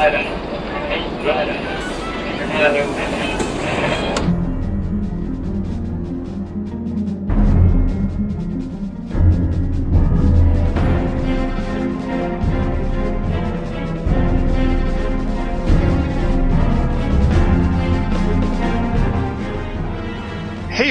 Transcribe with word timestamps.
Hej 0.00 0.14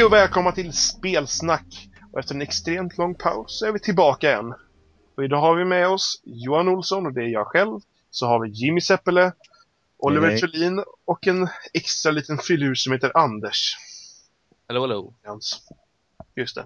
och 0.06 0.14
välkomna 0.14 0.52
till 0.52 0.74
Spelsnack! 0.74 1.90
Och 2.12 2.20
efter 2.20 2.36
en 2.36 2.42
extremt 2.42 2.98
lång 2.98 3.16
paus 3.16 3.60
så 3.60 3.66
är 3.66 3.72
vi 3.72 3.80
tillbaka 3.80 4.30
igen. 4.30 4.54
Och 5.18 5.24
idag 5.24 5.42
har 5.42 5.56
vi 5.56 5.66
med 5.66 5.88
oss 5.88 6.22
Johan 6.24 6.68
Olsson 6.68 7.06
och 7.06 7.14
det 7.14 7.22
är 7.22 7.28
jag 7.28 7.48
själv. 7.48 7.80
Så 8.10 8.28
har 8.28 8.40
vi 8.40 8.50
Jimmy 8.50 8.82
Seppele, 8.82 9.32
Oliver. 9.98 10.38
Thulin 10.38 10.84
och 11.06 11.28
en 11.28 11.48
extra 11.74 12.12
liten 12.12 12.38
filur 12.38 12.76
som 12.76 12.94
heter 12.94 13.18
Anders. 13.18 13.78
Hallå, 14.68 14.82
hallå. 14.82 15.14
Jans. 15.24 15.62
Just 16.36 16.56
det. 16.56 16.66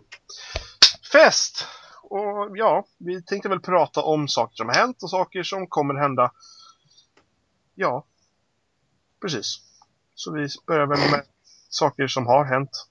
Fest! 1.12 1.68
Och 2.04 2.58
ja, 2.58 2.86
vi 2.98 3.24
tänkte 3.24 3.50
väl 3.50 3.60
prata 3.60 4.02
om 4.02 4.28
saker 4.28 4.56
som 4.56 4.68
har 4.68 4.76
hänt 4.76 5.04
och 5.04 5.10
saker 5.10 5.44
som 5.44 5.68
kommer 5.68 5.94
hända. 5.94 6.32
Ja, 7.76 8.06
precis. 9.22 9.60
Så 10.16 10.34
vi 10.34 10.48
börjar 10.68 10.88
väl 10.88 11.12
med 11.12 11.24
saker 11.70 12.08
som 12.08 12.28
har 12.28 12.46
hänt. 12.46 12.88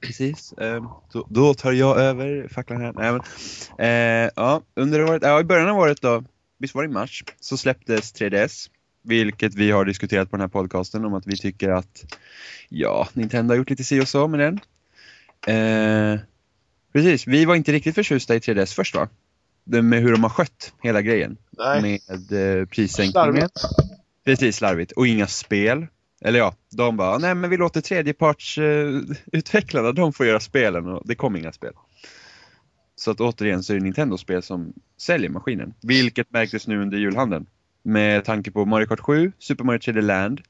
Precis. 0.00 0.52
Eh, 0.52 1.00
då, 1.12 1.26
då 1.28 1.54
tar 1.54 1.72
jag 1.72 1.98
över 1.98 2.48
facklan 2.48 2.80
här. 2.80 2.92
Nej, 2.92 3.12
men, 3.12 3.20
eh, 3.78 4.30
ja, 4.36 4.62
under 4.74 5.04
året, 5.04 5.22
ja, 5.22 5.40
i 5.40 5.44
början 5.44 5.68
av 5.68 5.78
året 5.78 6.02
då, 6.02 6.24
visst 6.60 6.74
var 6.74 6.82
det 6.82 6.88
i 6.88 6.92
mars, 6.92 7.24
så 7.40 7.56
släpptes 7.56 8.14
3DS. 8.14 8.70
Vilket 9.02 9.54
vi 9.54 9.70
har 9.70 9.84
diskuterat 9.84 10.30
på 10.30 10.36
den 10.36 10.40
här 10.40 10.48
podcasten 10.48 11.04
om 11.04 11.14
att 11.14 11.26
vi 11.26 11.36
tycker 11.36 11.68
att 11.68 12.14
ja, 12.68 13.08
Nintendo 13.12 13.52
har 13.52 13.56
gjort 13.56 13.70
lite 13.70 13.84
si 13.84 14.00
och 14.00 14.08
så 14.08 14.28
med 14.28 14.40
den. 14.40 14.60
Eh, 15.46 16.20
precis, 16.92 17.26
vi 17.26 17.44
var 17.44 17.54
inte 17.54 17.72
riktigt 17.72 17.94
förtjusta 17.94 18.34
i 18.34 18.38
3DS 18.38 18.74
först 18.74 18.94
va? 18.94 19.08
Det 19.64 19.82
med 19.82 20.02
hur 20.02 20.12
de 20.12 20.22
har 20.22 20.30
skött 20.30 20.72
hela 20.82 21.02
grejen. 21.02 21.36
Nej, 21.58 21.82
Med 21.82 22.00
eh, 22.60 22.66
prissänkningen. 22.66 23.12
slarvigt. 23.12 23.60
Precis, 24.24 24.56
slarvigt. 24.56 24.92
Och 24.92 25.06
inga 25.06 25.26
spel. 25.26 25.86
Eller 26.20 26.38
ja, 26.38 26.54
de 26.70 26.96
bara, 26.96 27.18
nej 27.18 27.34
men 27.34 27.50
vi 27.50 27.56
låter 27.56 27.80
tredjepartsutvecklarna, 27.80 29.88
eh, 29.88 29.94
de 29.94 30.12
får 30.12 30.26
göra 30.26 30.40
spelen 30.40 30.88
och 30.88 31.02
det 31.04 31.14
kom 31.14 31.36
inga 31.36 31.52
spel. 31.52 31.72
Så 33.00 33.10
att 33.10 33.20
återigen 33.20 33.62
så 33.62 33.72
är 33.72 33.76
det 33.76 33.82
Nintendo-spel 33.82 34.42
som 34.42 34.72
säljer 34.96 35.30
maskinen. 35.30 35.74
Vilket 35.80 36.30
märktes 36.30 36.66
nu 36.66 36.82
under 36.82 36.98
julhandeln. 36.98 37.46
Med 37.82 38.24
tanke 38.24 38.50
på 38.50 38.64
Mario 38.64 38.86
Kart 38.86 39.00
7, 39.00 39.32
Super 39.38 39.64
Mario 39.64 39.78
3D 39.78 40.00
Land 40.00 40.40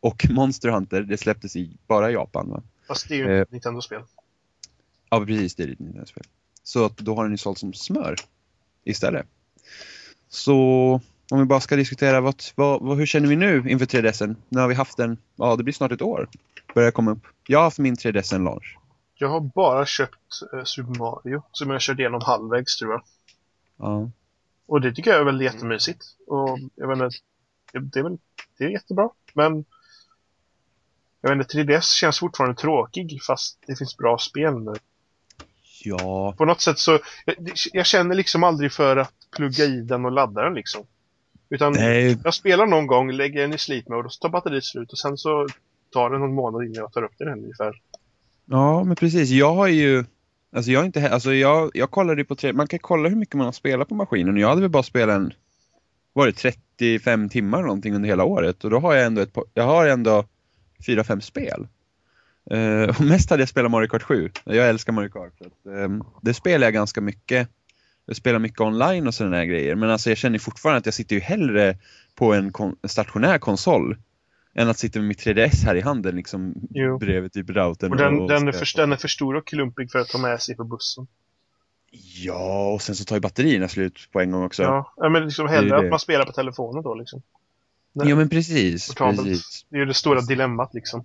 och 0.00 0.26
Monster 0.30 0.68
Hunter. 0.68 1.02
Det 1.02 1.16
släpptes 1.16 1.56
i 1.56 1.76
bara 1.86 2.10
Japan 2.10 2.50
va? 2.50 2.62
Fast 2.88 3.08
det 3.08 3.14
är 3.14 3.18
ju 3.18 3.40
Eh. 3.40 3.46
Nintendo-spel. 3.50 4.02
Ja 5.10 5.24
precis, 5.26 5.54
det 5.54 5.62
är 5.62 5.68
ett 5.68 5.78
Nintendo-spel. 5.78 6.24
Så 6.62 6.84
att 6.84 6.96
då 6.96 7.14
har 7.14 7.22
den 7.22 7.32
ju 7.32 7.38
sålt 7.38 7.58
som 7.58 7.72
smör 7.72 8.14
istället. 8.84 9.26
Så 10.28 10.54
om 11.30 11.38
vi 11.38 11.44
bara 11.44 11.60
ska 11.60 11.76
diskutera 11.76 12.20
vad, 12.20 12.42
vad, 12.54 12.82
vad, 12.82 12.98
hur 12.98 13.06
känner 13.06 13.28
vi 13.28 13.36
nu 13.36 13.64
inför 13.68 13.86
3DSen? 13.86 14.36
Nu 14.48 14.60
har 14.60 14.68
vi 14.68 14.74
haft 14.74 14.96
den, 14.96 15.18
ja 15.36 15.56
det 15.56 15.62
blir 15.64 15.74
snart 15.74 15.92
ett 15.92 16.02
år. 16.02 16.28
Börjar 16.74 16.90
komma 16.90 17.10
upp. 17.10 17.26
Jag 17.46 17.58
har 17.58 17.64
haft 17.64 17.78
min 17.78 17.94
3DS 17.94 18.34
en 18.34 18.44
launch. 18.44 18.78
Jag 19.20 19.28
har 19.28 19.40
bara 19.40 19.86
köpt 19.86 20.42
eh, 20.52 20.64
Super 20.64 20.98
Mario, 20.98 21.42
som 21.52 21.70
jag 21.70 21.80
körde 21.80 22.02
igenom 22.02 22.20
halvvägs 22.24 22.78
tror 22.78 22.92
jag. 22.92 23.02
Ja. 23.76 24.10
Och 24.66 24.80
det 24.80 24.92
tycker 24.92 25.10
jag 25.10 25.20
är 25.20 25.24
väl 25.24 25.40
jättemysigt. 25.40 26.04
Och 26.26 26.58
jag 26.74 26.92
inte, 26.92 27.10
det, 27.72 27.78
det 27.78 27.98
är 27.98 28.02
väl, 28.02 28.18
det 28.58 28.64
är 28.64 28.68
jättebra. 28.68 29.10
Men 29.34 29.64
jag 31.20 31.30
vet 31.30 31.54
inte, 31.54 31.72
3DS 31.72 31.94
känns 31.94 32.18
fortfarande 32.18 32.56
tråkig 32.60 33.22
fast 33.22 33.58
det 33.66 33.76
finns 33.76 33.96
bra 33.96 34.18
spel 34.18 34.58
nu. 34.58 34.74
Ja, 35.84 36.34
På 36.38 36.44
något 36.44 36.60
sätt 36.60 36.78
så, 36.78 36.98
jag, 37.24 37.36
jag 37.72 37.86
känner 37.86 38.14
liksom 38.14 38.44
aldrig 38.44 38.72
för 38.72 38.96
att 38.96 39.12
plugga 39.36 39.64
i 39.64 39.80
den 39.80 40.04
och 40.04 40.12
ladda 40.12 40.42
den 40.42 40.54
liksom. 40.54 40.86
Utan 41.50 41.72
nej, 41.72 42.18
jag 42.24 42.34
spelar 42.34 42.66
någon 42.66 42.86
gång, 42.86 43.12
lägger 43.12 43.40
den 43.40 43.54
i 43.54 43.58
sleep 43.58 43.88
mode 43.88 44.06
och 44.06 44.12
så 44.12 44.20
tar 44.20 44.28
batteriet 44.28 44.64
slut 44.64 44.92
och 44.92 44.98
sen 44.98 45.18
så 45.18 45.46
tar 45.92 46.10
det 46.10 46.18
någon 46.18 46.34
månad 46.34 46.64
innan 46.64 46.74
jag 46.74 46.92
tar 46.92 47.02
upp 47.02 47.18
den 47.18 47.28
ungefär 47.28 47.80
ja 48.50 48.84
men 48.84 48.96
precis. 48.96 49.30
Jag 49.30 49.54
har 49.54 49.68
ju, 49.68 50.04
alltså 50.52 50.70
jag 50.70 50.84
inte, 50.84 51.10
alltså 51.10 51.34
jag, 51.34 51.70
jag 51.74 51.90
kollade 51.90 52.20
ju 52.20 52.24
på 52.24 52.34
tre, 52.36 52.52
man 52.52 52.66
kan 52.66 52.78
kolla 52.78 53.08
hur 53.08 53.16
mycket 53.16 53.34
man 53.34 53.44
har 53.44 53.52
spelat 53.52 53.88
på 53.88 53.94
maskinen 53.94 54.36
jag 54.36 54.48
hade 54.48 54.60
väl 54.60 54.70
bara 54.70 54.82
spelat 54.82 55.16
en, 55.16 55.32
var 56.12 56.26
det 56.26 56.32
35 56.32 57.28
timmar 57.28 57.62
någonting 57.62 57.94
under 57.94 58.08
hela 58.08 58.24
året 58.24 58.64
och 58.64 58.70
då 58.70 58.78
har 58.78 58.94
jag 58.94 59.06
ändå 59.06 59.20
ett, 59.20 59.32
par- 59.32 59.44
jag 59.54 59.64
har 59.64 59.86
ändå 59.86 60.24
4-5 60.86 61.20
spel. 61.20 61.68
Uh, 62.52 62.88
och 62.88 63.00
mest 63.00 63.30
hade 63.30 63.42
jag 63.42 63.48
spelat 63.48 63.70
Mario 63.70 63.88
Kart 63.88 64.02
7. 64.02 64.30
Jag 64.44 64.68
älskar 64.68 64.92
Mario 64.92 65.08
Kart. 65.08 65.32
Så 65.38 65.44
att, 65.44 65.74
um, 65.84 66.04
det 66.22 66.34
spelar 66.34 66.66
jag 66.66 66.74
ganska 66.74 67.00
mycket. 67.00 67.48
Jag 68.06 68.16
spelar 68.16 68.38
mycket 68.38 68.60
online 68.60 69.06
och 69.06 69.14
sådana 69.14 69.36
här 69.36 69.44
grejer. 69.44 69.74
Men 69.74 69.90
alltså 69.90 70.10
jag 70.10 70.18
känner 70.18 70.38
fortfarande 70.38 70.78
att 70.78 70.86
jag 70.86 70.94
sitter 70.94 71.16
ju 71.16 71.20
hellre 71.20 71.78
på 72.14 72.34
en 72.34 72.52
kon- 72.52 72.76
stationär 72.84 73.38
konsol 73.38 73.96
än 74.54 74.68
att 74.68 74.78
sitta 74.78 74.98
med 74.98 75.08
mitt 75.08 75.26
3DS 75.26 75.64
här 75.64 75.74
i 75.74 75.80
handen 75.80 76.16
liksom 76.16 76.54
Jo. 76.70 76.98
bredvid 76.98 77.32
typ 77.32 77.50
routern. 77.50 77.90
Och 77.92 77.96
den, 77.98 78.20
och 78.20 78.28
den, 78.28 78.48
är 78.48 78.52
för, 78.52 78.76
den 78.76 78.92
är 78.92 78.96
för 78.96 79.08
stor 79.08 79.36
och 79.36 79.46
klumpig 79.46 79.90
för 79.90 79.98
att 79.98 80.08
ta 80.08 80.18
med 80.18 80.42
sig 80.42 80.56
på 80.56 80.64
bussen. 80.64 81.06
Ja, 82.24 82.72
och 82.74 82.82
sen 82.82 82.94
så 82.94 83.04
tar 83.04 83.16
ju 83.16 83.20
batterierna 83.20 83.68
slut 83.68 84.08
på 84.12 84.20
en 84.20 84.30
gång 84.30 84.44
också. 84.44 84.62
Ja, 84.62 85.08
men 85.10 85.24
liksom 85.24 85.46
Det 85.46 85.52
hellre 85.52 85.68
det. 85.76 85.78
att 85.84 85.90
man 85.90 85.98
spelar 85.98 86.24
på 86.26 86.32
telefonen 86.32 86.82
då 86.82 86.94
liksom. 86.94 87.22
Ja, 87.92 88.16
men 88.16 88.28
precis. 88.28 88.94
Precis. 88.94 89.66
Det 89.68 89.76
är 89.76 89.80
ju 89.80 89.86
det 89.86 89.94
stora 89.94 90.20
dilemmat 90.20 90.74
liksom. 90.74 91.04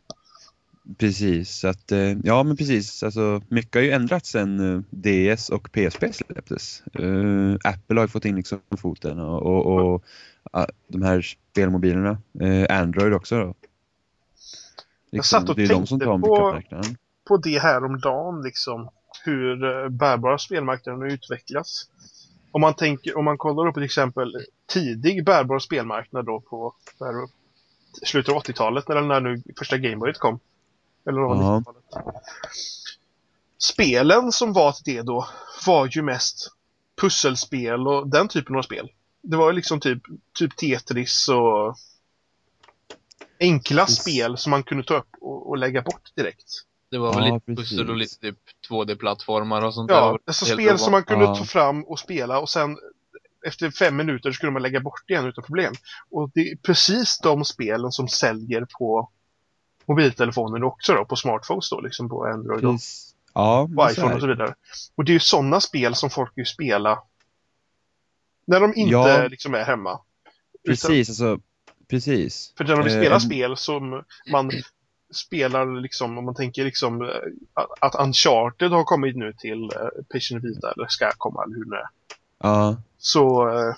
Precis, 0.97 1.49
så 1.59 1.67
att, 1.67 1.91
eh, 1.91 1.99
ja 2.23 2.43
men 2.43 2.57
precis. 2.57 3.03
Alltså, 3.03 3.41
mycket 3.47 3.75
har 3.75 3.81
ju 3.81 3.91
ändrats 3.91 4.29
sen 4.29 4.75
eh, 4.75 4.81
DS 4.89 5.49
och 5.49 5.71
PSP 5.71 6.13
släpptes. 6.13 6.83
Eh, 6.93 7.55
Apple 7.63 7.95
har 7.99 8.01
ju 8.03 8.07
fått 8.07 8.25
in 8.25 8.35
liksom 8.35 8.59
foten 8.77 9.19
och, 9.19 9.41
och, 9.41 9.65
och 9.93 10.03
de 10.87 11.01
här 11.01 11.21
spelmobilerna. 11.51 12.17
Eh, 12.39 12.79
Android 12.79 13.13
också 13.13 13.35
då. 13.39 13.53
Liksom, 15.11 15.39
satt 15.39 15.49
och 15.49 15.55
det 15.55 15.63
är 15.63 15.67
de 15.67 15.87
som 15.87 15.99
tänkte 15.99 16.27
tar 16.29 16.61
på-. 16.61 16.95
På 17.27 17.37
det 17.37 17.59
här 17.59 17.83
om 17.83 17.99
dagen 17.99 18.41
liksom. 18.41 18.89
Hur 19.25 19.83
eh, 19.83 19.89
bärbara 19.89 20.37
spelmarknaden 20.37 21.01
har 21.01 21.07
utvecklats. 21.07 21.89
Om 22.51 22.61
man 22.61 22.73
tänker, 22.73 23.17
om 23.17 23.25
man 23.25 23.37
kollar 23.37 23.67
upp 23.67 23.73
till 23.73 23.83
exempel 23.83 24.33
tidig 24.67 25.25
bärbar 25.25 25.59
spelmarknad 25.59 26.25
då 26.25 26.39
på 26.39 26.73
där, 26.99 27.13
slutet 28.05 28.35
av 28.35 28.41
80-talet 28.43 28.89
eller 28.89 29.01
när 29.01 29.19
nu 29.19 29.41
första 29.59 29.77
Gameboyet 29.77 30.17
kom. 30.17 30.39
Eller 31.07 31.21
Ja. 31.21 31.63
90-talet. 31.65 31.83
Spelen 33.57 34.31
som 34.31 34.53
var 34.53 34.71
till 34.71 34.95
det 34.95 35.01
då 35.01 35.27
var 35.67 35.89
ju 35.91 36.01
mest 36.01 36.51
pusselspel 37.01 37.87
och 37.87 38.07
den 38.07 38.27
typen 38.27 38.55
av 38.55 38.61
spel. 38.61 38.89
Det 39.23 39.37
var 39.37 39.49
ju 39.49 39.55
liksom 39.55 39.79
typ, 39.79 40.01
typ 40.39 40.55
Tetris 40.57 41.29
och 41.29 41.75
enkla 43.39 43.85
Precis. 43.85 44.01
spel 44.01 44.37
som 44.37 44.49
man 44.51 44.63
kunde 44.63 44.83
ta 44.83 44.97
upp 44.97 45.07
och, 45.21 45.49
och 45.49 45.57
lägga 45.57 45.81
bort 45.81 46.15
direkt. 46.15 46.43
Det 46.91 46.97
var 46.97 47.13
väl 47.13 47.27
Ja, 47.27 47.33
lite 47.33 47.45
precis. 47.45 47.69
pussel 47.77 47.89
och 47.89 47.97
lite 47.97 48.19
typ 48.19 48.37
2D-plattformar 48.69 49.61
och 49.61 49.73
sånt 49.73 49.89
där. 49.89 49.95
Ja, 49.95 50.11
Och 50.11 50.19
alltså 50.25 50.45
spel 50.45 50.79
som 50.79 50.91
man 50.91 51.03
kunde 51.03 51.25
Ja. 51.25 51.35
ta 51.35 51.45
fram 51.45 51.83
och 51.83 51.99
spela 51.99 52.39
och 52.39 52.49
sen 52.49 52.77
efter 53.45 53.71
fem 53.71 53.95
minuter 53.95 54.31
skulle 54.31 54.51
man 54.51 54.61
lägga 54.61 54.79
bort 54.79 55.03
det 55.07 55.13
igen 55.13 55.25
utan 55.25 55.43
problem. 55.43 55.73
Och 56.09 56.31
det 56.33 56.51
är 56.51 56.55
precis 56.55 57.19
de 57.19 57.45
spelen 57.45 57.91
som 57.91 58.07
säljer 58.07 58.67
på 58.79 59.09
mobiltelefonen 59.85 60.63
också 60.63 60.93
då, 60.93 61.05
på 61.05 61.15
smartphones 61.15 61.69
då, 61.69 61.81
liksom 61.81 62.09
på 62.09 62.25
Android 62.25 62.65
och. 62.65 62.75
Ja, 63.33 63.69
så 63.77 63.89
iPhone 63.91 64.15
och 64.15 64.21
så 64.21 64.27
vidare. 64.27 64.55
Och 64.95 65.05
det 65.05 65.11
är 65.11 65.13
ju 65.13 65.19
sådana 65.19 65.59
spel 65.61 65.95
som 65.95 66.09
folk 66.09 66.31
vill 66.35 66.45
spela 66.45 66.99
när 68.45 68.59
de 68.59 68.73
inte 68.75 68.91
Ja. 68.91 69.27
liksom 69.27 69.53
är 69.55 69.63
hemma. 69.63 69.99
Utan, 70.63 70.71
Precis, 70.73 71.09
alltså, 71.09 71.39
precis. 71.89 72.53
för 72.57 72.63
när 72.63 72.75
de 72.75 72.81
Eh, 72.87 72.99
spela 72.99 73.15
en- 73.15 73.21
spel 73.21 73.57
som 73.57 74.03
man 74.31 74.51
spelar 75.13 75.81
liksom, 75.81 76.17
om 76.17 76.25
man 76.25 76.35
tänker 76.35 76.63
liksom 76.65 77.01
eh, 77.01 77.63
att 77.81 77.95
Uncharted 77.95 78.71
har 78.71 78.83
kommit 78.83 79.15
nu 79.17 79.33
till 79.33 79.63
eh, 79.63 80.03
Patient 80.13 80.43
Vita 80.43 80.71
eller 80.71 80.87
ska 80.87 81.11
komma 81.17 81.43
eller 81.43 81.55
hur 81.55 81.63
det 81.63 81.69
nu 81.69 81.75
är. 81.75 81.87
Ja, 82.39 82.77
Så 82.97 83.49
eh, 83.49 83.75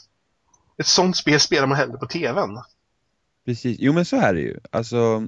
ett 0.78 0.88
sånt 0.88 1.18
spel 1.18 1.40
spelar 1.40 1.68
man 1.68 1.78
hellre 1.78 1.98
på 1.98 2.06
TVn. 2.08 2.60
Precis, 3.46 3.78
jo 3.80 3.94
men 3.94 4.06
så 4.06 4.16
är 4.16 4.34
det 4.34 4.42
ju. 4.42 4.60
Alltså, 4.72 5.28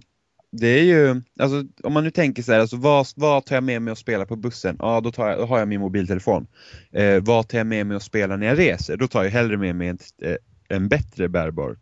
det 0.52 0.68
är 0.68 0.84
ju, 0.84 1.22
alltså 1.40 1.64
om 1.84 1.94
man 1.94 2.04
nu 2.04 2.12
tänker 2.12 2.44
så 2.44 2.52
här, 2.52 2.60
alltså, 2.60 2.78
vad, 2.78 3.08
vad 3.16 3.46
tar 3.46 3.56
jag 3.56 3.64
med 3.64 3.82
mig 3.82 3.92
att 3.92 3.98
spela 3.98 4.26
på 4.26 4.36
bussen? 4.36 4.76
Ja, 4.80 5.02
då, 5.02 5.12
tar 5.12 5.30
jag, 5.30 5.40
då 5.40 5.46
har 5.46 5.60
jag 5.60 5.68
min 5.68 5.80
mobiltelefon. 5.82 6.48
Eh, 6.92 7.24
vad 7.24 7.48
tar 7.48 7.58
jag 7.58 7.68
med 7.68 7.88
mig 7.88 7.98
att 7.98 8.04
spela 8.04 8.38
när 8.38 8.48
jag 8.48 8.60
reser? 8.60 8.98
Då 8.98 9.08
tar 9.08 9.24
jag 9.24 9.32
hellre 9.32 9.58
med 9.58 9.76
mig 9.76 9.88
en, 9.88 9.98
eh, 10.22 10.36
en 10.68 10.88
bättre 10.88 11.30
bärbar. 11.30 11.78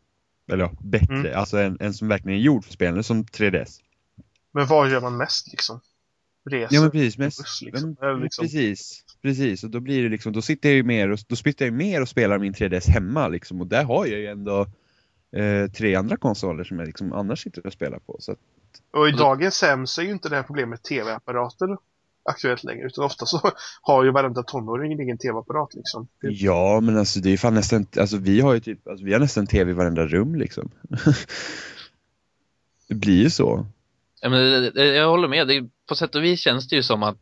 Eller 0.52 0.64
ja, 0.64 0.72
bättre, 0.80 1.16
Mm. 1.16 1.40
alltså 1.40 1.58
en, 1.58 1.78
en 1.80 1.94
som 1.94 2.08
verkligen 2.08 2.40
är 2.40 2.44
gjord 2.44 2.66
för 2.66 2.74
spelande, 2.74 3.04
som 3.04 3.24
3DS. 3.26 3.80
Men 4.54 4.68
vad 4.68 4.92
gör 4.92 5.02
man 5.02 5.18
mest 5.18 5.52
liksom? 5.52 5.80
Reser? 6.50 6.76
Ja 6.76 6.82
men 6.82 6.92
precis, 6.92 7.18
men, 7.18 7.26
buss, 7.26 7.62
liksom. 7.62 7.96
men, 8.02 8.20
liksom- 8.20 8.44
precis, 8.46 9.04
precis. 9.22 9.64
Och 9.64 9.70
då 9.70 9.80
blir 9.80 10.04
det 10.04 10.10
liksom, 10.10 10.34
då 10.34 10.42
sitter 10.42 10.70
jag 10.70 10.76
ju 10.76 10.84
mer 10.84 11.12
och, 11.12 11.20
då 11.28 11.36
sitter 11.36 11.66
jag 11.66 11.74
mer 11.74 12.02
och 12.02 12.10
spelar 12.10 12.40
min 12.40 12.54
3DS 12.54 12.88
hemma 12.88 13.28
liksom. 13.28 13.62
Och 13.62 13.68
där 13.68 13.84
har 13.84 14.06
jag 14.06 14.20
ju 14.20 14.28
ändå 14.28 14.68
eh, 15.36 15.72
tre 15.72 15.96
andra 15.96 16.18
konsoler 16.18 16.64
som 16.64 16.80
jag 16.80 16.86
liksom 16.86 17.14
annars 17.14 17.44
sitter 17.44 17.68
och 17.68 17.74
spelar 17.74 18.00
på. 18.00 18.18
Så 18.20 18.32
att, 18.32 18.40
Och 18.92 19.07
i 19.07 19.12
då- 19.12 19.18
dagens 19.18 19.62
hem 19.62 19.88
så 19.88 20.01
är 20.01 20.06
ju 20.06 20.12
inte 20.12 20.30
det 20.30 20.36
här 20.36 20.44
problemet 20.44 20.83
tv-apparater 20.83 21.77
aktuellt 22.30 22.63
längre. 22.63 22.86
Utan 22.88 23.04
ofta 23.04 23.25
så 23.25 23.51
har 23.81 24.04
ju 24.04 24.12
varenda 24.12 24.44
tonåring 24.44 24.94
en 24.94 25.00
egen 25.00 25.18
tv-apparat 25.18 25.74
liksom. 25.74 26.07
Ja, 26.22 26.80
men 26.80 26.98
alltså 26.98 27.19
det 27.19 27.33
är 27.33 27.38
fan 27.38 27.54
nästan, 27.54 27.88
alltså 28.00 28.18
vi 28.18 28.42
har 28.42 28.54
ju 28.54 28.60
typ, 28.60 28.88
alltså 28.88 29.06
vi 29.06 29.13
har 29.13 29.19
nästan 29.19 29.48
tv 29.48 29.72
i 29.72 29.74
varenda 29.74 30.06
rum 30.06 30.36
liksom. 30.36 30.72
det 32.88 32.95
blir 32.95 33.24
ju 33.24 33.30
så. 33.30 33.66
Ja, 34.22 34.30
men 34.30 34.39
det, 34.39 34.72
det, 34.72 34.86
jag 34.86 35.10
håller 35.10 35.27
med. 35.27 35.48
Det, 35.48 35.69
på 35.89 35.95
sätt 35.95 36.16
och 36.16 36.24
vis 36.24 36.39
känns 36.39 36.68
det 36.68 36.75
ju 36.75 36.83
som 36.83 37.04
att 37.04 37.19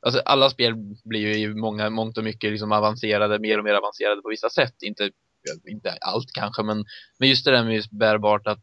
alltså, 0.00 0.20
alla 0.20 0.50
spel 0.50 0.74
blir 1.04 1.20
ju 1.20 1.34
i 1.34 1.54
många, 1.54 1.90
mångt 1.90 2.18
och 2.18 2.24
mycket 2.24 2.50
liksom 2.50 2.72
avancerade, 2.72 3.38
mer 3.38 3.58
och 3.58 3.64
mer 3.64 3.74
avancerade 3.74 4.22
på 4.22 4.28
vissa 4.28 4.50
sätt. 4.50 4.82
Inte, 4.82 5.10
inte 5.68 5.90
allt 6.00 6.32
kanske, 6.32 6.62
men, 6.62 6.84
men 7.18 7.28
just 7.28 7.44
det 7.44 7.50
där 7.50 7.64
med 7.64 7.74
just 7.74 7.90
bärbart 7.90 8.46
att 8.46 8.62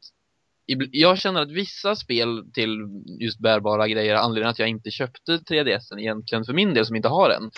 jag 0.91 1.17
känner 1.17 1.41
att 1.41 1.51
vissa 1.51 1.95
spel 1.95 2.43
till 2.53 2.77
just 3.19 3.39
bärbara 3.39 3.87
grejer, 3.87 4.15
anledningen 4.15 4.49
att 4.49 4.59
jag 4.59 4.69
inte 4.69 4.91
köpte 4.91 5.37
3DSen 5.37 5.99
egentligen 5.99 6.45
för 6.45 6.53
min 6.53 6.73
del 6.73 6.85
som 6.85 6.95
inte 6.95 7.07
har 7.07 7.29
en. 7.29 7.51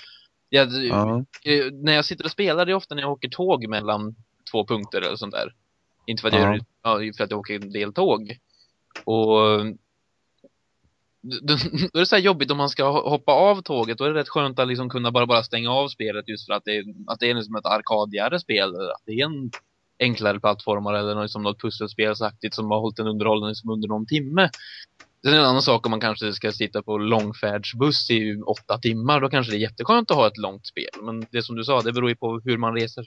Jag, 0.49 0.69
Ja, 0.73 1.25
eh, 1.45 1.65
när 1.73 1.93
jag 1.93 2.05
sitter 2.05 2.25
och 2.25 2.31
spelar, 2.31 2.65
det 2.65 2.71
är 2.71 2.75
ofta 2.75 2.95
när 2.95 3.01
jag 3.01 3.11
åker 3.11 3.29
tåg 3.29 3.67
mellan 3.67 4.15
två 4.51 4.65
punkter 4.67 5.01
eller 5.01 5.15
sånt 5.15 5.33
där. 5.33 5.53
Inte 6.05 6.21
för 6.21 6.27
att, 6.27 6.33
Ja. 6.33 6.55
jag, 6.83 7.05
ja, 7.07 7.13
för 7.17 7.23
att 7.23 7.31
jag 7.31 7.39
åker 7.39 7.55
en 7.55 7.71
del 7.71 7.93
tåg. 7.93 8.37
Och 9.03 9.65
då, 11.41 11.53
är 11.93 11.99
det 11.99 12.05
så 12.05 12.17
jobbigt 12.17 12.51
om 12.51 12.57
man 12.57 12.69
ska 12.69 12.83
ho- 12.83 13.09
hoppa 13.09 13.31
av 13.31 13.61
tåget. 13.61 13.97
Då 13.97 14.03
är 14.03 14.09
det 14.13 14.19
rätt 14.19 14.29
skönt 14.29 14.59
att 14.59 14.67
liksom 14.67 14.89
kunna 14.89 15.11
bara, 15.11 15.25
bara 15.25 15.43
stänga 15.43 15.71
av 15.71 15.87
spelet 15.87 16.27
just 16.29 16.45
för 16.45 16.53
att 16.53 16.65
det 16.65 16.77
är, 16.77 16.83
att 17.07 17.19
det 17.19 17.29
är 17.29 17.33
liksom 17.33 17.55
ett 17.55 17.65
arkadigare 17.65 18.39
spel. 18.39 18.75
Att 18.75 19.01
det 19.05 19.11
är 19.11 19.25
en 19.25 19.51
enklare 19.99 20.39
plattformar 20.39 20.93
eller 20.93 21.15
något, 21.15 21.31
som 21.31 21.43
något 21.43 21.61
pusselspelsaktigt 21.61 22.55
som 22.55 22.71
har 22.71 22.79
hållit 22.79 22.99
en 22.99 23.07
underhållning 23.07 23.55
som 23.55 23.69
under 23.69 23.87
någon 23.87 24.05
timme. 24.05 24.49
Det 25.23 25.29
är 25.29 25.33
en 25.33 25.45
annan 25.45 25.61
sak 25.61 25.85
om 25.85 25.89
man 25.89 25.99
kanske 26.01 26.33
ska 26.33 26.51
sitta 26.51 26.81
på 26.83 26.97
långfärdsbuss 26.97 28.09
i 28.11 28.41
åtta 28.41 28.77
timmar. 28.77 29.21
Då 29.21 29.29
kanske 29.29 29.51
det 29.51 29.57
är 29.57 29.59
jätteskönt 29.59 30.11
att 30.11 30.17
ha 30.17 30.27
ett 30.27 30.37
långt 30.37 30.65
spel. 30.67 30.89
Men 31.01 31.25
det 31.31 31.43
som 31.43 31.55
du 31.55 31.63
sa, 31.63 31.81
det 31.81 31.93
beror 31.93 32.09
ju 32.09 32.15
på 32.15 32.41
hur 32.45 32.57
man 32.57 32.73
reser. 32.73 33.05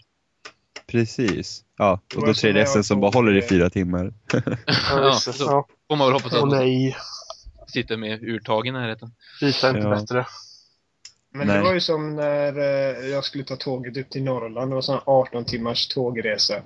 precis. 0.86 1.64
Ja, 1.78 1.92
och 1.92 2.20
då 2.20 2.26
var 2.26 2.32
som 2.34 2.50
när 2.50 2.58
jag 2.58 2.66
3DSen 2.68 2.82
som 2.82 3.00
var 3.00 3.12
bara 3.12 3.18
håller 3.18 3.36
i 3.36 3.42
fyra 3.48 3.70
timmar. 3.70 4.12
Ja, 4.90 5.12
så-. 5.12 5.66
Får 5.88 5.96
man 5.96 6.06
väl 6.08 6.12
hoppas 6.12 6.32
att 6.34 6.42
Åh 6.42 6.48
nej, 6.50 6.96
sitter 7.66 7.96
med 7.96 8.22
urtag 8.22 8.66
i 8.66 8.70
närheten. 8.72 9.12
Vita 9.40 9.66
är 9.68 9.74
inte 9.76 9.88
Ja. 9.88 9.94
bättre. 9.94 10.26
Men 11.32 11.46
Nej. 11.46 11.56
det 11.56 11.62
var 11.62 11.74
ju 11.74 11.80
som 11.80 12.16
när 12.16 12.58
eh, 12.58 13.08
jag 13.08 13.24
skulle 13.24 13.44
ta 13.44 13.56
tåget 13.56 13.96
upp 13.96 14.10
till 14.10 14.22
Norrland. 14.22 14.70
Det 14.70 14.74
var 14.74 14.82
sån 14.82 14.94
här 14.94 15.02
18 15.06 15.44
timmars 15.44 15.88
tågresa. 15.88 16.62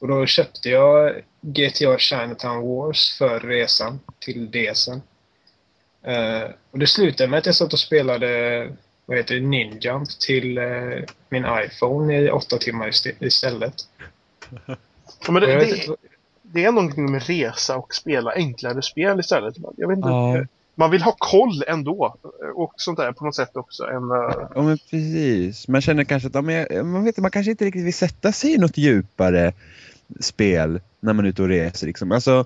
Och 0.00 0.08
då 0.08 0.26
köpte 0.26 0.68
jag 0.68 1.22
GTA 1.40 1.98
Chinatown 1.98 2.68
Wars 2.68 3.18
för 3.18 3.40
resan 3.40 4.00
till 4.18 4.50
DSen. 4.50 5.02
Eh, 6.02 6.50
och 6.70 6.78
det 6.78 6.86
slutade 6.86 7.30
med 7.30 7.38
att 7.38 7.46
jag 7.46 7.54
satt 7.54 7.72
och 7.72 7.78
spelade 7.78 8.28
vad 9.06 9.16
heter 9.16 9.34
det, 9.34 9.40
Ninjump 9.40 10.08
till 10.20 10.58
eh, 10.58 10.64
min 11.28 11.46
iPhone 11.64 12.18
i 12.18 12.30
åtta 12.30 12.58
timmar 12.58 12.88
ist- 12.88 13.14
istället. 13.24 13.74
Ja, 15.26 15.32
men 15.32 15.42
det, 15.42 15.46
det, 15.46 15.68
inte, 15.68 15.96
det 16.42 16.64
är 16.64 16.72
någonting 16.72 17.12
med 17.12 17.26
resa 17.26 17.76
och 17.76 17.94
spela 17.94 18.32
enklare 18.32 18.82
spel 18.82 19.20
istället. 19.20 19.54
Jag 19.76 19.88
vet 19.88 19.96
inte. 19.96 20.08
Ja. 20.08 20.44
Man 20.78 20.90
vill 20.90 21.02
ha 21.02 21.14
koll 21.18 21.62
ändå. 21.66 22.16
Och 22.54 22.72
sånt 22.76 22.98
där 22.98 23.12
på 23.12 23.24
något 23.24 23.34
sätt 23.34 23.56
också. 23.56 23.84
Än, 23.84 24.10
eh, 24.10 24.48
Ja 24.54 24.62
men 24.62 24.78
precis. 24.78 25.68
Man 25.68 25.80
känner 25.80 26.04
kanske 26.04 26.26
att 26.28 26.34
ja, 26.34 26.42
men 26.42 26.90
man, 26.90 27.04
vet, 27.04 27.18
man 27.18 27.30
kanske 27.30 27.50
inte 27.50 27.64
riktigt 27.64 27.84
vill 27.84 27.94
sätta 27.94 28.32
sig 28.32 28.54
i 28.54 28.58
något 28.58 28.76
djupare 28.76 29.52
spel 30.20 30.80
när 31.00 31.12
man 31.12 31.24
är 31.24 31.28
ute 31.28 31.42
och 31.42 31.48
reser. 31.48 31.86
Liksom. 31.86 32.12
Alltså, 32.12 32.44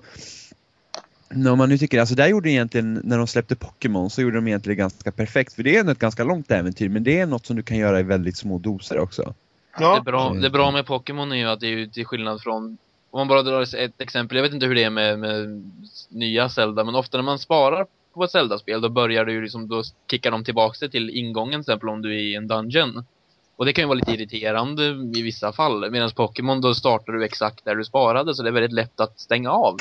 när 1.29 1.55
man 1.55 1.69
nu 1.69 1.77
tycker, 1.77 1.99
alltså 1.99 2.15
där 2.15 2.27
gjorde 2.27 2.49
egentligen, 2.49 3.01
när 3.03 3.17
de 3.17 3.27
släppte 3.27 3.55
Pokémon 3.55 4.09
så 4.09 4.21
gjorde 4.21 4.35
de 4.35 4.47
egentligen 4.47 4.77
ganska 4.77 5.11
perfekt. 5.11 5.53
För 5.53 5.63
det 5.63 5.75
är 5.75 5.79
ändå 5.79 5.91
ett 5.91 5.99
ganska 5.99 6.23
långt 6.23 6.51
äventyr 6.51 6.89
men 6.89 7.03
det 7.03 7.19
är 7.19 7.25
något 7.25 7.45
som 7.45 7.55
du 7.55 7.63
kan 7.63 7.77
göra 7.77 7.99
i 7.99 8.03
väldigt 8.03 8.37
små 8.37 8.57
doser 8.57 8.99
också. 8.99 9.33
ja, 9.79 9.95
Det, 9.95 10.11
bra, 10.11 10.33
det 10.33 10.49
bra 10.49 10.71
med 10.71 10.85
Pokémon 10.85 11.31
är 11.31 11.35
ju 11.35 11.45
att 11.45 11.59
det 11.59 11.67
är 11.67 11.77
ju 11.77 11.87
till 11.87 12.05
skillnad 12.05 12.41
från 12.41 12.77
om 13.11 13.19
man 13.19 13.27
bara 13.27 13.43
drar 13.43 13.75
ett 13.75 14.01
exempel, 14.01 14.35
jag 14.35 14.43
vet 14.43 14.53
inte 14.53 14.65
hur 14.65 14.75
det 14.75 14.83
är 14.83 14.89
med, 14.89 15.19
med 15.19 15.71
nya 16.09 16.49
Zelda, 16.49 16.83
men 16.83 16.95
ofta 16.95 17.17
när 17.17 17.23
man 17.23 17.39
sparar 17.39 17.85
på 18.13 18.23
ett 18.23 18.31
Zelda-spel, 18.31 18.81
då 18.81 18.89
börjar 18.89 19.25
du 19.25 19.31
ju 19.33 19.41
liksom, 19.41 19.67
då 19.67 19.83
kickar 20.11 20.31
de 20.31 20.43
tillbaks 20.43 20.79
det 20.79 20.89
till 20.89 21.09
ingången, 21.09 21.51
till 21.51 21.59
exempel 21.71 21.89
om 21.89 22.01
du 22.01 22.09
är 22.15 22.19
i 22.21 22.35
en 22.35 22.47
dungeon. 22.47 23.05
Och 23.55 23.65
det 23.65 23.73
kan 23.73 23.81
ju 23.81 23.87
vara 23.87 23.95
lite 23.99 24.11
irriterande 24.11 24.83
i 25.19 25.21
vissa 25.21 25.53
fall, 25.53 25.91
medan 25.91 26.11
Pokémon 26.11 26.61
då 26.61 26.75
startar 26.75 27.13
du 27.13 27.25
exakt 27.25 27.65
där 27.65 27.75
du 27.75 27.83
sparade, 27.85 28.35
så 28.35 28.43
det 28.43 28.49
är 28.49 28.53
väldigt 28.53 28.71
lätt 28.73 28.99
att 28.99 29.19
stänga 29.19 29.51
av. 29.51 29.77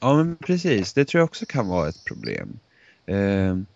Ja 0.00 0.14
men 0.16 0.36
precis, 0.36 0.92
det 0.92 1.04
tror 1.04 1.18
jag 1.20 1.24
också 1.24 1.46
kan 1.46 1.68
vara 1.68 1.88
ett 1.88 2.04
problem. 2.04 2.58
Ehm, 3.06 3.66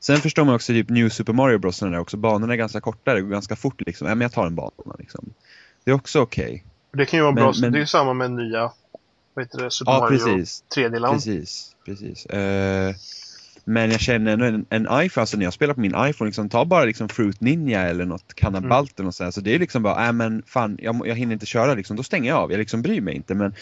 sen 0.00 0.16
förstår 0.16 0.44
man 0.44 0.54
också 0.54 0.72
typ 0.72 0.88
New 0.88 1.08
Super 1.08 1.32
Mario 1.32 1.58
Bros. 1.58 1.78
där 1.80 1.98
också, 1.98 2.16
banorna 2.16 2.52
är 2.52 2.56
ganska 2.56 2.80
korta, 2.80 3.14
det 3.14 3.20
går 3.20 3.28
ganska 3.30 3.56
fort 3.56 3.80
liksom. 3.86 4.08
Ja 4.08 4.14
men 4.14 4.22
jag 4.22 4.32
tar 4.32 4.46
en 4.46 4.54
bana 4.54 4.96
liksom. 4.98 5.34
Det 5.84 5.90
är 5.90 5.94
också 5.94 6.20
okej. 6.20 6.64
det 6.92 7.06
kan 7.06 7.18
ju 7.18 7.22
vara 7.22 7.34
Men- 7.34 7.42
bra. 7.44 7.52
men- 7.60 7.72
Det 7.72 7.78
är 7.78 7.80
ju 7.80 7.86
samma 7.86 8.12
med 8.14 8.30
nya 8.30 8.72
vad 9.34 9.44
heter 9.44 9.58
det, 9.64 9.70
Super 9.70 9.92
Ja 9.92 10.00
Mario 10.00 10.18
precis. 10.18 10.64
3D-land. 10.76 11.14
Precis, 11.14 11.76
precis. 11.84 12.26
Eh, 12.26 12.94
men 13.64 13.90
jag 13.90 14.00
känner 14.00 14.32
ändå 14.32 14.44
en, 14.44 14.66
en 14.70 14.82
iPhone, 14.82 15.22
alltså 15.22 15.36
när 15.36 15.44
jag 15.44 15.52
spelar 15.52 15.74
på 15.74 15.80
min 15.80 15.94
iPhone, 15.98 16.28
liksom, 16.28 16.48
ta 16.48 16.64
bara 16.64 16.84
liksom 16.84 17.08
Fruit 17.08 17.40
Ninja 17.40 17.80
eller 17.82 18.04
något 18.04 18.34
Cannabalt 18.34 18.98
eller 18.98 19.04
något 19.04 19.14
sånt. 19.14 19.34
Så 19.34 19.40
det 19.40 19.54
är 19.54 19.58
liksom 19.58 19.82
bara, 19.82 20.06
äh, 20.06 20.12
men 20.12 20.42
fan, 20.46 20.78
jag, 20.82 21.06
jag 21.06 21.14
hinner 21.14 21.32
inte 21.32 21.46
köra 21.46 21.74
liksom, 21.74 21.96
då 21.96 22.02
stänger 22.02 22.30
jag 22.30 22.38
av. 22.38 22.50
Jag 22.50 22.58
liksom 22.58 22.82
bryr 22.82 23.00
mig 23.00 23.14
inte. 23.14 23.34
Men 23.34 23.54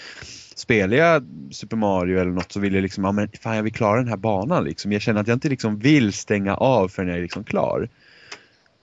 spelar 0.54 0.96
jag 0.96 1.26
Super 1.50 1.76
Mario 1.76 2.20
eller 2.20 2.31
något 2.31 2.52
så 2.52 2.60
vill 2.60 2.75
jag 2.75 2.82
liksom, 2.82 3.04
ja 3.04 3.12
men 3.12 3.28
fan 3.40 3.56
jag 3.56 3.62
vill 3.62 3.72
klara 3.72 3.96
den 3.99 4.08
här 4.08 4.16
banan 4.16 4.64
liksom. 4.64 4.93
Jag 4.93 5.02
känner 5.02 5.20
att 5.20 5.28
jag 5.28 5.37
inte 5.37 5.49
liksom 5.49 5.78
vill 5.78 6.12
stänga 6.12 6.55
av 6.55 6.88
förrän 6.88 7.08
jag 7.08 7.19
är 7.19 7.22
liksom 7.22 7.44
klar. 7.44 7.88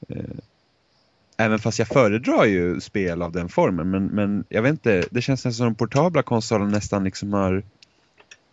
Eh, 0.09 0.23
Även 1.41 1.59
fast 1.59 1.79
jag 1.79 1.87
föredrar 1.87 2.45
ju 2.45 2.81
spel 2.81 3.21
av 3.21 3.31
den 3.31 3.49
formen, 3.49 3.89
men, 3.89 4.05
men 4.05 4.43
jag 4.49 4.61
vet 4.61 4.71
inte, 4.71 5.05
det 5.11 5.21
känns 5.21 5.45
nästan 5.45 5.53
som 5.53 5.65
de 5.65 5.75
portabla 5.75 6.21
konsolerna 6.21 6.71
nästan 6.71 7.03
liksom 7.03 7.33
har 7.33 7.63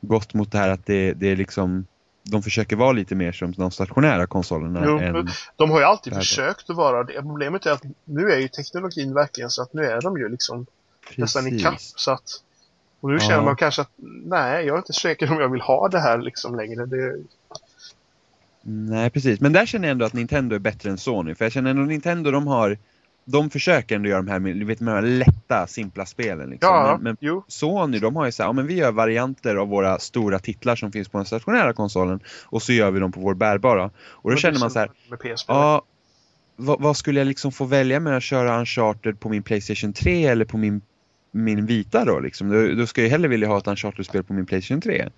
gått 0.00 0.34
mot 0.34 0.52
det 0.52 0.58
här 0.58 0.68
att 0.68 0.86
det, 0.86 1.12
det 1.12 1.28
är 1.28 1.36
liksom 1.36 1.86
de 2.30 2.42
försöker 2.42 2.76
vara 2.76 2.92
lite 2.92 3.14
mer 3.14 3.32
som 3.32 3.52
de 3.52 3.70
stationära 3.70 4.26
konsolerna 4.26 4.82
Jo, 4.84 4.98
än... 4.98 5.28
De 5.56 5.70
har 5.70 5.78
ju 5.78 5.84
alltid 5.84 6.14
försökt 6.14 6.70
att 6.70 6.76
vara 6.76 7.04
det. 7.04 7.12
Problemet 7.22 7.66
är 7.66 7.70
att 7.70 7.82
nu 8.04 8.32
är 8.32 8.38
ju 8.38 8.48
teknologin 8.48 9.14
verkligen 9.14 9.50
så 9.50 9.62
att 9.62 9.72
nu 9.72 9.84
är 9.84 10.00
de 10.00 10.18
ju 10.18 10.28
liksom 10.28 10.66
nästan 11.16 11.46
i 11.46 11.58
kapp. 11.58 11.80
Så 11.80 12.10
att, 12.10 12.42
och 13.00 13.10
nu 13.10 13.14
Ja. 13.14 13.20
känner 13.20 13.42
man 13.42 13.56
kanske 13.56 13.82
att 13.82 13.90
nej, 14.24 14.66
jag 14.66 14.74
är 14.74 14.78
inte 14.78 14.92
säker 14.92 15.32
om 15.32 15.40
jag 15.40 15.48
vill 15.48 15.60
ha 15.60 15.88
det 15.88 16.00
här 16.00 16.18
liksom 16.18 16.56
längre. 16.56 16.86
Det, 16.86 17.16
Nej 18.68 19.10
precis, 19.10 19.40
men 19.40 19.52
där 19.52 19.66
känner 19.66 19.88
jag 19.88 19.92
ändå 19.92 20.04
att 20.04 20.12
Nintendo 20.12 20.54
är 20.54 20.60
bättre 20.60 20.90
än 20.90 20.98
Sony. 20.98 21.34
För 21.34 21.44
jag 21.44 21.52
känner 21.52 21.70
ändå 21.70 21.82
att 21.82 21.88
Nintendo 21.88 22.30
de 22.30 22.46
har 22.46 22.78
de 23.28 23.50
försöker 23.50 23.96
ändå 23.96 24.08
göra 24.08 24.22
de 24.22 24.30
här, 24.30 24.40
du 24.40 24.64
vet, 24.64 24.78
de 24.78 24.88
här 24.88 25.02
lätta, 25.02 25.66
simpla 25.66 26.06
spelen. 26.06 26.50
Liksom. 26.50 26.68
ja, 26.68 26.98
men, 27.02 27.16
men. 27.20 27.42
Sony, 27.48 27.98
de 27.98 28.16
har 28.16 28.26
ju 28.26 28.32
så 28.32 28.42
här, 28.42 28.48
ja 28.48 28.52
men 28.52 28.66
vi 28.66 28.74
gör 28.74 28.92
varianter 28.92 29.56
av 29.56 29.68
våra 29.68 29.98
stora 29.98 30.38
titlar 30.38 30.76
som 30.76 30.92
finns 30.92 31.08
på 31.08 31.18
den 31.18 31.24
stationära 31.24 31.72
konsolen 31.72 32.20
och 32.44 32.62
så 32.62 32.72
gör 32.72 32.90
vi 32.90 33.00
dem 33.00 33.12
på 33.12 33.20
vår 33.20 33.34
bärbara. 33.34 33.84
Och 33.96 34.30
då 34.30 34.34
Och 34.34 34.38
känner 34.38 34.60
man 34.60 34.70
så 34.70 34.78
här, 34.78 34.90
ja, 35.48 35.82
vad, 36.56 36.80
vad 36.80 36.96
skulle 36.96 37.20
jag 37.20 37.26
liksom 37.26 37.52
få 37.52 37.64
välja 37.64 38.00
med 38.00 38.16
att 38.16 38.22
köra 38.22 38.58
Uncharted 38.58 39.20
på 39.20 39.28
min 39.28 39.42
Playstation 39.42 39.92
3 39.92 40.26
eller 40.26 40.44
på 40.44 40.58
min, 40.58 40.80
min 41.32 41.66
vita 41.66 42.04
då 42.04 42.20
liksom? 42.20 42.50
Då, 42.50 42.74
då 42.74 42.86
ska 42.86 43.02
jag 43.02 43.10
hellre 43.10 43.28
vilja 43.28 43.48
ha 43.48 43.58
ett 43.58 43.66
Uncharted-spel 43.66 44.24
på 44.24 44.32
min 44.32 44.46
Playstation 44.46 44.80
3. 44.80 45.08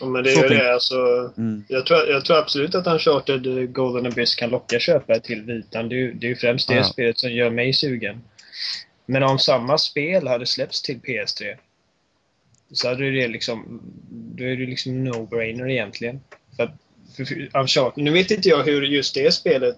Ja, 0.00 0.06
men 0.06 0.24
det 0.24 0.30
Så 0.30 0.38
är 0.38 0.42
ju 0.42 0.48
tänk- 0.48 0.60
det. 0.60 0.72
Alltså, 0.74 0.96
Mm. 1.36 1.64
jag, 1.68 1.86
tror, 1.86 1.98
jag 2.08 2.24
tror 2.24 2.36
absolut 2.38 2.74
att 2.74 2.86
Uncharted 2.86 3.46
eh, 3.46 3.54
Golden 3.64 4.06
Abyss 4.06 4.34
kan 4.34 4.50
locka 4.50 4.78
köpare 4.78 5.20
till 5.20 5.42
Vitan. 5.42 5.88
Det 5.88 5.94
är 5.94 5.98
ju 5.98 6.12
det 6.14 6.26
är 6.26 6.28
ju 6.28 6.36
främst 6.36 6.68
det 6.68 6.74
Ja. 6.74 6.84
spelet 6.84 7.18
som 7.18 7.32
gör 7.32 7.50
mig 7.50 7.72
sugen. 7.72 8.22
Men 9.06 9.22
om 9.22 9.38
samma 9.38 9.78
spel 9.78 10.28
hade 10.28 10.46
släppts 10.46 10.82
till 10.82 11.00
PS3 11.00 11.56
så 12.72 12.88
hade 12.88 13.10
det 13.10 13.28
liksom... 13.28 13.80
Då 14.10 14.44
är 14.44 14.56
det 14.56 14.66
liksom 14.66 14.92
no-brainer 15.08 15.70
egentligen. 15.70 16.20
För 16.56 16.62
att, 16.62 16.70
för, 17.16 17.24
för 17.24 17.58
Uncharted, 17.60 18.04
nu 18.04 18.10
vet 18.10 18.30
inte 18.30 18.48
jag 18.48 18.62
hur 18.64 18.82
just 18.82 19.14
det 19.14 19.34
spelet 19.34 19.76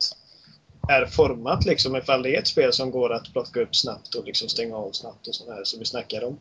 är 0.88 1.07
format 1.07 1.64
liksom. 1.64 1.97
Ifall 1.97 2.23
det 2.23 2.35
är 2.37 2.38
ett 2.38 2.47
spel 2.47 2.73
som 2.73 2.90
går 2.90 3.12
att 3.12 3.33
plocka 3.33 3.61
upp 3.61 3.76
snabbt 3.76 4.14
och 4.14 4.25
liksom 4.26 4.49
stänga 4.49 4.76
av 4.76 4.92
snabbt 4.92 5.26
och 5.28 5.35
sådär 5.35 5.61
som 5.64 5.78
vi 5.78 5.85
snackar 5.85 6.25
om. 6.25 6.38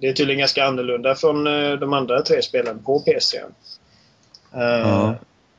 Det 0.00 0.08
är 0.08 0.12
tydligen 0.12 0.38
ganska 0.38 0.64
annorlunda 0.64 1.14
från 1.14 1.46
eh, 1.46 1.72
de 1.72 1.92
andra 1.92 2.22
tre 2.22 2.42
spelen 2.42 2.82
på 2.82 3.04
PS3. 3.06 3.36
Eh, 3.36 3.50
Ja. 4.52 5.14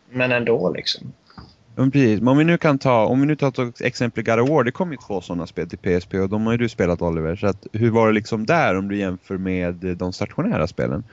Men 0.09 0.31
ändå 0.31 0.73
liksom. 0.73 1.13
Ja, 1.35 1.43
Men 1.75 1.91
precis, 1.91 2.19
men 2.19 2.27
om 2.27 2.37
vi 2.37 2.43
nu 2.43 2.57
kan 2.57 2.79
ta, 2.79 3.05
om 3.05 3.21
vi 3.21 3.27
nu 3.27 3.35
tar 3.35 3.69
ett 3.69 3.81
exempel 3.81 4.23
God 4.23 4.39
of 4.39 4.49
War, 4.49 4.63
det 4.63 4.71
kom 4.71 4.91
ju 4.91 4.97
två 5.07 5.21
sådana 5.21 5.47
spel 5.47 5.69
till 5.69 5.77
PSP 5.77 6.13
och 6.13 6.29
de 6.29 6.45
har 6.45 6.53
ju 6.53 6.57
du 6.57 6.69
spelat 6.69 7.01
Oliver. 7.01 7.35
Så 7.35 7.47
att, 7.47 7.67
hur 7.73 7.89
var 7.91 8.07
det 8.07 8.13
liksom 8.13 8.45
där 8.45 8.77
om 8.77 8.87
du 8.87 8.97
jämför 8.97 9.37
med 9.37 9.75
de 9.75 10.13
stationära 10.13 10.67
spelen? 10.67 11.03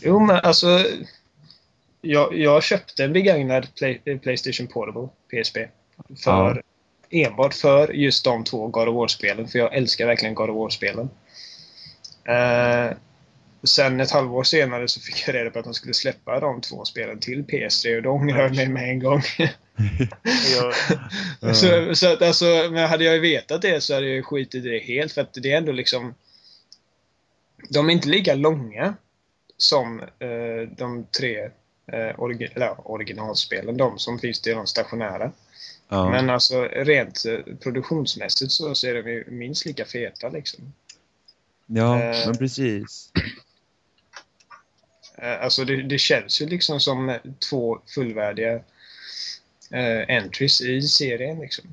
Jo, 0.00 0.18
men 0.20 0.36
alltså... 0.36 0.84
Jag, 2.00 2.38
jag 2.38 2.62
köpte 2.62 3.04
en 3.04 3.12
begagnad 3.12 3.74
Play, 3.74 4.18
Playstation 4.22 4.66
Portable, 4.66 5.08
PSP. 5.30 5.56
För, 6.24 6.62
Enbart 7.10 7.54
för 7.54 7.88
just 7.88 8.24
de 8.24 8.44
två 8.44 8.66
God 8.66 8.88
of 8.88 8.94
War-spelen, 8.94 9.48
för 9.48 9.58
jag 9.58 9.74
älskar 9.74 10.06
verkligen 10.06 10.34
God 10.34 10.50
of 10.50 10.56
War-spelen. 10.56 11.10
Eh, 12.28 12.96
sen 13.62 14.00
ett 14.00 14.10
halvår 14.10 14.42
senare 14.42 14.88
så 14.88 15.00
fick 15.00 15.28
jag 15.28 15.34
reda 15.34 15.50
på 15.50 15.58
att 15.58 15.64
de 15.64 15.74
skulle 15.74 15.94
släppa 15.94 16.40
de 16.40 16.60
två 16.60 16.84
spelen 16.84 17.18
till 17.20 17.44
PS3 17.44 17.96
och 17.96 18.02
då 18.02 18.10
ångrade 18.10 18.42
jag 18.42 18.56
mig 18.56 18.68
med 18.68 18.90
en 18.90 18.98
gång. 18.98 19.22
Jag, 21.42 21.56
så, 21.56 21.94
så 21.94 22.12
att 22.12 22.22
alltså, 22.22 22.68
men 22.70 22.88
hade 22.88 23.04
jag 23.04 23.20
vetat 23.20 23.62
det 23.62 23.80
så 23.80 23.94
hade 23.94 24.06
jag 24.06 24.24
skitit 24.24 24.54
i 24.54 24.68
det 24.68 24.78
helt 24.78 25.12
för 25.12 25.20
att 25.20 25.34
det 25.34 25.52
är 25.52 25.56
ändå 25.56 25.72
liksom 25.72 26.14
De 27.68 27.88
är 27.88 27.92
inte 27.92 28.08
lika 28.08 28.34
långa 28.34 28.94
som 29.56 30.00
eh, 30.00 30.68
de 30.76 31.06
tre 31.18 31.50
eh, 31.92 32.20
origi 32.20 32.50
eller, 32.54 32.90
originalspelen, 32.90 33.76
de 33.76 33.98
som 33.98 34.18
finns 34.18 34.40
till 34.40 34.54
de 34.54 34.66
stationära. 34.66 35.32
Ja. 35.88 36.10
Men 36.10 36.30
alltså 36.30 36.62
rent 36.64 37.24
eh, 37.24 37.54
produktionsmässigt 37.62 38.52
så, 38.52 38.74
så 38.74 38.86
är 38.86 39.02
de 39.02 39.10
ju 39.10 39.24
minst 39.28 39.66
lika 39.66 39.84
feta 39.84 40.28
liksom. 40.28 40.72
Ja, 41.68 42.02
eh, 42.02 42.26
men 42.26 42.36
precis. 42.36 43.12
Eh, 45.22 45.42
Alltså 45.42 45.64
det, 45.64 45.82
det 45.82 45.98
känns 45.98 46.42
ju 46.42 46.46
liksom 46.46 46.80
som 46.80 47.18
två 47.50 47.78
fullvärdiga 47.94 48.54
eh, 49.70 50.16
entries 50.16 50.60
i 50.60 50.82
serien 50.82 51.38
liksom. 51.40 51.64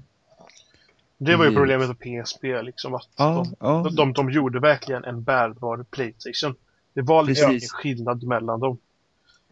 det 1.18 1.36
var 1.36 1.46
ju 1.46 1.56
problemet 1.56 1.88
med 1.88 2.00
PSP, 2.00 2.44
liksom 2.44 2.96
att 2.96 3.10
Ja, 3.18 3.46
de, 3.46 3.56
ja. 3.60 3.90
de, 3.96 4.14
de 4.14 4.32
gjorde 4.32 4.60
verkligen 4.60 5.04
en 5.04 5.24
bärbar 5.24 5.86
Playstation. 5.92 6.56
Det 6.94 7.02
var 7.02 7.24
liksom 7.24 7.52
Precis. 7.52 7.64
ingen 7.64 7.70
skillnad 7.82 8.24
mellan 8.24 8.60
dem. 8.60 8.78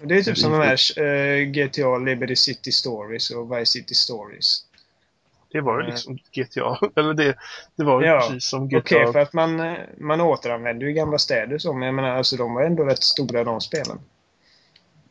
Det 0.02 0.16
är 0.18 0.24
typ 0.24 0.38
som 0.38 0.52
de 0.52 0.62
här 0.62 1.00
eh, 1.04 1.46
GTA 1.46 1.98
Liberty 1.98 2.36
City 2.36 2.72
Stories 2.72 3.32
och 3.32 3.58
Vice 3.58 3.72
City 3.72 3.94
Stories. 3.96 4.66
Det 5.54 5.62
var 5.62 5.78
ju 5.78 5.84
Nej. 5.84 5.92
liksom 5.92 6.16
GTA. 6.16 6.78
Eller 7.02 7.14
det, 7.14 7.36
det 7.76 7.84
var 7.84 8.02
ju 8.02 8.08
Ja, 8.08 8.20
precis 8.20 8.46
som 8.46 8.68
GTA. 8.70 8.78
Okej, 8.78 9.12
för 9.12 9.20
att 9.20 9.34
man, 9.34 9.60
eh, 9.60 9.74
man 9.98 10.22
återanvänder 10.22 10.86
ju 10.88 10.94
gamla 10.94 11.18
städer 11.18 11.58
så, 11.58 11.74
men 11.74 11.86
jag 11.86 11.96
menar 11.96 12.10
alltså 12.10 12.36
de 12.38 12.54
var 12.54 12.62
ändå 12.62 12.84
rätt 12.84 13.04
stora 13.04 13.44
de 13.44 13.62
spelen. 13.62 14.00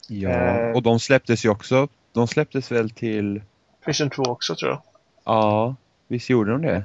ja. 0.09 0.31
eh, 0.31 0.71
Och 0.71 0.83
de 0.83 1.01
släpptes 1.01 1.45
ju 1.45 1.49
också. 1.49 1.89
De 2.13 2.29
släpptes 2.29 2.73
väl 2.73 2.91
till... 2.91 3.43
Playstation 3.85 4.11
2 4.11 4.23
också 4.23 4.55
tror 4.55 4.71
jag. 4.71 4.83
Ja, 5.25 5.75
visst 6.09 6.31
gjorde 6.31 6.51
de 6.53 6.63
det? 6.63 6.85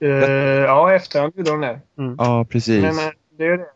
Eh, 0.00 0.08
ja, 0.64 0.92
i 0.92 0.96
efterhand 0.96 1.32
gjorde 1.36 1.50
de 1.50 1.60
det. 1.60 1.80
Ja, 2.18 2.46
precis. 2.50 2.82
Men 2.82 2.98
eh, 2.98 3.12
det 3.36 3.44
är 3.44 3.58
det. 3.58 3.66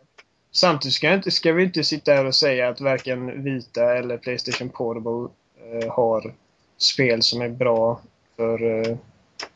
Samtidigt 0.53 0.95
ska, 0.95 1.15
inte, 1.15 1.31
ska 1.31 1.53
vi 1.53 1.63
inte 1.65 1.85
sitta 1.85 2.13
här 2.13 2.25
och 2.25 2.35
säga 2.35 2.69
att 2.69 2.81
varken 2.81 3.43
Vita 3.45 3.97
eller 3.97 4.17
Playstation 4.17 4.69
Portable 4.69 5.29
eh, 5.83 5.93
har 5.95 6.35
spel 6.79 7.23
som 7.23 7.41
är 7.43 7.49
bra 7.49 8.01
för, 8.37 8.89
eh, 8.91 8.97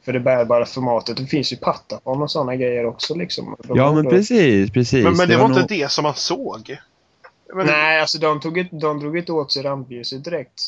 för 0.05 0.13
det 0.13 0.21
bärbara 0.21 0.67
formatet. 0.67 1.17
Det 1.17 1.27
finns 1.27 1.53
ju 1.53 1.57
Patapon 1.57 2.23
och 2.23 2.31
sådana 2.31 2.57
grejer 2.57 2.87
också 2.87 3.15
liksom. 3.15 3.57
De 3.65 3.77
Ja, 3.79 3.93
men 3.93 4.05
då- 4.05 4.11
precis, 4.11 4.71
precis. 4.71 5.05
Men, 5.05 5.17
men 5.17 5.29
det, 5.29 5.37
var 5.37 5.49
nog- 5.49 5.59
inte 5.59 5.75
det 5.75 5.91
som 5.91 6.03
man 6.03 6.15
såg. 6.15 6.77
Men, 7.55 7.67
Nej, 7.67 8.01
alltså 8.01 8.19
de, 8.19 8.41
tog 8.41 8.59
ett, 8.59 8.69
de 8.71 9.01
drog 9.01 9.19
inte 9.19 9.33
åt 9.33 9.53
sig 9.53 9.63
rampljuset 9.63 10.25
direkt. 10.25 10.63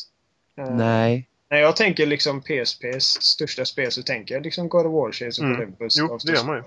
Eh, 0.57 0.75
Nej. 0.75 1.27
När 1.49 1.57
jag 1.57 1.75
tänker 1.75 2.05
liksom 2.05 2.41
PSPs 2.41 3.21
största 3.21 3.65
spel 3.65 3.91
så 3.91 4.03
tänker 4.03 4.35
jag 4.35 4.43
liksom 4.43 4.69
God 4.69 4.85
of 4.85 4.91
War 4.93 5.11
Shades 5.11 5.39
of 5.39 5.43
Mm. 5.45 5.57
Olympus. 5.57 5.97
Jo, 5.97 6.17
det 6.25 6.31
gör 6.31 6.43
man 6.43 6.55
ju. 6.55 6.63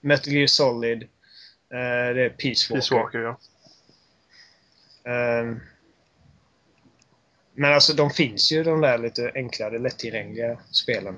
Metal 0.00 0.32
Gear 0.32 0.46
Solid. 0.46 1.02
eh, 1.02 2.14
det 2.14 2.24
är 2.24 2.28
Peace 2.28 2.74
Walker. 2.74 2.74
Peace 2.74 2.94
Walker, 2.94 3.18
ja. 3.18 3.36
Ehm, 5.12 5.60
men 7.58 7.74
alltså 7.74 7.94
de 7.94 8.10
finns 8.10 8.52
ju 8.52 8.62
de 8.62 8.80
där 8.80 8.98
lite 8.98 9.32
enklare, 9.34 9.78
lättillgängliga 9.78 10.56
spelen. 10.70 11.14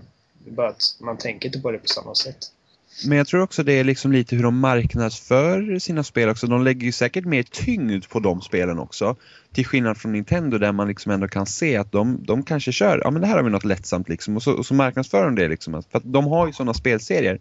Bara 0.49 0.69
att 0.69 0.83
man 1.01 1.19
tänker 1.19 1.47
inte 1.47 1.61
på 1.61 1.71
det 1.71 1.79
på 1.79 1.87
samma 1.87 2.15
sätt. 2.15 2.37
Men 3.07 3.19
jag 3.19 3.27
tror 3.27 3.43
också 3.43 3.63
det 3.63 3.73
är 3.73 3.85
liksom 3.85 4.13
lite 4.13 4.37
hur 4.37 4.43
de 4.43 4.59
marknadsför 4.59 5.79
sina 5.79 6.05
spel 6.05 6.29
också. 6.29 6.47
De 6.47 6.65
lägger 6.65 6.87
ju 6.87 6.93
säkert 6.93 7.25
mer 7.25 7.43
tyngd 7.43 8.09
på 8.09 8.21
de 8.21 8.41
spelen 8.41 8.79
också. 8.79 9.17
Till 9.53 9.67
skillnad 9.67 9.99
från 9.99 10.13
Nintendo 10.13 10.59
där 10.59 10.73
man 10.73 10.89
liksom 10.89 11.13
ändå 11.13 11.29
kan 11.29 11.47
se 11.47 11.77
att 11.77 11.93
de, 11.93 12.25
de 12.25 12.43
kanske 12.43 12.73
kör, 12.73 13.01
ja 13.05 13.11
men 13.11 13.23
det 13.23 13.29
här 13.29 13.37
har 13.37 13.43
vi 13.43 13.51
något 13.51 13.65
lättsamt 13.65 14.09
liksom. 14.09 14.37
Och 14.37 14.43
så, 14.43 14.53
och 14.53 14.67
så 14.67 14.75
marknadsför 14.75 15.25
de 15.25 15.35
det 15.35 15.49
liksom. 15.49 15.83
För 15.91 15.99
att 15.99 16.13
de 16.13 16.27
har 16.27 16.47
ju 16.47 16.53
sådana 16.53 16.75
spelserier. 16.75 17.41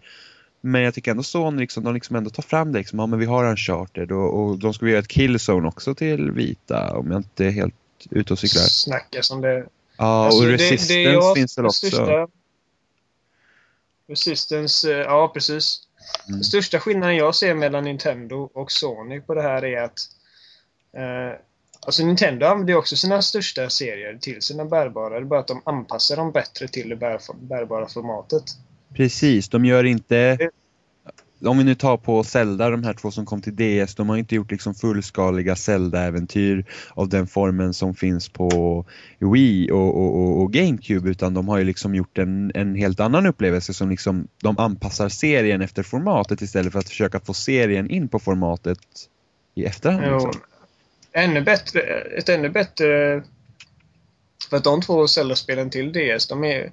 Men 0.62 0.82
jag 0.82 0.94
tycker 0.94 1.12
ändå 1.12 1.24
Sony 1.24 1.60
liksom, 1.60 1.84
de 1.84 1.94
liksom 1.94 2.16
ändå 2.16 2.30
tar 2.30 2.44
fram 2.44 2.72
det 2.72 2.78
liksom. 2.78 3.00
Ja 3.00 3.06
men 3.06 3.20
vi 3.20 3.26
har 3.26 3.50
Uncharted 3.50 4.12
och, 4.12 4.40
och 4.40 4.60
de 4.60 4.74
ska 4.74 4.86
vi 4.86 4.92
göra 4.92 5.00
ett 5.00 5.08
Killzone 5.08 5.68
också 5.68 5.96
till 5.96 6.32
vita 6.32 6.98
om 6.98 7.12
jag 7.12 7.20
inte 7.20 7.46
är 7.46 7.52
helt 7.52 7.76
ute 8.12 8.34
och 8.34 8.40
cyklar. 8.40 8.62
Snacka 8.64 9.24
som 9.24 9.42
det... 9.42 9.66
Ja 9.98 10.06
Alltså, 10.26 10.40
och 10.42 10.48
det- 10.48 10.54
Resistance 10.54 10.94
det 10.94 11.06
är 11.06 11.14
jag- 11.14 11.36
finns 11.36 11.58
väl 11.58 11.64
det 11.64 11.68
också. 11.70 11.86
största- 11.88 12.28
Resistance, 14.08 14.92
eh, 14.94 14.98
ja 15.00 15.32
precis. 15.34 15.82
Mm. 16.28 16.38
Den 16.38 16.44
största 16.44 16.80
skillnaden 16.80 17.16
jag 17.16 17.36
ser 17.36 17.54
mellan 17.54 17.84
Nintendo 17.84 18.50
och 18.54 18.72
Sony 18.72 19.22
på 19.22 19.34
det 19.34 19.42
här 19.42 19.66
är 19.66 19.82
att 19.84 20.00
eh, 20.94 21.40
Alltså 21.82 22.06
Nintendo 22.06 22.46
använder 22.46 22.74
ju 22.74 22.80
också 22.80 22.96
sina 22.96 23.22
största 23.22 23.70
serier 23.70 24.18
till 24.22 24.42
sina 24.42 24.66
bärbara. 24.66 25.10
Det 25.10 25.16
är 25.16 25.26
bara 25.26 25.40
att 25.40 25.48
de 25.48 25.62
anpassar 25.66 26.16
dem 26.16 26.32
bättre 26.32 26.68
till 26.68 26.90
det 26.90 26.96
bär, 26.96 27.20
bärbara 27.42 27.88
formatet. 27.88 28.44
Precis, 28.96 29.50
de 29.50 29.66
gör 29.66 29.84
inte... 29.84 30.50
Om 31.46 31.58
vi 31.58 31.64
nu 31.64 31.76
tar 31.76 31.98
på 31.98 32.24
Zelda, 32.24 32.70
de 32.70 32.84
här 32.84 32.94
två 32.94 33.12
som 33.12 33.26
kom 33.26 33.42
till 33.42 33.56
DS, 33.56 33.96
de 33.96 34.10
har 34.10 34.18
inte 34.18 34.36
gjort 34.36 34.52
liksom 34.52 34.76
fullskaliga 34.76 35.56
Zelda-äventyr 35.56 36.66
av 36.90 37.10
den 37.10 37.28
formen 37.28 37.74
som 37.74 37.96
finns 37.96 38.30
på 38.30 38.86
Wii 39.20 39.72
och, 39.72 39.98
och, 39.98 40.20
och, 40.20 40.42
och 40.42 40.54
GameCube 40.54 41.10
utan 41.10 41.34
de 41.34 41.48
har 41.48 41.58
ju 41.58 41.64
liksom 41.64 41.96
gjort 41.96 42.18
en, 42.18 42.52
en 42.56 42.76
helt 42.76 43.00
annan 43.00 43.26
upplevelse 43.26 43.74
som 43.74 43.90
liksom 43.90 44.28
de 44.42 44.58
anpassar 44.58 45.10
serien 45.10 45.62
efter 45.62 45.84
formatet 45.84 46.42
istället 46.42 46.72
för 46.72 46.80
att 46.80 46.90
försöka 46.90 47.20
få 47.20 47.34
serien 47.34 47.90
in 47.90 48.08
på 48.08 48.20
formatet 48.20 48.80
i 49.56 49.66
efterhand. 49.66 50.06
Jo, 50.08 50.14
Liksom. 50.14 50.42
ännu 51.12 51.42
bättre, 51.42 51.82
ett 52.18 52.30
ännu 52.30 52.50
bättre... 52.50 53.24
För 54.50 54.58
att 54.58 54.64
de 54.64 54.82
två 54.82 55.08
Zelda-spelen 55.08 55.70
till 55.70 55.92
DS, 55.92 56.28
de 56.28 56.44
är... 56.44 56.72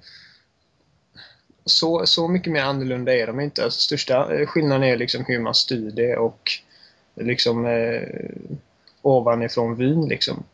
Så, 1.66 2.06
så 2.06 2.28
mycket 2.28 2.52
mer 2.52 2.62
annorlunda 2.62 3.14
är 3.16 3.26
de 3.26 3.40
inte. 3.40 3.64
Alltså, 3.64 3.80
största 3.80 4.34
eh, 4.34 4.46
skillnaden 4.46 4.82
är 4.82 4.96
liksom 4.96 5.24
hur 5.24 5.38
man 5.38 5.54
styr 5.54 5.90
det 5.90 6.16
och 6.16 6.50
liksom 7.14 7.66
eh, 7.66 8.02
ovanifrån 9.02 9.76
vyn 9.76 10.08
liksom. 10.08 10.44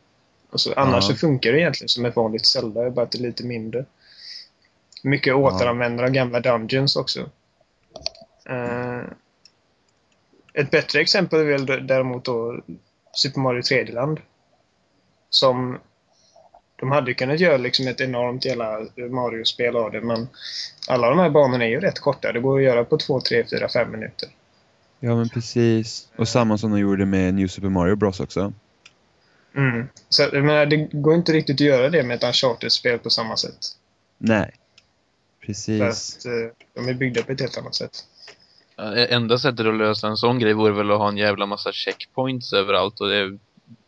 Alltså, 0.50 0.72
annars 0.76 1.04
Ja. 1.08 1.14
så 1.14 1.14
funkar 1.14 1.52
det 1.52 1.60
egentligen 1.60 1.88
som 1.88 2.04
ett 2.04 2.16
vanligt 2.16 2.46
Zelda, 2.46 2.90
bara 2.90 3.02
att 3.02 3.10
det 3.12 3.18
är 3.18 3.22
lite 3.22 3.44
mindre. 3.44 3.84
Mycket 5.02 5.34
återanvändande 5.34 6.04
av 6.04 6.10
gamla 6.10 6.40
Dungeons 6.40 6.96
också. 6.96 7.30
Eh, 8.48 9.00
ett 10.54 10.70
bättre 10.70 11.00
exempel 11.00 11.40
är 11.40 11.44
väl 11.44 11.86
däremot 11.86 12.24
då 12.24 12.60
Super 13.12 13.40
Mario 13.40 13.60
3D-land. 13.60 14.20
Som 15.30 15.78
de 16.82 16.90
hade 16.90 17.10
ju 17.10 17.14
kunnat 17.14 17.40
göra 17.40 17.56
liksom 17.56 17.88
ett 17.88 18.00
enormt 18.00 18.44
jävla 18.44 18.78
Mario-spel 19.10 19.76
av 19.76 19.92
det 19.92 20.00
men 20.00 20.28
alla 20.88 21.08
de 21.08 21.18
här 21.18 21.30
banorna 21.30 21.64
är 21.64 21.68
ju 21.68 21.80
rätt 21.80 22.00
korta. 22.00 22.32
Det 22.32 22.40
går 22.40 22.58
att 22.58 22.64
göra 22.64 22.84
på 22.84 22.98
2, 22.98 23.20
3, 23.20 23.44
4, 23.50 23.68
5 23.68 23.90
minuter. 23.90 24.28
Ja 25.00 25.16
men 25.16 25.28
precis. 25.28 26.08
Och 26.16 26.28
samma 26.28 26.58
som 26.58 26.70
de 26.70 26.78
gjorde 26.78 27.06
med 27.06 27.34
New 27.34 27.46
Super 27.46 27.68
Mario 27.68 27.96
Bros 27.96 28.20
också. 28.20 28.52
Mm. 29.56 29.88
Så 30.08 30.22
menar, 30.32 30.66
det 30.66 30.76
går 30.76 31.14
inte 31.14 31.32
riktigt 31.32 31.56
att 31.56 31.60
göra 31.60 31.90
det 31.90 32.02
med 32.02 32.14
ett 32.14 32.24
Uncharted-spel 32.24 32.98
på 32.98 33.10
samma 33.10 33.36
sätt. 33.36 33.58
Nej. 34.18 34.50
För 35.40 35.46
Precis. 35.46 36.16
att 36.18 36.24
eh, 36.24 36.32
de 36.74 36.88
är 36.88 36.94
byggda 36.94 37.22
på 37.22 37.32
ett 37.32 37.40
helt 37.40 37.58
annat 37.58 37.74
sätt. 37.74 38.04
E- 38.78 39.06
Enda 39.10 39.38
sättet 39.38 39.66
att 39.66 39.76
lösa 39.76 40.08
en 40.08 40.16
sån 40.16 40.38
grej 40.38 40.52
vore 40.52 40.72
väl 40.72 40.90
att 40.90 40.98
ha 40.98 41.08
en 41.08 41.16
jävla 41.16 41.46
massa 41.46 41.72
checkpoints 41.72 42.52
överallt 42.52 43.00
och 43.00 43.08
det, 43.08 43.30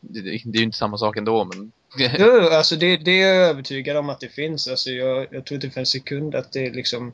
det, 0.01 0.21
det 0.21 0.59
är 0.59 0.61
ju 0.61 0.65
inte 0.65 0.79
samma 0.79 0.99
sak 0.99 1.17
ändå 1.17 1.45
men 1.45 1.73
Jo, 2.19 2.49
alltså 2.53 2.77
det, 2.77 2.97
det 2.97 3.23
är 3.23 3.35
jag 3.35 3.51
övertygad 3.51 3.97
om 3.97 4.09
att 4.09 4.21
det 4.21 4.29
finns. 4.29 4.69
Alltså 4.69 4.91
jag, 4.91 5.27
jag 5.31 5.45
tror 5.45 5.55
inte 5.55 5.71
för 5.71 5.81
en 5.81 5.87
sekund 5.87 6.35
att 6.35 6.53
det 6.53 6.71
liksom 6.71 7.13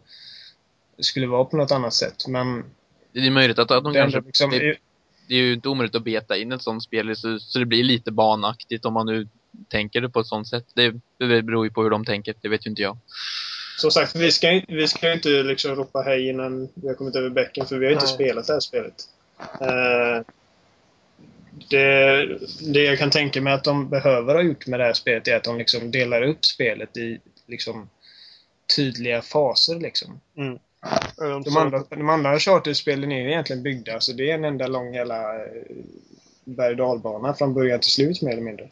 skulle 0.99 1.27
vara 1.27 1.45
på 1.45 1.57
något 1.57 1.71
annat 1.71 1.95
sätt. 1.95 2.29
Men 2.29 2.65
det 3.13 3.27
är 3.27 3.31
möjligt 3.31 3.59
att, 3.59 3.71
att 3.71 3.85
de 3.85 3.95
kanske 3.95 4.21
liksom, 4.21 4.51
det, 4.51 4.77
det 5.29 5.35
är 5.35 5.39
ju 5.39 5.53
inte 5.53 5.69
omöjligt 5.69 5.95
att 5.95 6.05
beta 6.05 6.37
in 6.37 6.53
ett 6.53 6.63
sånt 6.63 6.83
spel 6.83 7.17
så, 7.17 7.39
så 7.39 7.59
det 7.59 7.67
blir 7.67 7.85
lite 7.85 8.11
banaktigt 8.13 8.85
om 8.85 8.93
man 8.93 9.07
nu 9.07 9.29
tänker 9.69 10.01
det 10.01 10.09
på 10.09 10.21
ett 10.21 10.27
sånt 10.27 10.49
sätt. 10.49 10.65
Det, 10.75 10.95
det 11.19 11.43
beror 11.43 11.65
ju 11.65 11.71
på 11.71 11.83
hur 11.83 11.91
de 11.91 12.05
tänker, 12.05 12.35
det 12.41 12.49
vet 12.49 12.67
ju 12.67 12.71
inte 12.71 12.83
jag. 12.83 12.99
Som 13.79 13.91
sagt, 13.91 14.17
vi 14.17 14.33
ska, 14.33 14.51
inte- 14.51 14.75
vi 14.75 14.89
ska 14.89 15.13
inte 15.13 15.29
liksom 15.29 15.75
ropa 15.75 16.03
hej 16.03 16.29
innan 16.29 16.69
vi 16.75 16.89
har 16.89 16.95
kommit 16.95 17.17
över 17.17 17.31
bäcken, 17.31 17.67
för 17.67 17.79
vi 17.79 17.87
har 17.87 17.93
inte 17.93 18.05
Nej. 18.05 18.15
spelat 18.15 18.47
det 18.47 18.53
här 18.53 18.61
spelet. 18.61 18.95
Eh, 19.61 20.23
det, 21.71 22.27
det 22.73 22.85
jag 22.85 22.99
kan 22.99 23.11
tänka 23.11 23.41
mig 23.41 23.53
att 23.53 23.65
de 23.65 23.89
behöver 23.89 24.35
ha 24.35 24.43
gjort 24.43 24.67
med 24.67 24.81
det 24.81 24.85
här 24.85 24.93
spelet 24.93 25.29
är 25.29 25.37
att 25.37 25.45
de 25.45 25.59
liksom 25.59 25.91
delar 25.91 26.23
upp 26.23 26.45
spelet 26.45 26.97
i 26.97 27.21
liksom 27.47 27.89
tydliga 28.77 29.23
faser. 29.23 29.81
Liksom. 29.81 30.21
Um, 30.37 30.59
De 31.43 31.57
andra, 31.57 31.85
de 31.89 32.09
andra 32.09 32.39
charterspelen 32.39 33.13
är 33.13 33.29
egentligen 33.29 33.63
byggda, 33.63 34.01
så 34.01 34.13
det 34.13 34.31
är 34.31 34.35
en 34.35 34.45
enda 34.45 34.67
lång 34.67 34.95
jävla 34.95 35.35
eh, 35.35 35.53
berg 36.45 36.71
och 36.71 36.77
dalbana 36.77 37.35
från 37.35 37.55
början 37.55 37.81
till 37.81 37.91
slut 37.91 38.23
mer 38.23 38.33
eller 38.33 38.43
mindre. 38.43 38.71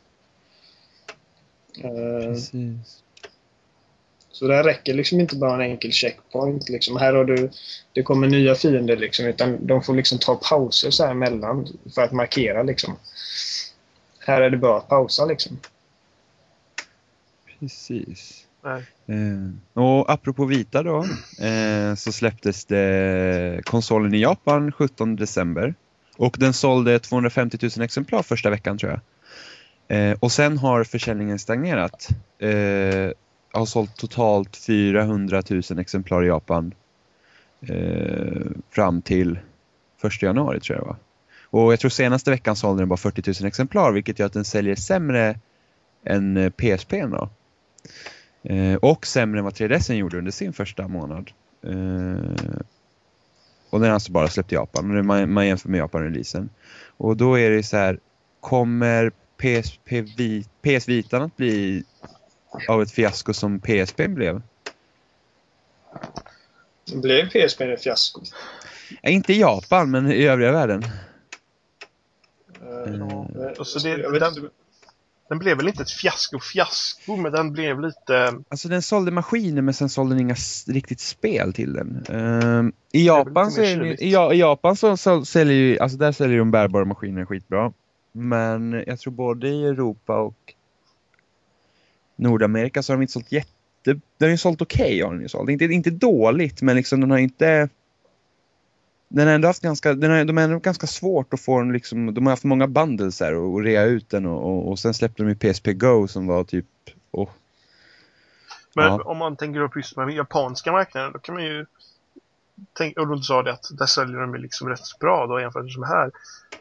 Eh, 1.85 2.33
Precis. 2.33 3.03
Så 4.39 4.47
det 4.47 4.63
räcker 4.63 4.95
liksom 4.95 5.21
inte 5.21 5.37
bara 5.37 5.55
en 5.55 5.71
enkel 5.71 5.93
checkpoint. 5.93 6.69
Liksom. 6.69 6.97
Här 6.97 7.15
har 7.15 7.25
du, 7.25 7.51
det 7.93 8.03
kommer 8.03 8.29
nya 8.29 8.55
fiender 8.55 8.97
liksom, 8.97 9.27
utan 9.27 9.67
de 9.67 9.83
får 9.83 9.95
liksom 9.95 10.19
ta 10.19 10.35
pauser 10.35 10.91
så 10.91 11.05
här 11.05 11.11
emellan 11.11 11.69
för 11.95 12.03
att 12.03 12.13
markera 12.13 12.63
liksom. 12.63 12.97
Här 14.19 14.41
är 14.41 14.51
det 14.51 14.57
bara 14.57 14.77
att 14.77 14.89
pausa 14.89 15.25
liksom. 15.25 15.59
Precis. 17.59 18.47
Eh, 19.07 19.83
och 19.83 20.11
apropå 20.11 20.45
vita 20.45 20.83
då, 20.83 21.05
eh, 21.41 21.95
så 21.95 22.13
släpptes 22.13 22.65
det 22.65 23.61
konsolen 23.65 24.15
i 24.15 24.21
Japan 24.21 24.73
17 24.73 25.17
december. 25.17 25.75
Och 26.17 26.37
den 26.39 26.53
sålde 26.53 26.99
250 26.99 27.59
000 27.77 27.85
exemplar 27.85 28.23
första 28.23 28.51
veckan 28.51 28.79
tror 28.79 28.93
jag. 28.93 29.01
Eh, 29.99 30.17
och 30.21 30.33
sen 30.33 30.59
har 30.59 30.85
försäljningen 30.85 31.39
stagnerat. 31.39 32.09
Har 33.53 33.67
sålt 33.67 33.97
totalt 33.97 34.57
400 34.57 35.43
000 35.71 35.79
exemplar 35.79 36.25
i 36.25 36.27
Japan. 36.27 36.75
Eh, 37.61 38.43
fram 38.71 39.03
till 39.03 39.39
1 40.03 40.23
januari 40.23 40.61
tror 40.61 40.79
jag 40.79 40.85
det 40.85 40.89
var. 40.89 40.97
Och 41.51 41.73
jag 41.73 41.81
tror 41.81 41.89
senaste 41.91 42.31
veckan 42.31 42.57
sålde 42.57 42.83
den 42.83 42.89
bara 42.89 42.97
40 42.97 43.43
000 43.43 43.49
exemplar 43.49 43.93
vilket 43.93 44.19
gör 44.19 44.27
att 44.27 44.33
den 44.33 44.45
säljer 44.45 44.75
sämre 44.75 45.39
än 46.05 46.37
eh, 46.37 46.51
PSP 46.51 46.93
då. 46.93 47.29
Eh, 48.43 48.75
och 48.75 49.07
sämre 49.07 49.39
än 49.39 49.45
vad 49.45 49.55
3DS 49.55 49.93
gjorde 49.93 50.19
under 50.19 50.31
sin 50.33 50.53
första 50.53 50.89
månad. 50.89 51.31
Eh, 51.63 52.57
och 53.71 53.81
den 53.81 53.89
har 53.89 53.95
alltså 53.95 54.13
bara 54.13 54.29
släppt 54.29 54.53
i 54.53 54.55
Japan. 54.55 55.07
Man, 55.07 55.33
man 55.33 55.47
jämför 55.47 55.69
med 55.69 55.79
Japan-releasen. 55.79 56.49
Och 56.97 57.17
då 57.17 57.39
är 57.39 57.51
det 57.51 57.63
så 57.63 57.77
här, 57.77 57.99
kommer 58.41 59.11
PSP 59.37 60.01
Vi- 60.17 60.45
PS 60.63 60.89
Vitan 60.89 61.23
att 61.23 61.37
bli 61.37 61.85
av 62.69 62.83
ett 62.83 62.91
fiasko 62.91 63.33
som 63.35 63.61
PSP 63.61 64.09
blev? 64.09 64.43
Blev 66.95 67.29
PSP 67.29 67.61
ett 67.61 67.83
fiasko? 67.83 68.21
Ja, 69.03 69.11
inte 69.11 69.33
i 69.33 69.41
Japan, 69.41 69.91
men 69.91 70.13
i 70.13 70.25
övriga 70.27 70.53
världen. 70.53 70.83
Eh, 72.63 72.95
eh, 72.95 73.53
Och 73.59 73.67
så 73.67 73.79
det- 73.79 74.19
den-. 74.19 74.51
Den 75.29 75.39
blev 75.39 75.57
väl 75.57 75.69
inte 75.69 75.83
ett 75.83 75.91
fiasko 75.91 76.39
fiasko, 76.41 77.17
men 77.17 77.33
den 77.33 77.53
blev 77.53 77.81
lite... 77.81 78.35
Alltså 78.49 78.69
den 78.69 78.83
sålde 78.83 79.11
maskiner 79.11 79.63
men 79.63 79.75
sen 79.75 79.89
sålde 79.89 80.15
den 80.15 80.21
inga 80.21 80.35
riktigt 80.67 81.01
spel 81.01 81.53
till 81.53 81.73
den. 81.73 82.05
Ehm, 82.09 82.73
I 82.93 83.07
Japan, 83.07 83.51
så 83.51 83.61
är 83.61 83.85
i, 83.85 84.05
i 84.35 84.39
Japan 84.39 84.77
så, 84.77 84.97
så 84.97 85.25
säljer 85.25 85.55
ju, 85.57 85.79
alltså 85.79 85.99
där 85.99 86.13
säljer 86.13 86.39
de 86.39 86.51
bärbara 86.51 86.85
maskiner 86.85 87.25
skitbra. 87.25 87.73
Men 88.13 88.85
jag 88.87 88.99
tror 88.99 89.13
både 89.13 89.49
i 89.49 89.65
Europa 89.67 90.17
och 90.19 90.55
Nordamerika 92.19 92.83
så 92.83 92.93
har 92.93 92.97
de 92.97 93.03
inte 93.03 93.13
sålt 93.13 93.33
jätte... 93.33 93.51
Den 93.85 94.01
har 94.21 94.29
ju 94.29 94.37
sålt 94.39 94.63
okej 94.63 95.01
har 95.01 95.13
den 95.13 95.23
ju 95.23 95.29
sålt. 95.29 95.51
Inte, 95.51 95.65
inte 95.65 95.91
dåligt 95.91 96.63
men 96.63 96.77
liksom 96.77 97.01
den 97.01 97.11
har 97.11 97.19
inte... 97.19 97.69
Den 99.09 99.27
har 99.27 99.35
ändå 99.35 99.49
haft 99.49 99.63
ganska, 99.63 99.95
den 99.95 100.11
har, 100.11 100.25
de 100.25 100.37
har 100.37 100.45
ändå 100.45 100.59
ganska 100.59 100.87
svårt 100.87 101.35
att 101.35 101.41
få 101.41 101.59
den 101.59 101.73
liksom, 101.73 102.15
de 102.15 102.27
har 102.27 102.33
haft 102.33 102.45
många 102.45 102.67
bundles 102.67 103.21
här 103.21 103.35
och, 103.35 103.53
och 103.53 103.63
rea 103.63 103.85
ut 103.85 104.11
den 104.11 104.27
och, 104.27 104.51
och, 104.51 104.69
och 104.69 104.79
sen 104.79 104.95
släppte 104.95 105.23
de 105.23 105.29
ju 105.29 105.53
PSP 105.53 105.67
Go 105.73 106.09
som 106.09 106.27
var 106.27 106.45
typ, 106.45 106.67
åh, 107.11 107.29
Men 108.75 108.85
Ja. 108.85 109.03
om 109.05 109.19
man 109.19 109.37
tänker 109.37 109.61
upp 109.61 109.77
just 109.77 109.97
med 109.97 110.11
japanska 110.11 110.73
marknaden, 110.73 111.13
då 111.13 111.19
kan 111.19 111.35
man 111.35 111.45
ju 111.45 111.67
tänka, 112.73 113.01
och 113.01 113.17
du 113.17 113.23
sa 113.23 113.43
det 113.43 113.53
att 113.53 113.65
där 113.79 113.87
säljer 113.87 114.21
de 114.21 114.35
ju 114.35 114.41
liksom 114.41 114.69
rätt 114.69 114.99
bra 115.01 115.27
då 115.27 115.41
jämfört 115.41 115.77
med 115.79 115.89
här. 115.89 116.11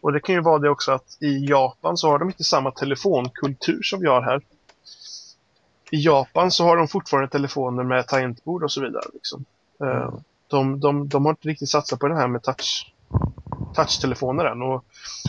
Och 0.01 0.13
det 0.13 0.19
kan 0.19 0.35
ju 0.35 0.41
vara 0.41 0.59
det 0.59 0.69
också 0.69 0.91
att 0.91 1.17
i 1.19 1.45
Japan 1.45 1.97
så 1.97 2.09
har 2.09 2.19
de 2.19 2.27
inte 2.27 2.43
samma 2.43 2.71
telefonkultur 2.71 3.81
som 3.83 3.99
vi 3.99 4.07
har 4.07 4.21
här. 4.21 4.41
I 5.91 5.97
Japan 6.05 6.51
så 6.51 6.63
har 6.63 6.77
de 6.77 6.87
fortfarande 6.87 7.29
telefoner 7.29 7.83
med 7.83 8.07
tangentbord 8.07 8.63
och 8.63 8.71
så 8.71 8.81
vidare. 8.81 9.03
Liksom. 9.13 9.45
Eh, 9.83 10.13
De, 10.47 10.79
de, 10.79 11.07
de 11.09 11.25
har 11.25 11.31
inte 11.31 11.47
riktigt 11.47 11.69
satsat 11.69 11.99
på 11.99 12.07
det 12.07 12.15
här 12.15 12.27
med 12.27 12.43
touch, 12.43 12.93
touchtelefoner 13.75 14.45
än. 14.45 14.61
Och 14.61 14.83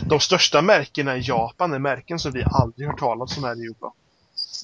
de 0.05 0.19
största 0.19 0.61
märkena 0.61 1.17
i 1.17 1.21
Japan 1.21 1.73
är 1.73 1.79
märken 1.79 2.19
som 2.19 2.31
vi 2.31 2.43
aldrig 2.51 2.87
hört 2.87 2.99
talas 2.99 3.37
om 3.37 3.43
här 3.43 3.55
i 3.61 3.65
Europa. 3.65 3.91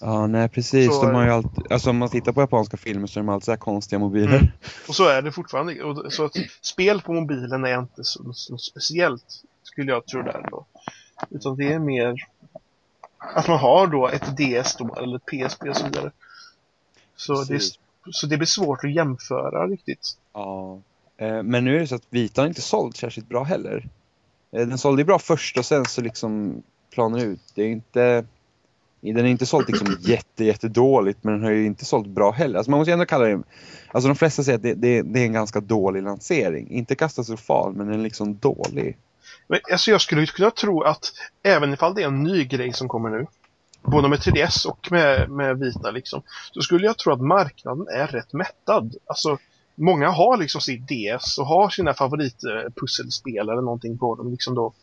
Ja, 0.01 0.27
nej 0.27 0.49
precis. 0.49 0.95
Så- 0.95 1.05
de 1.05 1.15
har 1.15 1.23
ju 1.23 1.29
alltid, 1.31 1.71
alltså 1.71 1.89
om 1.89 1.97
man 1.97 2.09
tittar 2.09 2.31
på 2.31 2.41
japanska 2.41 2.77
filmer 2.77 3.07
så 3.07 3.19
är 3.19 3.23
de 3.23 3.29
alltid 3.29 3.45
så 3.45 3.51
här 3.51 3.57
konstiga 3.57 3.99
mobiler. 3.99 4.35
Mm. 4.37 4.47
Och 4.87 4.95
så 4.95 5.07
är 5.07 5.21
det 5.21 5.31
fortfarande. 5.31 5.83
Och 5.83 6.13
så 6.13 6.25
att 6.25 6.35
spel 6.61 7.01
på 7.01 7.13
mobilen 7.13 7.65
är 7.65 7.79
inte 7.79 8.03
så, 8.03 8.33
så 8.33 8.57
speciellt, 8.57 9.25
skulle 9.63 9.91
jag 9.91 10.05
tro 10.05 10.21
där 10.21 10.47
då. 10.51 10.65
Utan 11.29 11.55
det 11.55 11.73
är 11.73 11.79
mer 11.79 12.15
att 13.33 13.47
man 13.47 13.59
har 13.59 13.87
då 13.87 14.07
ett 14.07 14.37
DS 14.37 14.75
då, 14.75 14.95
eller 14.95 15.15
ett 15.15 15.25
PSP 15.25 15.63
och 15.69 15.75
så 15.77 15.85
vidare. 15.85 16.11
Så 17.15 17.43
det, 17.43 17.61
så 18.11 18.27
det 18.27 18.37
blir 18.37 18.47
svårt 18.47 18.83
att 18.83 18.91
jämföra 18.93 19.67
riktigt. 19.67 20.17
Ja. 20.33 20.79
Eh, 21.17 21.43
Men 21.43 21.65
nu 21.65 21.75
är 21.75 21.79
det 21.79 21.87
så 21.87 21.95
att 21.95 22.07
Vita 22.09 22.41
har 22.41 22.47
inte 22.47 22.61
sålt 22.61 22.97
särskilt 22.97 23.29
bra 23.29 23.43
heller. 23.43 23.89
Eh, 24.51 24.67
Den 24.67 24.77
sålde 24.77 25.03
bra 25.03 25.19
först 25.19 25.57
och 25.57 25.65
sen 25.65 25.85
så 25.85 26.01
liksom 26.01 26.63
planar 26.93 27.19
ut. 27.19 27.41
Det 27.55 27.63
är 27.63 27.67
inte... 27.69 28.25
Den 29.01 29.17
är 29.17 29.29
inte 29.29 29.45
sålt 29.45 29.67
liksom 29.67 29.97
jätte, 30.01 30.43
jätte 30.45 30.67
dåligt 30.67 31.23
men 31.23 31.33
den 31.33 31.43
har 31.43 31.51
ju 31.51 31.65
inte 31.65 31.85
sålt 31.85 32.07
bra 32.07 32.31
heller. 32.31 32.57
Alltså 32.57 32.71
man 32.71 32.77
måste 32.77 32.91
ju 32.91 32.93
ändå 32.93 33.05
kalla 33.05 33.25
det... 33.25 33.43
Alltså 33.91 34.07
de 34.07 34.15
flesta 34.15 34.43
säger 34.43 34.57
att 34.57 34.63
det, 34.63 34.73
det, 34.73 35.01
det 35.01 35.19
är 35.19 35.25
en 35.25 35.33
ganska 35.33 35.59
dålig 35.59 36.03
lansering. 36.03 36.69
Inte 36.69 36.95
katastrofal 36.95 37.73
men 37.73 37.87
den 37.87 37.99
är 37.99 38.03
liksom 38.03 38.37
dålig. 38.37 38.97
Men 39.47 39.59
alltså 39.71 39.91
jag 39.91 40.01
skulle 40.01 40.21
ju 40.21 40.27
kunna 40.27 40.51
tro 40.51 40.81
att 40.81 41.11
även 41.43 41.73
ifall 41.73 41.95
det 41.95 42.01
är 42.03 42.07
en 42.07 42.23
ny 42.23 42.43
grej 42.45 42.73
som 42.73 42.87
kommer 42.87 43.09
nu, 43.09 43.27
både 43.81 44.07
med 44.09 44.19
3DS 44.19 44.65
och 44.67 44.91
med, 44.91 45.29
med 45.29 45.59
Vita 45.59 45.91
liksom, 45.91 46.21
så 46.51 46.61
skulle 46.61 46.85
jag 46.85 46.97
tro 46.97 47.13
att 47.13 47.21
marknaden 47.21 47.87
är 47.87 48.07
rätt 48.07 48.33
mättad. 48.33 48.95
Alltså, 49.05 49.37
många 49.75 50.09
har 50.09 50.37
liksom 50.37 50.61
sitt 50.61 50.87
DS 50.87 51.37
och 51.37 51.45
har 51.47 51.69
sina 51.69 51.93
favoritpusselspel 51.93 53.49
eller 53.49 53.61
någonting 53.61 53.97
på 53.97 54.15
dem 54.15 54.31
liksom 54.31 54.55
då. 54.55 54.73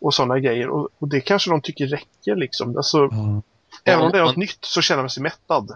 Och 0.00 0.14
sådana 0.14 0.38
grejer. 0.38 0.68
Och, 0.68 0.88
och 0.98 1.08
det 1.08 1.20
kanske 1.20 1.50
de 1.50 1.60
tycker 1.60 1.86
räcker 1.86 2.36
liksom. 2.36 2.76
Alltså, 2.76 2.98
Ja. 2.98 3.42
även 3.92 4.04
om 4.04 4.12
det 4.12 4.18
är 4.18 4.22
något 4.22 4.36
man- 4.36 4.40
nytt 4.40 4.58
så 4.64 4.80
känner 4.82 5.02
man 5.02 5.10
sig 5.10 5.22
mättad. 5.22 5.70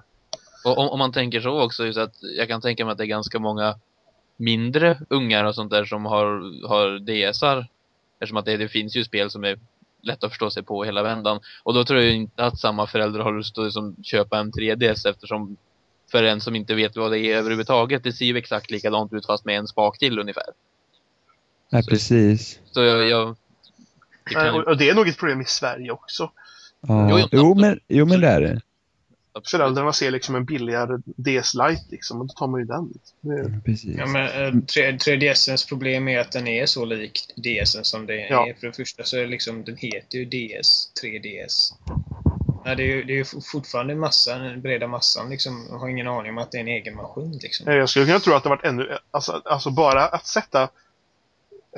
Och 0.64 0.78
om, 0.78 0.88
om 0.88 0.98
man 0.98 1.12
tänker 1.12 1.40
så 1.40 1.62
också, 1.62 1.86
just 1.86 1.98
att 1.98 2.14
jag 2.38 2.48
kan 2.48 2.60
tänka 2.60 2.84
mig 2.84 2.92
att 2.92 2.98
det 2.98 3.04
är 3.04 3.06
ganska 3.06 3.38
många 3.38 3.74
mindre 4.36 4.98
ungar 5.10 5.44
och 5.44 5.54
sånt 5.54 5.70
där 5.70 5.84
som 5.84 6.04
har, 6.04 6.24
har 6.68 6.98
DSar. 6.98 7.66
Eftersom 8.20 8.36
att 8.36 8.44
det, 8.44 8.56
det 8.56 8.68
finns 8.68 8.96
ju 8.96 9.04
spel 9.04 9.30
som 9.30 9.44
är 9.44 9.58
lätt 10.02 10.24
att 10.24 10.30
förstå 10.30 10.50
sig 10.50 10.62
på 10.62 10.84
hela 10.84 11.02
vändan. 11.02 11.40
Och 11.62 11.74
då 11.74 11.84
tror 11.84 12.00
jag 12.00 12.14
inte 12.14 12.44
att 12.44 12.58
samma 12.58 12.86
föräldrar 12.86 13.24
har 13.24 13.32
lust 13.32 13.58
att 13.58 13.72
som 13.72 13.96
köpa 14.02 14.38
en 14.38 14.52
3DS 14.52 15.08
eftersom 15.08 15.56
för 16.10 16.22
en 16.24 16.40
som 16.40 16.56
inte 16.56 16.74
vet 16.74 16.96
vad 16.96 17.10
det 17.12 17.18
är 17.18 17.36
överhuvudtaget, 17.36 18.04
det 18.04 18.12
ser 18.12 18.24
ju 18.24 18.36
exakt 18.36 18.70
likadant 18.70 19.12
ut 19.12 19.26
fast 19.26 19.44
med 19.44 19.58
en 19.58 19.66
spak 19.66 19.98
till 19.98 20.18
ungefär. 20.18 20.44
Nej, 21.70 21.82
precis. 21.86 22.60
Så 22.70 22.82
jag... 22.82 23.08
jag 23.08 23.36
det 24.24 24.34
kan, 24.34 24.54
Och, 24.54 24.66
och 24.66 24.76
det 24.76 24.90
är 24.90 24.94
nog 24.94 25.08
ett 25.08 25.18
problem 25.18 25.40
i 25.40 25.44
Sverige 25.44 25.90
också. 25.90 26.30
Ja. 26.80 27.10
Jo, 27.10 27.18
Jo, 27.18 27.28
jo, 27.32 27.54
men, 27.54 27.80
jo, 27.88 28.06
men 28.06 28.20
det 28.20 28.28
är 28.28 28.40
det. 28.40 28.60
Föräldrarna 29.50 29.92
ser 29.92 30.10
liksom 30.10 30.34
en 30.34 30.44
billigare 30.44 30.96
DS 31.16 31.54
Lite 31.54 31.84
liksom 31.90 32.20
och 32.20 32.26
då 32.26 32.32
tar 32.34 32.46
man 32.46 32.60
ju 32.60 32.66
den. 32.66 32.92
Det 33.20 33.32
är, 33.34 33.60
Precis. 33.64 33.96
Ja, 33.98 34.06
men, 34.06 34.24
eh, 34.56 34.60
3, 34.64 34.92
3DSens 34.92 35.68
problem 35.68 36.08
är 36.08 36.18
att 36.18 36.32
den 36.32 36.46
är 36.48 36.66
så 36.66 36.84
lik 36.84 37.20
DSen 37.36 37.84
som 37.84 38.06
det 38.06 38.28
Ja. 38.28 38.48
är. 38.48 38.54
För 38.54 38.66
det 38.66 38.72
första 38.72 39.04
så 39.04 39.16
är 39.16 39.20
det 39.20 39.26
liksom, 39.26 39.64
den 39.64 39.76
heter 39.76 40.18
ju 40.18 40.24
DS, 40.24 40.92
3DS. 41.02 41.72
Ja, 42.64 42.74
det 42.74 42.82
är 42.82 42.86
ju 42.96 43.02
det 43.04 43.12
är 43.12 43.16
ju 43.16 43.24
fortfarande 43.52 43.94
massan, 43.94 44.40
den 44.42 44.60
breda 44.62 44.86
massan 44.86 45.30
liksom, 45.30 45.66
har 45.70 45.88
ingen 45.88 46.08
aning 46.08 46.30
om 46.32 46.38
att 46.38 46.52
det 46.52 46.58
är 46.58 46.60
en 46.60 46.68
egen 46.68 46.94
maskin. 46.96 47.38
Liksom. 47.42 47.68
Eh, 47.68 47.74
Jag 47.74 47.88
skulle 47.88 48.06
kunna 48.06 48.18
tro 48.20 48.34
att 48.34 48.42
det 48.42 48.48
varit 48.48 48.64
ännu, 48.64 48.98
alltså, 49.10 49.42
alltså 49.44 49.70
bara 49.70 50.06
att 50.08 50.26
sätta 50.26 50.68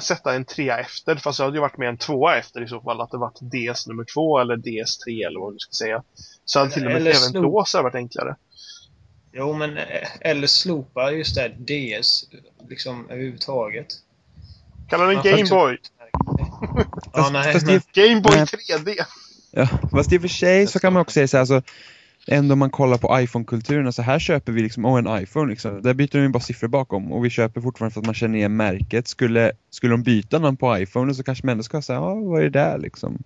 sätta 0.03 0.35
en 0.35 0.45
trea 0.45 0.79
efter, 0.79 1.17
fast 1.17 1.39
det 1.39 1.45
hade 1.45 1.57
ju 1.57 1.61
varit 1.61 1.79
med 1.79 1.89
en 1.89 1.97
tvåa 1.97 2.37
efter 2.37 2.63
i 2.65 2.69
så 2.69 2.81
fall, 2.81 3.01
att 3.01 3.11
det 3.11 3.19
varit 3.19 3.41
DS 3.41 3.87
nummer 3.87 4.05
två 4.15 4.39
eller 4.39 4.57
DS3 4.57 5.27
eller 5.27 5.41
vad 5.41 5.55
du 5.55 5.59
ska 5.59 5.73
säga. 5.73 6.03
Så 6.45 6.59
hade 6.59 6.71
till 6.71 6.83
och 6.87 6.93
med 6.93 6.97
Eller 7.01 7.11
även 7.11 7.23
slop- 7.31 7.43
då 7.43 7.65
så 7.65 7.79
hade 7.79 7.85
varit 7.85 7.95
enklare. 7.95 8.37
Jo, 9.33 9.53
men 9.53 9.77
eh, 9.77 10.09
eller 10.21 10.47
slopa 10.47 11.11
just 11.13 11.35
det 11.35 11.41
här 11.41 11.49
DS 12.01 12.25
liksom 12.69 13.11
överhuvudtaget. 13.11 13.87
Kallar 14.89 15.07
den 15.07 15.15
Ja, 15.17 15.23
Game 15.23 15.37
faktiskt. 15.37 15.51
Boy. 15.53 15.79
Ja, 17.13 17.23
Fast- 17.23 17.33
nej, 17.33 17.53
fast 17.53 17.67
det 17.67 17.73
men, 17.73 18.05
är- 18.05 18.09
Game 18.09 18.21
Boy 18.21 18.37
Nej. 18.37 18.45
3D! 18.45 19.05
Ja, 19.51 19.69
fast 19.91 20.13
i 20.13 20.17
och 20.17 20.21
för 20.21 20.29
sig 20.29 20.67
så 20.67 20.79
kan 20.79 20.93
man 20.93 21.03
också 21.03 21.13
säga 21.15 21.29
så 21.29 21.37
här, 21.37 21.41
alltså, 21.41 21.63
ändå 22.27 22.53
om 22.53 22.59
man 22.59 22.71
kollar 22.71 22.99
på 22.99 23.21
iPhone-kulturen, 23.21 23.87
alltså 23.87 24.03
här 24.03 24.19
köper 24.19 24.53
vi 24.53 24.63
liksom, 24.63 24.85
åh 24.85 24.99
en 24.99 25.23
iPhone 25.23 25.51
liksom, 25.51 25.83
där 25.83 25.95
byter 25.95 26.09
de 26.13 26.19
ju 26.23 26.29
bara 26.29 26.41
siffror 26.41 26.69
bakom 26.69 27.13
och 27.13 27.25
vi 27.25 27.31
köper 27.31 27.61
fortfarande 27.61 27.93
för 27.95 28.01
att 28.01 28.07
man 28.07 28.15
känner 28.15 28.39
igen 28.39 28.57
märket. 28.57 29.09
Skulle, 29.09 29.53
skulle 29.71 29.93
de 29.93 30.03
byta 30.03 30.39
namn 30.39 30.57
på 30.57 30.79
iPhone 30.79 31.15
så 31.15 31.23
kanske 31.23 31.51
ändå 31.51 31.63
ska 31.63 31.83
säga, 31.83 31.99
ja 31.99 32.15
vad 32.15 32.41
är 32.41 32.45
det 32.45 32.51
där 32.51 32.79
liksom? 32.79 33.23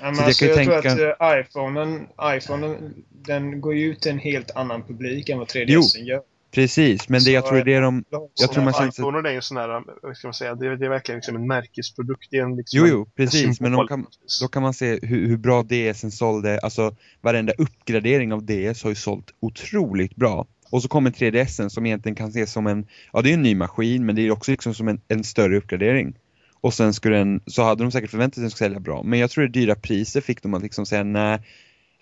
Ja, 0.00 0.06
men 0.06 0.14
Så 0.14 0.20
jag 0.22 0.26
alltså, 0.26 0.44
kan 0.46 0.54
jag 0.54 0.64
ju 0.64 0.64
tror 0.70 0.80
tänka- 0.82 1.12
att 1.12 1.32
eh, 1.32 1.40
iPhonen, 1.40 2.06
iPhonen 2.36 2.94
den 3.10 3.60
går 3.60 3.74
ju 3.74 3.86
ut 3.92 4.00
till 4.00 4.12
en 4.12 4.18
helt 4.18 4.50
annan 4.50 4.82
publik 4.82 5.28
än 5.28 5.38
vad 5.38 5.48
3DS 5.48 5.98
gör. 5.98 6.20
Precis, 6.50 7.08
men 7.08 7.24
det 7.24 7.30
jag 7.30 7.46
tror 7.46 7.64
det 7.64 7.74
är 7.74 7.80
de, 7.80 8.04
jag 8.34 8.52
tror 8.52 8.64
man 8.64 8.72
känner 8.72 8.90
sig, 8.90 9.02
iPhone 9.02 9.28
är 9.28 9.32
ju 9.32 9.42
sån 9.42 9.56
här, 9.56 9.82
vad 10.02 10.16
ska 10.16 10.26
man 10.26 10.34
säga, 10.34 10.54
det, 10.54 10.76
det 10.76 10.86
är 10.86 10.90
verkligen 10.90 11.16
liksom 11.18 11.36
en 11.36 11.46
märkesprodukt. 11.46 12.28
Det 12.30 12.38
är 12.38 12.42
en 12.42 12.56
liksom 12.56 12.78
jo 12.78 12.86
jo, 12.86 13.06
precis, 13.16 13.60
en 13.60 13.72
men 13.72 13.86
kan, 13.86 14.06
då 14.40 14.48
kan 14.48 14.62
man 14.62 14.74
se 14.74 14.98
hur, 15.02 15.28
hur 15.28 15.36
bra 15.36 15.62
DSen 15.62 16.10
sålde, 16.10 16.58
alltså 16.58 16.96
varenda 17.20 17.52
uppgradering 17.58 18.32
av 18.32 18.46
DS 18.46 18.82
har 18.82 18.90
ju 18.90 18.94
sålt 18.94 19.34
otroligt 19.40 20.16
bra. 20.16 20.46
Och 20.70 20.82
så 20.82 20.88
kommer 20.88 21.10
3DSen 21.10 21.68
som 21.68 21.86
egentligen 21.86 22.16
kan 22.16 22.28
ses 22.28 22.52
som 22.52 22.66
en, 22.66 22.86
ja 23.12 23.22
det 23.22 23.30
är 23.30 23.34
en 23.34 23.42
ny 23.42 23.54
maskin 23.54 24.06
men 24.06 24.16
det 24.16 24.22
är 24.22 24.30
också 24.30 24.50
liksom 24.50 24.74
som 24.74 24.88
en, 24.88 25.00
en 25.08 25.24
större 25.24 25.56
uppgradering. 25.56 26.14
Och 26.60 26.74
sen 26.74 26.94
skulle 26.94 27.16
den, 27.16 27.40
så 27.46 27.62
hade 27.62 27.84
de 27.84 27.92
säkert 27.92 28.10
förväntat 28.10 28.34
sig 28.34 28.40
att 28.40 28.44
den 28.44 28.50
skulle 28.50 28.66
sälja 28.66 28.80
bra. 28.80 29.02
Men 29.02 29.18
jag 29.18 29.30
tror 29.30 29.44
det 29.44 29.50
dyra 29.50 29.74
priser 29.74 30.20
fick 30.20 30.42
de 30.42 30.54
att 30.54 30.62
liksom 30.62 30.86
säga 30.86 31.04
nej. 31.04 31.38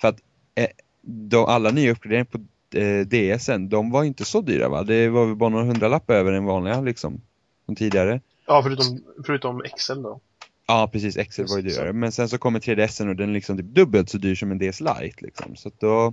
För 0.01 0.09
att 0.09 0.21
eh, 0.55 0.67
de, 1.03 1.45
alla 1.45 1.71
nya 1.71 1.93
uppgraderingar 1.93 2.25
på 2.25 2.39
eh, 2.75 3.07
DSen, 3.07 3.69
de 3.69 3.91
var 3.91 4.05
inte 4.05 4.25
så 4.25 4.41
dyra 4.41 4.69
va? 4.69 4.83
Det 4.83 5.09
var 5.09 5.27
väl 5.27 5.37
bara 5.37 5.51
några 5.51 5.65
hundralapp 5.65 6.11
över 6.11 6.33
den 6.33 6.45
vanliga 6.45 6.81
liksom. 6.81 7.21
Som 7.67 7.77
tidigare. 7.77 8.21
Ja, 8.47 8.63
förutom, 8.63 9.01
förutom 9.27 9.63
Excel 9.65 10.03
då. 10.03 10.21
Ja 10.67 10.89
precis, 10.93 11.17
Excel 11.17 11.47
var 11.47 11.57
ju 11.57 11.63
dyrare. 11.63 11.93
Men 11.93 12.13
sen 12.13 12.29
så 12.29 12.39
kommer 12.39 12.61
3DSen 12.61 13.09
och 13.09 13.17
den 13.17 13.29
är 13.29 13.35
liksom 13.35 13.57
typ 13.57 13.67
dubbelt 13.67 14.11
så 14.11 14.19
dyr 14.19 14.35
som 14.35 14.51
en 14.51 14.59
DS 14.59 14.81
Lite 14.81 15.25
liksom. 15.25 15.57
Så 15.57 15.69
att 15.69 15.81
då 15.81 16.13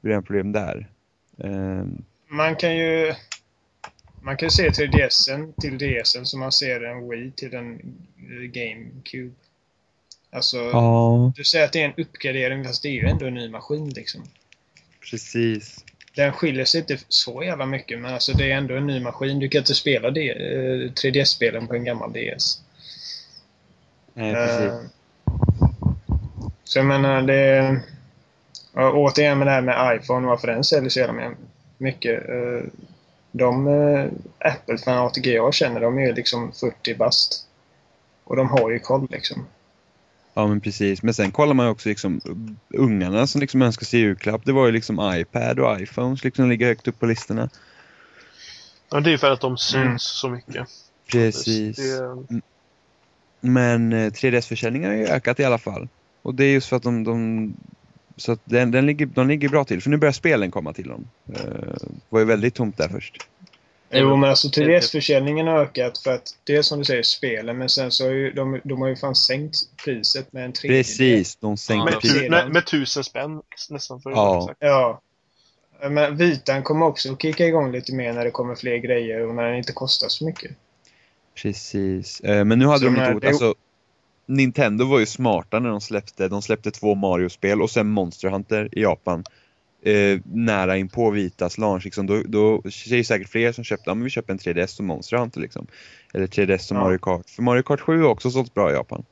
blir 0.00 0.10
det 0.10 0.16
en 0.16 0.22
problem 0.22 0.52
där. 0.52 0.88
Um, 1.36 2.04
Man 2.28 2.56
kan 2.56 2.76
ju... 2.76 3.14
Man 4.22 4.36
kan 4.36 4.46
ju 4.46 4.50
se 4.50 4.68
3DSen 4.70 5.52
till 5.60 5.78
DSen 5.78 6.26
som 6.26 6.40
man 6.40 6.52
ser 6.52 6.84
en 6.84 7.08
Wii 7.08 7.32
till 7.36 7.54
en 7.54 7.74
eh, 7.74 8.50
GameCube. 8.50 9.34
Alltså, 10.30 10.56
ja, 10.56 11.32
du 11.36 11.44
säger 11.44 11.64
att 11.64 11.72
det 11.72 11.82
är 11.82 11.84
en 11.84 12.04
uppgradering 12.04 12.64
fast 12.64 12.82
det 12.82 12.88
är 12.88 12.92
ju 12.92 13.06
ändå 13.08 13.26
en 13.26 13.34
ny 13.34 13.48
maskin 13.48 13.88
liksom. 13.88 14.22
Precis. 15.10 15.84
Den 16.16 16.32
skiljer 16.32 16.64
sig 16.64 16.80
inte 16.80 16.98
så 17.08 17.42
jävla 17.42 17.66
mycket 17.66 17.98
men 18.00 18.14
alltså 18.14 18.32
det 18.32 18.52
är 18.52 18.56
ändå 18.56 18.74
en 18.76 18.86
ny 18.86 19.00
maskin. 19.00 19.38
Du 19.38 19.48
kan 19.48 19.58
inte 19.58 19.74
spela 19.74 20.10
det, 20.10 20.30
eh, 20.30 20.90
3DS-spelen 20.92 21.66
på 21.66 21.74
en 21.74 21.84
gammal 21.84 22.12
DS. 22.12 22.60
Nej, 24.14 24.34
precis. 24.34 24.60
Eh, 24.60 24.80
Så 26.64 26.78
jag 26.78 26.86
menar, 26.86 27.22
det... 27.22 27.80
Ja, 28.74 28.92
återigen 28.92 29.38
med 29.38 29.46
det 29.46 29.50
här 29.50 29.60
med 29.62 29.96
iPhone, 30.02 30.26
varför 30.26 30.46
den 30.48 30.64
säljer 30.64 30.90
så 30.90 31.00
jävla 31.00 31.32
mycket. 31.78 32.28
eh, 32.28 32.68
De 33.32 33.66
eh, 33.68 34.06
Apple-fanatiker 34.38 35.30
jag 35.32 35.54
känner, 35.54 35.80
de 35.80 35.98
är 35.98 36.06
ju 36.06 36.12
liksom 36.12 36.52
40 36.52 36.94
bast. 36.94 37.46
Och 38.24 38.36
de 38.36 38.48
har 38.48 38.70
ju 38.70 38.78
koll 38.78 39.06
liksom. 39.10 39.46
Ja 40.38 40.46
men 40.46 40.60
precis, 40.60 41.02
men 41.02 41.14
sen 41.14 41.30
kollar 41.30 41.54
man 41.54 41.66
ju 41.66 41.70
också 41.70 41.88
liksom 41.88 42.20
ungarna 42.68 43.26
som 43.26 43.40
liksom 43.40 43.62
önskar 43.62 43.86
sig 43.86 44.00
julklapp. 44.00 44.44
Det 44.44 44.52
var 44.52 44.66
ju 44.66 44.72
liksom 44.72 45.12
iPad 45.14 45.58
och 45.60 45.80
iPhones 45.80 46.24
liksom 46.24 46.48
ligger 46.50 46.66
högt 46.66 46.88
upp 46.88 46.98
på 47.00 47.06
listorna. 47.06 47.48
Ja, 48.90 49.00
det 49.00 49.08
är 49.10 49.12
ju 49.12 49.18
för 49.18 49.30
att 49.30 49.40
de 49.40 49.56
syns 49.56 49.76
Mm. 49.84 49.98
så 49.98 50.28
mycket. 50.28 50.66
Precis. 51.12 51.76
Det, 51.76 52.40
Men 53.40 53.92
eh, 53.92 54.10
3DS-försäljningen 54.10 54.90
har 54.90 54.96
ju 54.96 55.06
ökat 55.06 55.40
i 55.40 55.44
alla 55.44 55.58
fall. 55.58 55.88
Och 56.22 56.34
det 56.34 56.44
är 56.44 56.52
just 56.52 56.68
för 56.68 56.76
att 56.76 56.82
de, 56.82 57.04
de 57.04 57.54
så 58.16 58.32
att 58.32 58.40
den, 58.44 58.70
den 58.70 58.86
ligger, 58.86 59.06
de 59.06 59.28
ligger 59.28 59.48
bra 59.48 59.64
till. 59.64 59.82
För 59.82 59.90
nu 59.90 59.96
börjar 59.96 60.12
spelen 60.12 60.50
komma 60.50 60.72
till 60.72 60.88
dem. 60.88 61.08
Eh, 61.28 61.34
Det 61.34 61.88
var 62.08 62.20
ju 62.20 62.24
väldigt 62.26 62.54
tomt 62.54 62.76
där 62.78 62.88
först. 62.88 63.26
Jo, 64.00 64.16
men 64.16 64.30
alltså 64.30 64.48
3DS-försäljningen 64.48 65.46
har 65.46 65.58
ökat 65.58 65.98
för 65.98 66.14
att 66.14 66.22
det 66.44 66.56
är 66.56 66.62
som 66.62 66.78
du 66.78 66.84
säger 66.84 67.02
spelen, 67.02 67.58
men 67.58 67.68
sen 67.68 67.90
så 67.90 68.04
har 68.04 68.10
ju 68.12 68.30
de, 68.32 68.60
de 68.64 68.80
har 68.80 68.88
ju 68.88 68.96
fan 68.96 69.14
sänkt 69.14 69.56
priset 69.84 70.32
med 70.32 70.44
en 70.44 70.52
tredjedel. 70.52 70.84
Precis, 70.84 71.36
de 71.36 71.56
sänkte 71.56 71.84
med, 71.84 71.94
Ja, 71.94 72.00
priset. 72.00 72.30
med, 72.30 72.50
med 72.52 72.66
tusen 72.66 73.04
spänn 73.04 73.42
nästan 73.70 74.00
för 74.00 74.10
Ja. 74.10 74.42
exakt. 74.42 74.56
Ja. 74.60 75.00
Men 75.90 76.16
Vitan 76.16 76.62
kommer 76.62 76.86
också 76.86 77.12
att 77.12 77.22
kicka 77.22 77.46
igång 77.46 77.72
lite 77.72 77.94
mer 77.94 78.12
när 78.12 78.24
det 78.24 78.30
kommer 78.30 78.54
fler 78.54 78.76
grejer 78.76 79.26
och 79.28 79.34
när 79.34 79.42
den 79.42 79.56
inte 79.56 79.72
kostar 79.72 80.08
så 80.08 80.24
mycket. 80.24 80.50
Precis. 81.42 82.20
Eh, 82.20 82.44
Men 82.44 82.58
nu 82.58 82.66
hade 82.66 82.78
Så 82.78 82.84
de 82.84 82.96
inte 82.96 83.10
gjort, 83.12 83.22
det- 83.22 83.28
alltså 83.28 83.54
Nintendo 84.26 84.84
var 84.84 84.98
ju 84.98 85.06
smarta 85.06 85.58
när 85.58 85.70
de 85.70 85.80
släppte, 85.80 86.28
de 86.28 86.42
släppte 86.42 86.70
två 86.70 86.94
Mario-spel 86.94 87.62
och 87.62 87.70
sen 87.70 87.86
Monster 87.88 88.28
Hunter 88.28 88.68
i 88.78 88.82
Japan. 88.82 89.24
Eh, 89.86 90.20
nära 90.24 90.76
in 90.76 90.88
på 90.88 91.10
Vitas 91.10 91.58
launch 91.58 91.84
liksom. 91.84 92.06
Då, 92.06 92.22
då 92.22 92.54
är 92.64 92.96
det 92.96 93.04
säkert 93.04 93.28
fler 93.28 93.52
som 93.52 93.64
köpte, 93.64 93.90
ja 93.90 93.94
men 93.94 94.04
vi 94.04 94.10
köper 94.10 94.32
en 94.32 94.38
3DS 94.38 94.78
och 94.78 94.84
Monster 94.84 95.16
Hunter 95.16 95.40
liksom. 95.40 95.66
Eller 96.14 96.26
3DS 96.26 96.70
och 96.70 96.76
Ja. 96.76 96.80
Mario 96.80 96.98
Kart. 96.98 97.30
För 97.30 97.42
Mario 97.42 97.62
Kart 97.62 97.80
7 97.80 98.02
har 98.02 98.08
också 98.08 98.30
sålt 98.30 98.54
bra 98.54 98.70
i 98.70 98.74
Japan. 98.74 99.04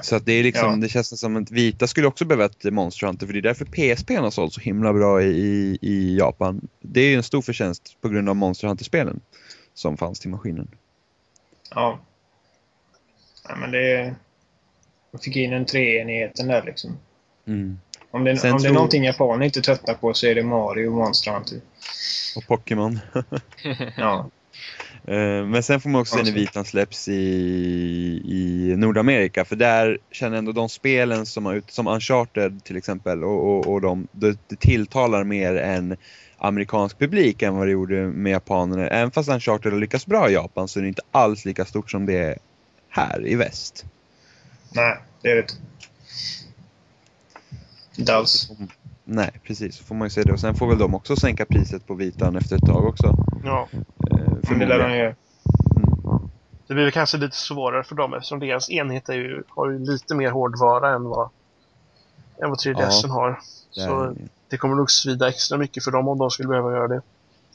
Så 0.00 0.16
att 0.16 0.26
det 0.26 0.32
är 0.32 0.42
liksom, 0.42 0.70
Ja. 0.70 0.76
det 0.76 0.88
känns 0.88 1.20
som 1.20 1.36
att 1.36 1.50
Vita 1.50 1.86
skulle 1.86 2.06
också 2.06 2.24
behöva 2.24 2.44
ett 2.44 2.64
Monster 2.64 3.06
Hunter 3.06 3.26
för 3.26 3.32
det 3.32 3.38
är 3.38 3.42
därför 3.42 3.64
PSP 3.64 4.16
har 4.16 4.30
sålt 4.30 4.52
så 4.52 4.60
himla 4.60 4.92
bra 4.92 5.22
i, 5.22 5.78
i, 5.82 6.16
Japan. 6.18 6.68
Det 6.80 7.00
är 7.00 7.08
ju 7.08 7.16
en 7.16 7.22
stor 7.22 7.42
förtjänst 7.42 7.96
på 8.00 8.08
grund 8.08 8.28
av 8.28 8.36
Monster 8.36 8.68
Hunter-spelen 8.68 9.20
som 9.74 9.96
fanns 9.96 10.20
till 10.20 10.30
maskinen. 10.30 10.68
Ja. 11.70 12.00
ja 13.48 13.56
men 13.56 13.70
det... 13.70 14.14
Man 15.10 15.20
fick 15.20 15.36
in 15.36 15.52
en 15.52 15.66
treenigheten 15.66 16.48
där 16.48 16.62
liksom. 16.62 16.98
Mm. 17.46 17.78
Om 18.10 18.24
det, 18.24 18.36
Sen 18.36 18.52
om 18.52 18.58
det 18.58 18.62
är 18.62 18.64
tror- 18.64 18.74
någonting 18.74 19.04
japaner 19.04 19.44
inte 19.46 19.60
tröttnar 19.60 19.94
på 19.94 20.14
så 20.14 20.26
är 20.26 20.34
det 20.34 20.42
Mario 20.42 20.86
och 20.88 20.92
Monster 20.96 21.32
Hunter. 21.32 21.60
Och 22.36 22.46
Pokémon. 22.46 23.00
Ja. 23.96 24.30
Eh, 25.08 25.44
Men 25.46 25.62
sen 25.62 25.80
får 25.80 25.90
man 25.90 26.00
också 26.00 26.16
se 26.16 26.22
när. 26.22 26.32
Vitan 26.32 26.64
släpps 26.64 27.08
i, 27.08 27.12
i 28.24 28.74
Nordamerika 28.76 29.44
för 29.44 29.56
där 29.56 29.98
känner 30.10 30.38
ändå 30.38 30.52
de 30.52 30.68
spelen 30.68 31.26
som, 31.26 31.46
har 31.46 31.54
ut, 31.54 31.70
som 31.70 31.86
Uncharted 31.86 32.64
till 32.64 32.76
exempel 32.76 33.24
och, 33.24 33.44
och, 33.58 33.66
och 33.66 33.80
de, 33.80 34.08
det, 34.12 34.38
det 34.48 34.56
tilltalar 34.60 35.24
mer 35.24 35.54
en 35.56 35.96
amerikansk 36.38 36.98
publik 36.98 37.42
än 37.42 37.56
vad 37.56 37.66
det 37.66 37.70
gjorde 37.70 37.96
med 38.06 38.32
japanerna. 38.32 38.88
Även 38.88 39.10
fast 39.10 39.28
Uncharted 39.28 39.72
har 39.72 39.80
lyckats 39.80 40.06
bra 40.06 40.30
i 40.30 40.32
Japan 40.32 40.68
så 40.68 40.78
är 40.78 40.82
det 40.82 40.88
inte 40.88 41.02
alls 41.12 41.44
lika 41.44 41.64
stort 41.64 41.90
som 41.90 42.06
det 42.06 42.18
är 42.18 42.38
här 42.88 43.26
i 43.26 43.34
väst. 43.34 43.84
Nej, 44.74 44.96
det 45.22 45.30
är 45.30 45.36
det 45.36 45.52
inte. 47.98 48.16
Alls. 48.16 48.50
Nej, 49.04 49.30
precis. 49.44 49.76
Så 49.76 49.84
får 49.84 49.94
man 49.94 50.06
ju 50.06 50.10
se 50.10 50.22
det. 50.22 50.32
Och 50.32 50.40
sen 50.40 50.54
får 50.54 50.66
väl 50.68 50.78
de 50.78 50.94
också 50.94 51.16
sänka 51.16 51.44
priset 51.44 51.86
på 51.86 51.94
Vitan 51.94 52.36
efter 52.36 52.56
ett 52.56 52.66
tag 52.66 52.84
också. 52.84 53.14
Ja. 53.44 53.68
Eh, 53.72 53.78
Men 54.10 54.34
det 54.40 54.46
förmodligen. 54.46 54.68
lär 54.68 54.88
de 54.88 54.96
göra. 54.96 55.06
Mm. 55.06 56.28
Det 56.66 56.74
blir 56.74 56.84
väl 56.84 56.92
kanske 56.92 57.16
lite 57.18 57.36
svårare 57.36 57.84
för 57.84 57.94
dem 57.94 58.14
eftersom 58.14 58.38
deras 58.38 58.70
enhet 58.70 59.08
är 59.08 59.14
ju, 59.14 59.42
har 59.48 59.70
ju 59.70 59.78
lite 59.78 60.14
mer 60.14 60.30
hårdvara 60.30 60.94
än 60.94 61.04
vad, 61.04 61.28
än 62.42 62.50
vad 62.50 62.58
3DSen 62.58 63.10
har. 63.10 63.40
Det 63.74 63.80
är- 63.80 63.86
Så 63.86 64.14
det 64.48 64.56
kommer 64.56 64.74
nog 64.74 64.90
svida 64.90 65.28
extra 65.28 65.58
mycket 65.58 65.84
för 65.84 65.90
dem 65.90 66.08
om 66.08 66.18
de 66.18 66.30
skulle 66.30 66.48
behöva 66.48 66.72
göra 66.72 66.88
det 66.88 67.02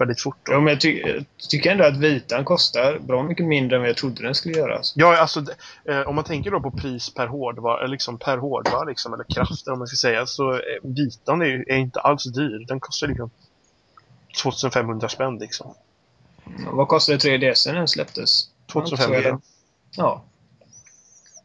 väldigt 0.02 0.22
fort. 0.22 0.38
Då. 0.44 0.52
Ja, 0.52 0.60
men 0.60 0.68
jag, 0.74 0.82
ty 0.82 1.00
jag 1.00 1.26
tycker 1.50 1.72
ändå 1.72 1.84
att 1.86 1.98
vitan 1.98 2.46
kostar 2.46 3.00
bra 3.00 3.24
mycket 3.24 3.46
mindre 3.46 3.76
än 3.76 3.82
vad 3.82 3.90
jag 3.90 3.98
trodde 3.98 4.24
den 4.24 4.36
skulle 4.36 4.58
göra. 4.58 4.76
Alltså. 4.78 5.00
Ja, 5.00 5.18
alltså 5.18 5.44
eh, 5.86 6.02
om 6.02 6.16
man 6.16 6.24
tänker 6.24 6.52
då 6.52 6.60
på 6.60 6.72
pris 6.72 7.14
per 7.14 7.28
hårdvara, 7.28 7.88
liksom 7.88 8.18
per 8.18 8.38
hårdvara 8.38 8.84
liksom, 8.84 9.14
eller 9.14 9.24
kraft 9.24 9.68
om 9.68 9.80
man 9.80 9.88
ska 9.88 9.96
säga, 9.96 10.26
så 10.26 10.52
eh, 10.54 10.60
vitan 10.84 11.42
är, 11.42 11.46
ju- 11.46 11.66
är 11.68 11.78
inte 11.78 12.00
alls 12.00 12.24
dyr. 12.24 12.66
Den 12.68 12.80
kostar 12.80 13.08
liksom 13.08 13.30
2500 14.42 15.10
spänn 15.10 15.38
liksom. 15.38 15.74
Vad 16.72 16.88
kostade 16.88 17.18
3DS 17.18 17.68
när 17.68 17.74
den 17.76 17.88
släpptes? 17.88 18.50
2500. 18.72 19.40
Ja. 19.98 20.24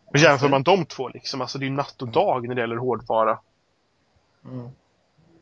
Och 0.07 0.16
jämför 0.19 0.49
man 0.49 0.62
de 0.62 0.85
två 0.85 1.09
liksom, 1.09 1.40
alltså 1.40 1.59
det 1.59 1.64
är 1.64 1.69
ju 1.69 1.75
natt 1.75 2.03
och 2.03 2.09
dag 2.09 2.49
när 2.49 2.55
det 2.55 2.61
gäller 2.61 2.77
hårdvara. 2.77 3.38
Mm. 4.45 4.69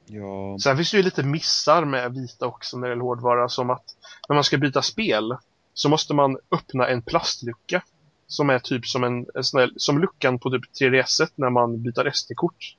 Ja, 0.07 0.59
Sen 0.59 0.77
finns 0.77 0.91
det 0.91 0.97
ju 0.97 1.03
lite 1.03 1.23
missar 1.23 1.85
med 1.85 2.15
vita 2.15 2.47
också 2.47 2.77
när 2.77 2.87
det 2.87 2.93
gäller 2.93 3.03
hårdvara, 3.03 3.49
som 3.49 3.71
att 3.71 3.85
när 4.29 4.35
man 4.35 4.45
ska 4.45 4.59
byta 4.59 4.83
spel 4.83 5.37
så 5.75 5.89
måste 5.89 6.15
man 6.15 6.39
öppna 6.51 6.89
en 6.89 7.03
plastlucka. 7.03 7.83
Som 8.27 8.51
är 8.51 8.59
typ 8.59 8.87
som 8.87 9.05
en, 9.05 9.27
en 9.35 9.45
sån 9.45 9.61
här, 9.61 9.71
som 9.77 10.01
luckan 10.01 10.39
på 10.39 10.51
typ 10.51 10.63
3DS 10.81 11.31
när 11.35 11.51
man 11.51 11.83
byter 11.83 12.11
SD-kort. 12.11 12.77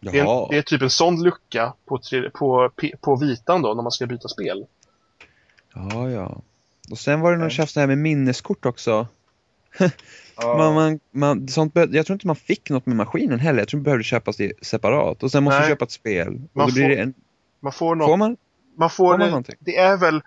Det 0.00 0.18
är, 0.18 0.42
en, 0.42 0.48
det 0.50 0.58
är 0.58 0.62
typ 0.62 0.82
en 0.82 0.90
sån 0.90 1.22
lucka 1.22 1.72
på, 1.84 1.98
tre, 1.98 2.30
på, 2.30 2.70
på 3.00 3.16
vitan 3.16 3.62
då 3.62 3.74
när 3.74 3.82
man 3.82 3.92
ska 3.92 4.06
byta 4.06 4.28
spel. 4.28 4.66
Ja, 5.74 6.10
ja. 6.10 6.42
Och 6.90 6.98
sen 6.98 7.20
var 7.20 7.32
det 7.32 7.38
någon 7.38 7.50
tjafs 7.50 7.74
det 7.74 7.80
här 7.80 7.86
med 7.86 7.98
minneskort 7.98 8.66
också. 8.66 9.06
Man, 10.42 10.74
man, 10.74 11.00
man, 11.10 11.48
sånt 11.48 11.74
be- 11.74 11.88
jag 11.90 12.06
tror 12.06 12.14
inte 12.14 12.26
man 12.26 12.36
fick 12.36 12.70
något 12.70 12.86
med 12.86 12.96
maskinen 12.96 13.38
heller. 13.40 13.58
Jag 13.58 13.68
tror 13.68 13.80
det 13.80 13.84
behövde 13.84 14.04
köpas 14.04 14.36
det 14.36 14.52
separat. 14.66 15.22
Och 15.22 15.30
sen 15.30 15.44
måste 15.44 15.60
du 15.62 15.68
köpa 15.68 15.84
ett 15.84 15.90
spel. 15.90 16.40
Man 16.52 16.68
då 16.68 16.74
blir 16.74 16.82
får- 16.84 16.88
det 16.90 16.96
en, 17.02 17.14
Man 17.60 17.72
får 17.72 17.94
något, 17.94 18.06
får 18.08 18.16
man? 18.16 18.36
man 18.76 18.90
får, 18.90 18.96
får 18.96 19.10
man 19.10 19.20
det, 19.20 19.26
någonting? 19.26 19.56
det 19.60 19.76
är 19.76 19.96
väl 19.96 20.22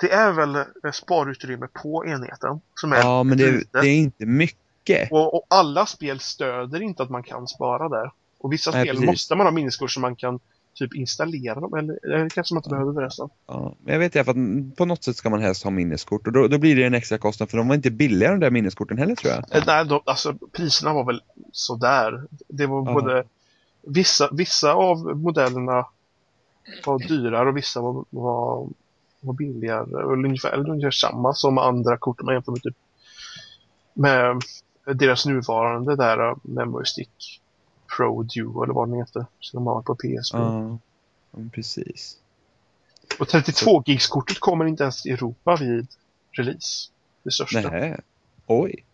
det 0.00 0.12
är 0.12 0.32
väl 0.32 0.54
eh, 0.56 0.64
sparutrymme 0.92 1.66
på 1.82 2.06
enheten 2.06 2.60
som 2.74 2.92
är 2.92 2.96
Ja, 2.96 3.22
men 3.22 3.38
det, 3.38 3.72
det 3.72 3.78
är 3.88 3.96
inte 3.96 4.26
mycket. 4.26 5.12
Och, 5.12 5.34
och 5.34 5.46
alla 5.50 5.86
spel 5.86 6.20
stöder 6.20 6.82
inte 6.82 7.02
att 7.02 7.10
man 7.10 7.22
kan 7.22 7.48
spara 7.48 7.88
där. 7.88 8.10
Och 8.38 8.52
vissa 8.52 8.70
Nej, 8.70 8.84
spel 8.84 8.94
precis. 8.96 9.06
måste 9.10 9.34
man 9.34 9.46
ha 9.46 9.50
minneskort 9.50 9.90
så 9.90 10.00
man 10.00 10.16
kan 10.16 10.40
typ 10.78 10.94
installera 10.94 11.60
dem. 11.60 11.74
Eller, 11.74 11.98
eller 12.04 12.28
kanske 12.28 12.54
man 12.54 12.58
inte 12.58 12.70
behöver 12.70 12.92
förresten. 12.92 13.28
Ja, 13.46 13.74
men 13.82 13.92
jag 13.92 13.98
vet 14.00 14.16
i 14.16 14.18
alla 14.18 14.24
fall 14.24 14.68
att 14.70 14.76
på 14.76 14.84
något 14.84 15.04
sätt 15.04 15.16
ska 15.16 15.30
man 15.30 15.40
helst 15.42 15.62
ha 15.64 15.70
minneskort. 15.70 16.26
Och 16.26 16.32
då, 16.32 16.48
då 16.48 16.58
blir 16.58 16.76
det 16.76 16.84
en 16.84 16.94
extra 16.94 17.18
kostnad 17.18 17.50
för 17.50 17.58
de 17.58 17.68
var 17.68 17.74
inte 17.74 17.90
billiga 17.90 18.30
de 18.30 18.40
där 18.40 18.50
minneskorten 18.50 18.98
heller 18.98 19.14
tror 19.14 19.32
jag. 19.34 19.56
Eh, 19.56 19.64
Nej, 19.66 19.84
de, 19.86 20.00
alltså 20.06 20.34
priserna 20.52 20.92
var 20.92 21.04
väl 21.04 21.22
sådär. 21.52 22.22
Det 22.48 22.66
var 22.66 22.86
Ja. 22.86 22.92
både 22.92 23.24
vissa, 23.82 24.28
vissa 24.32 24.72
av 24.72 24.98
modellerna 24.98 25.86
var 26.86 26.98
dyrare 27.08 27.48
och 27.48 27.56
vissa 27.56 27.80
var, 27.80 28.04
var, 28.10 28.68
var 29.20 29.34
billigare. 29.34 29.82
Eller 29.82 30.24
ungefär, 30.24 30.52
eller 30.52 30.70
ungefär 30.70 30.90
samma 30.90 31.34
som 31.34 31.58
andra 31.58 31.96
kort 31.96 32.22
man 32.22 32.34
jämför 32.34 32.52
med 32.52 32.62
typ 32.62 32.76
med 33.94 34.42
deras 34.94 35.26
nuvarande 35.26 35.96
där 35.96 36.28
uh, 36.30 36.36
Memory 36.42 36.84
Stick 36.84 37.40
Pro 37.96 38.22
Duo 38.22 38.62
eller 38.64 38.74
vad 38.74 38.88
den 38.88 38.98
heter. 38.98 39.26
Som 39.40 39.56
de 39.64 39.66
har 39.66 39.82
på 39.82 39.94
PSP. 39.94 40.34
Ja. 40.36 40.78
Precis. 41.52 42.18
Och 43.18 43.26
32-gigskortet 43.26 44.38
kommer 44.40 44.64
inte 44.64 44.82
ens 44.82 45.02
till 45.02 45.12
Europa 45.12 45.56
vid 45.56 45.86
release. 46.32 46.90
Det 47.22 47.30
största. 47.30 47.70
Nej. 47.70 48.00
Oj. 48.46 48.84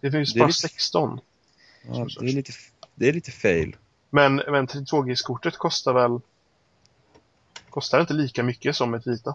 Det 0.00 0.10
finns 0.10 0.32
Det 0.32 0.38
bara 0.40 0.46
lite- 0.46 0.58
16. 0.58 1.20
Ja, 1.86 2.06
det, 2.20 2.26
är 2.28 2.32
lite, 2.32 2.52
det 2.94 3.08
är 3.08 3.12
lite 3.12 3.30
fail. 3.30 3.76
Men, 4.10 4.36
men 4.36 4.66
32G-kortet 4.68 5.56
kostar 5.56 5.92
väl... 5.92 6.20
Kostar 7.70 8.00
inte 8.00 8.12
lika 8.14 8.42
mycket 8.42 8.76
som 8.76 8.94
ett 8.94 9.06
vita. 9.06 9.34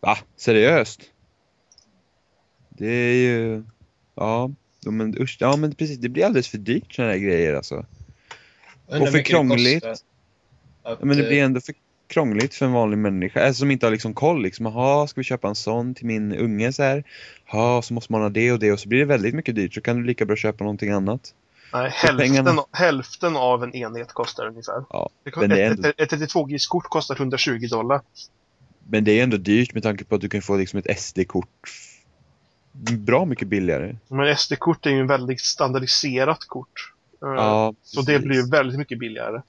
Va? 0.00 0.18
Seriöst? 0.36 1.00
Det 2.68 2.86
är 2.86 3.14
ju... 3.14 3.64
Ja, 4.14 4.50
ja, 4.84 4.90
men 4.90 5.22
usch. 5.22 5.36
Ja, 5.40 5.56
men 5.56 5.74
precis. 5.74 5.98
Det 5.98 6.08
blir 6.08 6.24
alldeles 6.24 6.48
för 6.48 6.58
dyrt 6.58 6.94
sådana 6.94 7.12
här 7.12 7.18
grejer 7.18 7.54
alltså. 7.54 7.86
Och 8.86 9.08
för 9.08 9.22
krångligt. 9.22 9.84
Att, 9.84 9.98
Ja, 10.86 10.98
men 11.02 11.16
det 11.16 11.22
eh, 11.22 11.28
blir 11.28 11.42
ändå 11.42 11.60
för 11.60 11.74
krångligt 12.06 12.54
för 12.54 12.66
en 12.66 12.72
vanlig 12.72 12.98
människa, 12.98 13.46
alltså, 13.46 13.60
som 13.60 13.70
inte 13.70 13.86
har 13.86 13.90
liksom 13.90 14.14
koll 14.14 14.42
liksom. 14.42 14.66
Jaha, 14.66 15.06
ska 15.06 15.20
vi 15.20 15.24
köpa 15.24 15.48
en 15.48 15.54
sån 15.54 15.94
till 15.94 16.06
min 16.06 16.32
unge 16.34 16.72
så 16.72 16.82
här? 16.82 17.04
Ja, 17.52 17.82
så 17.82 17.94
måste 17.94 18.12
man 18.12 18.20
ha 18.22 18.28
det 18.28 18.52
och 18.52 18.58
det 18.58 18.72
och 18.72 18.80
så 18.80 18.88
blir 18.88 18.98
det 18.98 19.04
väldigt 19.04 19.34
mycket 19.34 19.54
dyrt 19.54 19.74
så 19.74 19.80
kan 19.80 19.96
du 19.96 20.04
lika 20.04 20.24
bra 20.24 20.36
köpa 20.36 20.64
någonting 20.64 20.90
annat. 20.90 21.34
Nej, 21.72 21.90
hälften, 21.94 22.18
pengarna. 22.18 22.64
hälften 22.72 23.36
av 23.36 23.64
en 23.64 23.74
enhet 23.74 24.12
kostar 24.12 24.46
ungefär. 24.46 24.84
Ja, 24.90 25.10
Det 25.24 25.36
men 25.36 25.50
det 25.50 25.62
är 25.62 25.70
ändå- 25.70 25.88
ett, 25.88 26.12
ett 26.12 26.20
32G-kort 26.20 26.84
kostar 26.84 27.14
120 27.16 27.66
dollar. 27.70 28.00
Men 28.88 29.04
det 29.04 29.12
är 29.18 29.22
ändå 29.22 29.36
dyrt 29.36 29.74
med 29.74 29.82
tanke 29.82 30.04
på 30.04 30.14
att 30.14 30.20
du 30.20 30.28
kan 30.28 30.42
få 30.42 30.56
liksom 30.56 30.78
ett 30.78 30.98
SD-kort 31.00 31.48
bra 32.98 33.24
mycket 33.24 33.48
billigare. 33.48 33.96
Men 34.08 34.36
SD-kort 34.36 34.86
är 34.86 34.90
ju 34.90 35.00
en 35.00 35.06
väldigt 35.06 35.40
standardiserat 35.40 36.44
kort. 36.48 36.92
Eh, 37.22 37.28
Ja, 37.28 37.74
så 37.82 38.00
det 38.00 38.06
precis. 38.06 38.24
blir 38.26 38.36
ju 38.36 38.50
väldigt 38.50 38.78
mycket 38.78 38.98
billigare. 38.98 39.42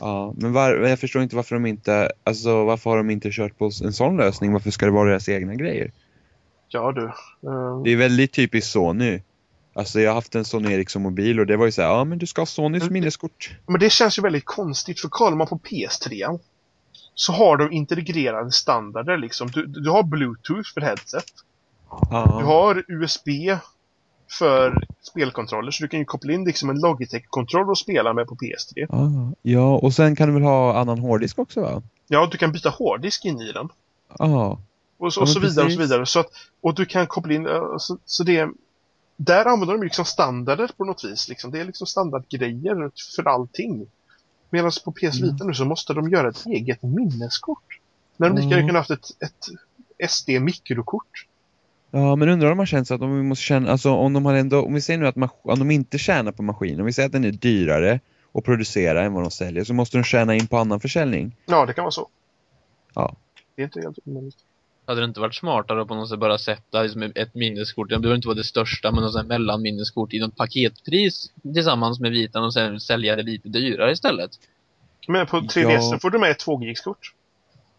Ja, 0.00 0.34
men 0.36 0.52
var, 0.52 0.72
jag 0.74 0.98
förstår 0.98 1.22
inte 1.22 1.36
varför 1.36 1.56
de 1.56 1.66
inte, 1.66 2.12
alltså 2.24 2.64
varför 2.64 2.90
har 2.90 2.96
de 2.96 3.10
inte 3.10 3.28
kört 3.32 3.58
på 3.58 3.70
en 3.84 3.92
sån 3.92 4.16
lösning? 4.16 4.52
Varför 4.52 4.70
ska 4.70 4.86
det 4.86 4.92
vara 4.92 5.08
deras 5.10 5.28
egna 5.28 5.54
grejer? 5.54 5.92
Ja 6.68 6.92
du. 6.92 7.04
Eh, 7.48 7.82
Det 7.84 7.90
är 7.92 7.96
väldigt 7.96 8.32
typiskt 8.32 8.70
Sony. 8.72 9.20
Alltså 9.74 10.00
jag 10.00 10.10
har 10.10 10.14
haft 10.14 10.34
en 10.34 10.44
Sony 10.44 10.72
Ericsson-mobil 10.72 11.40
och 11.40 11.46
det 11.46 11.56
var 11.56 11.66
ju 11.66 11.72
så 11.72 11.82
här, 11.82 11.88
ja 11.88 12.04
men 12.04 12.18
du 12.18 12.26
ska 12.26 12.40
ha 12.40 12.46
Sonys 12.46 12.82
Mm. 12.82 12.92
minneskort. 12.92 13.50
Men 13.66 13.80
det 13.80 13.90
känns 13.90 14.18
ju 14.18 14.22
väldigt 14.22 14.44
konstigt 14.44 15.00
för 15.00 15.08
kollar 15.08 15.36
man 15.36 15.46
på 15.46 15.58
PS3 15.58 16.38
så 17.14 17.32
har 17.32 17.56
de 17.56 17.72
integrerade 17.72 18.52
standarder 18.52 19.16
liksom. 19.16 19.48
Du, 19.50 19.66
du 19.66 19.90
har 19.90 20.02
Bluetooth 20.02 20.70
för 20.74 20.80
headset. 20.80 21.24
Du 22.10 22.44
har 22.44 22.84
USB 22.88 23.28
för 24.38 24.84
spelkontroller 25.02 25.70
så 25.70 25.82
du 25.82 25.88
kan 25.88 26.00
ju 26.00 26.04
koppla 26.04 26.32
in 26.32 26.44
liksom 26.44 26.70
en 26.70 26.80
Logitech-kontroll 26.80 27.70
och 27.70 27.78
spela 27.78 28.12
med 28.12 28.26
på 28.26 28.34
PS3. 28.34 28.86
Ja, 28.88 29.32
ja, 29.42 29.76
och 29.76 29.94
sen 29.94 30.16
kan 30.16 30.28
du 30.28 30.34
väl 30.34 30.42
ha 30.42 30.78
annan 30.78 30.98
hårddisk 30.98 31.38
också 31.38 31.60
va? 31.60 31.82
Ja, 32.08 32.28
du 32.32 32.38
kan 32.38 32.52
byta 32.52 32.68
hårddisk 32.70 33.24
in 33.24 33.40
i 33.40 33.52
den. 33.52 33.68
Ja. 34.18 34.60
Och 34.98 35.12
så, 35.12 35.20
och 35.20 35.28
så 35.28 35.40
vidare 35.40 35.66
och 35.66 35.72
så 35.72 35.78
vidare. 35.78 36.06
Så 36.06 36.20
att, 36.20 36.26
och 36.60 36.74
du 36.74 36.86
kan 36.86 37.06
koppla 37.06 37.34
in, 37.34 37.46
eh, 37.46 37.76
så, 37.78 37.98
så 38.04 38.24
det 38.24 38.48
där 39.16 39.44
använder 39.44 39.74
de 39.74 39.82
liksom 39.82 40.04
standarder 40.04 40.70
på 40.76 40.84
något 40.84 41.04
vis. 41.04 41.28
Liksom. 41.28 41.50
Det 41.50 41.60
är 41.60 41.64
liksom 41.64 41.86
standardgrejer 41.86 42.90
för 43.16 43.28
allting. 43.28 43.86
Medan 44.50 44.72
på 44.84 44.92
PS 44.92 45.20
Vita 45.20 45.44
nu 45.44 45.54
så 45.54 45.64
måste 45.64 45.94
de 45.94 46.08
göra 46.08 46.28
ett 46.28 46.46
eget 46.46 46.82
minneskort. 46.82 47.78
När 48.16 48.28
de 48.28 48.36
lika 48.36 48.46
Mm. 48.46 48.50
gärna 48.50 48.68
kunde 48.68 48.78
haft 48.78 48.90
ett, 48.90 49.22
ett 49.22 50.10
SD-mikrokort. 50.10 51.26
Ja, 51.90 52.16
men 52.16 52.28
undrar 52.28 52.50
om 52.50 52.56
man 52.56 52.66
känner 52.66 52.84
så 52.84 52.94
att 52.94 53.00
de 53.00 53.26
måste 53.28 53.44
känna, 53.44 53.70
alltså 53.70 53.90
om 53.90 54.12
de 54.12 54.24
har 54.24 54.34
ändå, 54.34 54.62
om 54.62 54.74
vi 54.74 54.80
säger 54.80 54.98
nu 55.00 55.06
att 55.06 55.16
mas- 55.16 55.40
om 55.42 55.58
de 55.58 55.70
inte 55.70 55.98
tjänar 55.98 56.32
på 56.32 56.42
maskinen, 56.42 56.80
om 56.80 56.86
vi 56.86 56.92
säger 56.92 57.06
att 57.06 57.12
den 57.12 57.24
är 57.24 57.32
dyrare 57.32 58.00
att 58.34 58.44
producera 58.44 59.02
än 59.02 59.12
vad 59.12 59.24
de 59.24 59.30
säljer, 59.30 59.64
så 59.64 59.74
måste 59.74 59.96
de 59.96 60.04
tjäna 60.04 60.34
in 60.34 60.46
på 60.46 60.56
annan 60.56 60.80
försäljning. 60.80 61.36
Ja, 61.46 61.66
det 61.66 61.72
kan 61.72 61.84
vara 61.84 61.92
så. 61.92 62.08
Ja. 62.94 63.16
Det 63.56 63.62
är 63.62 63.64
inte 63.64 63.80
helt 63.80 63.98
omöjligt. 64.04 64.36
Hade 64.86 65.00
det 65.00 65.04
inte 65.04 65.20
varit 65.20 65.34
smartare 65.34 65.82
att 65.82 65.88
på 65.88 65.94
något 65.94 66.08
sätt 66.08 66.18
bara 66.18 66.38
sätta 66.38 66.82
liksom 66.82 67.12
ett 67.14 67.34
minneskort, 67.34 67.88
det 67.88 67.98
behöver 67.98 68.16
inte 68.16 68.28
vara 68.28 68.36
det 68.36 68.44
största, 68.44 68.92
men 68.92 69.02
något 69.02 69.26
mellanminneskort 69.26 70.12
i 70.14 70.18
något 70.18 70.36
paketpris 70.36 71.32
tillsammans 71.42 72.00
med 72.00 72.10
vitan 72.10 72.44
och 72.44 72.54
sen 72.54 72.80
sälja 72.80 73.16
det 73.16 73.22
lite 73.22 73.48
dyrare 73.48 73.92
istället? 73.92 74.30
Men 75.08 75.26
på 75.26 75.36
3DS 75.40 75.88
Ja. 75.92 75.98
får 76.02 76.10
du 76.10 76.18
med 76.18 76.30
ett 76.30 76.38
2 76.38 76.60
kort 76.84 77.14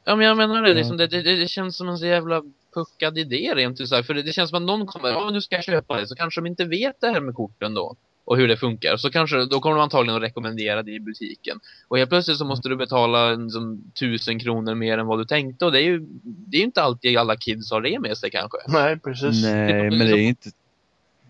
Ja 0.06 0.16
men 0.16 0.28
jag 0.28 0.38
menar 0.38 0.62
det, 0.62 0.74
liksom, 0.74 0.98
det, 0.98 1.08
det, 1.08 1.22
det 1.22 1.48
känns 1.48 1.78
som 1.78 1.90
en 1.90 1.98
så 1.98 2.06
jävla 2.06 2.44
puckad 2.74 3.18
idé 3.18 3.54
rent 3.56 3.82
ut 3.82 3.90
sagt. 3.90 4.08
För 4.08 4.14
det, 4.14 4.22
det 4.22 4.34
känns 4.34 4.50
som 4.50 4.58
att 4.58 4.64
någon 4.64 4.88
kommer, 4.88 5.10
ja 5.10 5.30
nu 5.30 5.42
ska 5.42 5.56
jag 5.56 5.64
köpa 5.64 6.00
det, 6.00 6.08
så 6.08 6.16
kanske 6.16 6.42
de 6.42 6.48
inte 6.48 6.66
vet 6.66 7.02
det 7.02 7.08
här 7.08 7.22
med 7.22 7.36
korten 7.36 7.74
då. 7.74 7.96
Och 8.26 8.38
hur 8.38 8.48
det 8.48 8.58
funkar. 8.58 8.98
Så 8.98 9.10
kanske, 9.10 9.46
då 9.46 9.60
kommer 9.60 9.76
de 9.76 9.84
antagligen 9.84 10.18
att 10.18 10.24
rekommendera 10.24 10.84
det 10.84 10.92
i 10.92 11.00
butiken. 11.00 11.60
Och 11.88 11.98
helt 11.98 12.10
plötsligt 12.10 12.38
så 12.38 12.46
måste 12.46 12.70
du 12.70 12.76
betala 12.76 13.30
en, 13.30 13.50
som, 13.50 13.92
tusen 14.00 14.40
kronor 14.40 14.76
mer 14.76 14.98
än 14.98 15.08
vad 15.08 15.20
du 15.20 15.26
tänkte. 15.26 15.66
Och 15.66 15.72
det 15.72 15.80
är 15.80 15.84
ju, 15.84 16.00
det 16.24 16.58
är 16.58 16.60
ju 16.60 16.66
inte 16.66 16.82
alltid 16.82 17.18
alla 17.18 17.36
kids 17.36 17.72
har 17.72 17.82
det 17.82 18.00
med 18.00 18.18
sig 18.18 18.32
kanske. 18.32 18.58
Nej, 18.68 19.00
precis. 19.00 19.44
Nej, 19.44 19.90
men 19.90 20.00
det 20.00 20.12
är 20.12 20.18
ju 20.18 20.28
inte, 20.28 20.50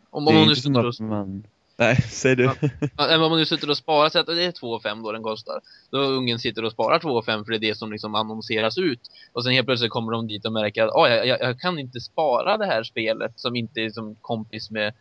Om, 0.09 0.25
det 0.25 0.31
om 0.31 0.35
är 0.35 0.39
man 0.39 0.47
nu 0.47 0.51
inte 0.51 0.61
som 0.61 0.73
sitter 0.73 0.85
och, 0.85 0.89
att 0.89 0.99
man... 0.99 1.43
Nej, 1.81 1.95
säg 1.95 2.35
du. 2.35 2.51
Men 2.97 3.21
om 3.21 3.29
man 3.29 3.39
nu 3.39 3.45
sitter 3.45 3.69
och 3.69 3.77
sparar, 3.77 4.09
så 4.09 4.19
att 4.19 4.25
det 4.25 4.43
är 4.43 4.51
2 4.51 4.79
5 4.79 5.03
då 5.03 5.11
den 5.11 5.23
kostar. 5.23 5.59
Då 5.91 5.97
ungen 5.99 6.39
sitter 6.39 6.65
och 6.65 6.71
sparar 6.71 6.99
2 6.99 7.21
5 7.21 7.45
för 7.45 7.51
det 7.51 7.57
är 7.57 7.69
det 7.69 7.75
som 7.77 7.91
liksom 7.91 8.15
annonseras 8.15 8.77
ut. 8.77 8.99
Och 9.33 9.43
sen 9.43 9.53
helt 9.53 9.67
plötsligt 9.67 9.91
kommer 9.91 10.11
de 10.11 10.27
dit 10.27 10.45
och 10.45 10.53
märker 10.53 10.83
att 10.83 10.93
ah, 10.95 11.09
jag, 11.09 11.27
jag, 11.27 11.41
jag 11.41 11.59
kan 11.59 11.79
inte 11.79 11.99
spara 11.99 12.57
det 12.57 12.65
här 12.65 12.83
spelet 12.83 13.39
som 13.39 13.55
inte 13.55 13.79
är 13.81 13.89
som 13.89 14.15
kompis 14.21 14.71
med 14.71 14.93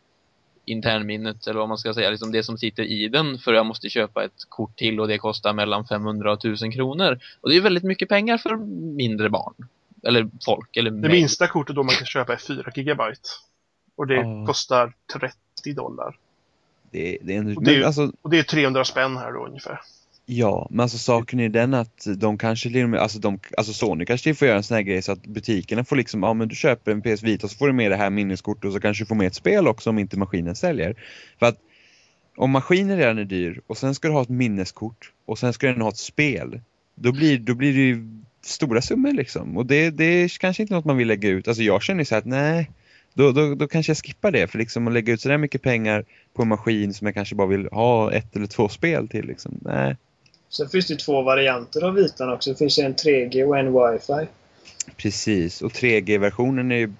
internminnet 0.64 1.46
eller 1.46 1.58
vad 1.60 1.68
man 1.68 1.78
ska 1.78 1.94
säga, 1.94 2.10
liksom 2.10 2.32
det 2.32 2.42
som 2.42 2.58
sitter 2.58 2.82
i 2.82 3.08
den 3.08 3.38
för 3.38 3.52
jag 3.52 3.66
måste 3.66 3.88
köpa 3.88 4.24
ett 4.24 4.44
kort 4.48 4.76
till 4.76 5.00
och 5.00 5.08
det 5.08 5.18
kostar 5.18 5.52
mellan 5.52 5.86
500 5.86 6.32
och 6.32 6.38
1000 6.38 6.72
kronor. 6.72 7.18
Och 7.40 7.50
det 7.50 7.56
är 7.56 7.60
väldigt 7.60 7.84
mycket 7.84 8.08
pengar 8.08 8.38
för 8.38 8.56
mindre 8.96 9.30
barn. 9.30 9.54
Eller 10.02 10.28
folk, 10.44 10.76
eller 10.76 10.90
Det 10.90 10.96
mig. 10.96 11.10
minsta 11.10 11.46
kortet 11.46 11.76
då 11.76 11.82
man 11.82 11.94
kan 11.94 12.06
köpa 12.06 12.32
är 12.32 12.36
4 12.36 12.72
gigabyte. 12.74 13.28
Och 13.96 14.06
det 14.06 14.14
Ja. 14.14 14.44
kostar 14.46 14.92
30 15.18 15.72
dollar. 15.74 16.16
Det, 16.90 17.18
det 17.22 17.34
är 17.34 17.38
ändå, 17.38 17.54
Och 17.56 17.64
det 17.64 17.70
är 17.70 17.74
ju- 17.74 17.78
men 17.78 17.86
alltså, 17.86 18.12
Och 18.22 18.30
det 18.30 18.38
är 18.38 18.42
300 18.42 18.84
spänn 18.84 19.16
här 19.16 19.32
då 19.32 19.46
ungefär. 19.46 19.80
Ja, 20.26 20.66
men 20.70 20.80
alltså 20.80 20.98
saken 20.98 21.40
är 21.40 21.48
den 21.48 21.74
att 21.74 22.06
de 22.16 22.38
kanske 22.38 22.98
alltså, 22.98 23.18
de, 23.18 23.38
alltså 23.56 23.72
Sony 23.72 24.04
kanske 24.04 24.34
får 24.34 24.48
göra 24.48 24.56
en 24.56 24.62
sån 24.62 24.74
här 24.74 24.82
grej 24.82 25.02
så 25.02 25.12
att 25.12 25.26
butikerna 25.26 25.84
får 25.84 25.96
liksom, 25.96 26.22
ja 26.22 26.34
men 26.34 26.48
du 26.48 26.54
köper 26.54 26.92
en 26.92 27.02
PS 27.02 27.22
Vita 27.22 27.48
så 27.48 27.56
får 27.56 27.66
du 27.66 27.72
med 27.72 27.90
det 27.90 27.96
här 27.96 28.10
minneskortet 28.10 28.64
och 28.64 28.72
så 28.72 28.80
kanske 28.80 29.04
du 29.04 29.06
får 29.08 29.14
med 29.14 29.26
ett 29.26 29.34
spel 29.34 29.68
också 29.68 29.90
om 29.90 29.98
inte 29.98 30.18
maskinen 30.18 30.54
säljer. 30.54 30.94
För 31.38 31.46
att 31.46 31.58
om 32.36 32.50
maskinen 32.50 32.96
redan 32.98 33.18
är 33.18 33.24
dyr 33.24 33.60
och 33.66 33.78
sen 33.78 33.94
ska 33.94 34.08
du 34.08 34.14
ha 34.14 34.22
ett 34.22 34.28
minneskort 34.28 35.12
och 35.26 35.38
sen 35.38 35.52
ska 35.52 35.66
den 35.66 35.80
ha 35.80 35.88
ett 35.88 35.96
spel, 35.96 36.60
då 36.94 37.12
blir, 37.12 37.38
då 37.38 37.54
blir 37.54 37.72
det 37.72 37.80
ju 37.80 38.22
stora 38.42 38.82
summor 38.82 39.12
liksom. 39.12 39.56
Och 39.56 39.66
det, 39.66 39.90
det 39.90 40.04
är 40.04 40.38
kanske 40.38 40.62
inte 40.62 40.74
något 40.74 40.84
man 40.84 40.96
vill 40.96 41.08
lägga 41.08 41.28
ut. 41.28 41.48
Alltså 41.48 41.62
jag 41.62 41.82
känner 41.82 42.04
så 42.04 42.14
här 42.14 42.18
att 42.18 42.26
nej, 42.26 42.70
då, 43.20 43.32
då, 43.32 43.54
då 43.54 43.68
kanske 43.68 43.90
jag 43.90 43.96
skippar 43.98 44.30
det. 44.30 44.46
För 44.46 44.58
liksom 44.58 44.86
att 44.86 44.92
lägga 44.92 45.12
ut 45.12 45.20
sådär 45.20 45.38
mycket 45.38 45.62
pengar 45.62 46.04
på 46.34 46.42
en 46.42 46.48
maskin 46.48 46.94
som 46.94 47.06
jag 47.06 47.14
kanske 47.14 47.34
bara 47.34 47.46
vill 47.46 47.68
ha 47.72 48.12
ett 48.12 48.36
eller 48.36 48.46
två 48.46 48.68
spel 48.68 49.08
till 49.08 49.24
liksom. 49.26 49.58
Nej. 49.62 49.96
Sen 50.48 50.68
finns 50.68 50.86
det 50.86 50.96
två 50.96 51.22
varianter 51.22 51.84
av 51.84 51.94
vitan 51.94 52.32
också. 52.32 52.50
Det 52.50 52.56
finns 52.56 52.78
en 52.78 52.94
3G 52.94 53.44
och 53.44 53.58
en 53.58 53.72
wifi. 53.92 54.28
Precis, 54.96 55.62
och 55.62 55.72
3G-versionen 55.72 56.72
är 56.72 56.76
ju... 56.76 56.92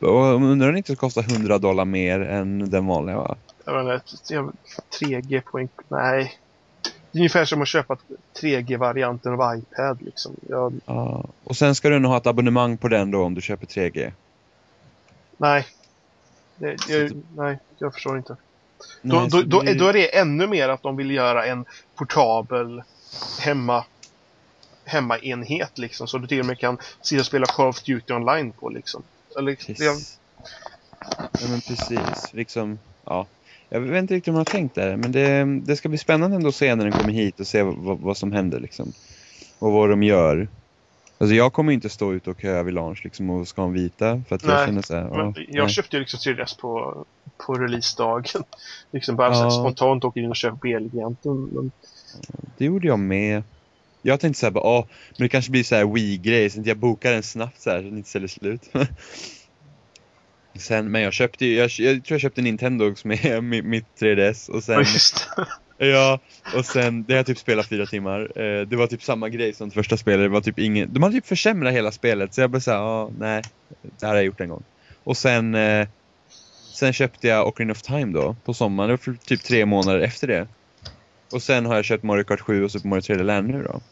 och 0.00 0.34
Undrar 0.34 0.50
om 0.50 0.58
den 0.58 0.76
inte 0.76 0.96
kostar 0.96 1.22
100 1.22 1.58
dollar 1.58 1.84
mer 1.84 2.20
än 2.20 2.70
den 2.70 2.86
vanliga 2.86 3.16
va? 3.16 3.36
Jag 3.64 3.76
menar, 3.76 4.00
jag- 4.30 4.52
3G 5.00 5.40
på 5.40 5.58
en... 5.58 5.68
Nej. 5.88 6.32
Det 7.12 7.18
är 7.18 7.20
ungefär 7.20 7.44
som 7.44 7.62
att 7.62 7.68
köpa 7.68 7.96
3G-varianten 8.42 9.32
av 9.32 9.58
iPad 9.58 10.02
liksom. 10.02 10.36
Jag, 10.48 10.72
Ja. 10.86 11.24
Och 11.44 11.56
sen 11.56 11.74
ska 11.74 11.88
du 11.88 11.98
nog 11.98 12.10
ha 12.10 12.18
ett 12.18 12.26
abonnemang 12.26 12.76
på 12.76 12.88
den 12.88 13.10
då 13.10 13.22
om 13.22 13.34
du 13.34 13.40
köper 13.40 13.66
3G. 13.66 14.12
Nej. 15.38 15.66
Det, 16.56 16.76
jag, 16.88 17.12
nej, 17.36 17.58
jag 17.78 17.94
förstår 17.94 18.18
inte. 18.18 18.36
Då, 19.02 19.16
Nej, 19.20 19.28
då, 19.30 19.42
då, 19.42 19.62
det- 19.62 19.74
då 19.74 19.88
är 19.88 19.92
det 19.92 20.16
ännu 20.18 20.46
mer 20.46 20.68
att 20.68 20.82
de 20.82 20.96
vill 20.96 21.10
göra 21.10 21.46
en 21.46 21.64
portabel 21.98 22.82
hemma 23.40 23.84
hemmaenhet 24.86 25.78
liksom. 25.78 26.08
Så 26.08 26.18
du 26.18 26.26
till 26.26 26.40
och 26.40 26.46
med 26.46 26.58
kan 26.58 26.78
sitta 27.02 27.20
och 27.20 27.26
spela 27.26 27.46
Call 27.46 27.68
of 27.68 27.82
Duty 27.82 28.12
online 28.12 28.52
på 28.52 28.68
liksom. 28.68 29.02
Eller, 29.38 29.54
Precis. 29.54 30.18
Ja 31.40 31.48
men 31.50 31.60
precis, 31.60 32.32
liksom, 32.32 32.78
ja. 33.06 33.26
Jag 33.68 33.80
vet 33.80 33.98
inte 34.02 34.14
riktigt 34.14 34.28
hur 34.28 34.32
man 34.32 34.40
har 34.40 34.44
tänkt 34.44 34.74
där, 34.74 34.96
men 34.96 35.12
det, 35.12 35.44
det 35.66 35.76
ska 35.76 35.88
bli 35.88 35.98
spännande 35.98 36.36
ändå 36.36 36.48
att 36.48 36.54
se 36.54 36.74
när 36.74 36.84
den 36.84 36.92
kommer 36.92 37.12
hit 37.12 37.40
och 37.40 37.46
se 37.46 37.62
vad, 37.62 38.00
vad 38.00 38.16
som 38.16 38.32
händer 38.32 38.60
liksom. 38.60 38.92
Och 39.58 39.72
vad 39.72 39.90
de 39.90 40.02
gör. 40.02 40.48
Alltså 41.18 41.34
jag 41.34 41.52
kommer 41.52 41.72
inte 41.72 41.88
stå 41.88 42.12
ute 42.12 42.30
och 42.30 42.40
köa 42.40 42.62
vid 42.62 42.74
launch 42.74 43.00
liksom 43.04 43.30
och 43.30 43.48
ska 43.48 43.62
ha 43.62 43.68
en 43.68 43.74
vita 43.74 44.22
för 44.28 44.36
att 44.36 44.42
jag 44.42 44.54
Nej, 44.54 44.66
känner 44.66 44.82
så 44.82 44.94
här, 44.94 45.02
ja, 45.02 45.32
jag 45.48 45.64
nej. 45.64 45.68
köpte 45.74 45.96
ju 45.96 46.00
liksom 46.00 46.18
3DS 46.32 46.60
på, 46.60 47.04
på 47.46 47.54
releasedagen. 47.54 48.42
liksom 48.92 49.16
bara 49.16 49.28
Ja. 49.34 49.50
spontant 49.50 50.04
åker 50.04 50.20
in 50.20 50.30
och 50.30 50.36
köper 50.36 50.58
B-giganten. 50.62 51.44
Men 51.52 51.72
Det 52.58 52.64
gjorde 52.64 52.86
jag 52.86 52.98
med. 52.98 53.42
Jag 54.02 54.20
tänkte 54.20 54.40
såhär 54.40 54.50
bara, 54.50 54.64
åh, 54.64 54.84
men 55.18 55.24
det 55.24 55.28
kanske 55.28 55.50
blir 55.50 55.62
så 55.64 55.74
här 55.74 55.84
Wii-grej, 55.94 56.50
så 56.50 56.62
jag 56.64 56.78
bokar 56.78 57.12
den 57.12 57.22
snabbt 57.22 57.60
så 57.60 57.70
här 57.70 57.78
så 57.78 57.84
den 57.84 57.96
inte 57.98 58.10
säljer 58.10 58.28
slut. 58.28 58.70
Sen, 60.58 60.90
men 60.90 61.02
jag 61.02 61.12
köpte 61.12 61.46
ju- 61.46 61.54
jag, 61.54 61.70
jag 61.78 62.04
tror 62.04 62.14
jag 62.14 62.20
köpte 62.20 62.42
Nintendo 62.42 62.90
också 62.90 63.08
med 63.08 63.18
mi- 63.24 63.62
mitt 63.62 64.00
3DS 64.00 64.50
och 64.50 64.64
sen, 64.64 64.78
just. 64.78 65.28
Ja, 65.78 66.20
och 66.56 66.66
sen, 66.66 67.04
det 67.04 67.12
har 67.12 67.16
jag 67.16 67.26
typ 67.26 67.38
spelat 67.38 67.68
fyra 67.68 67.86
timmar. 67.86 68.40
Eh, 68.40 68.60
det 68.66 68.76
var 68.76 68.86
typ 68.86 69.02
samma 69.02 69.28
grej 69.28 69.54
som 69.54 69.68
det 69.68 69.74
första 69.74 69.96
spelet. 69.96 70.24
Det 70.24 70.28
var 70.28 70.40
typ 70.40 70.58
ingen, 70.58 70.92
de 70.92 71.02
hade 71.02 71.14
typ 71.14 71.26
försämrat 71.26 71.72
hela 71.74 71.92
spelet. 71.92 72.34
Så 72.34 72.40
jag 72.40 72.50
bara 72.50 72.60
såhär, 72.60 72.78
ja, 72.78 73.10
nej. 73.18 73.42
Det 73.82 74.06
här 74.06 74.08
har 74.08 74.16
jag 74.16 74.24
gjort 74.24 74.40
en 74.40 74.48
gång. 74.48 74.64
Och 75.04 75.16
sen, 75.16 75.54
eh, 75.54 75.88
sen 76.74 76.92
köpte 76.92 77.28
jag 77.28 77.48
Ocarina 77.48 77.72
of 77.72 77.82
Time 77.82 78.12
då, 78.12 78.36
på 78.44 78.54
sommaren. 78.54 78.88
Det 78.88 78.92
var 78.92 78.98
för 78.98 79.14
typ 79.14 79.42
tre 79.44 79.66
månader 79.66 80.00
efter 80.00 80.26
det. 80.26 80.48
Och 81.32 81.42
sen 81.42 81.66
har 81.66 81.74
jag 81.76 81.84
köpt 81.84 82.04
Mario 82.04 82.24
Kart 82.24 82.40
7 82.40 82.64
och 82.64 82.70
Super 82.70 82.88
Mario 82.88 83.00
3D 83.00 83.22
Land 83.22 83.48
nu 83.48 83.62
då. 83.62 83.82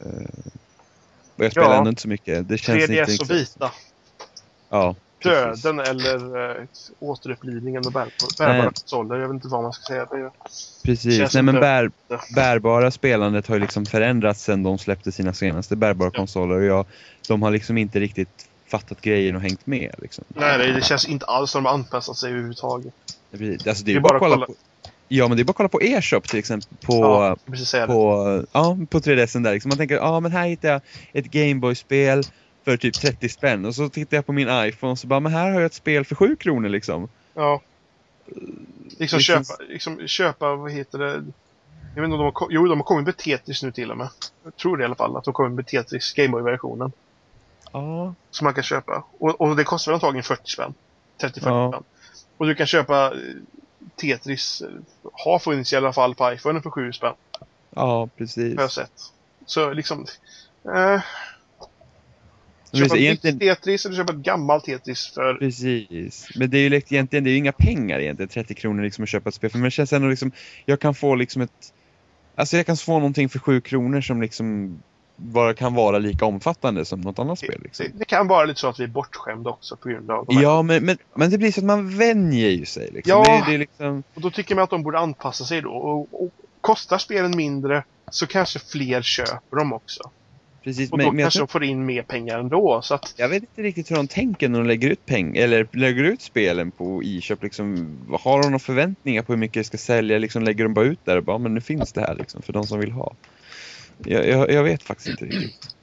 Eh, 0.00 0.28
och 1.38 1.44
jag 1.44 1.52
spelar 1.52 1.70
Ja. 1.70 1.78
ändå 1.78 1.90
inte 1.90 2.02
så 2.02 2.08
mycket. 2.08 2.48
Det 2.48 2.58
känns 2.58 2.84
3DS 2.84 3.10
inte 3.10 3.22
och 3.24 3.30
Vita. 3.30 3.72
Ja. 4.70 4.96
Döden 5.22 5.80
eller 5.80 6.50
eh, 6.60 6.66
återupplivningen 7.00 7.82
med 7.84 7.92
bär, 7.92 8.08
bärbara 8.38 8.58
Nej. 8.58 8.66
konsoler. 8.74 9.16
Jag 9.16 9.28
vet 9.28 9.34
inte 9.34 9.48
vad 9.48 9.62
man 9.62 9.72
ska 9.72 9.92
säga. 9.92 10.04
Det 10.04 10.30
Precis, 10.84 11.34
nej 11.34 11.42
men 11.42 11.54
bär, 11.54 11.90
bärbara 12.34 12.90
spelandet 12.90 13.46
har 13.46 13.54
ju 13.54 13.60
liksom 13.60 13.86
förändrats 13.86 14.42
sen 14.42 14.62
de 14.62 14.78
släppte 14.78 15.12
sina 15.12 15.32
senaste 15.32 15.76
bärbara 15.76 16.10
Ja. 16.12 16.18
konsoler 16.20 16.56
och 16.56 16.64
jag, 16.64 16.86
de 17.28 17.42
har 17.42 17.50
liksom 17.50 17.78
inte 17.78 18.00
riktigt 18.00 18.44
fattat 18.70 19.00
grejen 19.00 19.36
och 19.36 19.42
hängt 19.42 19.66
med 19.66 19.94
liksom. 19.98 20.24
nej, 20.28 20.72
det, 20.72 20.84
känns 20.84 21.08
inte 21.08 21.26
alls 21.26 21.50
som 21.50 21.62
de 21.62 21.68
har 21.68 21.74
anpassat 21.74 22.16
sig 22.16 22.30
överhuvudtaget. 22.30 22.94
Precis, 23.30 23.66
Alltså 23.66 23.84
det 23.84 23.90
är, 23.90 23.94
Det 23.94 23.98
är 23.98 24.02
bara 24.02 24.14
att 24.16 24.20
kolla, 24.20 24.34
kolla- 24.34 24.46
på 24.46 24.54
Ja 25.08 25.28
men 25.28 25.36
det 25.36 25.42
är 25.42 25.44
bara 25.44 25.50
att 25.50 25.56
kolla 25.56 25.68
på 25.68 25.82
e-shop 25.82 26.20
till 26.20 26.38
exempel 26.38 26.68
på, 26.86 26.94
ja, 26.94 27.36
det. 27.72 27.86
på, 27.86 28.44
ja, 28.52 28.78
på 28.90 28.98
3DSen 29.00 29.42
där 29.44 29.52
liksom. 29.52 29.68
Man 29.68 29.78
tänker, 29.78 29.94
ja 29.96 30.20
men 30.20 30.32
här 30.32 30.48
hittar 30.48 30.68
jag 30.68 30.80
ett 31.12 31.24
Gameboy-spel 31.26 32.22
för 32.66 32.76
typ 32.76 32.94
30 32.94 33.28
spänn 33.28 33.64
och 33.64 33.74
så 33.74 33.88
tittar 33.88 34.16
jag 34.16 34.26
på 34.26 34.32
min 34.32 34.48
iPhone 34.50 34.90
och 34.90 34.98
så 34.98 35.06
bara, 35.06 35.20
men 35.20 35.32
här 35.32 35.50
har 35.50 35.60
jag 35.60 35.64
ett 35.66 35.74
spel 35.74 36.04
för 36.04 36.14
7 36.14 36.36
kronor 36.36 36.68
liksom. 36.68 37.08
Ja. 37.34 37.62
Liksom 38.98 39.16
Det 39.18 39.22
köpa, 39.22 39.56
liksom 39.68 40.06
köpa, 40.08 40.54
vad 40.54 40.72
heter 40.72 40.98
det? 40.98 41.12
Jag 41.94 42.02
vet 42.02 42.04
inte 42.04 42.04
om 42.04 42.10
de 42.10 42.32
har, 42.34 42.46
jo, 42.50 42.66
de 42.66 42.78
har 42.78 42.84
kommit 42.84 43.06
med 43.06 43.16
Tetris 43.16 43.62
nu 43.62 43.72
till 43.72 43.90
och 43.90 43.96
med. 43.96 44.08
Jag 44.44 44.56
tror 44.56 44.76
det 44.76 44.82
i 44.82 44.84
alla 44.84 44.94
fall, 44.94 45.16
att 45.16 45.24
de 45.24 45.34
kommer 45.34 45.48
med 45.50 45.66
Tetris 45.66 46.12
Gameboy-versionen. 46.12 46.92
Ja, 47.72 48.14
Som 48.30 48.44
man 48.44 48.54
kan 48.54 48.62
köpa. 48.64 49.04
Och, 49.18 49.40
och 49.40 49.56
det 49.56 49.64
kostar 49.64 49.92
väl 49.92 49.94
antagligen 49.94 50.22
40 50.24 50.50
spänn. 50.50 50.74
30-40 51.20 51.30
Ja. 51.44 51.70
spänn. 51.72 51.82
Och 52.36 52.46
du 52.46 52.54
kan 52.54 52.66
köpa 52.66 53.06
eh, 53.06 53.18
Tetris, 54.00 54.60
eh, 54.62 54.68
har 55.12 55.38
funnits 55.38 55.72
i 55.72 55.76
alla 55.76 55.92
fall 55.92 56.14
på 56.14 56.32
iPhone 56.32 56.60
för 56.62 56.70
7 56.70 56.92
spänn. 56.92 57.14
ja 57.70 58.08
precis. 58.16 58.56
Har 58.56 58.62
jag 58.62 58.72
sett. 58.72 59.12
Så 59.46 59.72
liksom... 59.72 60.06
Eh, 60.74 61.00
köpa 62.72 62.94
ett 62.94 63.00
egentligen- 63.00 63.38
Tetris 63.38 63.86
eller 63.86 63.96
köpa 63.96 64.12
ett 64.12 64.18
gammalt 64.18 64.64
Tetris 64.64 65.12
för... 65.14 65.34
Precis. 65.34 66.28
Men 66.36 66.50
det 66.50 66.58
är 66.58 66.62
ju 66.62 66.68
liksom, 66.68 66.94
egentligen 66.94 67.24
det 67.24 67.30
är 67.30 67.32
ju 67.32 67.38
inga 67.38 67.52
pengar 67.52 67.98
egentligen, 68.00 68.28
30 68.28 68.54
kronor 68.54 68.82
liksom 68.82 69.02
att 69.04 69.08
köpa 69.10 69.28
ett 69.28 69.34
spel. 69.34 69.50
För 69.50 69.58
men 69.58 69.64
det 69.64 69.70
känns 69.70 69.92
ändå 69.92 70.08
liksom, 70.08 70.32
jag 70.64 70.80
kan 70.80 70.94
få 70.94 71.14
liksom 71.14 71.42
ett, 71.42 71.72
alltså 72.34 72.56
jag 72.56 72.66
kan 72.66 72.76
få 72.76 72.92
någonting 72.92 73.28
för 73.28 73.38
7 73.38 73.60
kronor 73.60 74.00
som 74.00 74.22
liksom 74.22 74.78
bara 75.16 75.54
kan 75.54 75.74
vara 75.74 75.98
lika 75.98 76.24
omfattande 76.24 76.84
som 76.84 77.00
något 77.00 77.18
annat 77.18 77.38
spel. 77.38 77.60
Liksom. 77.62 77.86
Det, 77.92 77.98
det 77.98 78.04
kan 78.04 78.28
vara 78.28 78.44
lite 78.44 78.60
så 78.60 78.68
att 78.68 78.80
vi 78.80 78.84
är 78.84 78.88
bortskämda 78.88 79.50
också 79.50 79.76
på 79.76 79.88
grund 79.88 80.10
av 80.10 80.26
Ja, 80.28 80.62
men, 80.62 80.84
men, 80.84 80.98
men 81.14 81.30
det 81.30 81.38
blir 81.38 81.52
så 81.52 81.60
att 81.60 81.66
man 81.66 81.98
vänjer 81.98 82.50
ju 82.50 82.64
sig. 82.64 82.90
Liksom. 82.92 83.10
Ja. 83.10 83.42
Det, 83.46 83.50
det 83.50 83.54
är 83.54 83.58
liksom, 83.58 84.02
Och 84.14 84.20
då 84.20 84.30
tycker 84.30 84.54
man 84.54 84.64
att 84.64 84.70
de 84.70 84.82
borde 84.82 84.98
anpassa 84.98 85.44
sig 85.44 85.60
då. 85.62 85.70
Och, 85.70 86.22
och 86.24 86.30
kostar 86.60 86.98
spelen 86.98 87.36
mindre 87.36 87.84
så 88.10 88.26
kanske 88.26 88.58
fler 88.58 89.02
köper 89.02 89.56
dem 89.56 89.72
också. 89.72 90.10
Precis. 90.66 90.92
Och 90.92 90.98
Men, 90.98 91.06
då 91.06 91.12
men 91.12 91.18
jag, 91.18 91.24
kanske 91.24 91.38
tror, 91.38 91.46
de 91.46 91.52
får 91.52 91.64
in 91.64 91.86
mer 91.86 92.02
pengar 92.02 92.38
ändå. 92.38 92.82
Så 92.82 92.94
att, 92.94 93.14
jag 93.16 93.28
vet 93.28 93.42
inte 93.42 93.62
riktigt 93.62 93.90
hur 93.90 93.96
de 93.96 94.08
tänker 94.08 94.48
när 94.48 94.58
de 94.58 94.66
lägger 94.66 94.90
ut 94.90 95.06
pengar, 95.06 95.42
eller 95.42 95.68
lägger 95.72 96.04
ut 96.04 96.22
spelen 96.22 96.70
på 96.70 97.02
e-shop. 97.04 97.36
Liksom, 97.40 97.96
har 98.20 98.42
de 98.42 98.46
några 98.46 98.58
förväntningar 98.58 99.22
på 99.22 99.32
hur 99.32 99.38
mycket 99.38 99.60
det 99.60 99.64
ska 99.64 99.78
sälja? 99.78 100.18
Liksom, 100.18 100.42
lägger 100.42 100.64
de 100.64 100.74
bara 100.74 100.84
ut 100.84 101.04
där 101.04 101.16
och 101.16 101.24
bara, 101.24 101.38
men 101.38 101.54
nu 101.54 101.60
finns 101.60 101.92
det 101.92 102.00
här 102.00 102.14
liksom, 102.14 102.42
för 102.42 102.52
de 102.52 102.66
som 102.66 102.80
vill 102.80 102.92
ha. 102.92 103.14
Jag, 103.98 104.28
jag, 104.28 104.50
jag 104.50 104.62
vet 104.64 104.82
faktiskt 104.82 105.08
inte 105.08 105.24
riktigt. 105.24 105.74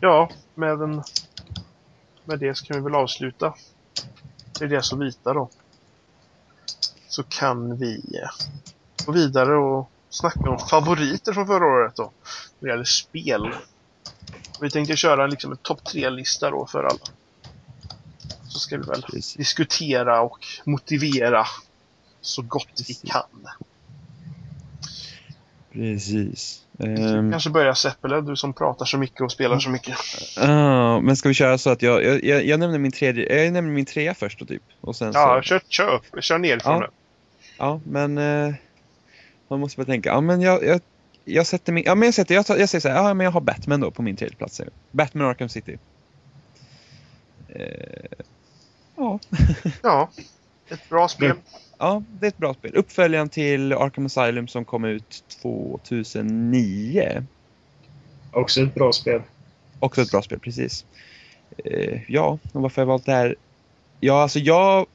ja, 0.00 0.30
med, 0.54 0.82
en, 0.82 1.02
med 2.24 2.38
det 2.38 2.54
så 2.54 2.66
kan 2.66 2.76
vi 2.76 2.82
väl 2.82 2.94
avsluta. 2.94 3.54
Det 4.58 4.64
är 4.64 4.68
det 4.68 4.82
som 4.82 4.98
vita 4.98 5.32
då. 5.32 5.48
Så 7.08 7.22
kan 7.22 7.76
vi 7.76 7.94
eh, 7.94 8.28
gå 9.06 9.12
vidare 9.12 9.56
och 9.56 9.90
snacka 10.14 10.50
om 10.50 10.58
favoriter 10.58 11.32
från 11.32 11.46
förra 11.46 11.66
året 11.66 11.96
då. 11.96 12.12
När 12.58 12.68
det 12.68 12.72
gäller 12.72 12.84
spel. 12.84 13.48
Vi 14.60 14.70
tänkte 14.70 14.96
köra 14.96 15.26
liksom 15.26 15.50
en 15.52 15.58
topp 15.62 15.84
tre-lista 15.84 16.50
då 16.50 16.66
för 16.66 16.84
alla. 16.84 16.98
Så 18.48 18.58
ska 18.58 18.76
vi 18.76 18.82
väl 18.82 19.02
Precis. 19.02 19.34
diskutera 19.34 20.20
och 20.20 20.38
motivera 20.64 21.46
så 22.20 22.42
gott 22.42 22.80
vi 22.88 22.94
kan. 22.94 23.46
Precis. 25.72 26.60
Ehm, 26.78 27.30
Kanske 27.30 27.50
börja 27.50 27.74
Seppele, 27.74 28.20
du 28.20 28.36
som 28.36 28.52
pratar 28.52 28.84
så 28.86 28.98
mycket 28.98 29.20
och 29.20 29.32
spelar 29.32 29.58
så 29.58 29.70
mycket. 29.70 29.96
ah, 30.38 31.00
men 31.00 31.16
ska 31.16 31.28
vi 31.28 31.34
köra 31.34 31.58
så 31.58 31.70
att 31.70 31.82
jag, 31.82 32.04
jag, 32.04 32.24
jag, 32.24 32.44
jag 32.46 32.60
nämner 32.60 32.78
min 32.78 32.92
tredje, 32.92 33.42
jag 33.44 33.52
nämner 33.52 33.72
min 33.72 33.84
trea 33.86 34.14
först 34.14 34.38
då 34.38 34.46
typ. 34.46 34.62
Och 34.80 34.96
sen 34.96 35.10
Ja, 35.14 35.40
så, 35.42 35.48
kör, 35.48 35.60
kör 35.68 35.94
upp, 35.94 36.24
kör 36.24 36.38
nerifrån 36.38 36.72
Ja. 36.74 36.80
nu. 36.80 36.86
ja 37.58 37.80
men 37.86 38.18
eh, 38.18 38.54
man 39.48 39.60
måste 39.60 39.76
bara 39.76 39.86
tänka, 39.86 40.08
ja 40.08 40.20
men 40.20 40.40
jag, 40.40 40.64
jag, 40.64 40.80
jag 41.24 41.46
sätter 41.46 41.72
min, 41.72 41.84
ja 41.86 41.94
men 41.94 42.06
jag 42.06 42.14
sätter, 42.14 42.34
jag, 42.34 42.46
tar, 42.46 42.56
jag 42.56 42.68
säger 42.68 42.80
så 42.80 42.88
här, 42.88 42.96
ja 42.96 43.14
men 43.14 43.24
jag 43.24 43.30
har 43.30 43.40
Batman 43.40 43.80
då 43.80 43.90
på 43.90 44.02
min 44.02 44.16
tredje 44.16 44.36
plats. 44.36 44.60
Batman 44.90 45.26
Arkham 45.26 45.48
City. 45.48 45.78
Eh, 47.48 48.24
ja. 48.96 49.18
Ja, 49.82 50.10
ett 50.68 50.88
bra 50.88 51.08
spel. 51.08 51.36
ja, 51.78 52.02
det 52.20 52.26
är 52.26 52.28
ett 52.28 52.38
bra 52.38 52.54
spel. 52.54 52.74
Uppföljaren 52.74 53.28
till 53.28 53.72
Arkham 53.72 54.06
Asylum 54.06 54.48
som 54.48 54.64
kom 54.64 54.84
ut 54.84 55.24
2009. 55.42 57.26
Också 58.30 58.60
ett 58.62 58.74
bra 58.74 58.92
spel. 58.92 59.22
Också 59.78 60.02
ett 60.02 60.10
bra 60.10 60.22
spel, 60.22 60.38
precis. 60.38 60.84
Eh, 61.64 62.00
ja, 62.08 62.38
och 62.52 62.62
varför 62.62 62.82
jag 62.82 62.86
valt 62.86 63.06
det 63.06 63.12
här? 63.12 63.36
Ja, 64.00 64.22
alltså 64.22 64.38
jag, 64.38 64.86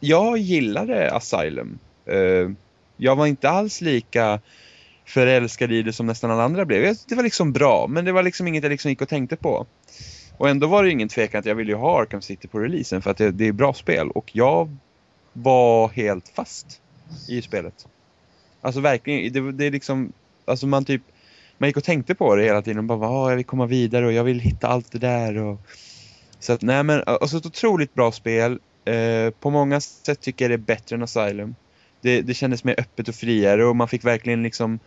jag 0.00 0.38
gillade 0.38 1.12
Asylum. 1.12 1.78
Eh, 2.04 2.50
jag 2.96 3.16
var 3.16 3.26
inte 3.26 3.50
alls 3.50 3.80
lika 3.80 4.40
förälskad 5.04 5.72
i 5.72 5.82
det 5.82 5.92
som 5.92 6.06
nästan 6.06 6.30
alla 6.30 6.42
andra 6.42 6.64
blev. 6.64 6.96
Det 7.08 7.14
var 7.14 7.22
liksom 7.22 7.52
bra, 7.52 7.86
men 7.86 8.04
det 8.04 8.12
var 8.12 8.22
liksom 8.22 8.48
inget 8.48 8.62
jag 8.62 8.70
liksom 8.70 8.90
gick 8.90 9.02
och 9.02 9.08
tänkte 9.08 9.36
på. 9.36 9.66
Och 10.36 10.48
ändå 10.48 10.66
var 10.66 10.84
det 10.84 10.90
ingen 10.90 11.08
tvekan 11.08 11.38
att 11.38 11.46
jag 11.46 11.54
ville 11.54 11.72
ju 11.72 11.78
ha 11.78 12.02
Arkham 12.02 12.22
City 12.22 12.48
på 12.48 12.58
releasen 12.58 13.02
för 13.02 13.10
att 13.10 13.16
det, 13.16 13.30
det 13.30 13.48
är 13.48 13.52
bra 13.52 13.74
spel. 13.74 14.10
Och 14.10 14.30
jag 14.36 14.76
var 15.32 15.88
helt 15.88 16.28
fast 16.28 16.80
i 17.28 17.42
spelet. 17.42 17.86
Alltså 18.60 18.80
verkligen, 18.80 19.32
det, 19.32 19.52
det 19.52 19.66
är 19.66 19.70
liksom, 19.70 20.12
alltså 20.44 20.66
man 20.66 20.84
typ 20.84 21.02
man 21.58 21.68
gick 21.68 21.76
och 21.76 21.84
tänkte 21.84 22.14
på 22.14 22.36
det 22.36 22.44
hela 22.44 22.62
tiden 22.62 22.90
och 22.90 22.98
bara, 22.98 23.30
jag 23.30 23.36
vill 23.36 23.44
komma 23.44 23.66
vidare 23.66 24.06
och 24.06 24.12
jag 24.12 24.24
vill 24.24 24.40
hitta 24.40 24.68
allt 24.68 24.92
det 24.92 24.98
där 24.98 25.36
och 25.36 25.60
så 26.38 26.52
att, 26.52 26.62
nej 26.62 26.82
men, 26.82 27.02
alltså 27.06 27.36
ett 27.36 27.46
otroligt 27.46 27.94
bra 27.94 28.12
spel. 28.12 28.58
Eh, 28.84 29.30
på 29.30 29.50
många 29.50 29.80
sätt 29.80 30.20
tycker 30.20 30.44
jag 30.44 30.50
det 30.50 30.54
är 30.54 30.66
bättre 30.76 30.96
än 30.96 31.02
Asylum. 31.02 31.54
Det, 32.02 32.22
det 32.22 32.34
kändes 32.34 32.64
mer 32.64 32.80
öppet 32.80 33.08
och 33.08 33.14
friare 33.14 33.64
och 33.64 33.76
man 33.76 33.88
fick 33.88 34.04
verkligen 34.04 34.42
liksom 34.42 34.78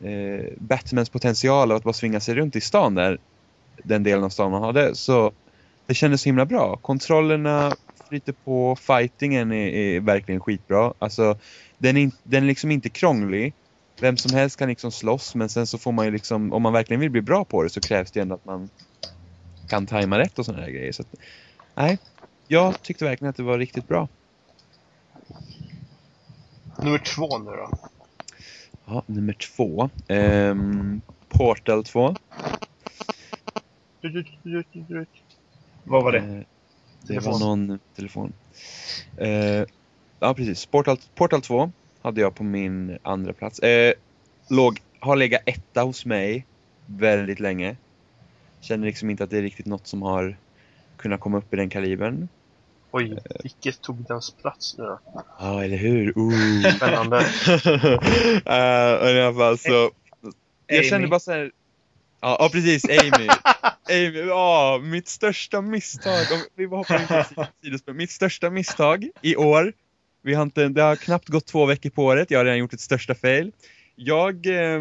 eh, 0.00 0.46
Batmans 0.56 1.10
potential 1.10 1.70
av 1.70 1.76
att 1.76 1.84
bara 1.84 1.92
svinga 1.92 2.20
sig 2.20 2.34
runt 2.34 2.56
i 2.56 2.60
stan 2.60 2.94
där, 2.94 3.18
den 3.84 4.02
delen 4.02 4.24
av 4.24 4.28
stan 4.28 4.50
man 4.50 4.62
hade. 4.62 4.94
Så 4.94 5.32
det 5.86 5.94
kändes 5.94 6.22
så 6.22 6.28
himla 6.28 6.46
bra. 6.46 6.76
Kontrollerna 6.76 7.72
flyter 8.08 8.34
på, 8.44 8.76
fightingen 8.76 9.52
är, 9.52 9.68
är 9.68 10.00
verkligen 10.00 10.40
skitbra. 10.40 10.94
Alltså, 10.98 11.38
den 11.78 11.96
är, 11.96 12.10
den 12.22 12.42
är 12.42 12.46
liksom 12.46 12.70
inte 12.70 12.88
krånglig. 12.88 13.54
Vem 14.00 14.16
som 14.16 14.34
helst 14.34 14.58
kan 14.58 14.68
liksom 14.68 14.92
slåss 14.92 15.34
men 15.34 15.48
sen 15.48 15.66
så 15.66 15.78
får 15.78 15.92
man 15.92 16.04
ju 16.04 16.10
liksom, 16.10 16.52
om 16.52 16.62
man 16.62 16.72
verkligen 16.72 17.00
vill 17.00 17.10
bli 17.10 17.22
bra 17.22 17.44
på 17.44 17.62
det 17.62 17.70
så 17.70 17.80
krävs 17.80 18.10
det 18.10 18.20
ändå 18.20 18.34
att 18.34 18.44
man 18.44 18.68
kan 19.68 19.86
tajma 19.86 20.18
rätt 20.18 20.38
och 20.38 20.44
sådana 20.44 20.62
här 20.62 20.70
grejer. 20.70 20.92
Så 20.92 21.02
att, 21.02 21.14
nej, 21.74 21.98
jag 22.48 22.82
tyckte 22.82 23.04
verkligen 23.04 23.30
att 23.30 23.36
det 23.36 23.42
var 23.42 23.58
riktigt 23.58 23.88
bra. 23.88 24.08
Nummer 26.78 26.98
två 26.98 27.38
nu 27.38 27.50
då. 27.50 27.70
Ja, 28.86 29.02
nummer 29.06 29.32
två. 29.32 29.90
Ehm, 30.08 31.00
Portal 31.28 31.84
2. 31.84 32.14
Du, 34.00 34.08
du, 34.08 34.24
du, 34.42 34.64
du, 34.72 34.80
du. 34.88 35.06
Vad 35.84 36.04
var 36.04 36.12
det? 36.12 36.18
Eh, 36.18 36.24
det 37.00 37.06
Telefon. 37.06 37.32
var 37.32 37.38
någon 37.38 37.78
telefon. 37.96 38.32
Eh, 39.16 39.64
ja, 40.20 40.34
precis. 40.34 40.66
Portal, 40.66 40.96
Portal 41.14 41.42
2 41.42 41.72
hade 42.02 42.20
jag 42.20 42.34
på 42.34 42.44
min 42.44 42.98
andra 43.02 43.32
plats. 43.32 43.58
Eh, 43.58 43.92
låg, 44.48 44.80
har 45.00 45.16
legat 45.16 45.42
etta 45.46 45.82
hos 45.82 46.06
mig 46.06 46.46
väldigt 46.86 47.40
länge. 47.40 47.76
Känner 48.60 48.86
liksom 48.86 49.10
inte 49.10 49.24
att 49.24 49.30
det 49.30 49.38
är 49.38 49.42
riktigt 49.42 49.66
något 49.66 49.86
som 49.86 50.02
har 50.02 50.36
kunnat 50.96 51.20
komma 51.20 51.38
upp 51.38 51.54
i 51.54 51.56
den 51.56 51.70
kalibern. 51.70 52.28
Oj, 52.92 53.18
vilket 53.42 53.80
tog 53.80 54.06
dens 54.08 54.30
plats 54.30 54.78
nu 54.78 54.84
då? 54.84 55.00
Ja, 55.38 55.64
eller 55.64 55.76
hur? 55.76 56.18
Ooh. 56.18 56.70
Spännande. 56.76 57.26
Eh, 58.46 59.16
i 59.16 59.20
alla 59.20 59.34
fall 59.34 59.58
så. 59.58 59.90
Jag 60.66 60.84
kände 60.84 61.08
bara 61.08 61.20
så 61.20 61.32
här. 61.32 61.50
Ja, 62.20 62.36
ja 62.40 62.48
precis, 62.52 62.84
Amy. 62.84 63.28
Amy, 63.90 64.18
ja, 64.18 64.80
mitt 64.82 65.08
största 65.08 65.60
misstag, 65.60 66.26
om 66.32 66.40
vi 66.56 66.68
bara 66.68 66.76
hoppar 66.76 67.00
in 67.00 67.06
på 67.34 67.46
sidospår. 67.62 67.92
Mitt 67.92 68.10
största 68.10 68.50
misstag 68.50 69.08
i 69.22 69.36
år 69.36 69.72
Vi 70.22 70.34
har 70.34 70.42
inte, 70.42 70.68
det 70.68 70.82
har 70.82 70.96
knappt 70.96 71.28
gått 71.28 71.46
två 71.46 71.66
veckor 71.66 71.90
på 71.90 72.04
året, 72.04 72.30
jag 72.30 72.38
har 72.38 72.44
redan 72.44 72.58
gjort 72.58 72.72
ett 72.72 72.80
största 72.80 73.14
fail. 73.14 73.52
Jag, 73.96 74.46
eh, 74.46 74.80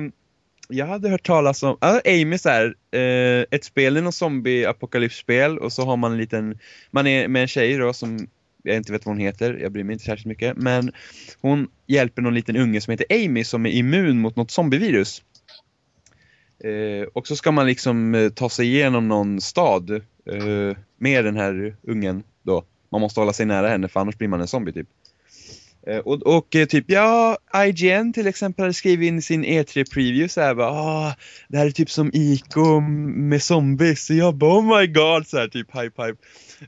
jag 0.70 0.86
hade 0.86 1.10
hört 1.10 1.26
talas 1.26 1.64
om, 1.64 1.78
äh, 1.82 2.22
Amy 2.22 2.38
så 2.38 2.50
här, 2.50 2.76
eh, 2.92 3.46
ett 3.52 3.64
spel, 3.64 3.94
det 3.94 4.00
är 4.00 4.02
något 4.02 4.16
zombie-apokalypsspel 4.16 5.58
och 5.58 5.74
så 5.74 5.86
har 5.86 5.98
man 5.98 6.12
en 6.12 6.18
liten, 6.18 6.60
man 6.92 7.08
är 7.08 7.28
med 7.28 7.42
en 7.42 7.48
tjej 7.48 7.78
då 7.78 7.94
som 7.94 8.28
jag 8.64 8.76
inte 8.76 8.92
vet 8.92 9.06
vad 9.06 9.16
hon 9.16 9.26
heter, 9.26 9.54
jag 9.62 9.72
bryr 9.72 9.84
mig 9.84 9.94
inte 9.94 10.06
särskilt 10.06 10.26
mycket, 10.26 10.58
men 10.58 10.92
hon 11.42 11.68
hjälper 11.88 12.22
någon 12.22 12.34
liten 12.34 12.58
unge 12.58 12.82
som 12.82 12.92
heter 12.92 13.26
Amy 13.26 13.44
som 13.44 13.66
är 13.66 13.70
immun 13.70 14.20
mot 14.20 14.36
något 14.36 14.52
zombievirus. 14.52 15.24
Eh, 16.64 17.08
och 17.14 17.28
så 17.28 17.36
ska 17.36 17.52
man 17.52 17.68
liksom 17.68 18.16
eh, 18.16 18.30
ta 18.30 18.50
sig 18.50 18.68
igenom 18.68 19.08
någon 19.08 19.42
stad 19.42 19.92
eh, 20.26 20.78
med 20.98 21.26
den 21.26 21.36
här 21.36 21.76
ungen 21.84 22.24
då. 22.44 22.64
Man 22.90 23.02
måste 23.02 23.20
hålla 23.20 23.34
sig 23.34 23.46
nära 23.46 23.68
henne 23.68 23.88
för 23.88 24.00
annars 24.00 24.18
blir 24.18 24.28
man 24.28 24.42
en 24.42 24.48
zombie 24.48 24.74
typ. 24.74 24.88
Eh, 25.88 25.98
och, 25.98 26.38
och 26.38 26.56
eh, 26.56 26.66
typ, 26.66 26.86
ja, 26.88 27.38
IGN 27.66 28.14
till 28.14 28.28
exempel 28.28 28.64
hade 28.64 28.74
skrivit 28.74 29.08
in 29.08 29.22
sin 29.22 29.46
E3-preview 29.46 30.28
såhär, 30.28 30.56
bara, 30.56 30.72
ah, 30.72 31.16
det 31.48 31.58
här 31.58 31.66
är 31.66 31.72
typ 31.72 31.92
som 31.92 32.12
Ico 32.14 32.80
med 32.80 33.44
zombies. 33.44 34.06
Så 34.06 34.14
jag 34.14 34.36
bara, 34.36 34.60
oh 34.60 34.80
my 34.80 34.88
god, 34.88 35.28
så 35.28 35.38
här 35.38 35.48
typ 35.48 35.76
hype 35.76 36.04
hype. 36.04 36.18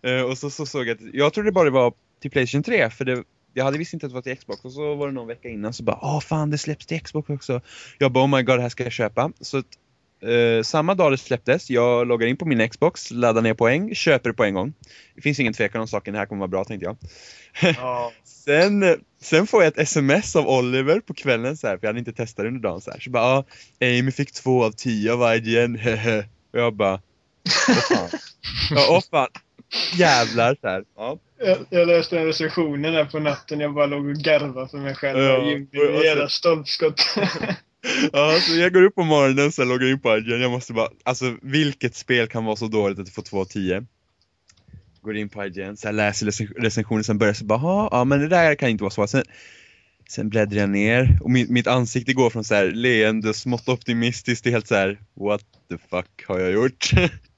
Uh, 0.08 0.22
och 0.22 0.38
så, 0.38 0.50
så 0.50 0.66
såg 0.66 0.88
jag 0.88 0.96
att, 0.96 1.14
jag 1.14 1.34
trodde 1.34 1.52
bara 1.52 1.66
det 1.66 1.72
var 1.72 1.94
till 2.22 2.32
Playstation 2.32 2.64
3, 2.64 2.90
för 2.90 3.06
det, 3.06 3.24
jag 3.54 3.64
hade 3.64 3.78
visst 3.78 3.94
inte 3.94 4.06
att 4.06 4.12
det 4.12 4.16
var 4.16 4.22
till 4.22 4.38
Xbox. 4.38 4.66
Och 4.66 4.72
så 4.72 4.96
var 4.96 5.08
det 5.08 5.14
någon 5.14 5.28
vecka 5.28 5.50
innan 5.50 5.74
så 5.74 5.84
bara, 5.84 6.00
ah 6.02 6.22
fan 6.22 6.50
det 6.50 6.58
släpps 6.58 6.86
till 6.86 7.02
Xbox 7.02 7.30
också. 7.30 7.62
Jag 7.98 8.12
bara, 8.12 8.26
oh 8.26 8.38
my 8.38 8.44
god, 8.44 8.58
det 8.58 8.62
här 8.62 8.70
ska 8.70 8.84
jag 8.84 8.94
köpa. 8.94 9.32
Så 9.40 9.64
eh, 10.22 10.64
samma 10.64 10.96
dag 10.96 11.12
det 11.12 11.18
släpptes, 11.18 11.70
jag 11.70 12.08
loggar 12.08 12.28
in 12.28 12.38
på 12.38 12.46
min 12.46 12.70
Xbox, 12.70 13.12
laddar 13.12 13.42
ner 13.42 13.54
poäng, 13.54 13.96
köper 13.96 14.30
det 14.30 14.34
på 14.34 14.44
en 14.44 14.54
gång. 14.54 14.74
Det 15.16 15.22
finns 15.22 15.40
ingen 15.40 15.54
tvekan 15.54 15.82
om 15.82 15.88
saken, 15.88 16.14
det 16.14 16.20
här 16.20 16.26
kommer 16.26 16.40
vara 16.40 16.48
bra 16.48 16.64
tänkte 16.64 16.86
jag. 16.86 16.98
Ja. 17.78 18.12
Sen, 18.24 18.98
sen 19.22 19.48
får 19.48 19.64
jag 19.64 19.68
ett 19.68 19.80
sms 19.80 20.36
av 20.36 20.48
Oliver 20.48 21.00
på 21.00 21.14
kvällen 21.14 21.58
så 21.58 21.68
här, 21.68 21.78
för 21.78 21.84
jag 21.86 21.90
hade 21.90 22.00
inte 22.00 22.14
testat 22.14 22.44
det 22.44 22.48
under 22.48 22.62
dagen 22.62 22.82
så 22.82 22.92
här. 22.92 23.00
Så 23.00 23.10
bara, 23.10 23.24
ja, 23.80 23.88
Amy 24.00 24.12
fick 24.12 24.32
två 24.32 24.64
av 24.64 24.72
tio 24.72 25.14
av 25.14 25.36
IGN. 25.36 25.76
Och 26.54 26.60
jag 26.60 26.74
bara, 26.76 26.94
åh 27.70 27.76
fan. 27.98 28.10
Ja, 28.72 28.88
åh 28.90 29.02
fan. 29.12 29.28
Jävlar 29.96 30.58
så 30.62 30.68
här. 30.68 30.84
Ja. 30.98 31.18
Jag, 31.46 31.58
jag 31.70 31.88
läste 31.88 32.16
den 32.16 32.26
recensionen 32.26 32.94
där 32.94 33.06
på 33.06 33.20
natten. 33.20 33.60
Jag 33.60 33.74
bara 33.74 33.86
låg 33.86 34.06
och 34.06 34.16
garvade 34.16 34.68
för 34.70 34.78
mig 34.78 34.96
själv. 34.96 35.20
Ja, 35.20 35.38
och 35.38 35.50
Jimmy, 35.52 35.68
och- 35.74 35.96
och 35.98 36.04
jävla 36.06 36.30
stolpskott. 36.30 37.02
ja, 38.14 38.40
så 38.42 38.56
jag 38.56 38.74
går 38.74 38.84
upp 38.84 38.96
på 38.96 39.04
morgonen 39.04 39.52
så 39.52 39.64
loggar 39.64 39.88
in 39.88 40.00
på 40.00 40.18
IGN, 40.18 40.42
jag 40.42 40.52
måste 40.52 40.74
bara, 40.74 40.90
alltså 41.04 41.38
vilket 41.42 41.96
spel 41.96 42.28
kan 42.28 42.46
vara 42.46 42.56
så 42.56 42.68
dåligt 42.68 43.00
att 43.00 43.06
det 43.06 43.12
får 43.12 43.22
två 43.22 43.42
av 43.42 43.46
tio? 43.46 43.86
Går 45.02 45.18
in 45.18 45.30
på 45.30 45.46
IGN, 45.46 45.78
så 45.78 45.88
jag 45.88 45.96
läser 45.96 46.26
recen- 46.26 46.54
recensionen, 46.58 47.04
sen 47.04 47.18
börjar 47.18 47.30
jag 47.30 47.38
så 47.38 47.46
bara, 47.46 47.90
ja 47.92 48.04
men 48.04 48.20
det 48.20 48.28
där 48.28 48.56
kan 48.56 48.70
inte 48.70 48.84
vara 48.84 48.92
så. 48.92 49.08
Sen, 49.08 49.24
sen 50.10 50.30
bläddrar 50.30 50.60
jag 50.60 50.70
ner 50.70 51.20
och 51.22 51.32
mitt, 51.32 51.50
mitt 51.50 51.68
ansikte 51.68 52.14
går 52.14 52.30
från 52.30 52.44
så 52.44 52.56
här 52.56 52.72
leende, 52.72 53.34
smått 53.34 53.70
optimistiskt 53.70 54.44
till 54.44 54.52
helt 54.52 54.68
så 54.68 54.76
här, 54.76 55.00
what 55.16 55.42
the 55.70 55.78
fuck 55.90 56.26
har 56.28 56.40
jag 56.40 56.52
gjort? 56.52 56.92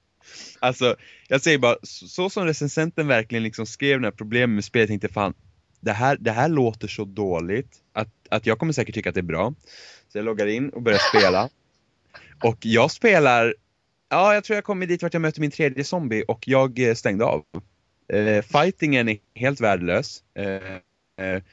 alltså, 0.60 0.96
jag 1.28 1.41
säger 1.41 1.58
bara, 1.58 1.76
så, 1.84 2.08
så 2.08 2.30
som 2.30 2.46
recensenten 2.46 3.08
verkligen 3.08 3.44
liksom 3.44 3.66
skrev 3.66 3.98
den 3.98 4.04
här 4.04 4.12
problemen 4.12 4.56
med 4.56 4.66
spelet, 4.66 4.89
jag 4.89 5.02
tänkte 5.02 5.14
fan, 5.14 5.34
det 5.82 5.91
här, 5.91 6.18
det 6.20 6.32
här 6.32 6.50
låter 6.50 6.88
så 6.88 7.06
dåligt 7.06 7.82
att, 7.94 8.10
att 8.30 8.46
jag 8.46 8.60
kommer 8.60 8.74
säkert 8.74 8.96
tycka 8.96 9.10
att 9.10 9.16
det 9.16 9.22
är 9.22 9.24
bra. 9.24 9.54
Så 10.14 10.18
jag 10.18 10.26
loggar 10.26 10.47
in 10.47 10.70
och 10.70 10.82
börjar 10.82 10.99
spela. 10.99 11.49
Och 12.43 12.57
jag 12.61 12.91
spelar, 12.91 13.55
ja 14.09 14.34
jag 14.34 14.43
tror 14.43 14.55
jag 14.55 14.64
kommer 14.64 14.86
dit 14.86 15.03
vart 15.03 15.14
jag 15.14 15.22
möter 15.22 15.41
min 15.41 15.51
tredje 15.51 15.84
zombie 15.84 16.24
och 16.28 16.47
jag 16.47 16.80
eh, 16.80 16.93
stängde 16.93 17.26
av. 17.26 17.43
Eh, 18.14 18.41
fightingen 18.41 19.09
är 19.09 19.18
helt 19.36 19.61
värdelös. 19.61 20.24
Eh, 20.36 21.26
eh, 21.26 21.43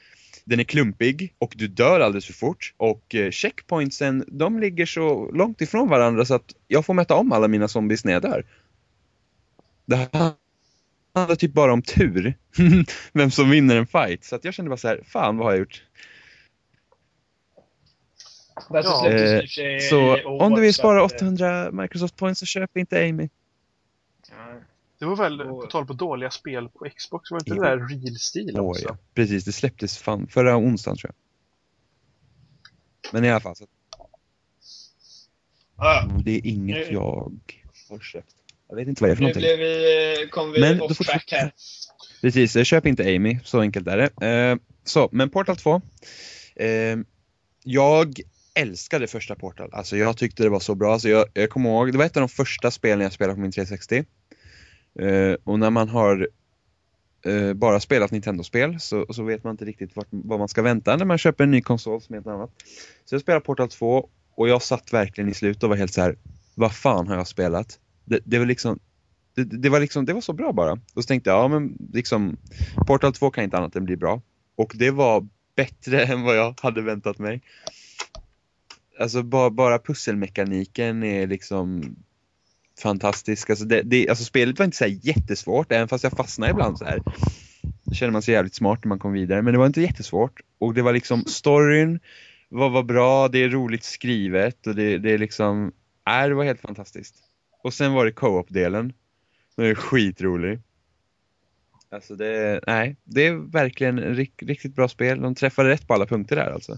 den 0.45 0.59
är 0.59 0.63
klumpig 0.63 1.35
och 1.37 1.53
du 1.57 1.67
dör 1.67 1.99
alldeles 1.99 2.25
för 2.25 2.33
fort. 2.33 2.73
Och 2.77 3.15
eh, 3.15 3.31
checkpointsen, 3.31 4.25
de 4.27 4.59
ligger 4.59 4.85
så 4.85 5.31
långt 5.31 5.61
ifrån 5.61 5.89
varandra 5.89 6.25
så 6.25 6.33
att 6.33 6.55
jag 6.67 6.85
får 6.85 6.93
mäta 6.93 7.15
om 7.15 7.31
alla 7.31 7.47
mina 7.47 7.67
zombies 7.67 8.05
när 8.05 8.13
jag 8.13 8.21
dör. 8.21 8.45
Det 9.85 10.09
handlar 11.13 11.35
typ 11.35 11.53
bara 11.53 11.73
om 11.73 11.81
tur. 11.81 12.33
Vem 13.13 13.31
som 13.31 13.49
vinner 13.49 13.75
en 13.75 13.87
fight. 13.87 14.23
Så 14.23 14.35
att 14.35 14.45
jag 14.45 14.53
kände 14.53 14.69
bara 14.69 14.77
så 14.77 14.87
här, 14.87 15.01
fan 15.05 15.37
vad 15.37 15.47
har 15.47 15.51
jag 15.51 15.59
gjort? 15.59 15.83
Ja. 18.69 19.09
Eh, 19.09 19.41
Så 19.89 20.17
i 20.17 20.25
år, 20.25 20.41
om 20.41 20.55
du 20.55 20.61
vill 20.61 20.73
spara 20.73 21.05
att, 21.05 21.11
eh, 21.11 21.15
800 21.27 21.71
Microsoft 21.71 22.15
points 22.15 22.39
så 22.39 22.45
köp 22.45 22.77
inte 22.77 23.09
Amy. 23.09 23.29
ja. 24.29 24.53
Det 24.99 25.05
var 25.05 25.15
väl, 25.15 25.37
på 25.37 25.61
tal 25.65 25.85
på 25.85 25.93
dåliga 25.93 26.29
spel 26.31 26.69
på 26.69 26.87
Xbox, 26.97 27.31
var 27.31 27.37
inte 27.39 27.49
Jo. 27.55 27.55
det 27.63 27.69
där 27.69 27.77
Real 27.77 28.15
Steel 28.15 28.59
Åh, 28.59 28.69
också? 28.69 28.83
ja. 28.87 28.97
Precis, 29.13 29.45
det 29.45 29.51
släpptes 29.51 29.97
fan 29.97 30.27
förra 30.27 30.57
onsdagen 30.57 30.97
tror 30.97 31.11
jag. 31.11 31.15
Men 33.13 33.25
i 33.25 33.29
alla 33.31 33.39
fall, 33.39 33.55
så, 33.55 33.65
Ja, 35.77 36.09
det 36.25 36.31
är 36.37 36.41
inget 36.47 36.75
Nu- 36.87 36.93
jag 36.93 37.31
har 37.89 37.99
köpt. 37.99 38.35
Jag 38.69 38.75
vet 38.75 38.87
inte 38.87 39.03
vad 39.03 39.09
det 39.09 39.13
är 39.13 39.15
för 39.15 39.23
nu 39.23 39.27
någonting. 39.27 39.41
blev 39.41 39.57
vi, 39.59 40.21
eh, 40.23 40.29
kom 40.29 40.51
vi 40.51 40.59
Men 40.59 40.77
då 40.77 40.85
off 40.85 40.97
får- 40.97 41.03
track 41.03 41.31
här. 41.31 41.53
Precis, 42.21 42.55
eh, 42.55 42.63
köp 42.63 42.85
inte 42.85 43.15
Amy, 43.15 43.39
så 43.43 43.59
enkelt 43.61 43.87
är 43.87 43.97
det. 43.97 44.27
Eh, 44.27 44.57
så, 44.83 45.09
men 45.11 45.29
Portal 45.29 45.55
2. 45.57 45.81
Eh, 46.55 46.97
jag 47.63 48.19
älskade 48.53 49.07
första 49.07 49.35
Portal, 49.35 49.69
alltså 49.73 49.97
jag 49.97 50.17
tyckte 50.17 50.43
det 50.43 50.49
var 50.49 50.59
så 50.59 50.75
bra. 50.75 50.93
Alltså 50.93 51.09
jag, 51.09 51.25
jag 51.33 51.49
kommer 51.49 51.69
ihåg, 51.69 51.91
det 51.91 51.97
var 51.97 52.05
ett 52.05 52.17
av 52.17 52.21
de 52.21 52.29
första 52.29 52.71
spelen 52.71 53.01
jag 53.01 53.13
spelade 53.13 53.35
på 53.35 53.41
min 53.41 53.51
360. 53.51 54.05
Eh, 54.99 55.35
och 55.43 55.59
när 55.59 55.69
man 55.69 55.89
har 55.89 56.29
eh, 57.25 57.53
bara 57.53 57.79
spelat 57.79 58.11
Nintendo-spel 58.11 58.79
så, 58.79 59.05
så 59.13 59.23
vet 59.23 59.43
man 59.43 59.51
inte 59.51 59.65
riktigt 59.65 59.95
vart, 59.95 60.07
vad 60.09 60.39
man 60.39 60.47
ska 60.47 60.61
vänta 60.61 60.97
när 60.97 61.05
man 61.05 61.17
köper 61.17 61.43
en 61.43 61.51
ny 61.51 61.61
konsol 61.61 62.01
som 62.01 62.15
är 62.15 62.19
något 62.19 62.27
annat. 62.27 62.49
Så 63.05 63.15
jag 63.15 63.21
spelade 63.21 63.45
Portal 63.45 63.69
2 63.69 64.09
och 64.35 64.49
jag 64.49 64.61
satt 64.61 64.93
verkligen 64.93 65.29
i 65.29 65.33
slutet 65.33 65.63
och 65.63 65.69
var 65.69 65.77
helt 65.77 65.93
så 65.93 66.01
här: 66.01 66.15
vad 66.55 66.75
fan 66.75 67.07
har 67.07 67.15
jag 67.15 67.27
spelat? 67.27 67.79
Det, 68.05 68.19
det 68.25 68.39
var 68.39 68.45
liksom 68.45 68.79
det, 69.35 69.43
det 69.43 69.69
var 69.69 69.79
liksom, 69.79 70.05
det 70.05 70.13
var 70.13 70.21
så 70.21 70.33
bra 70.33 70.53
bara. 70.53 70.71
Och 70.71 71.03
så 71.03 71.07
tänkte 71.07 71.29
jag, 71.29 71.39
ja 71.39 71.47
men 71.47 71.77
liksom 71.93 72.37
Portal 72.87 73.13
2 73.13 73.31
kan 73.31 73.43
inte 73.43 73.57
annat 73.57 73.75
än 73.75 73.85
bli 73.85 73.97
bra. 73.97 74.21
Och 74.55 74.73
det 74.75 74.91
var 74.91 75.27
bättre 75.55 76.05
än 76.05 76.21
vad 76.21 76.37
jag 76.37 76.59
hade 76.61 76.81
väntat 76.81 77.19
mig. 77.19 77.41
Alltså 78.99 79.23
bara, 79.23 79.49
bara 79.49 79.79
pusselmekaniken 79.79 81.03
är 81.03 81.27
liksom 81.27 81.95
fantastisk. 82.81 83.49
Alltså, 83.49 83.65
det, 83.65 83.81
det, 83.81 84.09
alltså 84.09 84.23
spelet 84.23 84.59
var 84.59 84.65
inte 84.65 84.77
så 84.77 84.83
här 84.83 84.99
jättesvårt, 85.01 85.71
även 85.71 85.87
fast 85.87 86.03
jag 86.03 86.13
fastnade 86.13 86.51
ibland 86.51 86.77
så 86.77 86.85
här. 86.85 87.01
Då 87.83 87.93
känner 87.93 88.11
man 88.11 88.21
sig 88.21 88.33
jävligt 88.33 88.55
smart 88.55 88.83
när 88.83 88.89
man 88.89 88.99
kom 88.99 89.13
vidare, 89.13 89.41
men 89.41 89.53
det 89.53 89.59
var 89.59 89.65
inte 89.65 89.81
jättesvårt. 89.81 90.41
Och 90.59 90.73
det 90.73 90.81
var 90.81 90.93
liksom, 90.93 91.25
storyn 91.25 91.99
var, 92.49 92.69
var 92.69 92.83
bra, 92.83 93.27
det 93.27 93.43
är 93.43 93.49
roligt 93.49 93.83
skrivet 93.83 94.67
och 94.67 94.75
det, 94.75 94.97
det 94.97 95.11
är 95.11 95.17
liksom, 95.17 95.71
äh, 96.07 96.27
det 96.27 96.33
var 96.33 96.43
helt 96.43 96.61
fantastiskt. 96.61 97.15
Och 97.63 97.73
sen 97.73 97.93
var 97.93 98.05
det 98.05 98.11
co-op-delen. 98.11 98.93
Den 99.55 99.65
är 99.65 99.75
skitrolig. 99.75 100.59
Alltså 101.89 102.15
det, 102.15 102.63
nej, 102.67 102.95
det 103.03 103.27
är 103.27 103.33
verkligen 103.33 103.99
rik, 103.99 104.43
riktigt 104.43 104.75
bra 104.75 104.87
spel. 104.87 105.21
De 105.21 105.35
träffade 105.35 105.69
rätt 105.69 105.87
på 105.87 105.93
alla 105.93 106.05
punkter 106.05 106.35
där 106.35 106.51
alltså. 106.51 106.77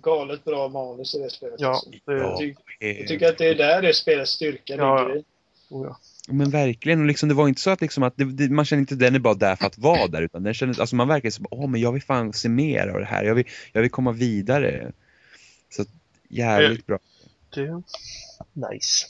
Galet 0.00 0.44
bra 0.44 0.68
manus 0.68 1.14
i 1.14 1.18
det 1.18 1.30
spelet. 1.30 1.54
Ja, 1.58 1.70
också. 1.76 1.90
det, 1.90 2.12
Jag, 2.12 2.38
ty- 2.38 2.54
jag 2.80 3.08
tycker 3.08 3.28
att 3.28 3.38
det 3.38 3.46
är 3.48 3.54
där 3.54 3.82
det 3.82 3.94
spelets 3.94 4.30
styrka 4.30 4.74
Ja. 4.74 5.02
ligger 5.02 5.18
i. 5.20 5.24
oh, 5.70 5.86
ja. 5.86 5.96
Men 6.28 6.50
verkligen, 6.50 7.00
och 7.00 7.06
liksom, 7.06 7.28
det 7.28 7.34
var 7.34 7.48
inte 7.48 7.60
så 7.60 7.70
att, 7.70 7.80
liksom 7.80 8.02
att 8.02 8.16
det, 8.16 8.24
det, 8.24 8.48
man 8.48 8.64
känner 8.64 8.80
inte 8.80 8.94
att 8.94 9.00
den 9.00 9.14
är 9.14 9.18
bara 9.18 9.34
där 9.34 9.56
för 9.56 9.66
att 9.66 9.78
vara 9.78 10.06
där, 10.06 10.22
utan 10.22 10.42
den 10.42 10.54
känner, 10.54 10.80
alltså 10.80 10.96
man 10.96 11.08
verkar 11.08 11.30
så 11.30 11.42
åh 11.50 11.66
men 11.68 11.80
jag 11.80 11.92
vill 11.92 12.02
fan 12.02 12.32
se 12.32 12.48
mer 12.48 12.88
av 12.88 12.98
det 13.00 13.06
här, 13.06 13.24
jag 13.24 13.34
vill, 13.34 13.46
jag 13.72 13.80
vill 13.82 13.90
komma 13.90 14.12
vidare. 14.12 14.92
Så 15.70 15.84
jävligt 16.28 16.86
bra. 16.86 16.98
det 17.54 17.60
är 17.60 17.82
nice. 18.52 19.06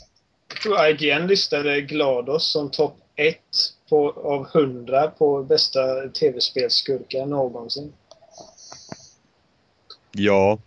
Jag 0.48 0.60
tror 0.62 0.86
IGN 0.86 1.26
listade 1.26 1.80
GLaDOS 1.80 2.52
som 2.52 2.70
topp 2.70 2.98
1 3.16 3.36
på, 3.88 4.10
av 4.10 4.46
100 4.62 5.10
på 5.10 5.42
bästa 5.42 6.08
tv-spelsskurkar 6.08 7.26
någonsin. 7.26 7.92
Ja, 10.12 10.58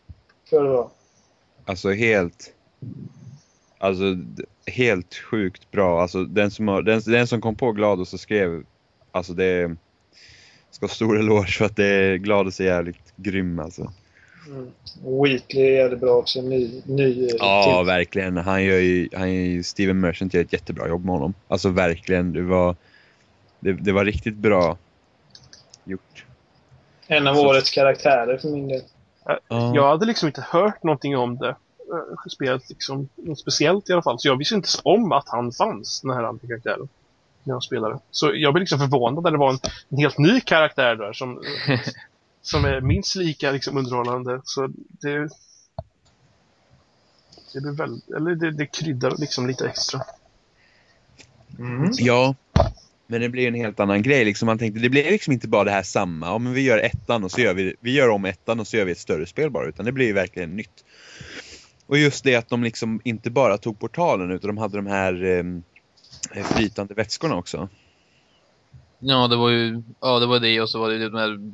För 0.59 0.63
då. 0.73 0.91
alltså 1.65 1.91
helt, 1.91 2.53
alltså 3.77 4.03
helt 4.67 5.15
sjukt 5.15 5.71
bra. 5.71 6.01
Alltså 6.01 6.23
den 6.23 6.51
som, 6.51 6.67
har, 6.67 6.81
den, 6.81 7.01
den 7.05 7.27
som 7.27 7.41
kom 7.41 7.55
på 7.55 7.71
GLaDOS 7.71 8.13
och 8.13 8.19
skrev, 8.19 8.63
alltså 9.11 9.33
det 9.33 9.75
ska 10.71 10.83
ha 10.85 10.93
stor 10.93 11.19
eloge 11.19 11.47
för 11.47 11.65
att 11.65 11.75
det 11.75 11.85
är 11.85 12.15
GLaDOS 12.17 12.59
är 12.59 12.65
jävligt 12.65 13.13
grym 13.15 13.59
alltså. 13.59 13.91
Mm. 14.47 14.71
Wheatley 15.23 15.63
är 15.63 15.71
jävligt 15.71 15.99
bra 15.99 16.11
också. 16.11 16.41
Ny, 16.41 16.81
ny 16.85 17.29
Ja, 17.39 17.77
till- 17.81 17.85
verkligen. 17.87 18.37
Han 18.37 18.63
gör 18.63 18.79
ju, 18.79 19.09
han 19.13 19.33
gör 19.33 19.41
ju 19.41 19.63
Steven 19.63 19.99
Merchant 19.99 20.33
gör 20.33 20.41
ett 20.41 20.53
jättebra 20.53 20.87
jobb 20.87 21.05
med 21.05 21.13
honom. 21.13 21.33
Alltså 21.47 21.69
verkligen, 21.69 22.33
det 22.33 22.41
var, 22.41 22.75
det, 23.59 23.73
det 23.73 23.91
var 23.91 24.05
riktigt 24.05 24.35
bra 24.35 24.77
gjort. 25.85 26.25
En 27.07 27.27
av 27.27 27.35
Så- 27.35 27.47
årets 27.49 27.69
karaktärer 27.71 28.37
för 28.37 28.49
min 28.49 28.67
del. 28.67 28.81
Ja. 29.25 29.75
Jag 29.75 29.89
hade 29.89 30.05
liksom 30.05 30.27
inte 30.27 30.41
hört 30.49 30.83
någonting 30.83 31.17
om 31.17 31.37
det. 31.37 31.49
eh, 31.49 32.29
Spelet 32.29 32.69
liksom, 32.69 33.09
något 33.15 33.39
speciellt 33.39 33.89
i 33.89 33.93
alla 33.93 34.01
fall. 34.01 34.19
Så 34.19 34.27
jag 34.27 34.37
visste 34.37 34.55
inte 34.55 34.67
om 34.83 35.11
att 35.11 35.29
han 35.29 35.51
fanns, 35.51 36.01
den 36.01 36.11
här 36.11 36.23
andra 36.23 36.47
karaktären. 36.47 36.87
När 37.43 37.53
jag 37.53 37.63
spelade. 37.63 37.99
Så 38.11 38.31
jag 38.35 38.53
blev 38.53 38.59
liksom 38.61 38.79
förvånad 38.79 39.23
när 39.23 39.31
det 39.31 39.37
var 39.37 39.49
en, 39.49 39.59
en 39.89 39.97
helt 39.97 40.17
ny 40.17 40.41
karaktär 40.41 40.95
där 40.95 41.13
som, 41.13 41.41
som 42.41 42.65
är 42.65 42.81
minst 42.81 43.15
lika 43.15 43.51
liksom, 43.51 43.77
underhållande. 43.77 44.41
Så 44.43 44.67
det, 45.01 45.29
det 47.53 47.61
blir 47.61 47.71
väldigt, 47.71 48.09
eller 48.09 48.35
det, 48.35 48.51
det 48.51 48.65
kryddar 48.65 49.13
liksom 49.17 49.47
lite 49.47 49.67
extra. 49.67 50.01
Mm. 51.59 51.91
Ja, 51.97 52.35
men 53.07 53.21
det 53.21 53.29
blir 53.29 53.47
en 53.47 53.55
helt 53.55 53.79
annan 53.79 54.01
grej. 54.01 54.25
Liksom 54.25 54.45
man 54.45 54.57
tänkte, 54.57 54.79
det 54.79 54.89
blir 54.89 55.03
liksom 55.03 55.33
inte 55.33 55.47
bara 55.47 55.63
det 55.63 55.71
här 55.71 55.83
samma. 55.83 56.25
Ja, 56.25 56.37
men 56.37 56.53
vi 56.53 56.61
gör 56.61 56.77
ettan 56.77 57.23
och 57.23 57.31
så 57.31 57.41
gör 57.41 57.53
vi, 57.53 57.75
vi 57.79 57.91
gör 57.91 58.09
om 58.09 58.25
ettan 58.25 58.59
och 58.59 58.67
så 58.67 58.77
gör 58.77 58.85
vi 58.85 58.91
ett 58.91 58.97
större 58.97 59.25
spel 59.25 59.51
bara. 59.51 59.67
Utan 59.67 59.85
det 59.85 59.91
blir 59.91 60.13
verkligen 60.13 60.55
nytt. 60.55 60.85
Och 61.87 61.97
just 61.97 62.23
det 62.23 62.35
att 62.35 62.49
de 62.49 62.63
liksom 62.63 63.01
inte 63.03 63.31
bara 63.31 63.57
tog 63.57 63.79
portalen 63.79 64.31
utan 64.31 64.47
de 64.47 64.57
hade 64.57 64.77
de 64.77 64.87
här 64.87 65.23
eh, 65.23 66.43
flytande 66.43 66.93
vätskorna 66.93 67.35
också. 67.35 67.69
Ja, 68.99 69.27
det 69.27 69.35
var 69.35 69.49
ju, 69.49 69.83
ja 70.01 70.19
det 70.19 70.25
var 70.25 70.39
det 70.39 70.61
och 70.61 70.69
så 70.69 70.79
var 70.79 70.89
det 70.89 71.09
de 71.09 71.17
här, 71.17 71.51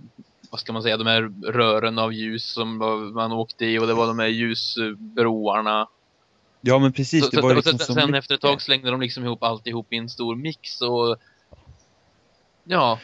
vad 0.52 0.60
ska 0.60 0.74
man 0.74 0.84
säga, 0.84 0.98
de 0.98 1.08
här 1.08 1.52
rören 1.52 2.00
av 2.00 2.14
ljus 2.14 2.54
som 2.54 2.78
man 3.14 3.32
åkte 3.32 3.66
i 3.66 3.80
och 3.80 3.88
det 3.88 3.94
var 3.94 4.08
de 4.08 4.20
här 4.20 4.28
ljusbroarna. 4.28 5.88
Ja 6.62 6.80
men 6.80 6.94
precis, 6.94 7.24
Så, 7.24 7.30
det 7.30 7.38
så, 7.38 7.42
var 7.42 7.50
och 7.50 7.56
liksom 7.56 7.78
sen, 7.78 7.88
så 7.88 7.94
sen 7.94 8.14
efter 8.14 8.36
ett 8.36 8.42
tag 8.42 8.62
slängde 8.62 8.92
de 8.92 9.02
liksom 9.02 9.24
ihop 9.24 9.44
alltihop 9.44 9.94
i 9.94 9.98
en 9.98 10.10
stor 10.10 10.36
mix 10.36 10.82
och 10.82 11.18
ja, 12.64 13.00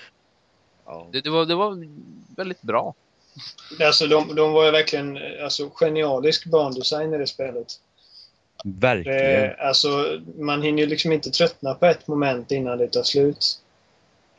Ja. 0.87 1.07
det, 1.11 1.21
det, 1.21 1.29
var, 1.29 1.45
det 1.45 1.55
var 1.55 1.87
väldigt 2.35 2.61
bra. 2.61 2.93
Alltså, 3.81 4.07
de, 4.07 4.35
de 4.35 4.51
var 4.51 4.65
ju 4.65 4.71
verkligen 4.71 5.19
alltså, 5.43 5.69
genialisk 5.73 6.45
bandesign 6.45 7.13
i 7.13 7.17
det 7.17 7.27
spelet. 7.27 7.67
Verkligen. 8.63 9.17
Det, 9.17 9.55
alltså, 9.59 10.19
man 10.37 10.61
hinner 10.61 10.83
ju 10.83 10.89
liksom 10.89 11.11
inte 11.11 11.31
tröttna 11.31 11.73
på 11.73 11.85
ett 11.85 12.07
moment 12.07 12.51
innan 12.51 12.77
det 12.77 12.87
tar 12.87 13.03
slut. 13.03 13.59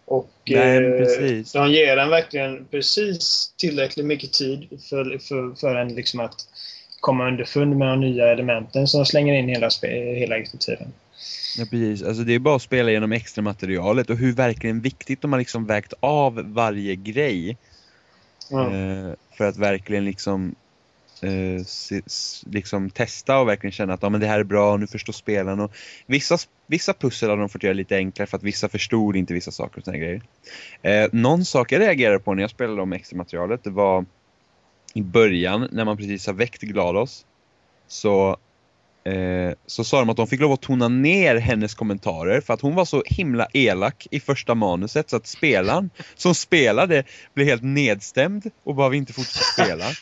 Och 0.04 0.30
Nej, 0.44 0.76
eh, 0.76 0.98
precis. 0.98 1.52
de 1.52 1.70
ger 1.70 1.96
en 1.96 2.10
verkligen 2.10 2.64
precis 2.64 3.54
tillräckligt 3.56 4.06
mycket 4.06 4.32
tid 4.32 4.68
för, 4.88 5.18
för, 5.18 5.54
för 5.54 5.74
en 5.74 5.94
liksom 5.94 6.20
att 6.20 6.46
komma 7.00 7.28
underfund 7.28 7.76
med 7.76 7.88
de 7.88 8.00
nya 8.00 8.32
elementen 8.32 8.88
som 8.88 9.06
slänger 9.06 9.34
in 9.34 9.48
hela, 9.48 9.70
hela 9.92 10.44
tiden. 10.58 10.92
Ja, 11.56 11.64
precis. 11.70 12.02
Alltså, 12.02 12.24
det 12.24 12.34
är 12.34 12.38
bara 12.38 12.56
att 12.56 12.62
spela 12.62 12.90
igenom 12.90 13.12
extra 13.12 13.42
materialet 13.42 14.10
och 14.10 14.16
hur 14.16 14.32
verkligen 14.32 14.80
viktigt 14.80 15.22
de 15.22 15.32
har 15.32 15.38
liksom 15.38 15.66
vägt 15.66 15.92
av 16.00 16.34
varje 16.34 16.94
grej. 16.94 17.56
Ja. 18.50 18.74
Eh, 18.74 19.12
för 19.36 19.44
att 19.44 19.56
verkligen 19.56 20.04
liksom, 20.04 20.54
eh, 21.22 21.64
se, 21.64 22.02
liksom 22.46 22.90
testa 22.90 23.38
och 23.38 23.48
verkligen 23.48 23.72
känna 23.72 23.94
att 23.94 24.02
ja, 24.02 24.08
men 24.08 24.20
det 24.20 24.26
här 24.26 24.40
är 24.40 24.44
bra, 24.44 24.76
nu 24.76 24.86
förstår 24.86 25.12
spelaren. 25.12 25.60
Och 25.60 25.72
vissa, 26.06 26.38
vissa 26.66 26.92
pussel 26.94 27.30
har 27.30 27.36
de 27.36 27.48
fått 27.48 27.62
göra 27.62 27.74
lite 27.74 27.96
enklare 27.96 28.26
för 28.26 28.36
att 28.36 28.42
vissa 28.42 28.68
förstod 28.68 29.16
inte 29.16 29.34
vissa 29.34 29.50
saker 29.50 29.78
och 29.78 29.84
såna 29.84 29.96
grejer. 29.96 30.22
Eh, 30.82 31.08
någon 31.12 31.44
sak 31.44 31.72
jag 31.72 31.80
reagerade 31.80 32.18
på 32.18 32.34
när 32.34 32.42
jag 32.42 32.50
spelade 32.50 32.82
om 32.82 32.92
extra 32.92 33.16
materialet 33.16 33.64
det 33.64 33.70
var 33.70 34.04
i 34.94 35.02
början 35.02 35.68
när 35.72 35.84
man 35.84 35.96
precis 35.96 36.26
har 36.26 36.34
väckt 36.34 36.62
GLaDOS 36.62 37.26
så 37.88 38.36
Eh, 39.08 39.52
så 39.66 39.84
sa 39.84 39.98
de 39.98 40.10
att 40.10 40.16
de 40.16 40.26
fick 40.26 40.40
lov 40.40 40.52
att 40.52 40.62
tona 40.62 40.88
ner 40.88 41.36
hennes 41.36 41.74
kommentarer 41.74 42.40
för 42.40 42.54
att 42.54 42.60
hon 42.60 42.74
var 42.74 42.84
så 42.84 43.02
himla 43.06 43.46
elak 43.52 44.06
i 44.10 44.20
första 44.20 44.54
manuset 44.54 45.10
så 45.10 45.16
att 45.16 45.26
spelaren 45.26 45.90
som 46.16 46.34
spelade 46.34 47.04
blev 47.34 47.46
helt 47.46 47.62
nedstämd 47.62 48.50
och 48.64 48.74
bara 48.74 48.94
inte 48.94 49.12
fortsätta 49.12 49.44
spela. 49.64 49.84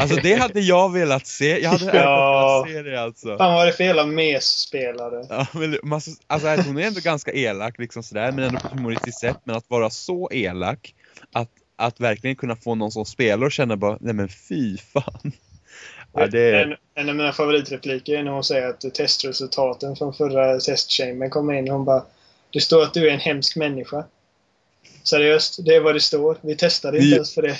Alltså 0.00 0.16
det 0.22 0.34
hade 0.34 0.60
jag 0.60 0.92
velat 0.92 1.26
se. 1.26 1.58
Jag 1.62 1.70
hade 1.70 1.84
Ja. 1.98 2.64
velat 2.66 2.76
se 2.84 2.90
det 2.90 3.02
alltså. 3.02 3.38
Fan 3.38 3.54
vad 3.54 3.66
det 3.66 3.72
för 3.72 3.84
jävla 3.84 4.06
mes-spelare? 4.06 5.26
Ja, 5.30 5.46
men, 5.52 5.78
alltså, 6.26 6.48
att 6.48 6.66
hon 6.66 6.78
är 6.78 6.82
ändå 6.86 7.00
ganska 7.00 7.32
elak 7.32 7.78
liksom 7.78 8.02
sådär, 8.02 8.32
men 8.32 8.44
ändå 8.44 8.60
på 8.60 8.66
ett 8.66 8.72
humoristiskt 8.72 9.20
sätt. 9.20 9.36
Men 9.44 9.56
att 9.56 9.64
vara 9.68 9.90
så 9.90 10.30
elak, 10.32 10.94
att, 11.32 11.50
att 11.76 12.00
verkligen 12.00 12.36
kunna 12.36 12.56
få 12.56 12.74
någon 12.74 12.92
som 12.92 13.04
spelar 13.04 13.46
och 13.46 13.52
känna 13.52 13.76
bara, 13.76 13.98
nej 14.00 14.14
men 14.14 14.28
fy 14.28 14.76
fan. 14.78 15.32
Ja, 16.12 16.26
det 16.26 16.62
En, 16.62 16.74
en 16.94 17.08
av 17.08 17.16
mina 17.16 17.32
favoritrepliker 17.32 18.18
är 18.18 18.22
när 18.22 18.30
hon 18.30 18.44
säger 18.44 18.68
att 18.68 18.94
testresultaten 18.94 19.96
från 19.96 20.14
förra 20.14 20.60
testchamber 20.60 21.28
kommer 21.28 21.54
in 21.54 21.68
hon 21.68 21.84
bara 21.84 22.04
Det 22.52 22.60
står 22.60 22.82
att 22.82 22.94
du 22.94 23.08
är 23.08 23.12
en 23.14 23.20
hemsk 23.20 23.56
människa. 23.56 24.04
Seriöst, 25.04 25.64
det 25.64 25.74
är 25.74 25.80
vad 25.80 25.94
det 25.94 26.00
står. 26.00 26.38
Vi 26.40 26.56
testade 26.56 26.96
inte 26.98 27.08
Ja. 27.08 27.14
ens 27.14 27.34
för 27.34 27.42
det. 27.42 27.58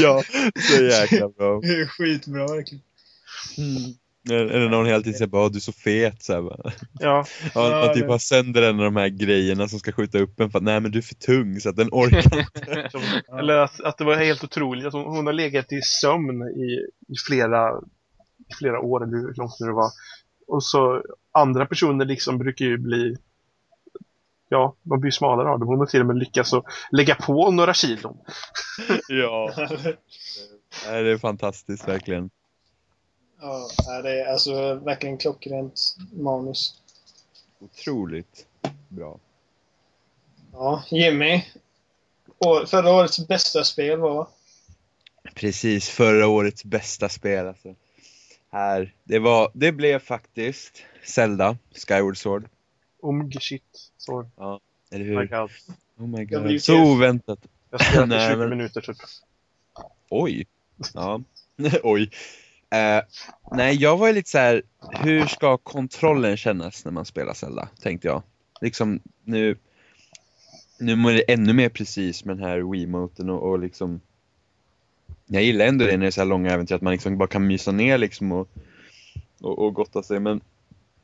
ja, 0.02 0.22
så 0.76 0.84
jäkla 0.84 1.28
bra. 1.28 1.60
det 1.60 1.66
är 1.68 1.86
skitbra 1.86 2.46
verkligen. 2.46 2.82
Eller 4.30 4.68
när 4.68 4.76
hon 4.76 4.86
hela 4.86 4.98
tiden 5.02 5.14
säger 5.18 5.26
bara, 5.30 5.42
"Åh, 5.44 5.50
du 5.50 5.58
är 5.58 5.60
så 5.60 5.72
fet. 5.72 6.22
Så 6.22 6.32
här, 6.32 6.42
bara. 6.42 6.72
Ja, 7.00 7.24
Ja, 7.54 7.70
Ja, 7.70 7.86
man 7.86 7.94
typ 7.94 8.06
bara 8.08 8.18
sänder 8.18 8.62
en 8.62 8.78
av 8.78 8.84
de 8.84 8.96
här 8.96 9.08
grejerna 9.08 9.68
som 9.68 9.78
ska 9.78 9.92
skjuta 9.92 10.18
upp 10.18 10.40
en 10.40 10.50
för 10.50 10.58
att 10.58 10.64
nej 10.64 10.80
men 10.80 10.90
du 10.90 10.98
är 10.98 11.02
för 11.02 11.14
tung 11.14 11.60
så 11.60 11.68
att 11.68 11.76
den 11.76 11.88
orkar 11.92 12.38
inte. 12.38 13.00
eller 13.38 13.56
att, 13.56 13.80
att 13.80 13.98
det 13.98 14.04
var 14.04 14.16
helt 14.16 14.44
otroligt 14.44 14.86
att 14.86 14.92
hon, 14.92 15.04
hon 15.04 15.26
har 15.26 15.32
legat 15.32 15.72
i 15.72 15.80
sömn 15.82 16.42
i, 16.42 16.86
i, 17.12 17.16
flera, 17.26 17.70
i 18.50 18.54
flera 18.58 18.80
år, 18.80 19.02
eller 19.04 19.16
hur 19.16 19.34
långt 19.34 19.58
det 19.58 19.72
var. 19.72 19.90
Och 20.46 20.64
så 20.64 21.02
andra 21.32 21.66
personer 21.66 22.04
liksom 22.04 22.38
brukar 22.38 22.64
ju 22.64 22.78
bli 22.78 23.16
Ja, 24.48 24.76
man 24.82 25.00
blir 25.00 25.10
smalare 25.10 25.48
av 25.48 25.58
det. 25.58 25.64
Hon 25.64 25.78
har 25.78 25.86
till 25.86 26.00
och 26.00 26.06
med 26.06 26.18
lyckats 26.18 26.52
att 26.54 26.64
lägga 26.92 27.14
på 27.14 27.50
några 27.50 27.74
kilon. 27.74 28.16
ja, 29.08 29.52
det 30.88 31.10
är 31.10 31.18
fantastiskt 31.18 31.88
verkligen. 31.88 32.30
Ja, 33.40 34.02
det 34.02 34.20
är 34.20 34.32
alltså 34.32 34.74
verkligen 34.74 35.18
klockrent 35.18 35.96
manus. 36.12 36.82
Otroligt 37.58 38.46
bra. 38.88 39.18
Ja, 40.52 40.84
Jimmy. 40.90 41.44
Förra 42.66 42.92
årets 42.94 43.26
bästa 43.28 43.64
spel 43.64 43.98
var? 43.98 44.28
Precis, 45.34 45.88
förra 45.88 46.26
årets 46.28 46.64
bästa 46.64 47.08
spel 47.08 47.46
alltså. 47.46 47.74
Här, 48.50 48.94
det 49.04 49.18
var, 49.18 49.50
det 49.54 49.72
blev 49.72 49.98
faktiskt 49.98 50.82
Zelda, 51.04 51.56
Skyward 51.88 52.16
Sword. 52.16 52.48
Omg 53.02 53.36
shit. 53.42 53.90
Så, 53.98 54.26
Eller 54.90 55.04
my 55.04 55.10
hur? 55.10 55.26
God. 55.26 55.50
Oh 55.98 56.06
my 56.06 56.24
god, 56.24 56.62
så 56.62 56.82
oväntat. 56.82 57.38
Jag 57.70 57.86
spelade 57.86 58.06
Nej, 58.16 58.26
i 58.26 58.30
20 58.30 58.36
men- 58.38 58.50
minuter 58.50 58.80
typ. 58.80 58.96
Oj. 60.10 60.46
Ja. 60.94 61.20
Oj. 61.82 62.10
Eh, 62.74 63.02
nej, 63.52 63.76
jag 63.76 63.96
var 63.96 64.06
ju 64.06 64.12
lite 64.12 64.30
så 64.30 64.38
här. 64.38 64.62
hur 64.90 65.26
ska 65.26 65.56
kontrollen 65.56 66.36
kännas 66.36 66.84
när 66.84 66.92
man 66.92 67.04
spelar 67.04 67.34
Zelda? 67.34 67.68
Tänkte 67.82 68.08
jag. 68.08 68.22
Liksom 68.60 69.00
nu, 69.24 69.56
nu 70.80 70.92
är 70.92 71.12
det 71.12 71.32
ännu 71.32 71.52
mer 71.52 71.68
precis 71.68 72.24
med 72.24 72.36
den 72.36 72.44
här 72.44 72.72
Wiimoten 72.72 73.30
och, 73.30 73.50
och 73.50 73.58
liksom 73.58 74.00
jag 75.26 75.42
gillar 75.42 75.64
ändå 75.66 75.84
det 75.84 75.90
när 75.90 75.98
det 75.98 76.06
är 76.06 76.10
så 76.10 76.20
här 76.20 76.28
långa 76.28 76.50
äventyr 76.50 76.74
att 76.74 76.82
man 76.82 76.92
liksom 76.92 77.18
bara 77.18 77.28
kan 77.28 77.46
mysa 77.46 77.72
ner 77.72 77.98
liksom 77.98 78.32
och, 78.32 78.48
och, 79.40 79.58
och 79.58 79.74
gotta 79.74 80.02
sig 80.02 80.20
men 80.20 80.40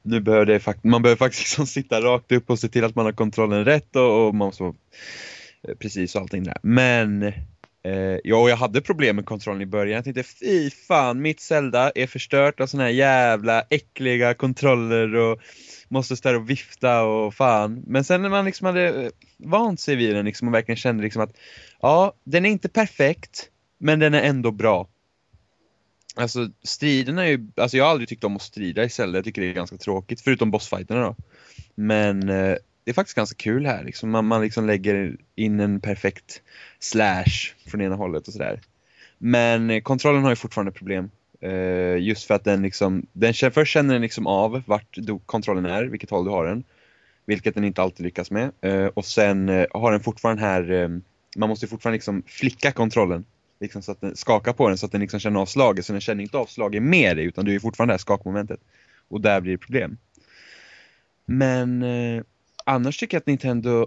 nu 0.03 0.21
behöver 0.21 0.47
det 0.47 0.59
fakt- 0.59 0.85
man 0.85 1.03
behöver 1.03 1.19
faktiskt 1.19 1.43
liksom 1.51 1.67
sitta 1.67 2.01
rakt 2.01 2.33
upp 2.33 2.51
och 2.51 2.59
se 2.59 2.69
till 2.69 2.85
att 2.85 2.95
man 2.95 3.05
har 3.05 3.13
kontrollen 3.13 3.65
rätt 3.65 3.97
och, 3.97 4.27
och 4.27 4.35
man 4.35 4.47
måste 4.47 4.65
eh, 4.65 4.67
vara 5.63 5.77
precis 5.79 6.15
och 6.15 6.21
allting 6.21 6.45
där. 6.45 6.57
Men 6.63 7.33
Eh, 7.83 8.19
ja, 8.25 8.37
och 8.37 8.51
jag 8.51 8.57
hade 8.57 8.81
problem 8.81 9.17
med 9.17 9.27
kontrollen 9.27 9.63
i 9.63 9.67
början. 9.67 9.95
Jag 9.95 10.05
tänkte 10.05 10.23
fy 10.23 10.71
fan, 10.71 11.23
mitt 11.23 11.41
Zelda 11.41 11.93
är 11.95 12.07
förstört 12.07 12.61
av 12.61 12.67
såna 12.67 12.83
här 12.83 12.91
jävla 12.91 13.63
äckliga 13.71 14.35
kontroller 14.35 15.15
och 15.15 15.41
måste 15.89 16.17
stå 16.17 16.29
där 16.29 16.37
och 16.37 16.51
vifta 16.51 17.03
och 17.03 17.35
fan. 17.35 17.83
Men 17.87 18.05
sen 18.05 18.23
när 18.23 18.29
man 18.29 18.45
liksom 18.45 18.67
hade 18.67 19.05
eh, 19.05 19.11
vant 19.39 19.81
sig 19.81 19.97
vid 19.97 20.15
den 20.15 20.25
liksom 20.25 20.49
och 20.49 20.55
verkligen 20.55 20.77
kände 20.77 21.03
liksom 21.03 21.23
att 21.23 21.37
ja, 21.81 22.13
den 22.25 22.47
är 22.47 22.51
inte 22.51 22.69
perfekt, 22.69 23.49
men 23.79 23.99
den 23.99 24.15
är 24.15 24.23
ändå 24.23 24.51
bra. 24.51 24.89
Alltså 26.17 26.49
striderna 26.63 27.27
är 27.27 27.31
ju, 27.31 27.49
alltså 27.57 27.77
jag 27.77 27.85
har 27.85 27.91
aldrig 27.91 28.09
tyckt 28.09 28.25
om 28.25 28.37
att 28.37 28.43
strida 28.43 28.85
i 28.85 28.89
Zelda, 28.91 29.19
jag 29.19 29.25
tycker 29.25 29.43
det 29.43 29.49
är 29.49 29.53
ganska 29.53 29.77
tråkigt, 29.77 30.21
förutom 30.21 30.51
bossfighterna 30.51 31.01
då. 31.01 31.17
Men 31.75 32.29
eh, 32.29 32.57
det 32.91 32.93
är 32.93 32.95
faktiskt 32.95 33.17
ganska 33.17 33.37
kul 33.37 33.67
här 33.67 33.85
liksom. 33.85 34.11
Man, 34.11 34.27
man 34.27 34.43
liksom 34.43 34.67
lägger 34.67 35.17
in 35.35 35.61
en 35.61 35.81
perfekt 35.81 36.43
slash 36.79 37.55
från 37.67 37.81
ena 37.81 37.95
hållet 37.95 38.27
och 38.27 38.33
sådär. 38.33 38.61
Men 39.19 39.71
eh, 39.71 39.81
kontrollen 39.81 40.23
har 40.23 40.31
ju 40.31 40.37
fortfarande 40.37 40.73
problem. 40.73 41.11
Uh, 41.45 41.99
just 41.99 42.27
för 42.27 42.35
att 42.35 42.45
den 42.45 42.63
liksom, 42.63 43.07
den, 43.13 43.35
först 43.35 43.73
känner 43.73 43.95
den 43.95 44.03
liksom 44.03 44.27
av 44.27 44.63
vart 44.67 44.99
kontrollen 45.27 45.67
är, 45.67 45.85
vilket 45.85 46.11
håll 46.11 46.25
du 46.25 46.31
har 46.31 46.47
den. 46.47 46.65
Vilket 47.27 47.55
den 47.55 47.65
inte 47.65 47.83
alltid 47.83 48.07
lyckas 48.07 48.31
med. 48.31 48.53
Uh, 48.67 48.87
och 48.87 49.05
sen 49.05 49.49
uh, 49.49 49.67
har 49.71 49.93
den 49.93 50.01
fortfarande 50.01 50.43
här, 50.43 50.71
um, 50.71 51.03
man 51.37 51.49
måste 51.49 51.67
ju 51.67 51.71
fortfarande 51.71 51.97
liksom 51.97 52.23
flicka 52.27 52.73
kontrollen. 52.73 53.25
Liksom 53.61 53.83
så 53.83 53.93
att 53.93 54.01
den 54.01 54.17
skakar 54.17 54.53
på 54.53 54.69
den 54.69 54.79
så 54.79 54.87
att 54.87 54.93
den 54.93 55.01
liksom 55.01 55.21
känner 55.21 55.41
av 55.41 55.47
slaget. 55.47 55.87
Så 55.87 55.93
den 55.93 56.01
känner 56.01 56.23
inte 56.23 56.39
av 56.39 56.47
slaget 56.47 56.83
med 56.83 57.17
dig 57.17 57.25
utan 57.25 57.45
du 57.45 57.55
är 57.55 57.59
fortfarande 57.59 57.93
det 57.93 57.95
här 57.95 57.99
skakmomentet. 57.99 58.61
Och 59.09 59.21
där 59.21 59.41
blir 59.41 59.53
det 59.53 59.59
problem. 59.59 59.97
Men 61.27 61.85
annars 62.67 62.99
tycker 62.99 63.15
jag 63.17 63.21
att 63.21 63.27
Nintendo 63.27 63.87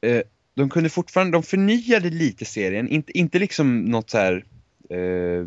eh, 0.00 0.22
de 0.54 0.70
kunde 0.70 0.90
fortfarande, 0.90 1.36
de 1.36 1.42
förnyade 1.42 2.10
lite 2.10 2.44
serien, 2.44 2.88
inte, 2.88 3.18
inte 3.18 3.38
liksom 3.38 3.84
något 3.84 4.10
så 4.10 4.18
här 4.18 4.44
eh, 4.90 5.46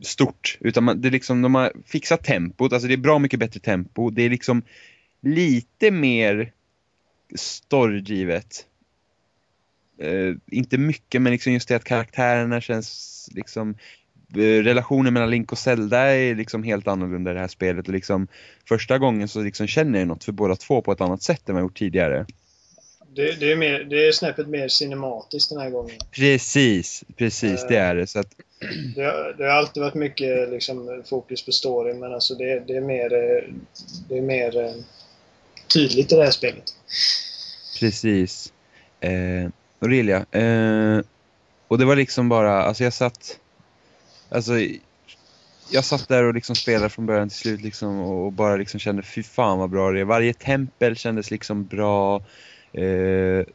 stort, 0.00 0.58
utan 0.60 0.84
man, 0.84 1.00
det 1.00 1.08
är 1.08 1.12
liksom, 1.12 1.42
de 1.42 1.54
har 1.54 1.72
fixat 1.86 2.24
tempot, 2.24 2.72
alltså 2.72 2.88
det 2.88 2.94
är 2.94 2.98
bra 2.98 3.18
mycket 3.18 3.40
bättre 3.40 3.60
tempo, 3.60 4.10
det 4.10 4.22
är 4.22 4.30
liksom 4.30 4.62
lite 5.20 5.90
mer 5.90 6.52
storygivet. 7.34 8.66
eh, 9.98 10.34
inte 10.46 10.78
mycket, 10.78 11.22
men 11.22 11.32
liksom 11.32 11.52
just 11.52 11.68
det 11.68 11.76
att 11.76 11.84
karaktärerna 11.84 12.60
känns 12.60 13.28
liksom 13.32 13.74
relationen 14.36 15.14
mellan 15.14 15.30
Link 15.30 15.52
och 15.52 15.58
Zelda 15.58 15.98
är 15.98 16.34
liksom 16.34 16.62
helt 16.62 16.88
annorlunda 16.88 17.30
i 17.30 17.34
det 17.34 17.40
här 17.40 17.48
spelet 17.48 17.86
och 17.88 17.94
liksom 17.94 18.28
första 18.68 18.98
gången 18.98 19.28
så 19.28 19.42
liksom 19.42 19.66
känner 19.66 19.98
jag 19.98 20.08
något 20.08 20.24
för 20.24 20.32
båda 20.32 20.56
två 20.56 20.82
på 20.82 20.92
ett 20.92 21.00
annat 21.00 21.22
sätt 21.22 21.48
än 21.48 21.54
vad 21.54 21.62
jag 21.62 21.66
gjort 21.66 21.78
tidigare. 21.78 22.26
Det, 23.16 23.40
det, 23.40 23.52
är 23.52 23.56
mer, 23.56 23.84
det 23.84 24.06
är 24.08 24.12
snäppet 24.12 24.48
mer 24.48 24.68
cinematiskt 24.68 25.50
den 25.50 25.60
här 25.60 25.70
gången. 25.70 25.96
Precis, 26.10 27.04
precis 27.16 27.66
det 27.68 27.76
är 27.76 27.94
det. 27.94 28.06
Så 28.06 28.18
att, 28.18 28.28
Det, 28.94 29.02
har- 29.02 29.34
det 29.38 29.44
har 29.44 29.50
alltid 29.50 29.82
varit 29.82 29.94
mycket 29.94 30.50
liksom, 30.50 31.02
fokus 31.10 31.44
på 31.46 31.52
story, 31.52 31.94
men 31.94 32.14
alltså 32.14 32.34
det, 32.34 32.60
det 32.66 32.76
är 32.76 32.80
mer, 32.80 33.12
eh, 33.14 33.52
det 34.08 34.18
är 34.18 34.22
mer 34.22 34.64
eh, 34.64 34.72
tydligt 35.74 36.12
i 36.12 36.16
det 36.16 36.24
här 36.24 36.30
spelet. 36.30 36.64
Precis. 37.80 38.52
Eh, 39.00 39.48
Aurelia. 39.78 40.16
Eh, 40.30 41.00
och 41.68 41.78
det 41.78 41.84
var 41.84 41.96
liksom 41.96 42.28
bara, 42.28 42.62
alltså 42.62 42.84
jag 42.84 42.92
satt, 42.92 43.38
alltså 44.34 44.52
jag 45.70 45.84
satt 45.84 46.08
där 46.08 46.24
och 46.24 46.34
liksom 46.34 46.56
spelade 46.56 46.88
från 46.88 47.06
början 47.06 47.28
till 47.28 47.38
slut 47.38 47.60
liksom 47.60 48.00
och 48.00 48.32
bara 48.32 48.56
liksom 48.56 48.80
kände 48.80 49.02
fy 49.02 49.22
fan 49.22 49.58
vad 49.58 49.70
bra 49.70 49.90
det 49.90 50.00
är. 50.00 50.04
Varje 50.04 50.34
tempel 50.34 50.96
kändes 50.96 51.30
liksom 51.30 51.66
bra. 51.66 52.22
Eh, 52.72 53.46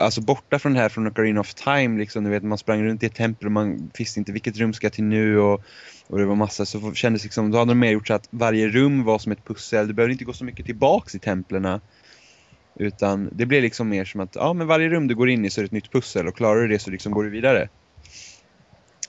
alltså 0.00 0.20
borta 0.20 0.58
från 0.58 0.72
det 0.72 0.80
här 0.80 0.88
från 0.88 1.06
Ocarina 1.06 1.40
of 1.40 1.54
Time 1.54 1.98
liksom, 1.98 2.24
du 2.24 2.30
vet 2.30 2.42
man 2.42 2.58
sprang 2.58 2.84
runt 2.84 3.02
i 3.02 3.06
ett 3.06 3.14
tempel 3.14 3.46
och 3.46 3.52
man 3.52 3.90
visste 3.98 4.20
inte 4.20 4.32
vilket 4.32 4.56
rum 4.56 4.72
ska 4.72 4.86
jag 4.86 4.92
till 4.92 5.04
nu 5.04 5.38
och, 5.38 5.62
och 6.06 6.18
det 6.18 6.24
var 6.24 6.34
massa 6.34 6.66
så 6.66 6.94
kändes 6.94 7.24
liksom, 7.24 7.50
då 7.50 7.58
hade 7.58 7.70
de 7.70 7.78
mer 7.78 7.90
gjort 7.90 8.06
så 8.06 8.14
att 8.14 8.28
varje 8.30 8.68
rum 8.68 9.04
var 9.04 9.18
som 9.18 9.32
ett 9.32 9.44
pussel. 9.44 9.86
Du 9.86 9.92
behövde 9.92 10.12
inte 10.12 10.24
gå 10.24 10.32
så 10.32 10.44
mycket 10.44 10.66
tillbaks 10.66 11.14
i 11.14 11.18
templerna. 11.18 11.80
Utan 12.80 13.28
det 13.32 13.46
blev 13.46 13.62
liksom 13.62 13.88
mer 13.88 14.04
som 14.04 14.20
att 14.20 14.34
ja, 14.34 14.52
men 14.52 14.66
varje 14.66 14.88
rum 14.88 15.08
du 15.08 15.14
går 15.14 15.30
in 15.30 15.44
i 15.44 15.50
så 15.50 15.60
är 15.60 15.62
det 15.62 15.66
ett 15.66 15.72
nytt 15.72 15.92
pussel 15.92 16.28
och 16.28 16.36
klarar 16.36 16.60
du 16.60 16.68
det 16.68 16.78
så 16.78 16.90
liksom 16.90 17.12
går 17.12 17.24
du 17.24 17.30
vidare. 17.30 17.68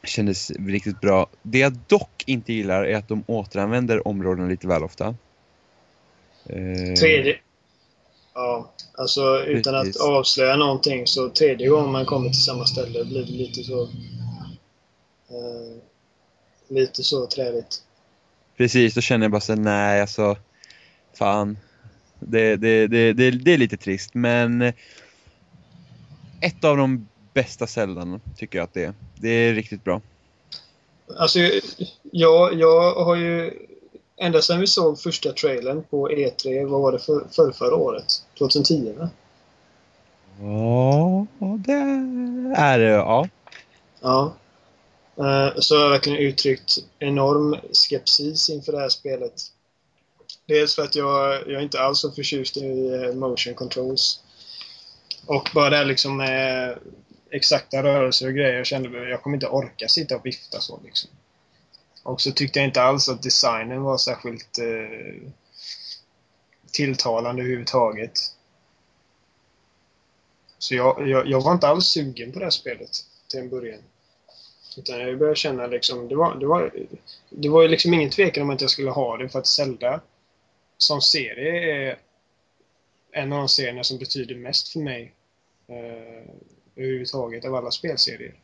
Kändes 0.03 0.51
riktigt 0.51 1.01
bra. 1.01 1.27
Det 1.41 1.59
jag 1.59 1.77
dock 1.87 2.23
inte 2.25 2.53
gillar 2.53 2.83
är 2.83 2.95
att 2.95 3.07
de 3.07 3.23
återanvänder 3.27 4.07
områdena 4.07 4.47
lite 4.47 4.67
väl 4.67 4.83
ofta. 4.83 5.15
Eh, 6.45 6.93
Tredje... 6.99 7.37
Ja, 8.33 8.71
alltså 8.97 9.43
utan 9.45 9.75
att 9.75 9.95
avslöja 10.01 10.55
någonting 10.55 11.07
så 11.07 11.29
tredje 11.29 11.67
gången 11.67 11.91
man 11.91 12.05
kommer 12.05 12.29
till 12.29 12.43
samma 12.43 12.65
ställe 12.65 13.05
blir 13.05 13.25
det 13.25 13.31
lite 13.31 13.63
så... 13.63 13.83
Eh, 15.29 15.77
lite 16.67 17.03
så 17.03 17.27
träligt. 17.27 17.83
Precis, 18.57 18.93
då 18.93 19.01
känner 19.01 19.23
jag 19.23 19.31
bara 19.31 19.41
så 19.41 19.55
nej 19.55 20.01
alltså, 20.01 20.37
fan. 21.13 21.57
Det, 22.19 22.55
det, 22.55 22.87
det, 22.87 23.13
det, 23.13 23.31
det 23.31 23.53
är 23.53 23.57
lite 23.57 23.77
trist, 23.77 24.13
men 24.13 24.61
ett 26.41 26.63
av 26.63 26.77
de 26.77 27.08
bästa 27.33 27.67
Zeldan 27.67 28.21
tycker 28.37 28.57
jag 28.57 28.63
att 28.63 28.73
det 28.73 28.83
är. 28.83 28.93
Det 29.15 29.29
är 29.29 29.53
riktigt 29.53 29.83
bra. 29.83 30.01
Alltså, 31.17 31.39
jag, 32.11 32.53
jag 32.53 32.93
har 32.93 33.15
ju... 33.15 33.53
Ända 34.21 34.41
sedan 34.41 34.59
vi 34.59 34.67
såg 34.67 34.99
första 34.99 35.31
trailern 35.31 35.83
på 35.89 36.09
E3, 36.09 36.65
vad 36.65 36.81
var 36.81 36.91
det 36.91 36.99
för, 36.99 37.23
för 37.31 37.51
förra 37.51 37.75
året? 37.75 38.05
2010 38.37 38.93
va? 38.97 39.09
Ja, 40.41 41.25
det 41.57 41.73
är 42.55 42.79
det, 42.79 42.85
ja. 42.85 43.27
Ja. 44.01 44.33
Eh, 45.17 45.59
Så 45.59 45.75
har 45.75 45.83
jag 45.83 45.89
verkligen 45.89 46.19
uttryckt 46.19 46.77
enorm 46.99 47.55
skepsis 47.73 48.49
inför 48.49 48.71
det 48.71 48.79
här 48.79 48.89
spelet. 48.89 49.33
Dels 50.45 50.75
för 50.75 50.83
att 50.83 50.95
jag, 50.95 51.33
jag 51.33 51.51
är 51.51 51.61
inte 51.61 51.81
alls 51.81 51.99
så 51.99 52.11
förtjust 52.11 52.57
i 52.57 52.89
eh, 52.93 53.15
motion 53.15 53.53
controls. 53.53 54.19
Och 55.25 55.49
bara 55.53 55.69
det 55.69 55.77
här 55.77 55.85
liksom 55.85 56.17
med 56.17 56.77
exakta 57.31 57.83
rörelser 57.83 58.27
och 58.27 58.33
grejer. 58.33 58.53
Jag 58.53 58.65
kände 58.65 59.01
att 59.01 59.09
jag 59.09 59.21
kommer 59.21 59.37
inte 59.37 59.47
orka 59.47 59.87
sitta 59.87 60.15
och 60.15 60.25
vifta 60.25 60.61
så 60.61 60.79
liksom. 60.85 61.09
Och 62.03 62.21
så 62.21 62.31
tyckte 62.31 62.59
jag 62.59 62.67
inte 62.67 62.81
alls 62.81 63.09
att 63.09 63.23
designen 63.23 63.81
var 63.81 63.97
särskilt 63.97 64.59
eh, 64.59 65.31
tilltalande 66.71 67.41
överhuvudtaget. 67.41 68.19
Så 70.57 70.75
jag, 70.75 71.07
jag, 71.07 71.27
jag 71.27 71.41
var 71.41 71.53
inte 71.53 71.67
alls 71.67 71.85
sugen 71.85 72.31
på 72.31 72.39
det 72.39 72.45
här 72.45 72.49
spelet 72.49 72.89
till 73.27 73.39
en 73.39 73.49
början. 73.49 73.81
Utan 74.77 74.99
jag 74.99 75.17
började 75.17 75.35
känna 75.35 75.67
liksom, 75.67 76.07
det 76.07 76.15
var, 76.15 76.35
det 76.35 76.45
var, 76.45 76.73
det 77.29 77.49
var 77.49 77.61
ju 77.61 77.67
liksom 77.67 77.93
ingen 77.93 78.09
tvekan 78.09 78.43
om 78.43 78.49
att 78.49 78.61
jag 78.61 78.69
skulle 78.69 78.91
ha 78.91 79.17
det 79.17 79.29
för 79.29 79.39
att 79.39 79.47
Zelda 79.47 80.01
som 80.77 81.01
serie 81.01 81.89
är 81.89 81.97
en 83.11 83.33
av 83.33 83.39
de 83.39 83.49
serierna 83.49 83.83
som 83.83 83.97
betyder 83.97 84.35
mest 84.35 84.67
för 84.67 84.79
mig 84.79 85.13
eh, 85.67 86.33
överhuvudtaget 86.79 87.45
av 87.45 87.55
alla 87.55 87.71
spelserier. 87.71 88.35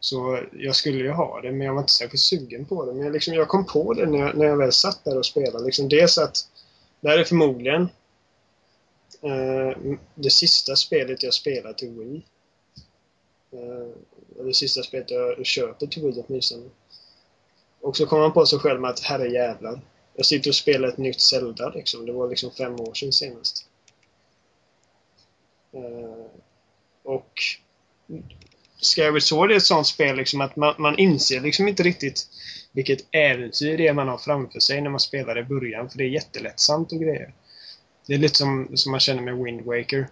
Så 0.00 0.40
jag 0.52 0.76
skulle 0.76 0.98
ju 0.98 1.10
ha 1.10 1.40
det, 1.40 1.52
men 1.52 1.66
jag 1.66 1.74
var 1.74 1.80
inte 1.80 1.92
särskilt 1.92 2.20
sugen 2.20 2.64
på 2.64 2.84
det. 2.84 2.92
Men 2.92 3.04
jag, 3.04 3.12
liksom, 3.12 3.34
jag 3.34 3.48
kom 3.48 3.66
på 3.66 3.94
det 3.94 4.06
när 4.06 4.18
jag, 4.18 4.36
när 4.36 4.46
jag 4.46 4.56
väl 4.56 4.72
satt 4.72 5.04
där 5.04 5.18
och 5.18 5.26
spelade. 5.26 5.64
Liksom, 5.64 5.88
dels 5.88 6.18
att 6.18 6.36
det 7.00 7.08
här 7.08 7.18
är 7.18 7.24
förmodligen 7.24 7.82
eh, 9.22 9.96
det 10.14 10.30
sista 10.30 10.76
spelet 10.76 11.22
jag 11.22 11.34
spelar 11.34 11.72
till 11.72 11.90
Wii. 11.90 12.26
Eh, 13.52 13.88
det 14.44 14.54
sista 14.54 14.82
spelet 14.82 15.10
jag 15.10 15.46
köper 15.46 15.86
till 15.86 16.02
Wii 16.02 16.24
åtminstone. 16.28 16.68
Och 17.80 17.96
så 17.96 18.06
kom 18.06 18.20
man 18.20 18.32
på 18.32 18.46
sig 18.46 18.58
själv 18.58 18.80
med 18.80 18.90
att 18.90 19.00
herrejävlar. 19.00 19.80
Jag 20.14 20.26
sitter 20.26 20.50
och 20.50 20.54
spelar 20.54 20.88
ett 20.88 20.98
nytt 20.98 21.20
Zelda 21.20 21.68
liksom. 21.68 22.06
Det 22.06 22.12
var 22.12 22.28
liksom 22.28 22.50
fem 22.50 22.80
år 22.80 22.94
sedan 22.94 23.12
senast. 23.12 23.66
Eh, 25.72 26.26
och 27.08 27.42
Skyward 28.80 29.22
Sword 29.22 29.52
är 29.52 29.56
ett 29.56 29.62
sånt 29.62 29.86
spel 29.86 30.16
liksom 30.16 30.40
att 30.40 30.56
man, 30.56 30.74
man 30.78 30.98
inser 30.98 31.40
liksom 31.40 31.68
inte 31.68 31.82
riktigt 31.82 32.26
vilket 32.72 33.06
äventyr 33.10 33.76
det 33.76 33.86
är 33.86 33.92
man 33.92 34.08
har 34.08 34.18
framför 34.18 34.60
sig 34.60 34.80
när 34.80 34.90
man 34.90 35.00
spelar 35.00 35.38
i 35.38 35.44
början. 35.44 35.90
För 35.90 35.98
det 35.98 36.04
är 36.04 36.08
jättelättsamt 36.08 36.92
och 36.92 36.98
grejer. 37.00 37.34
Det 38.06 38.14
är 38.14 38.18
lite 38.18 38.38
som, 38.38 38.76
som 38.76 38.90
man 38.90 39.00
känner 39.00 39.22
med 39.22 39.36
Wind 39.36 39.60
Waker. 39.60 40.08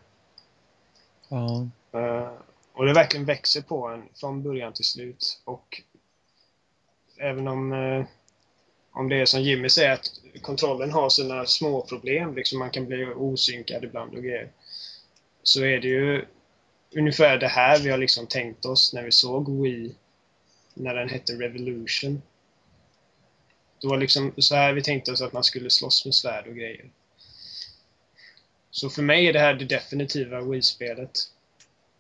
Ja. 1.29 1.69
Eh, 1.93 2.33
och 2.73 2.87
det 2.87 2.93
verkligen 2.93 3.27
växer 3.27 3.63
på 3.63 3.89
en 3.89 4.03
från 4.15 4.43
början 4.43 4.73
till 4.73 4.85
slut. 4.85 5.41
Och 5.45 5.83
även 7.19 7.49
om, 7.49 7.73
eh, 7.73 8.05
om 8.93 9.09
det 9.09 9.21
är 9.21 9.27
som 9.27 9.43
Jimmy 9.43 9.69
säger 9.69 9.93
att 9.93 10.11
kontrollen 10.43 10.93
har 10.93 11.09
sina 11.09 11.47
små 11.47 11.83
problem, 11.83 12.35
liksom 12.35 12.59
man 12.59 12.71
kan 12.71 12.87
bli 12.87 13.07
osynkad 13.07 13.85
ibland 13.85 14.15
och 14.15 14.23
grejer. 14.23 14.51
Så 15.43 15.65
är 15.65 15.81
det 15.81 15.89
ju 15.89 16.25
ungefär 16.95 17.39
det 17.39 17.49
här 17.49 17.79
vi 17.79 17.91
har 17.91 17.99
liksom 17.99 18.27
tänkt 18.27 18.65
oss 18.65 18.93
när 18.93 19.03
vi 19.03 19.13
såg 19.13 19.63
Wii 19.63 19.95
när 20.75 20.95
den 20.95 21.09
hette 21.09 21.33
Revolution. 21.33 22.23
Det 23.81 23.87
var 23.87 23.97
liksom 23.97 24.35
så 24.39 24.55
här 24.55 24.73
vi 24.73 24.83
tänkte 24.83 25.13
oss 25.13 25.21
att 25.21 25.33
man 25.33 25.45
skulle 25.45 25.71
slåss 25.71 26.05
med 26.05 26.15
svärd 26.15 26.47
och 26.47 26.55
grejer. 26.55 26.91
Så 28.71 28.91
för 28.91 29.03
mig 29.03 29.27
är 29.27 29.33
det 29.33 29.39
här 29.39 29.55
det 29.55 29.65
definitiva 29.65 30.41
Wii-spelet. 30.41 31.19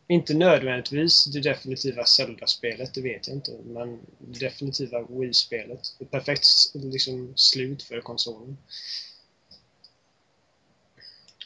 Inte 0.08 0.34
nödvändigtvis 0.34 1.24
det 1.24 1.40
definitiva 1.40 2.04
Zelda-spelet, 2.04 2.94
det 2.94 3.00
vet 3.00 3.28
jag 3.28 3.36
inte. 3.36 3.58
Men 3.64 4.00
det 4.18 4.40
definitiva 4.40 5.06
Wii-spelet. 5.08 5.80
Ett 6.00 6.10
perfekt 6.10 6.46
liksom, 6.72 7.32
slut 7.36 7.82
för 7.82 8.00
konsolen. 8.00 8.56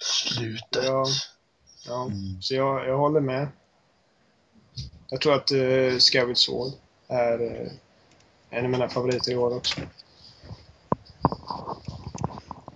Slutet. 0.00 0.84
Ja, 0.84 1.06
ja. 1.90 2.04
Mm. 2.04 2.42
Så 2.42 2.54
jag, 2.54 2.88
jag 2.88 2.98
håller 2.98 3.20
med. 3.20 3.48
Jag 5.08 5.20
tror 5.20 5.34
att 5.34 5.52
uh, 5.52 5.98
Skyward 5.98 6.36
Sword 6.36 6.72
är 7.08 7.42
uh, 7.42 7.68
en 8.50 8.64
av 8.64 8.70
mina 8.70 8.88
favoriter 8.88 9.32
i 9.32 9.36
år 9.36 9.56
också. 9.56 9.80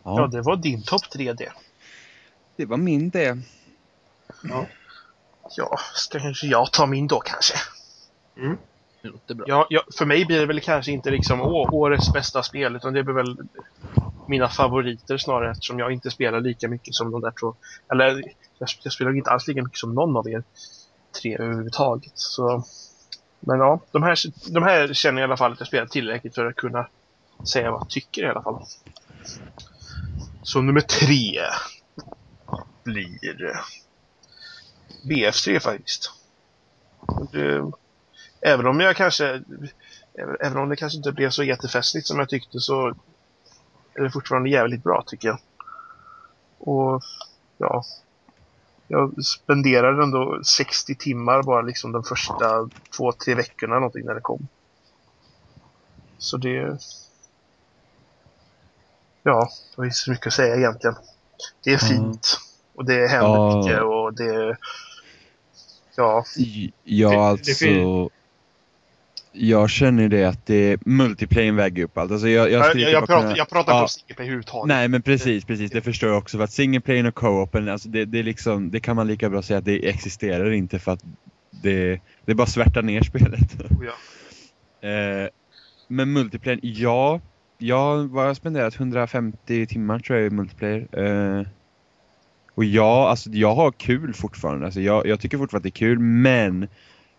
Ja, 0.05 0.21
ja, 0.21 0.27
det 0.27 0.43
var 0.43 0.57
din 0.57 0.83
topp 0.83 1.11
3 1.12 1.33
det. 1.33 1.53
det 2.57 2.67
var 2.67 2.77
min 2.77 3.11
det. 3.11 3.39
Ja. 4.43 4.67
Ja, 5.57 5.79
ska 5.95 6.21
kanske 6.21 6.47
jag 6.47 6.73
ta 6.73 6.87
min 6.87 7.07
då 7.07 7.21
kanske. 7.21 7.55
Mm. 8.37 8.57
Det 9.03 9.09
låter 9.09 9.35
bra. 9.35 9.47
Ja, 9.49 9.67
ja, 9.71 9.83
för 9.99 10.05
mig 10.05 10.25
blir 10.25 10.41
det 10.41 10.47
väl 10.47 10.61
kanske 10.61 10.93
inte 10.93 11.11
liksom 11.11 11.41
å, 11.41 11.69
årets 11.73 12.12
bästa 12.12 12.43
spel, 12.43 12.77
utan 12.77 12.93
det 12.93 13.03
blir 13.03 13.15
väl 13.15 13.37
mina 14.29 14.49
favoriter 14.49 15.18
snarare 15.18 15.51
eftersom 15.51 15.79
jag 15.79 15.93
inte 15.93 16.11
spelar 16.11 16.41
lika 16.41 16.68
mycket 16.68 16.95
som 16.95 17.11
de 17.11 17.20
där 17.20 17.33
två. 17.41 17.55
Eller, 17.93 18.22
jag, 18.59 18.68
jag 18.83 18.93
spelar 18.93 19.16
inte 19.16 19.31
alls 19.31 19.49
lika 19.49 19.62
mycket 19.62 19.79
som 19.79 19.95
någon 19.95 20.16
av 20.16 20.29
er 20.29 20.45
tre 21.22 21.37
överhuvudtaget. 21.39 22.12
Så, 22.14 22.64
men 23.41 23.59
ja, 23.59 23.81
de 23.93 24.03
här, 24.03 24.16
de 24.53 24.62
här 24.62 24.95
känner 24.95 25.20
jag 25.20 25.29
i 25.29 25.31
alla 25.31 25.37
fall 25.37 25.53
att 25.53 25.61
jag 25.61 25.68
spelar 25.68 25.87
tillräckligt 25.87 26.35
för 26.35 26.47
att 26.47 26.57
kunna 26.57 26.89
säga 27.45 27.70
vad 27.70 27.81
jag 27.81 27.91
tycker 27.91 28.22
i 28.22 28.29
alla 28.29 28.43
fall. 28.43 28.64
Så 30.43 30.61
nummer 30.62 30.81
tre 30.81 31.41
blir 32.85 33.61
BF3 35.05 35.61
faktiskt. 35.61 36.11
Det, 37.33 37.70
även 38.41 38.66
om 38.66 38.81
jag 38.81 38.97
kanske 38.97 39.27
även- 40.18 40.37
även 40.41 40.59
om 40.59 40.68
det 40.68 40.77
kanske 40.77 40.97
inte 40.97 41.12
blev 41.12 41.31
så 41.31 41.43
jättefestligt 41.45 42.07
som 42.07 42.18
jag 42.18 42.29
tyckte 42.29 42.61
så 42.61 42.95
är 43.95 44.03
det 44.03 44.11
fortfarande 44.11 44.51
jävligt 44.51 44.82
bra 44.82 45.05
tycker 45.07 45.28
jag. 45.28 45.38
Och 46.59 47.03
ja, 47.59 47.84
jag 48.88 49.24
spenderade 49.24 50.03
ändå 50.03 50.40
60 50.45 50.95
timmar 50.95 51.42
bara 51.42 51.62
liksom 51.62 51.92
de 51.92 52.05
första 52.05 52.68
två, 52.97 53.12
tre 53.12 53.34
veckorna 53.34 53.74
någonting 53.74 54.05
när 54.05 54.14
det 54.14 54.20
kom. 54.20 54.49
Så 56.18 56.36
det... 56.36 56.78
Ja, 59.22 59.49
det 59.76 59.84
inte 59.84 59.97
så 59.97 60.11
mycket 60.11 60.26
att 60.26 60.32
säga 60.32 60.57
egentligen. 60.57 60.97
Det 61.64 61.70
är 61.72 61.84
Mm. 61.92 62.03
fint. 62.05 62.38
Och 62.74 62.84
det 62.84 63.07
händer 63.07 63.57
mycket 63.57 63.82
och 63.82 64.14
det... 64.14 64.57
Ja, 65.97 66.24
Ja, 66.36 66.70
Det- 66.84 67.14
det 67.14 67.16
alltså. 67.16 68.11
Jag 69.37 69.70
känner 69.70 70.09
det 70.09 70.24
att 70.24 70.47
det 70.47 70.87
multiplayer 70.87 71.53
väger 71.53 71.85
upp 71.85 71.99
allt. 71.99 72.12
Alltså 72.12 72.28
jag, 72.28 72.51
jag 72.51 72.61
jag, 72.66 72.76
jag, 72.76 72.89
inte 72.91 73.07
pratar, 73.07 73.22
kunna- 73.22 73.37
jag 73.37 73.49
pratar 73.49 73.61
inte 73.61 73.72
Ja. 73.72 73.82
om 73.82 73.89
singleplay 73.89 74.26
överhuvudtaget. 74.26 74.68
Nej 74.68 74.89
men 74.89 75.03
precis, 75.03 75.45
precis. 75.45 75.70
Det 75.70 75.80
förstår 75.80 76.09
jag 76.09 76.18
också. 76.18 76.37
För 76.37 76.45
att 76.45 76.53
singleplayer 76.53 77.07
och 77.07 77.14
co-open, 77.14 77.68
alltså 77.68 77.89
det, 77.89 78.05
det, 78.05 78.22
liksom, 78.22 78.70
det 78.70 78.80
kan 78.80 78.97
man 78.97 79.07
lika 79.07 79.30
bra 79.30 79.43
säga 79.43 79.59
att 79.59 79.64
det 79.64 79.89
existerar 79.89 80.51
inte 80.53 80.78
för 80.78 80.93
att 80.93 81.05
det, 81.51 82.01
det 82.24 82.35
bara 82.35 82.47
svärtar 82.47 82.82
ner 82.82 83.03
spelet. 83.03 83.61
Oh, 83.70 83.85
ja. 83.87 83.93
Eh, 84.89 85.28
men 85.89 86.12
multiplayer, 86.12 86.61
ja. 86.62 87.20
Jag 87.59 88.09
har 88.09 88.35
spenderat 88.35 88.76
150 88.76 89.66
timmar 89.66 89.99
tror 89.99 90.18
jag 90.18 90.26
i 90.26 90.30
multiplayer. 90.30 90.87
Eh, 90.93 91.47
och 92.55 92.64
ja, 92.64 93.09
alltså 93.09 93.30
jag 93.30 93.55
har 93.55 93.72
kul 93.72 94.14
fortfarande. 94.14 94.64
Alltså 94.66 94.80
jag, 94.80 95.07
jag 95.07 95.20
tycker 95.20 95.39
fortfarande 95.39 95.68
att 95.68 95.74
det 95.74 95.85
är 95.85 95.87
kul, 95.87 95.99
men 95.99 96.68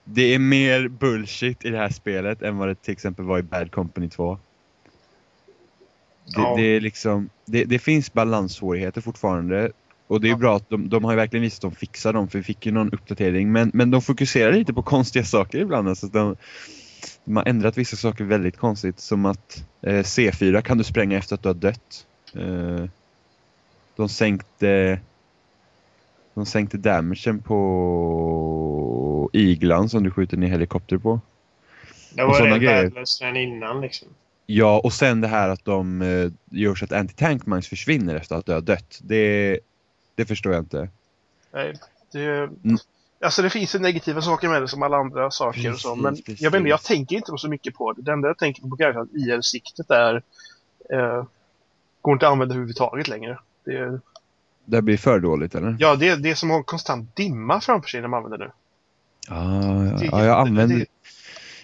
det 0.05 0.33
är 0.35 0.39
mer 0.39 0.87
bullshit 0.87 1.65
i 1.65 1.69
det 1.69 1.77
här 1.77 1.89
spelet 1.89 2.41
än 2.41 2.57
vad 2.57 2.67
det 2.67 2.75
till 2.75 2.91
exempel 2.91 3.25
var 3.25 3.39
i 3.39 3.43
Bad 3.43 3.71
Company 3.71 4.09
2. 4.09 4.35
Det, 4.35 4.39
Ja. 6.41 6.55
det 6.57 6.63
är 6.63 6.81
liksom, 6.81 7.29
det, 7.45 7.63
det 7.63 7.79
finns 7.79 8.13
balanssvårigheter 8.13 9.01
fortfarande. 9.01 9.71
Och 10.07 10.21
det 10.21 10.27
är 10.27 10.29
Ja. 10.29 10.37
bra 10.37 10.55
att 10.55 10.69
de, 10.69 10.89
de 10.89 11.03
har 11.03 11.15
verkligen 11.15 11.41
visat 11.43 11.65
att 11.65 11.71
de 11.71 11.75
fixar 11.77 12.13
dem, 12.13 12.27
för 12.27 12.37
vi 12.39 12.43
fick 12.43 12.65
ju 12.65 12.71
någon 12.71 12.91
uppdatering. 12.91 13.51
Men, 13.51 13.71
men 13.73 13.91
de 13.91 14.01
fokuserar 14.01 14.53
lite 14.53 14.73
på 14.73 14.83
konstiga 14.83 15.25
saker 15.25 15.59
ibland. 15.59 15.89
Alltså 15.89 16.07
de, 16.07 16.35
de 17.25 17.35
har 17.37 17.43
ändrat 17.45 17.77
vissa 17.77 17.95
saker 17.95 18.23
väldigt 18.23 18.57
konstigt. 18.57 18.99
Som 18.99 19.25
att 19.25 19.65
eh, 19.81 19.93
C4 20.03 20.61
kan 20.61 20.77
du 20.77 20.83
spränga 20.83 21.17
efter 21.17 21.35
att 21.35 21.43
du 21.43 21.49
har 21.49 21.53
dött. 21.53 22.05
Eh, 22.33 22.85
de 23.95 24.09
sänkte 24.09 24.99
de 26.33 26.45
sänkte 26.45 26.77
damagen 26.77 27.41
på 27.41 27.55
iglan 29.35 29.89
som 29.89 30.03
du 30.03 30.11
skjuter 30.11 30.37
ner 30.37 30.47
helikopter 30.47 30.97
på. 30.97 31.19
Det 32.13 32.23
Och 32.23 32.29
var 32.29 32.37
såna 32.37 32.57
det 32.57 32.65
värdelöst 32.65 33.21
än 33.21 33.37
innan 33.37 33.81
liksom. 33.81 34.07
Ja, 34.45 34.79
och 34.83 34.93
sen 34.93 35.21
det 35.21 35.27
här 35.27 35.49
att 35.49 35.65
de 35.65 36.01
eh, 36.01 36.31
gör 36.59 36.75
så 36.75 36.85
att 36.85 36.91
anti-tank 36.91 37.45
mines 37.45 37.67
försvinner 37.67 38.15
efter 38.15 38.35
att 38.35 38.45
du 38.45 38.51
har 38.53 38.61
dött. 38.61 38.99
Det, 39.01 39.59
det 40.15 40.25
förstår 40.25 40.53
jag 40.53 40.61
inte. 40.61 40.89
Nej, 41.53 41.73
det... 42.11 42.25
Mm. 42.37 42.77
Alltså 43.21 43.41
det 43.41 43.49
finns 43.49 43.75
ju 43.75 43.79
negativa 43.79 44.21
saker 44.21 44.49
med 44.49 44.61
det 44.61 44.67
som 44.67 44.83
alla 44.83 44.97
andra 44.97 45.31
saker 45.31 45.73
och 45.73 45.79
så, 45.79 45.95
men 45.95 46.15
Precis, 46.15 46.41
jag 46.41 46.55
inte, 46.55 46.69
jag 46.69 46.79
precis. 46.79 46.87
tänker 46.87 47.15
inte 47.15 47.31
så 47.37 47.49
mycket 47.49 47.75
på 47.75 47.93
det. 47.93 48.01
Det 48.01 48.11
enda 48.11 48.27
jag 48.27 48.37
tänker 48.37 48.61
på 48.61 48.77
är 48.79 49.01
att 49.01 49.09
IR-siktet 49.13 49.89
är... 49.89 50.15
Eh, 50.89 51.25
går 52.01 52.13
inte 52.13 52.27
att 52.27 52.31
använda 52.31 52.53
överhuvudtaget 52.53 53.07
längre. 53.07 53.39
Det, 53.65 53.99
Det 54.65 54.81
blir 54.81 54.97
för 54.97 55.19
dåligt 55.19 55.55
eller? 55.55 55.75
ja, 55.79 55.95
det 55.95 56.07
är 56.07 56.17
det 56.17 56.35
som 56.35 56.49
har 56.49 56.63
konstant 56.63 57.15
dimma 57.15 57.61
framför 57.61 57.89
sig 57.89 58.01
när 58.01 58.07
man 58.07 58.23
använder 58.23 58.45
det. 58.47 58.51
Ah, 59.29 59.85
ja, 59.85 59.99
ja, 60.11 60.25
jag 60.25 60.39
använder... 60.47 60.77
det- 60.77 60.85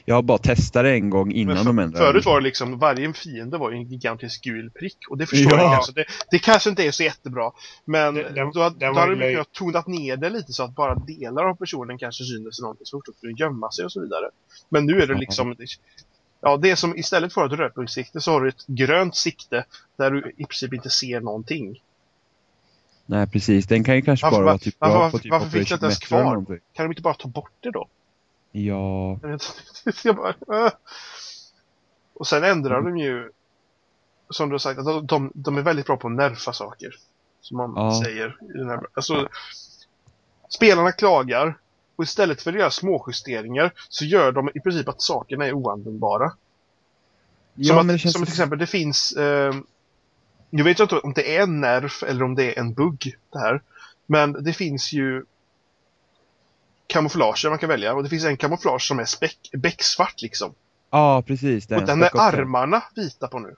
Jag 0.06 0.16
har 0.16 0.22
bara 0.22 0.38
testat 0.38 0.84
det 0.84 0.92
en 0.92 1.10
gång 1.10 1.32
innan 1.32 1.58
för, 1.58 1.64
de 1.66 1.80
ändrade. 1.80 2.06
förut 2.06 2.26
var 2.26 2.40
det 2.40 2.44
liksom, 2.44 2.80
varje 2.80 3.14
fiende 3.14 3.58
var 3.58 3.72
ju 3.72 3.78
en 3.78 3.84
gigantisk 3.84 4.44
gul 4.44 4.70
prick. 4.70 4.98
Och 5.10 5.18
det 5.18 5.26
förstår 5.26 5.52
Ja. 5.52 5.62
jag 5.64 5.74
kanske. 5.74 5.92
Det, 5.94 6.06
det 6.32 6.40
kanske 6.40 6.70
inte 6.70 6.84
är 6.84 6.92
så 6.92 7.04
jättebra. 7.04 7.52
Men 7.86 8.14
Det- 8.14 8.24
den- 8.30 8.52
då, 8.52 8.60
då 8.60 8.70
den 8.70 8.94
var 8.94 9.02
hade 9.08 9.32
kunnat 9.32 9.52
tonat 9.52 9.88
ner 9.88 10.18
det 10.18 10.30
lite 10.30 10.54
så 10.54 10.64
att 10.64 10.76
bara 10.76 10.96
delar 10.96 11.46
av 11.46 11.56
personen 11.56 11.98
kanske 11.98 12.24
synes 12.24 12.60
någonting 12.62 12.86
så 12.86 12.98
fort 13.06 13.16
skulle 13.18 13.34
gömma 13.34 13.72
sig 13.72 13.86
och 13.86 13.92
så 13.92 14.02
vidare. 14.02 14.26
Men 14.70 14.86
nu 14.86 15.02
är 15.02 15.08
det 15.08 15.14
liksom, 15.16 15.56
ja 16.42 16.58
det 16.58 16.72
är 16.72 16.76
som 16.76 16.98
istället 16.98 17.34
för 17.34 17.46
ett 17.46 17.60
rödpunktssikte 17.60 18.22
så 18.22 18.32
har 18.32 18.42
du 18.42 18.50
ett 18.50 18.66
grönt 18.68 19.16
sikte 19.16 19.66
där 19.98 20.12
du 20.12 20.34
i 20.38 20.46
princip 20.46 20.74
inte 20.74 20.90
ser 20.90 21.22
någonting. 21.22 21.80
Nej 23.12 23.28
precis, 23.28 23.68
den 23.68 23.84
kan 23.84 23.96
ju 23.96 24.02
kanske 24.02 24.26
Varför- 24.26 24.38
bara 24.38 24.46
vara 24.46 24.58
typ 24.58 24.76
varför- 24.80 24.94
bra 24.94 25.00
varför- 25.04 25.18
på 25.18 25.22
typ 25.24 25.32
varför 25.32 25.50
finns 25.50 25.70
det 25.70 25.74
inte 25.74 25.86
ens 25.86 26.00
kvar? 26.00 26.46
Kan 26.74 26.86
de 26.86 26.92
inte 26.92 27.02
bara 27.02 27.14
ta 27.14 27.28
bort 27.28 27.52
det 27.60 27.72
då? 27.72 27.88
Ja, 28.52 29.20
bara, 30.16 30.66
äh. 30.66 30.72
Och 32.14 32.28
sen 32.28 32.44
ändrar 32.44 32.80
Mm. 32.80 32.92
de 32.94 32.98
ju, 33.04 33.32
som 34.30 34.50
du 34.50 34.54
har 34.54 34.60
sagt, 34.60 34.80
att 34.80 35.08
de, 35.08 35.32
de, 35.36 35.58
är 35.58 35.62
väldigt 35.62 35.86
bra 35.86 35.98
på 35.98 36.08
att 36.08 36.14
nerfa 36.14 36.54
saker. 36.54 36.96
Som 37.42 37.58
man 37.58 37.74
Ja. 37.76 38.02
säger. 38.06 38.38
I 38.56 38.58
den 38.58 38.70
här, 38.70 38.80
alltså, 38.94 39.28
spelarna 40.50 40.92
klagar 40.92 41.58
och 41.96 42.04
istället 42.04 42.42
för 42.42 42.54
att 42.54 42.60
göra 42.60 42.72
småjusteringar 42.72 43.74
så 43.90 44.06
gör 44.06 44.32
de 44.32 44.50
i 44.56 44.60
princip 44.60 44.88
att 44.88 45.02
sakerna 45.02 45.46
är 45.46 45.54
oanvändbara. 45.54 46.30
Som, 46.30 46.38
ja 47.56 47.82
att, 47.82 47.88
det 47.88 47.98
känns 48.00 48.14
som 48.14 48.24
till 48.26 48.34
exempel, 48.34 48.60
det 48.60 48.68
finns... 48.68 49.12
Eh, 49.12 49.54
jag 50.52 50.64
vet 50.64 50.80
inte 50.80 51.00
om 51.00 51.14
det 51.14 51.38
är 51.38 51.44
en 51.44 51.62
nerf 51.62 52.04
eller 52.04 52.24
om 52.24 52.36
det 52.36 52.54
är 52.54 52.60
en 52.60 52.74
bugg 52.74 53.16
det 53.32 53.40
här. 53.40 53.62
Men 54.06 54.44
det 54.44 54.54
finns 54.54 54.94
ju 54.94 55.26
kamouflager 56.88 57.50
man 57.50 57.60
kan 57.60 57.70
välja 57.70 57.94
och 57.94 58.04
det 58.04 58.10
finns 58.10 58.26
en 58.26 58.38
kamouflage 58.38 58.82
som 58.82 59.00
är 59.00 59.06
späck, 59.06 59.50
becksvart 59.54 60.22
liksom. 60.22 60.54
Ja 60.90 61.24
precis, 61.28 61.72
och 61.72 61.86
den 61.86 62.04
är 62.04 62.20
armarna 62.20 62.84
vita 62.96 63.28
på 63.28 63.40
nu. 63.40 63.56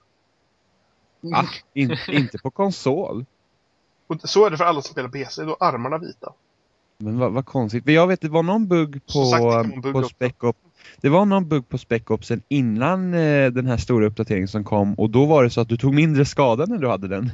Ah, 1.33 1.45
in, 1.73 1.97
inte 2.07 2.37
på 2.37 2.51
konsol. 2.51 3.25
Och 4.07 4.29
så 4.29 4.45
är 4.45 4.49
det 4.49 4.57
för 4.57 4.65
alla 4.65 4.81
som 4.81 4.91
spelar 4.91 5.09
PC, 5.09 5.43
då 5.43 5.57
är 5.59 5.65
armarna 5.65 5.97
vita. 5.97 6.33
Men 6.97 7.19
vad, 7.19 7.31
vad 7.31 7.45
konstigt. 7.45 7.87
Jag 7.87 8.07
vet, 8.07 8.21
det 8.21 8.29
var 8.29 8.43
någon 8.43 8.67
bugg 8.67 9.05
på, 9.05 9.25
sagt, 9.25 9.81
bugg 9.81 9.93
på. 9.93 10.03
Spec 10.03 10.33
Ops. 10.39 10.59
Det 11.01 11.09
var 11.09 11.25
någon 11.25 11.47
bugg 11.49 11.69
på 11.69 11.77
Spec 11.77 12.03
Opsen 12.09 12.41
innan 12.47 13.13
eh, 13.13 13.51
den 13.51 13.65
här 13.65 13.77
stora 13.77 14.05
uppdateringen 14.05 14.47
som 14.47 14.63
kom 14.63 14.93
och 14.93 15.09
då 15.09 15.25
var 15.25 15.43
det 15.43 15.49
så 15.49 15.61
att 15.61 15.69
du 15.69 15.77
tog 15.77 15.93
mindre 15.93 16.25
skada 16.25 16.65
när 16.65 16.77
du 16.77 16.87
hade 16.89 17.07
den. 17.07 17.31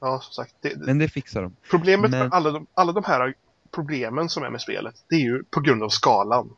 Ja, 0.00 0.20
som 0.22 0.32
sagt. 0.32 0.54
Det, 0.60 0.76
Men 0.76 0.98
det 0.98 1.08
fixar 1.08 1.42
de. 1.42 1.56
problemet 1.70 2.10
men- 2.10 2.20
med 2.20 2.32
alla 2.34 2.50
de, 2.50 2.66
alla 2.74 2.92
de 2.92 3.04
här 3.04 3.34
problemen 3.74 4.28
som 4.28 4.42
är 4.42 4.50
med 4.50 4.60
spelet, 4.60 4.94
det 5.08 5.14
är 5.14 5.20
ju 5.20 5.44
på 5.50 5.60
grund 5.60 5.82
av 5.82 5.88
skalan. 5.88 6.50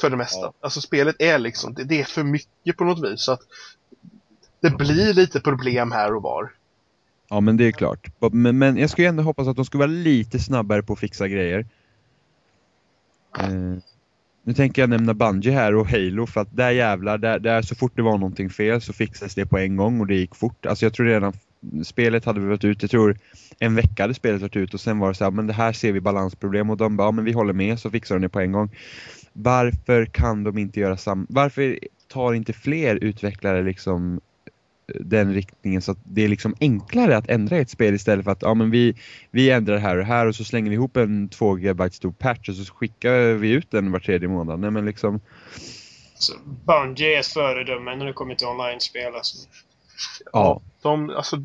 För 0.00 0.10
det 0.10 0.16
mesta. 0.16 0.40
Ja. 0.40 0.52
Alltså 0.60 0.80
spelet 0.80 1.16
är 1.18 1.38
liksom, 1.38 1.74
det, 1.74 1.84
det 1.84 2.00
är 2.00 2.04
för 2.04 2.22
mycket 2.24 2.76
på 2.76 2.84
något 2.84 3.04
vis. 3.04 3.20
Så 3.22 3.32
att 3.32 3.40
det 4.60 4.70
blir 4.70 5.14
lite 5.14 5.40
problem 5.40 5.92
här 5.92 6.14
och 6.14 6.22
var. 6.22 6.52
Ja 7.28 7.40
men 7.40 7.56
det 7.56 7.64
är 7.64 7.72
klart. 7.72 8.10
Men, 8.32 8.58
men 8.58 8.76
jag 8.76 8.90
skulle 8.90 9.08
ändå 9.08 9.22
hoppas 9.22 9.48
att 9.48 9.56
de 9.56 9.64
skulle 9.64 9.78
vara 9.78 9.90
lite 9.90 10.38
snabbare 10.38 10.82
på 10.82 10.92
att 10.92 10.98
fixa 10.98 11.28
grejer. 11.28 11.66
Eh, 13.38 13.78
nu 14.44 14.54
tänker 14.54 14.82
jag 14.82 14.90
nämna 14.90 15.14
Bungie 15.14 15.52
här 15.52 15.74
och 15.74 15.88
Halo 15.88 16.26
för 16.26 16.40
att 16.40 16.56
där 16.56 16.70
jävlar, 16.70 17.18
där, 17.18 17.38
där 17.38 17.62
så 17.62 17.74
fort 17.74 17.92
det 17.96 18.02
var 18.02 18.18
någonting 18.18 18.50
fel 18.50 18.80
så 18.80 18.92
fixades 18.92 19.34
det 19.34 19.46
på 19.46 19.58
en 19.58 19.76
gång 19.76 20.00
och 20.00 20.06
det 20.06 20.14
gick 20.14 20.34
fort. 20.34 20.66
Alltså 20.66 20.84
jag 20.84 20.94
tror 20.94 21.06
redan 21.06 21.32
spelet 21.84 22.24
hade 22.24 22.40
varit 22.40 22.64
ut, 22.64 22.82
jag 22.82 22.90
tror 22.90 23.16
en 23.58 23.74
vecka 23.74 24.02
hade 24.02 24.14
spelet 24.14 24.40
varit 24.40 24.56
ut 24.56 24.74
och 24.74 24.80
sen 24.80 24.98
var 24.98 25.08
det 25.08 25.14
så 25.14 25.24
här, 25.24 25.30
men 25.30 25.46
det 25.46 25.52
här 25.52 25.72
ser 25.72 25.92
vi 25.92 26.00
balansproblem 26.00 26.70
och 26.70 26.76
de 26.76 26.96
bara, 26.96 27.08
ja, 27.08 27.10
men 27.10 27.24
vi 27.24 27.32
håller 27.32 27.52
med 27.52 27.78
så 27.78 27.90
fixar 27.90 28.14
de 28.14 28.22
det 28.22 28.28
på 28.28 28.40
en 28.40 28.52
gång. 28.52 28.70
Varför 29.32 30.06
kan 30.06 30.44
de 30.44 30.58
inte 30.58 30.80
göra 30.80 30.96
samma, 30.96 31.26
varför 31.28 31.78
tar 32.08 32.34
inte 32.34 32.52
fler 32.52 32.96
utvecklare 32.96 33.62
liksom 33.62 34.20
den 34.86 35.34
riktningen 35.34 35.82
så 35.82 35.92
att 35.92 35.98
det 36.04 36.24
är 36.24 36.28
liksom 36.28 36.54
enklare 36.60 37.16
att 37.16 37.28
ändra 37.28 37.56
ett 37.56 37.70
spel 37.70 37.94
istället 37.94 38.24
för 38.24 38.32
att 38.32 38.42
ja, 38.42 38.54
men 38.54 38.70
vi, 38.70 38.94
vi 39.30 39.50
ändrar 39.50 39.78
här 39.78 39.96
och 39.96 40.04
här 40.04 40.26
och 40.26 40.34
så 40.34 40.44
slänger 40.44 40.70
vi 40.70 40.76
ihop 40.76 40.96
en 40.96 41.28
2 41.28 41.54
GB 41.54 41.90
stor 41.90 42.12
patch 42.12 42.48
och 42.48 42.54
så 42.54 42.74
skickar 42.74 43.34
vi 43.34 43.50
ut 43.50 43.70
den 43.70 43.92
var 43.92 44.00
tredje 44.00 44.28
månad. 44.28 44.60
Nej 44.60 44.70
men 44.70 44.84
liksom, 44.84 45.20
Så 46.14 46.32
Bungie 46.66 47.16
är 47.16 47.20
ett 47.20 47.26
föredöme 47.26 47.96
när 47.96 48.06
det 48.06 48.12
kommer 48.12 48.34
till 48.34 48.46
online-spel 48.46 49.14
alltså. 49.14 49.48
ja. 50.32 50.62
De, 50.82 51.10
alltså, 51.10 51.36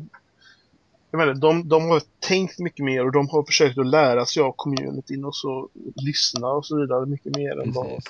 jag 1.10 1.18
menar, 1.18 1.34
de, 1.34 1.68
de 1.68 1.84
har 1.88 2.02
tänkt 2.20 2.58
mycket 2.58 2.84
mer 2.84 3.04
och 3.04 3.12
de 3.12 3.28
har 3.28 3.42
försökt 3.42 3.78
att 3.78 3.86
lära 3.86 4.26
sig 4.26 4.42
av 4.42 4.54
communityn 4.56 5.24
och 5.24 5.36
så 5.36 5.68
lyssna 5.96 6.48
och 6.48 6.66
så 6.66 6.80
vidare 6.80 7.06
mycket 7.06 7.36
mer 7.36 7.62
än 7.62 7.72
vad 7.72 8.02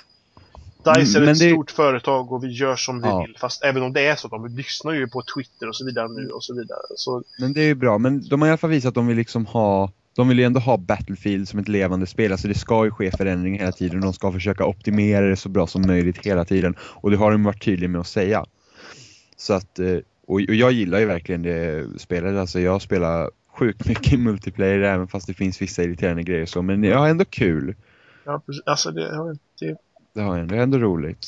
DICE 0.83 1.17
är 1.17 1.19
Men 1.21 1.29
ett 1.29 1.39
det- 1.39 1.49
stort 1.51 1.71
företag 1.71 2.31
och 2.31 2.43
vi 2.43 2.47
gör 2.47 2.75
som 2.75 3.01
vi 3.01 3.07
Ja. 3.07 3.21
vill. 3.27 3.35
Fast 3.39 3.63
även 3.63 3.83
om 3.83 3.93
det 3.93 4.05
är 4.07 4.15
så 4.15 4.27
att 4.27 4.31
de 4.31 4.47
lyssnar 4.47 4.93
ju 4.93 5.07
på 5.07 5.23
Twitter 5.35 5.67
och 5.67 5.75
så 5.75 5.85
vidare 5.85 6.07
nu 6.07 6.29
och 6.29 6.43
så 6.43 6.53
vidare. 6.55 6.79
Så 6.95 7.23
Men 7.39 7.53
det 7.53 7.61
är 7.61 7.65
ju 7.65 7.75
bra, 7.75 7.97
men 7.97 8.27
de 8.29 8.41
har 8.41 8.47
i 8.47 8.51
alla 8.51 8.57
fall 8.57 8.69
visat 8.69 8.87
att 8.89 8.95
de 8.95 9.07
vill 9.07 9.17
liksom 9.17 9.45
ha 9.45 9.91
de 10.15 10.27
vill 10.27 10.39
ju 10.39 10.45
ändå 10.45 10.59
ha 10.59 10.77
Battlefield 10.77 11.47
som 11.49 11.59
ett 11.59 11.67
levande 11.67 12.05
spel, 12.07 12.31
alltså 12.31 12.47
det 12.47 12.53
ska 12.57 12.85
ju 12.85 12.91
ske 12.91 13.11
förändringar 13.11 13.59
hela 13.59 13.71
tiden 13.71 13.97
och 13.97 14.03
de 14.03 14.13
ska 14.13 14.31
försöka 14.31 14.65
optimera 14.65 15.25
det 15.25 15.35
så 15.35 15.49
bra 15.49 15.67
som 15.67 15.81
möjligt 15.87 16.25
hela 16.25 16.45
tiden. 16.45 16.75
Och 16.81 17.11
det 17.11 17.17
har 17.17 17.31
de 17.31 17.43
varit 17.43 17.63
tydliga 17.63 17.89
med 17.89 18.01
att 18.01 18.07
säga. 18.07 18.45
Så 19.37 19.53
att, 19.53 19.79
eh, 19.79 19.97
och, 20.27 20.41
jag 20.41 20.71
gillar 20.71 20.99
ju 20.99 21.05
verkligen 21.05 21.41
det 21.41 21.85
spelet, 21.97 22.35
alltså 22.37 22.59
jag 22.59 22.81
spelar 22.81 23.29
sjukt 23.57 23.87
mycket 23.87 24.19
multiplayer 24.19 24.79
även 24.79 25.07
fast 25.07 25.27
det 25.27 25.33
finns 25.33 25.61
vissa 25.61 25.83
irriterande 25.83 26.23
grejer 26.23 26.45
så, 26.45 26.61
men 26.61 26.83
jag 26.83 26.97
har 26.99 27.07
ändå 27.07 27.25
kul. 27.25 27.75
ja, 28.25 28.41
alltså 28.65 28.91
det, 28.91 29.09
inte. 29.61 29.81
Det 30.13 30.21
har 30.21 30.31
jag 30.35 30.39
ändå, 30.41 30.53
det 30.55 30.59
är 30.59 30.63
ändå 30.63 30.77
roligt. 30.77 31.25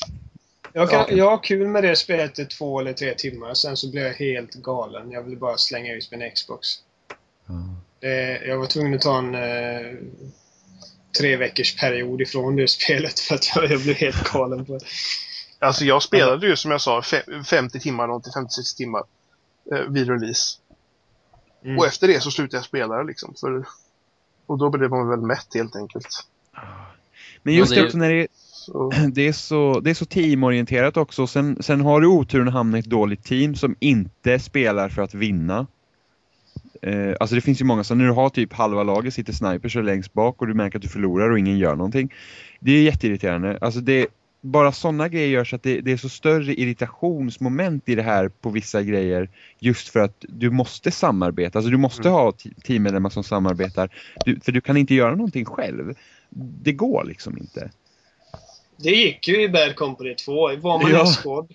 Jag, 0.72 0.90
kan, 0.90 0.98
Ja. 1.08 1.16
jag 1.16 1.30
har 1.30 1.42
kul 1.42 1.68
med 1.68 1.84
det 1.84 1.96
spelet 1.96 2.38
i 2.38 2.44
två 2.46 2.80
eller 2.80 2.92
tre 2.92 3.14
timmar, 3.14 3.54
sen 3.54 3.76
så 3.76 3.90
blir 3.90 4.02
jag 4.02 4.14
helt 4.14 4.54
galen. 4.54 5.10
Jag 5.10 5.22
vill 5.22 5.38
bara 5.38 5.56
slänga 5.56 5.94
ut 5.94 6.10
min 6.10 6.30
Xbox. 6.30 6.68
Ja. 7.46 7.54
Det, 8.00 8.42
jag 8.46 8.58
var 8.58 8.66
tvungen 8.66 8.94
att 8.94 9.00
ta 9.00 9.18
en 9.18 9.34
eh, 9.34 9.98
tre 11.18 11.36
veckors 11.36 11.76
period 11.80 12.20
ifrån 12.20 12.56
det 12.56 12.68
spelet 12.68 13.20
för 13.20 13.34
att 13.34 13.56
jag, 13.56 13.70
jag 13.70 13.80
blev 13.80 13.96
helt 13.96 14.32
galen 14.32 14.64
på 14.64 14.72
det. 14.78 14.84
Alltså 15.58 15.84
jag 15.84 16.02
spelade 16.02 16.46
ju 16.46 16.56
som 16.56 16.70
jag 16.70 16.80
sa 16.80 17.00
fe- 17.00 17.44
50 17.44 17.80
timmar, 17.80 18.06
någonting 18.06 18.32
56 18.32 18.74
timmar 18.74 19.02
eh, 19.72 19.78
vid 19.88 20.08
release. 20.08 20.58
Mm. 21.64 21.78
Och 21.78 21.86
efter 21.86 22.08
det 22.08 22.20
så 22.20 22.30
slutade 22.30 22.56
jag 22.56 22.64
spela 22.64 23.02
liksom. 23.02 23.34
För, 23.40 23.64
och 24.46 24.58
då 24.58 24.70
blev 24.70 24.90
man 24.90 25.08
väl 25.08 25.20
mätt 25.20 25.54
helt 25.54 25.76
enkelt. 25.76 26.08
Men 27.42 27.54
just 27.54 27.70
Ja, 27.70 27.74
det 27.76 27.80
det- 27.82 27.86
också 27.86 27.98
när 27.98 28.10
det, 28.10 28.26
Så, 28.62 28.92
det 29.12 29.28
är 29.28 29.32
så, 29.32 29.80
det 29.80 29.90
är 29.90 29.94
så 29.94 30.04
teamorienterat 30.04 30.96
också. 30.96 31.26
Sen, 31.26 31.56
sen 31.60 31.80
har 31.80 32.00
du 32.00 32.06
oturen 32.06 32.48
att 32.48 32.54
hamna 32.54 32.76
i 32.76 32.80
ett 32.80 32.86
dåligt 32.86 33.24
team 33.24 33.54
som 33.54 33.76
inte 33.80 34.38
spelar 34.38 34.88
för 34.88 35.02
att 35.02 35.14
vinna. 35.14 35.66
Eh, 36.82 37.14
alltså 37.20 37.34
det 37.34 37.40
finns 37.40 37.60
ju 37.60 37.64
många 37.64 37.84
som 37.84 37.98
när 37.98 38.04
du 38.04 38.12
har 38.12 38.28
typ 38.28 38.52
halva 38.52 38.82
laget 38.82 39.14
sitter 39.14 39.32
snipers 39.32 39.76
och 39.76 39.84
längst 39.84 40.12
bak 40.12 40.40
och 40.40 40.46
du 40.46 40.54
märker 40.54 40.78
att 40.78 40.82
du 40.82 40.88
förlorar 40.88 41.30
och 41.30 41.38
ingen 41.38 41.58
gör 41.58 41.76
någonting. 41.76 42.12
Det 42.60 42.72
är 42.72 42.82
jätteirriterande. 42.82 43.58
Alltså 43.60 43.80
det, 43.80 44.06
bara 44.40 44.72
sådana 44.72 45.08
grejer 45.08 45.28
gör 45.28 45.44
så 45.44 45.56
att 45.56 45.62
det, 45.62 45.80
det 45.80 45.92
är 45.92 45.96
så 45.96 46.08
större 46.08 46.54
irritationsmoment 46.54 47.88
i 47.88 47.94
det 47.94 48.02
här 48.02 48.28
på 48.28 48.50
vissa 48.50 48.82
grejer. 48.82 49.28
Just 49.58 49.88
för 49.88 50.00
att 50.00 50.24
du 50.28 50.50
måste 50.50 50.90
samarbeta. 50.90 51.58
Alltså 51.58 51.70
du 51.70 51.76
måste 51.76 52.08
Mm. 52.08 52.12
ha 52.20 52.32
te- 52.32 52.50
teammedlemmar 52.64 53.10
som 53.10 53.24
samarbetar. 53.24 53.88
Du, 54.24 54.40
för 54.40 54.52
du 54.52 54.60
kan 54.60 54.76
inte 54.76 54.94
göra 54.94 55.14
någonting 55.14 55.44
själv. 55.44 55.94
Det 56.62 56.72
går 56.72 57.04
liksom 57.04 57.38
inte. 57.38 57.70
Det 58.82 58.90
gick 58.90 59.28
ju 59.28 59.42
i 59.42 59.48
Bad 59.48 59.76
Company 59.76 60.14
2. 60.14 60.34
Var 60.56 60.82
man 60.82 60.90
Ja. 60.90 61.00
en 61.00 61.06
squad 61.06 61.48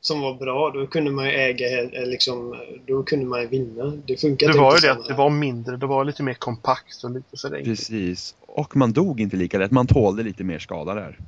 som 0.00 0.20
var 0.20 0.34
bra, 0.34 0.70
då 0.70 0.86
kunde 0.86 1.10
man 1.10 1.24
ju 1.24 1.30
äga, 1.30 1.82
eh, 1.82 2.06
liksom, 2.06 2.56
då 2.86 3.02
kunde 3.02 3.26
man 3.26 3.40
ju 3.40 3.46
vinna. 3.46 3.84
Det 4.06 4.16
funkar 4.20 4.46
det 4.46 4.50
inte 4.50 4.60
var 4.62 4.74
ju 4.74 4.80
på 4.80 4.86
det 4.86 4.92
att 4.92 5.08
det 5.08 5.14
var 5.14 5.30
mindre, 5.30 5.76
det 5.76 5.86
var 5.86 6.04
lite 6.04 6.22
mer 6.22 6.34
kompakt 6.34 7.04
och 7.04 7.10
lite 7.10 7.36
så 7.36 7.46
enkelt. 7.48 7.64
Precis. 7.64 8.34
Och 8.46 8.76
man 8.76 8.92
dog 8.92 9.20
inte 9.20 9.36
lika 9.36 9.58
lätt. 9.58 9.70
Man 9.70 9.86
tålde 9.86 10.22
lite 10.22 10.44
mer 10.44 10.58
skada 10.58 10.94
där. 10.94 11.18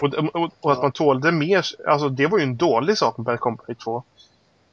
Och, 0.00 0.14
och, 0.14 0.50
och 0.60 0.72
att 0.72 0.82
man 0.82 0.92
tålde 0.92 1.32
mer, 1.32 1.64
alltså 1.88 2.08
det 2.08 2.26
var 2.26 2.38
ju 2.38 2.44
en 2.44 2.56
dålig 2.56 2.98
sak 2.98 3.16
med 3.18 3.24
Bad 3.24 3.40
Company 3.40 3.74
2. 3.74 4.02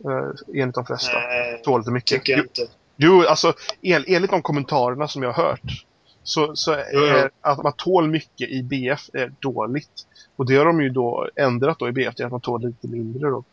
Eh, 0.05 0.59
enligt 0.61 0.75
de 0.75 0.85
flesta. 0.85 1.11
Nej, 1.13 1.61
Tålde 1.63 1.91
mycket. 1.91 2.09
tycker 2.09 2.33
jag 2.33 2.41
inte. 2.41 2.67
Jo, 2.97 3.23
alltså 3.27 3.53
en, 3.81 4.03
enligt 4.07 4.31
de 4.31 4.41
kommentarerna 4.41 5.07
som 5.07 5.23
jag 5.23 5.31
har 5.31 5.43
hört 5.43 5.85
så, 6.29 6.55
så 6.55 6.71
är 6.71 7.31
att 7.41 7.63
man 7.63 7.73
tål 7.77 8.07
mycket 8.07 8.49
i 8.49 8.63
BF 8.63 9.09
är 9.13 9.33
dåligt. 9.39 10.07
Och 10.35 10.45
det 10.45 10.55
har 10.55 10.65
de 10.65 10.81
ju 10.81 10.89
då 10.89 11.29
ändrat 11.35 11.79
då 11.79 11.89
i 11.89 11.91
BF 11.91 12.15
till 12.15 12.25
att 12.25 12.31
man 12.31 12.41
tål 12.41 12.61
lite 12.61 12.87
mindre 12.87 13.29
då. 13.29 13.43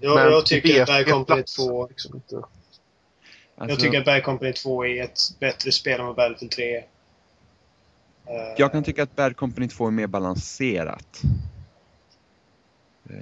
Jag, 0.00 0.14
Men 0.14 0.32
jag 0.32 0.46
tycker 0.46 0.68
BF 0.68 0.80
att 0.82 0.86
Bad 0.88 1.06
Company 1.14 1.36
plats, 1.36 1.56
2 1.56 1.86
liksom 1.86 2.14
inte. 2.14 2.36
Alltså, 2.36 2.52
Jag 3.56 3.78
tycker 3.80 3.98
att 3.98 4.04
Bad 4.04 4.22
Company 4.24 4.52
2 4.52 4.84
är 4.86 5.04
ett 5.04 5.18
bättre 5.40 5.72
spel 5.72 6.00
än 6.00 6.06
vad 6.06 6.16
Battlefield 6.16 6.52
3 6.52 6.76
är. 6.76 6.78
Eh, 8.26 8.54
jag 8.56 8.72
kan 8.72 8.84
tycka 8.84 9.02
att 9.02 9.16
Bad 9.16 9.36
Company 9.36 9.68
2 9.68 9.86
är 9.86 9.90
mer 9.90 10.06
balanserat. 10.06 11.20
Eh, 13.10 13.16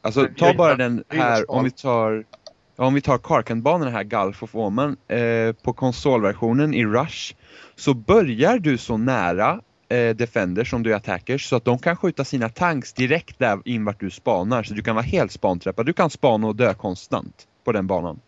Alltså 0.00 0.20
Jag- 0.20 0.36
ta 0.36 0.54
bara 0.54 0.74
den 0.74 1.04
här, 1.08 1.50
om 1.50 1.64
vi 1.64 1.70
tar 1.70 2.24
ja, 2.30 2.45
om 2.76 2.94
vi 2.94 3.00
tar 3.00 3.18
Karkanbanan 3.18 3.92
här, 3.92 4.04
Gulf 4.04 4.42
of 4.42 4.54
Oman, 4.54 4.96
eh, 5.08 5.52
på 5.52 5.72
konsolversionen 5.72 6.74
i 6.74 6.84
Rush 6.84 7.34
så 7.74 7.94
börjar 7.94 8.58
du 8.58 8.78
så 8.78 8.96
nära 8.96 9.60
eh, 9.88 10.16
Defenders 10.16 10.70
som 10.70 10.82
du 10.82 10.92
är 10.92 10.96
attackers 10.96 11.48
så 11.48 11.56
att 11.56 11.64
de 11.64 11.78
kan 11.78 11.96
skjuta 11.96 12.24
sina 12.24 12.48
tanks 12.48 12.92
direkt 12.92 13.38
där 13.38 13.58
in 13.64 13.84
vart 13.84 14.00
du 14.00 14.10
spanar 14.10 14.62
så 14.62 14.74
du 14.74 14.82
kan 14.82 14.94
vara 14.94 15.04
helt 15.04 15.32
spanträffad. 15.32 15.86
Du 15.86 15.92
kan 15.92 16.10
spana 16.10 16.46
och 16.46 16.56
dö 16.56 16.74
konstant 16.74 17.46
på 17.64 17.72
den 17.72 17.86
banan. 17.86 18.20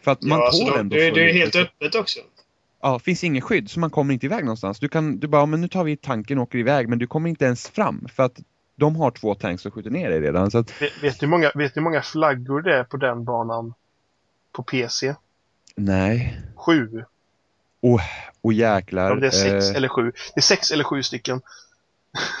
För 0.00 0.10
att 0.10 0.22
man 0.22 0.38
ja, 0.38 0.46
alltså, 0.46 0.78
ändå 0.78 0.96
det, 0.96 1.10
det 1.10 1.30
är 1.30 1.32
helt 1.32 1.56
öppet 1.56 1.94
också. 1.94 2.20
Ja, 2.82 2.98
finns 2.98 3.24
ingen 3.24 3.42
skydd 3.42 3.70
så 3.70 3.80
man 3.80 3.90
kommer 3.90 4.14
inte 4.14 4.26
iväg 4.26 4.44
någonstans. 4.44 4.78
Du 4.78 4.88
kan, 4.88 5.18
du 5.18 5.26
bara, 5.26 5.46
men 5.46 5.60
nu 5.60 5.68
tar 5.68 5.84
vi 5.84 5.96
tanken 5.96 6.38
och 6.38 6.42
åker 6.42 6.58
iväg 6.58 6.88
men 6.88 6.98
du 6.98 7.06
kommer 7.06 7.30
inte 7.30 7.44
ens 7.44 7.68
fram 7.68 8.06
för 8.14 8.22
att 8.22 8.40
de 8.80 8.96
har 8.96 9.10
två 9.10 9.34
tanks 9.34 9.62
som 9.62 9.70
skjuter 9.70 9.90
ner 9.90 10.10
dig 10.10 10.20
redan. 10.20 10.50
Så 10.50 10.58
att, 10.58 10.82
Vet, 10.82 11.02
vet, 11.02 11.20
du 11.20 11.26
hur 11.26 11.30
många, 11.30 11.52
vet 11.54 11.74
du 11.74 11.80
hur 11.80 11.84
många 11.84 12.02
flaggor 12.02 12.62
det 12.62 12.76
är 12.76 12.84
på 12.84 12.96
den 12.96 13.24
banan 13.24 13.74
på 14.52 14.62
PC? 14.62 15.14
nej. 15.76 16.40
Sju. 16.56 17.04
Och 18.42 18.52
jäklar. 18.52 19.10
Ja, 19.10 19.14
det 19.14 19.26
är 19.26 19.30
sex 19.30 19.70
eh, 19.70 19.76
eller 19.76 19.88
sju. 19.88 20.12
Det 20.34 20.40
är 20.40 20.42
sex 20.42 20.70
eller 20.70 20.84
sju 20.84 21.02
stycken. 21.02 21.40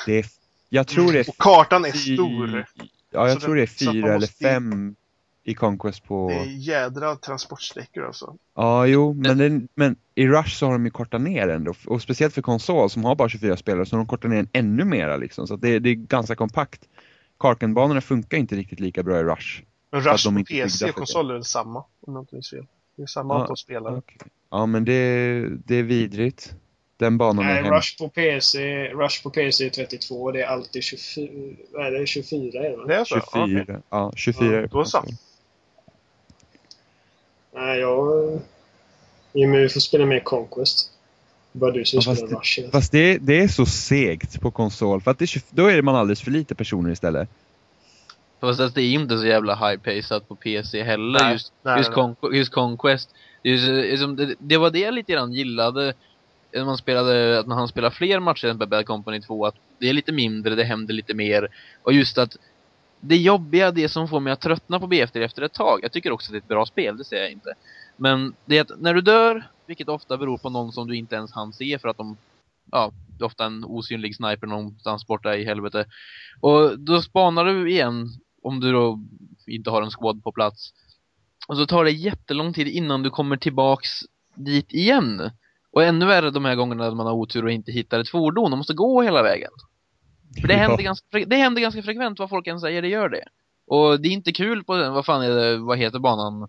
det 0.06 0.18
är, 0.18 0.26
jag 0.68 0.86
tror 0.86 1.12
det 1.12 1.18
är 1.18 1.28
Och 1.28 1.38
kartan 1.38 1.84
är 1.84 1.92
stor. 1.92 2.66
Ja, 3.10 3.28
jag 3.28 3.32
Så 3.32 3.40
tror 3.40 3.56
det 3.56 3.62
är 3.62 3.66
fyra 3.66 4.14
eller 4.14 4.26
fem 4.26 4.94
i 5.50 5.54
Conquest 5.54 6.04
på... 6.04 6.28
Det 6.28 6.34
är 6.34 6.44
jädra 6.44 7.16
transportsträckor 7.16 8.06
alltså. 8.06 8.36
Ja, 8.56 8.86
jo, 8.86 9.12
men, 9.12 9.38
den, 9.38 9.68
men 9.74 9.96
i 10.14 10.26
Rush 10.28 10.48
så 10.56 10.66
har 10.66 10.72
de 10.72 10.84
ju 10.84 10.90
kortat 10.90 11.20
ner 11.20 11.48
ändå. 11.48 11.74
Och 11.86 12.02
speciellt 12.02 12.34
för 12.34 12.42
konsol 12.42 12.90
som 12.90 13.04
har 13.04 13.14
bara 13.14 13.28
24 13.28 13.56
spelare 13.56 13.86
så 13.86 13.96
har 13.96 13.98
de 13.98 14.06
kortat 14.08 14.30
ner 14.30 14.36
den 14.36 14.48
ännu 14.52 14.84
mera 14.84 15.16
liksom. 15.16 15.46
Så 15.46 15.54
att 15.54 15.60
det, 15.60 15.78
det 15.78 15.90
är 15.90 15.94
ganska 15.94 16.34
kompakt. 16.36 16.80
Karkenbanorna 17.38 18.00
funkar 18.00 18.38
inte 18.38 18.56
riktigt 18.56 18.80
lika 18.80 19.02
bra 19.02 19.20
i 19.20 19.22
Rush. 19.22 19.62
Men 19.92 20.02
För 20.02 20.10
att 20.10 20.14
Rush 20.14 20.24
de 20.28 20.34
på 20.34 20.40
är 20.40 20.44
PC 20.64 20.84
och 20.84 20.88
det. 20.88 20.92
konsol 20.92 21.30
är 21.30 21.34
väl 21.34 21.44
samma, 21.44 21.84
om 22.00 22.14
jag 22.14 22.22
inte 22.22 22.34
minns 22.34 22.50
fel. 22.50 22.66
Det 22.96 23.02
är 23.02 23.06
samma 23.06 23.34
Ja, 23.34 23.40
antal 23.40 23.56
spelare. 23.56 23.96
Okej. 23.96 24.16
Ja, 24.50 24.66
men 24.66 24.84
det, 24.84 25.48
det 25.64 25.74
är 25.76 25.82
vidrigt. 25.82 26.54
Den 26.96 27.18
banan 27.18 27.44
är 27.44 27.48
Nej, 27.48 27.62
hemsk. 27.62 27.72
Rush 27.72 27.98
på 27.98 28.08
PC, 28.08 28.58
Rush 28.88 29.22
på 29.22 29.30
PC 29.30 29.66
är 29.66 29.70
32 29.70 30.14
och 30.22 30.32
det 30.32 30.42
är 30.42 30.46
alltid 30.46 30.82
24, 30.82 31.28
vad 31.72 31.86
är 31.86 31.90
det, 31.90 32.06
24 32.06 32.66
är 32.66 32.70
det? 32.70 32.86
Det 32.86 32.94
är 32.94 33.04
så? 33.04 33.20
24. 33.32 33.62
Okej. 33.62 33.76
Ja, 33.90 34.12
24 34.16 34.46
Ja, 34.46 34.52
är 34.56 34.60
det 34.62 34.66
då 34.66 34.84
så. 34.84 35.04
Nej, 37.54 37.80
jag... 37.80 38.40
Jimmy, 39.32 39.58
vi 39.58 39.68
får 39.68 39.80
spela 39.80 40.06
mer 40.06 40.20
Conquest. 40.20 40.90
Det 41.52 41.58
är 41.58 41.60
bara 41.60 41.70
du 41.70 41.84
som 41.84 41.96
Ja, 41.96 42.02
fast 42.02 42.20
spelar 42.22 42.40
Rush. 42.40 42.54
tiden. 42.56 42.70
Fast 42.70 42.92
det, 42.92 43.18
det 43.18 43.38
är 43.42 43.48
så 43.48 43.66
segt 43.66 44.40
på 44.40 44.50
konsol. 44.50 45.00
För 45.00 45.10
att 45.10 45.18
det 45.18 45.24
är, 45.24 45.26
20 45.26 45.42
då 45.50 45.66
är 45.66 45.82
man 45.82 45.94
alldeles 45.96 46.22
för 46.22 46.30
lite 46.30 46.54
personer 46.54 46.90
istället. 46.90 47.28
Fast 48.40 48.60
att 48.60 48.74
det 48.74 48.82
är 48.82 48.92
inte 48.92 49.18
så 49.18 49.26
jävla 49.26 49.54
high-pacat 49.54 50.28
på 50.28 50.36
PC 50.36 50.82
heller. 50.82 51.20
Nej, 51.22 51.32
just, 51.32 51.52
nej, 51.62 51.78
just, 51.78 51.90
nej. 51.96 51.98
Con- 52.20 52.32
just 52.34 52.52
Conquest. 52.52 53.10
Det, 53.42 53.48
är 53.48 53.52
ju 53.52 53.58
så- 53.66 53.72
liksom, 53.72 54.16
det, 54.16 54.34
det 54.38 54.56
var 54.56 54.70
det 54.70 54.78
jag 54.78 54.94
lite 54.94 55.12
grann 55.12 55.32
gillade. 55.32 55.94
När 56.52 56.64
man 56.64 56.78
spelade, 56.78 57.38
att 57.38 57.46
när 57.46 57.56
han 57.56 57.68
spelar 57.68 57.90
fler 57.90 58.20
matcher 58.20 58.46
än 58.48 58.58
Bad 58.58 58.86
Company 58.86 59.20
2. 59.22 59.46
Att 59.46 59.54
det 59.78 59.88
är 59.88 59.92
lite 59.92 60.12
mindre, 60.12 60.54
det 60.54 60.64
händer 60.64 60.94
lite 60.94 61.14
mer. 61.14 61.48
Och 61.82 61.92
just 61.92 62.18
att 62.18 62.36
det 63.00 63.16
jobbiga, 63.16 63.70
det 63.70 63.88
som 63.88 64.08
får 64.08 64.20
mig 64.20 64.32
att 64.32 64.40
tröttna 64.40 64.80
på 64.80 64.86
BFD 64.86 65.16
efter 65.16 65.42
ett 65.42 65.52
tag. 65.52 65.80
Jag 65.82 65.92
tycker 65.92 66.12
också 66.12 66.28
att 66.28 66.32
det 66.32 66.36
är 66.36 66.40
ett 66.40 66.48
bra 66.48 66.66
spel, 66.66 66.96
det 66.96 67.04
säger 67.04 67.22
jag 67.22 67.32
inte. 67.32 67.54
Men 67.96 68.34
det 68.44 68.58
är 68.58 68.62
att 68.62 68.80
när 68.80 68.94
du 68.94 69.00
dör, 69.00 69.50
vilket 69.66 69.88
ofta 69.88 70.16
beror 70.16 70.38
på 70.38 70.50
någon 70.50 70.72
som 70.72 70.88
du 70.88 70.96
inte 70.96 71.14
ens 71.14 71.32
hann 71.32 71.52
se 71.52 71.78
för 71.78 71.88
att 71.88 71.96
de 71.96 72.16
Ja, 72.72 72.92
det 73.18 73.22
är 73.22 73.26
ofta 73.26 73.44
en 73.44 73.64
osynlig 73.64 74.16
sniper 74.16 74.46
någonstans 74.46 75.06
borta 75.06 75.36
i 75.36 75.44
helvete. 75.44 75.84
Och 76.40 76.78
då 76.78 77.02
spanar 77.02 77.44
du 77.44 77.70
igen 77.70 78.08
om 78.42 78.60
du 78.60 78.72
då 78.72 79.00
inte 79.46 79.70
har 79.70 79.82
en 79.82 79.90
squad 79.90 80.24
på 80.24 80.32
plats. 80.32 80.72
Och 81.48 81.56
så 81.56 81.66
tar 81.66 81.84
det 81.84 81.90
jättelång 81.90 82.52
tid 82.52 82.68
innan 82.68 83.02
du 83.02 83.10
kommer 83.10 83.36
tillbaks 83.36 83.88
dit 84.34 84.72
igen. 84.72 85.30
Och 85.72 85.84
ännu 85.84 86.06
värre 86.06 86.30
de 86.30 86.44
här 86.44 86.54
gångerna 86.54 86.84
när 86.84 86.94
man 86.94 87.06
har 87.06 87.14
otur 87.14 87.44
och 87.44 87.50
inte 87.50 87.72
hittar 87.72 88.00
ett 88.00 88.08
fordon 88.08 88.50
Man 88.50 88.58
måste 88.58 88.74
gå 88.74 89.02
hela 89.02 89.22
vägen. 89.22 89.50
För 90.40 90.48
det, 90.48 90.54
händer 90.54 90.82
ganska, 90.82 91.06
det 91.26 91.36
händer 91.36 91.62
ganska 91.62 91.82
frekvent 91.82 92.18
vad 92.18 92.28
folk 92.28 92.46
än 92.46 92.60
säger, 92.60 92.82
det 92.82 92.88
gör 92.88 93.08
det. 93.08 93.24
Och 93.66 94.00
det 94.00 94.08
är 94.08 94.12
inte 94.12 94.32
kul 94.32 94.64
på 94.64 94.76
den, 94.76 94.92
vad 94.92 95.06
fan 95.06 95.22
är 95.22 95.30
det, 95.30 95.56
vad 95.58 95.78
heter 95.78 95.98
banan? 95.98 96.48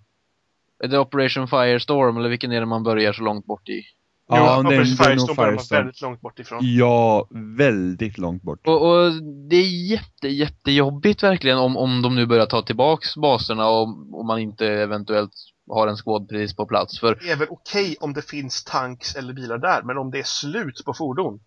Är 0.83 0.87
det 0.87 0.99
Operation 0.99 1.47
Firestorm 1.47 2.17
eller 2.17 2.29
vilken 2.29 2.51
är 2.51 2.59
det 2.59 2.65
man 2.65 2.83
börjar 2.83 3.13
så 3.13 3.23
långt 3.23 3.45
bort 3.45 3.69
i? 3.69 3.81
Ja, 4.27 4.55
är- 4.55 4.59
Operation 4.59 4.77
nog 4.77 4.97
Firestorm 4.97 5.35
börjar 5.35 5.51
man 5.51 5.57
Firestorm. 5.57 5.77
väldigt 5.79 6.01
långt 6.01 6.21
bort 6.21 6.39
ifrån. 6.39 6.59
Ja, 6.61 7.27
väldigt 7.57 8.17
långt 8.17 8.43
bort. 8.43 8.67
Och, 8.67 8.81
och 8.91 9.11
det 9.49 9.55
är 9.55 9.89
jätte, 9.91 10.27
jättejobbigt 10.27 11.23
verkligen 11.23 11.57
om, 11.57 11.77
om 11.77 12.01
de 12.01 12.15
nu 12.15 12.25
börjar 12.25 12.45
ta 12.45 12.61
tillbaks 12.61 13.15
baserna 13.17 13.67
och 13.69 13.81
om 14.19 14.27
man 14.27 14.39
inte 14.39 14.67
eventuellt 14.67 15.31
har 15.69 15.87
en 15.87 15.95
squad 15.97 16.29
precis 16.29 16.55
på 16.55 16.65
plats. 16.65 16.99
För 16.99 17.15
Det 17.21 17.29
är 17.31 17.35
väl 17.35 17.47
okej 17.49 17.95
om 17.99 18.13
det 18.13 18.21
finns 18.29 18.63
tanks 18.63 19.15
eller 19.15 19.33
bilar 19.33 19.57
där, 19.57 19.81
men 19.83 19.97
om 19.97 20.11
det 20.11 20.19
är 20.19 20.23
slut 20.23 20.81
på 20.85 20.93
fordon. 20.93 21.39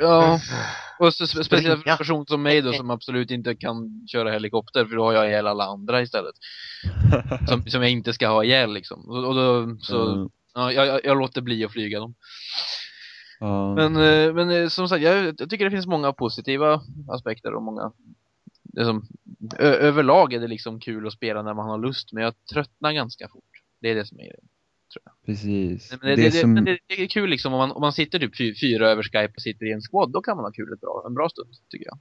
Ja, 0.00 0.40
och 0.98 1.14
så, 1.14 1.24
spe- 1.24 1.42
speciellt 1.42 1.86
en 1.86 1.96
person 1.96 2.26
som 2.26 2.42
mig 2.42 2.62
då 2.62 2.72
som 2.72 2.90
absolut 2.90 3.30
inte 3.30 3.54
kan 3.54 4.06
köra 4.08 4.30
helikopter 4.32 4.84
för 4.86 4.96
då 4.96 5.04
har 5.04 5.12
jag 5.12 5.28
ihjäl 5.28 5.46
alla 5.46 5.64
andra 5.64 6.02
istället. 6.02 6.34
Som, 7.48 7.62
som 7.66 7.82
jag 7.82 7.90
inte 7.90 8.12
ska 8.12 8.28
ha 8.28 8.44
ihjäl 8.44 8.72
liksom. 8.72 9.08
Och, 9.08 9.24
och 9.28 9.34
då, 9.34 9.76
så, 9.80 10.12
Mm, 10.12 10.28
ja, 10.54 10.72
jag, 10.72 11.00
jag- 11.04 11.18
låter 11.18 11.40
bli 11.40 11.64
att 11.64 11.72
flyga 11.72 12.00
dem. 12.00 12.14
ja. 13.40 13.74
Men, 13.74 13.96
eh, 13.96 14.32
men 14.34 14.50
eh, 14.50 14.68
som 14.68 14.88
sagt, 14.88 15.02
jag, 15.02 15.34
jag 15.38 15.50
tycker 15.50 15.64
det 15.64 15.70
finns 15.70 15.86
många 15.86 16.12
positiva 16.12 16.80
aspekter 17.08 17.54
och 17.54 17.62
många 17.62 17.92
det 18.62 18.84
som, 18.84 19.06
ö, 19.58 19.68
överlag 19.74 20.32
är 20.32 20.40
det 20.40 20.48
liksom 20.48 20.80
kul 20.80 21.06
att 21.06 21.12
spela 21.12 21.42
när 21.42 21.54
man 21.54 21.68
har 21.68 21.78
lust, 21.78 22.12
men 22.12 22.22
jag 22.24 22.34
tröttnar 22.52 22.92
ganska 22.92 23.28
fort. 23.28 23.44
Det 23.80 23.90
är 23.90 23.94
det 23.94 24.06
som 24.06 24.18
är 24.18 24.22
grejen. 24.22 24.44
Precis. 25.26 25.90
Nej, 25.90 25.98
Men 26.02 26.10
det, 26.10 26.16
det, 26.16 26.30
det, 26.30 26.40
som... 26.40 26.52
men 26.52 26.64
det, 26.64 26.78
det 26.86 27.02
är 27.02 27.06
kul 27.06 27.30
liksom 27.30 27.52
om 27.52 27.58
man, 27.58 27.72
om 27.72 27.80
man 27.80 27.92
sitter 27.92 28.18
typ 28.18 28.36
fy, 28.36 28.54
fyra 28.54 28.90
över 28.90 29.02
Skype 29.02 29.32
och 29.36 29.42
sitter 29.42 29.66
i 29.66 29.72
en 29.72 29.80
squad, 29.80 30.12
då 30.12 30.22
kan 30.22 30.36
man 30.36 30.44
ha 30.44 30.52
kul 30.52 30.72
ett 30.72 30.80
bra, 30.80 31.04
en 31.06 31.14
bra 31.14 31.28
stund, 31.28 31.48
tycker 31.70 31.86
jag. 31.86 31.98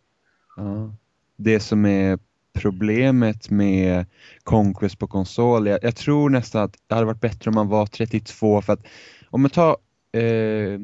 Ja. 0.58 0.96
Det 1.36 1.60
som 1.60 1.86
är 1.86 2.20
problemet 2.54 3.50
med 3.50 4.06
Conquest 4.44 5.00
på 5.00 5.08
konsol. 5.08 5.68
Jag, 5.68 5.80
jag 5.82 5.96
tror 5.96 6.30
nästan 6.30 6.64
att 6.64 6.78
det 6.88 6.96
hade 6.96 7.08
varit 7.08 7.22
bättre 7.22 7.50
om 7.50 7.56
man 7.56 7.68
var 7.68 7.86
32 7.86 8.62
för 8.62 8.74
att 8.74 8.88
om 9.30 9.42
man 9.42 9.50
tar 9.52 9.78
eh, 10.12 10.80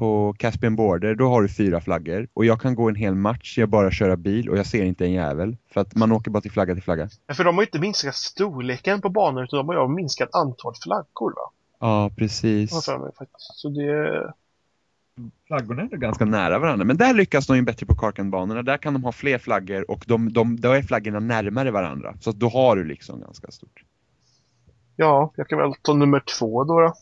på 0.00 0.34
Caspian 0.38 0.76
Border, 0.76 1.14
då 1.14 1.28
har 1.28 1.42
du 1.42 1.48
fyra 1.48 1.80
flaggor 1.80 2.28
och 2.34 2.44
jag 2.44 2.60
kan 2.60 2.74
gå 2.74 2.88
en 2.88 2.94
hel 2.94 3.14
match, 3.14 3.58
jag 3.58 3.68
bara 3.68 3.90
köra 3.90 4.16
bil 4.16 4.50
och 4.50 4.58
jag 4.58 4.66
ser 4.66 4.84
inte 4.84 5.04
en 5.04 5.12
jävel. 5.12 5.56
För 5.72 5.80
att 5.80 5.96
man 5.96 6.12
åker 6.12 6.30
bara 6.30 6.40
till 6.40 6.50
flagga 6.50 6.74
till 6.74 6.82
flagga. 6.82 7.08
Ja, 7.26 7.34
för 7.34 7.44
de 7.44 7.54
har 7.54 7.62
ju 7.62 7.66
inte 7.66 7.78
minskat 7.78 8.14
storleken 8.14 9.00
på 9.00 9.08
banan 9.08 9.44
utan 9.44 9.56
de 9.56 9.68
har 9.68 9.88
ju 9.88 9.88
minskat 9.88 10.34
antal 10.34 10.74
flaggor 10.82 11.30
va? 11.36 11.50
Ja, 11.80 12.10
precis. 12.16 12.70
Faktiskt. 13.18 13.54
Så 13.54 13.68
det... 13.68 14.32
Flaggorna 15.46 15.82
är 15.82 15.96
ganska 15.96 16.24
nära 16.24 16.58
varandra, 16.58 16.84
men 16.84 16.96
där 16.96 17.14
lyckas 17.14 17.46
de 17.46 17.56
ju 17.56 17.62
bättre 17.62 17.86
på 17.86 17.94
Karkan-banorna. 17.94 18.62
Där 18.62 18.78
kan 18.78 18.92
de 18.92 19.04
ha 19.04 19.12
fler 19.12 19.38
flaggor 19.38 19.90
och 19.90 20.04
de, 20.06 20.32
de, 20.32 20.60
då 20.60 20.72
är 20.72 20.82
flaggorna 20.82 21.20
närmare 21.20 21.70
varandra. 21.70 22.14
Så 22.20 22.32
då 22.32 22.48
har 22.48 22.76
du 22.76 22.84
liksom 22.84 23.20
ganska 23.20 23.50
stort. 23.50 23.84
Ja, 24.96 25.32
jag 25.36 25.48
kan 25.48 25.58
väl 25.58 25.72
ta 25.82 25.94
nummer 25.94 26.22
två 26.38 26.64
då. 26.64 26.80
då. 26.80 26.94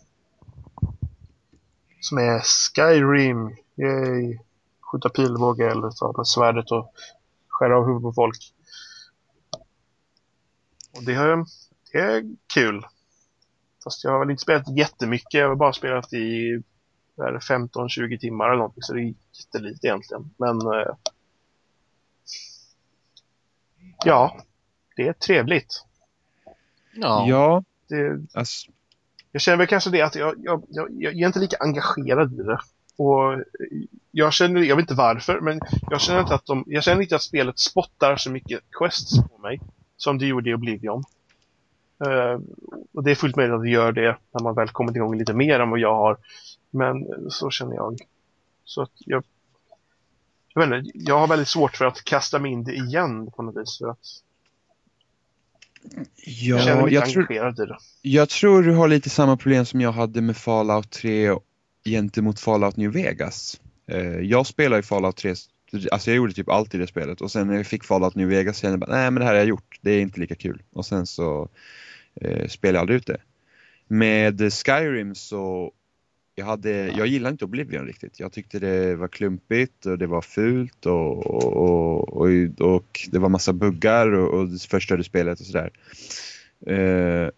Som 2.00 2.18
är 2.18 2.40
Skyrim. 2.40 3.56
Yay. 3.76 4.38
Skjuta 4.80 5.08
pilbåge 5.08 5.70
eller 5.70 5.90
ta 5.90 6.14
med 6.16 6.26
svärdet 6.26 6.70
och 6.70 6.92
skära 7.48 7.78
av 7.78 7.86
huvudet 7.86 8.02
på 8.02 8.12
folk. 8.12 8.36
Och 10.96 11.04
det, 11.04 11.14
har, 11.14 11.46
det 11.92 11.98
är 11.98 12.24
kul. 12.54 12.86
Fast 13.84 14.04
jag 14.04 14.10
har 14.10 14.18
väl 14.18 14.30
inte 14.30 14.42
spelat 14.42 14.76
jättemycket. 14.76 15.34
Jag 15.34 15.48
har 15.48 15.56
bara 15.56 15.72
spelat 15.72 16.12
i 16.12 16.62
15-20 17.16 18.18
timmar 18.18 18.48
eller 18.48 18.56
någonting. 18.56 18.82
Så 18.82 18.94
det 18.94 19.00
är 19.00 19.14
jättelite 19.32 19.86
egentligen. 19.86 20.34
Men 20.36 20.60
eh, 20.60 20.94
ja, 24.04 24.36
det 24.96 25.08
är 25.08 25.12
trevligt. 25.12 25.84
Ja. 26.94 27.24
Ja, 27.28 27.64
Det, 27.88 28.26
alltså, 28.34 28.70
jag 29.32 29.42
känner 29.42 29.58
väl 29.58 29.66
kanske 29.66 29.90
det 29.90 30.02
att 30.02 30.14
jag, 30.14 30.34
jag, 30.38 30.62
jag, 30.68 30.88
jag 30.90 31.14
är 31.14 31.26
inte 31.26 31.38
lika 31.38 31.56
engagerad 31.60 32.32
i 32.40 32.42
det. 32.42 32.58
Och 32.96 33.44
jag 34.10 34.32
känner, 34.32 34.60
jag 34.60 34.76
vet 34.76 34.82
inte 34.82 34.94
varför, 34.94 35.40
men 35.40 35.60
jag 35.90 36.00
känner 36.00 36.20
inte 36.20 36.34
att 36.34 36.46
de, 36.46 36.64
jag 36.66 36.82
känner 36.82 37.02
inte 37.02 37.16
att 37.16 37.22
spelet 37.22 37.58
spottar 37.58 38.16
så 38.16 38.30
mycket 38.30 38.60
quests 38.78 39.16
på 39.28 39.38
mig. 39.38 39.60
Som 39.96 40.18
det 40.18 40.26
gjorde 40.26 40.50
i 40.50 40.54
Oblivion. 40.54 41.04
Uh, 42.06 42.40
och 42.94 43.04
det 43.04 43.10
är 43.10 43.14
fullt 43.14 43.36
möjligt 43.36 43.54
att 43.54 43.62
det 43.62 43.70
gör 43.70 43.92
det 43.92 44.16
när 44.34 44.42
man 44.42 44.54
väl 44.54 44.68
kommit 44.68 44.96
igång 44.96 45.18
lite 45.18 45.34
mer 45.34 45.60
än 45.60 45.70
vad 45.70 45.78
jag 45.78 45.94
har. 45.94 46.16
Men 46.70 47.06
så 47.30 47.50
känner 47.50 47.74
jag. 47.74 47.98
Så 48.64 48.82
att 48.82 48.92
jag, 48.96 49.24
jag 50.54 50.66
vet 50.66 50.78
inte, 50.78 50.90
jag 50.94 51.18
har 51.18 51.26
väldigt 51.26 51.48
svårt 51.48 51.76
för 51.76 51.84
att 51.84 52.04
kasta 52.04 52.38
mig 52.38 52.52
in 52.52 52.64
det 52.64 52.74
igen 52.74 53.30
på 53.30 53.42
något 53.42 53.56
vis. 53.56 53.78
För 53.78 53.88
att 53.88 54.06
jag 56.24 56.60
känner 56.60 56.76
ja, 56.76 56.84
mig 56.84 56.94
jag 56.94 57.02
inte 57.02 57.12
tror, 57.12 57.22
engagerad 57.22 57.60
i 57.60 57.66
det. 57.66 57.76
jag 58.02 58.28
tror 58.28 58.62
du 58.62 58.72
har 58.72 58.88
lite 58.88 59.10
samma 59.10 59.36
problem 59.36 59.64
som 59.64 59.80
jag 59.80 59.92
hade 59.92 60.20
med 60.20 60.36
Fallout 60.36 60.90
3 60.90 61.30
gentemot 61.84 62.40
Fallout 62.40 62.76
New 62.76 62.92
Vegas. 62.92 63.60
Eh, 63.90 64.18
jag 64.20 64.46
spelar 64.46 64.76
ju 64.76 64.82
Fallout 64.82 65.16
3, 65.16 65.34
alltså 65.92 66.10
jag 66.10 66.16
gjorde 66.16 66.32
typ 66.32 66.48
allt 66.48 66.74
i 66.74 66.78
det 66.78 66.86
spelet 66.86 67.20
och 67.20 67.30
sen 67.30 67.46
när 67.46 67.54
jag 67.54 67.66
fick 67.66 67.84
Fallout 67.84 68.14
New 68.14 68.28
Vegas 68.28 68.58
kände 68.58 68.72
jag 68.72 68.80
bara, 68.80 68.96
nej 68.96 69.10
men 69.10 69.14
det 69.14 69.24
här 69.24 69.32
har 69.32 69.38
jag 69.38 69.48
gjort, 69.48 69.78
det 69.80 69.90
är 69.90 70.00
inte 70.00 70.20
lika 70.20 70.34
kul. 70.34 70.62
Och 70.72 70.86
sen 70.86 71.06
så 71.06 71.48
eh, 72.20 72.48
spelade 72.48 72.76
jag 72.76 72.80
aldrig 72.80 72.96
ut 72.96 73.06
det. 73.06 73.20
Med 73.88 74.52
Skyrim 74.52 75.14
så 75.14 75.72
jag, 76.38 76.46
hade, 76.46 76.70
jag 76.70 77.06
gillade 77.06 77.32
inte 77.32 77.44
Oblivion 77.44 77.86
riktigt. 77.86 78.20
Jag 78.20 78.32
tyckte 78.32 78.58
det 78.58 78.96
var 78.96 79.08
klumpigt 79.08 79.86
och 79.86 79.98
det 79.98 80.06
var 80.06 80.22
fult 80.22 80.86
och, 80.86 81.26
och, 81.26 82.08
och, 82.08 82.60
och 82.60 83.08
det 83.10 83.18
var 83.18 83.28
massa 83.28 83.52
buggar 83.52 84.12
och, 84.12 84.40
och 84.40 84.48
förstörde 84.60 85.04
spelet 85.04 85.40
och 85.40 85.46
sådär. 85.46 85.70
Eh, 86.66 87.30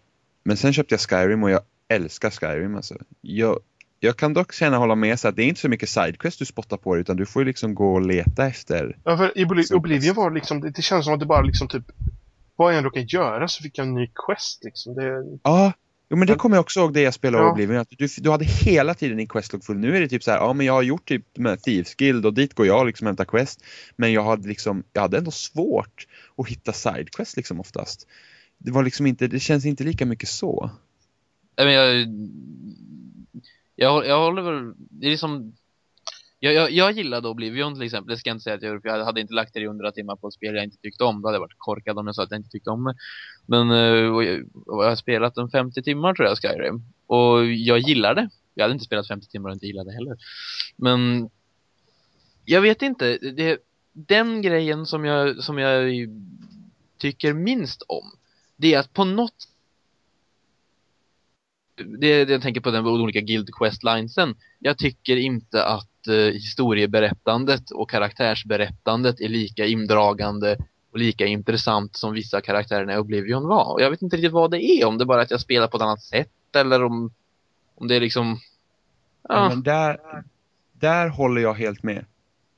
men 0.43 0.57
sen 0.57 0.73
köpte 0.73 0.93
jag 0.93 1.01
Skyrim 1.01 1.43
och 1.43 1.51
jag 1.51 1.61
älskar 1.87 2.29
Skyrim 2.29 2.75
alltså. 2.75 2.95
Jag, 3.21 3.59
jag 3.99 4.17
kan 4.17 4.33
dock 4.33 4.53
känna 4.53 4.77
hålla 4.77 4.95
med 4.95 5.19
så 5.19 5.27
att 5.27 5.35
det 5.35 5.43
är 5.43 5.47
inte 5.47 5.61
så 5.61 5.69
mycket 5.69 5.89
sidequest 5.89 6.39
du 6.39 6.45
spottar 6.45 6.77
på 6.77 6.97
utan 6.97 7.17
du 7.17 7.25
får 7.25 7.41
ju 7.41 7.45
liksom 7.45 7.75
gå 7.75 7.93
och 7.93 8.01
leta 8.01 8.47
efter. 8.47 8.97
Ja, 9.03 9.17
för 9.17 9.37
i 9.37 9.45
Oblivion 9.73 10.15
var 10.15 10.29
det 10.29 10.35
liksom, 10.35 10.61
det, 10.61 10.69
det 10.69 10.81
känns 10.81 11.05
som 11.05 11.13
att 11.13 11.19
det 11.19 11.25
bara 11.25 11.41
liksom 11.41 11.67
typ, 11.67 11.83
vad 12.55 12.71
jag 12.71 12.77
än 12.77 12.83
råkade 12.83 13.05
göra 13.05 13.47
så 13.47 13.63
fick 13.63 13.77
jag 13.77 13.87
en 13.87 13.93
ny 13.93 14.07
quest 14.27 14.63
liksom. 14.63 14.95
Det, 14.95 15.39
Ja, 15.43 15.73
jo, 16.11 16.17
men 16.17 16.27
det 16.27 16.35
kommer 16.35 16.55
jag 16.55 16.61
också 16.61 16.79
ihåg 16.79 16.93
det 16.93 17.01
jag 17.01 17.13
spelade 17.13 17.43
Ja. 17.43 17.51
Oblivion. 17.51 17.77
Att 17.77 17.89
du, 17.89 18.07
du 18.17 18.31
hade 18.31 18.45
hela 18.45 18.93
tiden 18.93 19.17
din 19.17 19.27
questlog 19.27 19.63
full. 19.63 19.77
Nu 19.77 19.95
är 19.95 20.01
det 20.01 20.09
typ 20.09 20.23
så 20.23 20.31
här, 20.31 20.37
ja 20.37 20.53
men 20.53 20.65
jag 20.65 20.73
har 20.73 20.81
gjort 20.81 21.07
typ 21.07 21.37
med 21.37 21.63
Thieves 21.63 21.95
Guild 21.95 22.25
och 22.25 22.33
dit 22.33 22.53
går 22.53 22.65
jag 22.65 22.87
liksom 22.87 23.07
hämtar 23.07 23.25
quest. 23.25 23.63
Men 23.95 24.13
jag 24.13 24.23
hade 24.23 24.47
liksom, 24.47 24.83
jag 24.93 25.01
hade 25.01 25.17
ändå 25.17 25.31
svårt 25.31 26.07
att 26.37 26.47
hitta 26.47 26.73
sidequest 26.73 27.37
liksom 27.37 27.59
oftast. 27.59 28.07
Det 28.57 28.71
var 28.71 28.83
liksom 28.83 29.05
inte, 29.05 29.27
det 29.27 29.39
känns 29.39 29.65
inte 29.65 29.83
lika 29.83 30.05
mycket 30.05 30.29
så. 30.29 30.69
Nej, 31.57 31.65
men 31.65 31.75
jag, 31.75 32.07
jag, 33.75 34.05
jag 34.05 34.19
håller 34.19 34.41
väl, 34.41 34.73
det 34.77 35.05
är 35.05 35.09
liksom 35.09 35.53
jag, 36.43 36.53
jag, 36.53 36.71
jag 36.71 36.91
gillade 36.91 37.27
Oblivion 37.27 37.73
till 37.73 37.83
exempel, 37.83 38.09
det 38.09 38.17
ska 38.17 38.29
jag 38.29 38.35
inte 38.35 38.43
säga 38.43 38.55
att 38.55 38.61
jag 38.61 38.69
gjorde, 38.69 38.81
för 38.81 38.89
jag 38.89 39.05
hade 39.05 39.21
inte 39.21 39.33
lagt 39.33 39.53
300 39.53 39.91
timmar 39.91 40.15
på 40.15 40.27
ett 40.27 40.33
spel 40.33 40.55
jag 40.55 40.63
inte 40.63 40.77
tyckte 40.77 41.03
om, 41.03 41.21
då 41.21 41.27
hade 41.27 41.35
jag 41.35 41.41
varit 41.41 41.57
korkad 41.57 41.99
om 41.99 42.07
jag 42.07 42.15
sa 42.15 42.23
att 42.23 42.31
jag 42.31 42.39
inte 42.39 42.49
tyckte 42.49 42.69
om 42.69 42.83
det. 42.83 42.95
Men 43.45 43.71
eh, 43.71 44.13
och 44.13 44.23
jag, 44.23 44.49
jag 44.65 44.89
har 44.89 44.95
spelat 44.95 45.37
en 45.37 45.49
50 45.49 45.83
timmar 45.83 46.13
tror 46.13 46.27
jag, 46.27 46.37
Skyrim, 46.37 46.81
och 47.07 47.45
jag 47.45 47.79
gillar 47.79 48.15
det. 48.15 48.29
Jag 48.53 48.63
hade 48.63 48.73
inte 48.73 48.85
spelat 48.85 49.07
50 49.07 49.27
timmar 49.27 49.49
och 49.49 49.53
inte 49.53 49.65
gillade 49.65 49.89
det 49.89 49.93
heller. 49.93 50.17
Men 50.75 51.29
jag 52.45 52.61
vet 52.61 52.81
inte, 52.81 53.17
det, 53.17 53.57
den 53.93 54.41
grejen 54.41 54.85
som 54.85 55.05
jag, 55.05 55.43
som 55.43 55.57
jag 55.57 55.91
tycker 56.97 57.33
minst 57.33 57.81
om, 57.81 58.11
det 58.55 58.73
är 58.73 58.79
att 58.79 58.93
på 58.93 59.05
något 59.05 59.47
det, 61.75 62.25
det 62.25 62.33
jag 62.33 62.41
tänker 62.41 62.61
på 62.61 62.71
den 62.71 62.87
olika 62.87 63.21
guild 63.21 63.49
quest 63.53 63.83
linesen. 63.83 64.35
Jag 64.59 64.77
tycker 64.77 65.17
inte 65.17 65.65
att 65.65 65.90
eh, 66.07 66.33
historieberättandet 66.33 67.71
och 67.71 67.89
karaktärsberättandet 67.89 69.21
är 69.21 69.29
lika 69.29 69.65
indragande 69.65 70.57
och 70.91 70.97
lika 70.97 71.25
intressant 71.25 71.95
som 71.95 72.13
vissa 72.13 72.41
karaktärerna 72.41 72.93
i 72.93 72.97
Oblivion 72.97 73.47
var. 73.47 73.73
Och 73.73 73.81
jag 73.81 73.89
vet 73.89 74.01
inte 74.01 74.15
riktigt 74.15 74.31
vad 74.31 74.51
det 74.51 74.63
är, 74.63 74.85
om 74.85 74.97
det 74.97 75.05
bara 75.05 75.19
är 75.19 75.23
att 75.23 75.31
jag 75.31 75.41
spelar 75.41 75.67
på 75.67 75.77
ett 75.77 75.83
annat 75.83 76.01
sätt 76.01 76.55
eller 76.55 76.83
om, 76.83 77.13
om 77.75 77.87
det 77.87 77.95
är 77.95 77.99
liksom... 77.99 78.39
Ja. 79.23 79.35
Ja, 79.35 79.49
Men 79.49 79.63
där, 79.63 79.99
där 80.73 81.07
håller 81.07 81.41
jag 81.41 81.53
helt 81.53 81.83
med. 81.83 82.05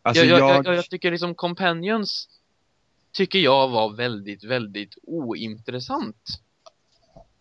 Alltså 0.02 0.24
jag, 0.26 0.40
jag, 0.40 0.50
jag, 0.50 0.66
jag, 0.66 0.76
jag 0.76 0.90
tycker 0.90 1.12
liksom 1.12 1.36
Companions 1.36 2.30
tycker 3.12 3.40
jag 3.40 3.70
var 3.70 3.94
väldigt, 3.94 4.44
väldigt 4.44 4.96
ointressant. 5.04 6.40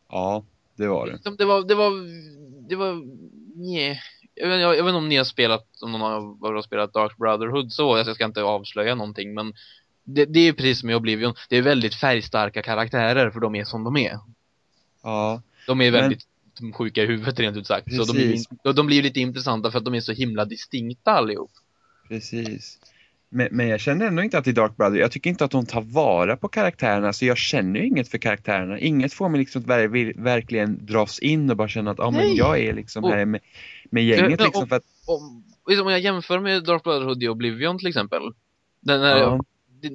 ja, 0.09 0.45
det 0.77 0.89
var 0.89 1.07
det. 1.07 1.13
Liksom, 1.13 1.37
det 1.37 1.45
var, 1.45 1.63
det 1.63 1.75
var, 1.75 1.93
det 2.69 2.77
var, 2.77 3.03
nej. 3.55 4.01
Jag 4.43 4.49
vet, 4.49 4.61
jag, 4.61 4.77
jag 4.77 4.85
vet 4.85 4.91
inte 4.91 4.97
om 4.97 5.09
ni 5.09 5.17
har 5.17 5.25
spelat, 5.25 5.67
om 5.83 5.93
någon 5.93 6.03
er 6.51 6.55
har 6.55 6.63
spelat 6.63 6.93
Dark 6.93 7.17
Brotherhood 7.17 7.73
så, 7.73 7.97
jag 8.07 8.15
ska 8.15 8.25
inte 8.25 8.43
avslöja 8.43 8.95
någonting, 8.95 9.35
men 9.35 9.55
det, 10.05 10.25
det 10.25 10.49
är 10.49 10.53
precis 10.53 10.81
som 10.81 10.91
i 10.91 10.95
Oblivion, 10.95 11.35
det 11.49 11.57
är 11.57 11.63
väldigt 11.63 11.95
färgstarka 11.95 12.63
karaktärer 12.63 13.31
för 13.31 13.41
de 13.41 13.55
är 13.55 13.65
som 13.65 13.85
de 13.85 13.97
är. 13.97 14.19
Ja, 15.03 15.43
De 15.67 15.81
är 15.81 15.91
Men- 15.91 16.01
väldigt 16.01 16.27
sjuka 16.75 17.03
i 17.03 17.07
huvudet 17.07 17.41
rent 17.41 17.57
ut 17.57 17.67
sagt. 17.67 17.95
Så 17.95 18.05
de, 18.05 18.13
blir, 18.13 18.73
de, 18.73 18.87
blir 18.87 19.03
lite 19.03 19.21
intressanta 19.21 19.71
för 19.71 19.79
att 19.79 19.85
de 19.85 19.95
är 19.95 20.01
så 20.01 20.13
himla 20.13 20.45
distinkta 20.45 21.11
allihop. 21.11 21.51
Precis. 22.09 22.79
Men, 23.29 23.49
men 23.51 23.69
jag 23.69 23.81
känner 23.81 24.07
ändå 24.07 24.23
inte 24.23 24.39
att 24.39 24.47
i 24.47 24.53
Dark 24.53 24.77
Brother, 24.77 24.99
jag 24.99 25.13
tycker 25.13 25.31
inte 25.31 25.45
att 25.45 25.51
de 25.51 25.67
tar 25.67 25.81
vara 25.81 26.37
på 26.37 26.49
karaktärerna, 26.49 27.13
så 27.13 27.25
jag 27.25 27.39
känner 27.39 27.81
ju 27.81 27.87
inget 27.87 28.09
för 28.09 28.19
karaktärerna. 28.19 28.79
Inget 28.79 29.13
får 29.13 29.29
mig 29.29 29.39
liksom 29.39 29.63
att 29.63 29.69
ver 29.69 29.89
ver- 29.89 30.23
verkligen 30.23 30.87
dras 30.87 31.19
in 31.19 31.51
och 31.51 31.57
bara 31.57 31.69
känna 31.69 31.91
att 31.91 32.01
ah, 32.01 32.11
men 32.11 32.35
jag 32.35 32.59
är 32.61 32.73
liksom 32.73 33.05
här 33.05 33.25
med, 33.25 33.41
med 33.93 34.05
gänget 34.05 34.41
Ja, 34.41 34.47
liksom. 34.47 34.63
och- 34.63 34.69
För 34.69 34.77
att, 34.77 34.83
Om, 35.07 35.45
liksom, 35.69 35.87
om 35.87 35.93
jag 35.93 36.01
jämför 36.01 36.39
med 36.41 36.65
Dark 36.65 36.83
Brotherhood 36.85 37.23
i 37.23 37.29
Oblivion 37.29 37.79
till 37.79 37.89
exempel. 37.89 38.23
Den 38.81 39.01
här, 39.01 39.19
ja, 39.19 39.41
det, 39.83 39.91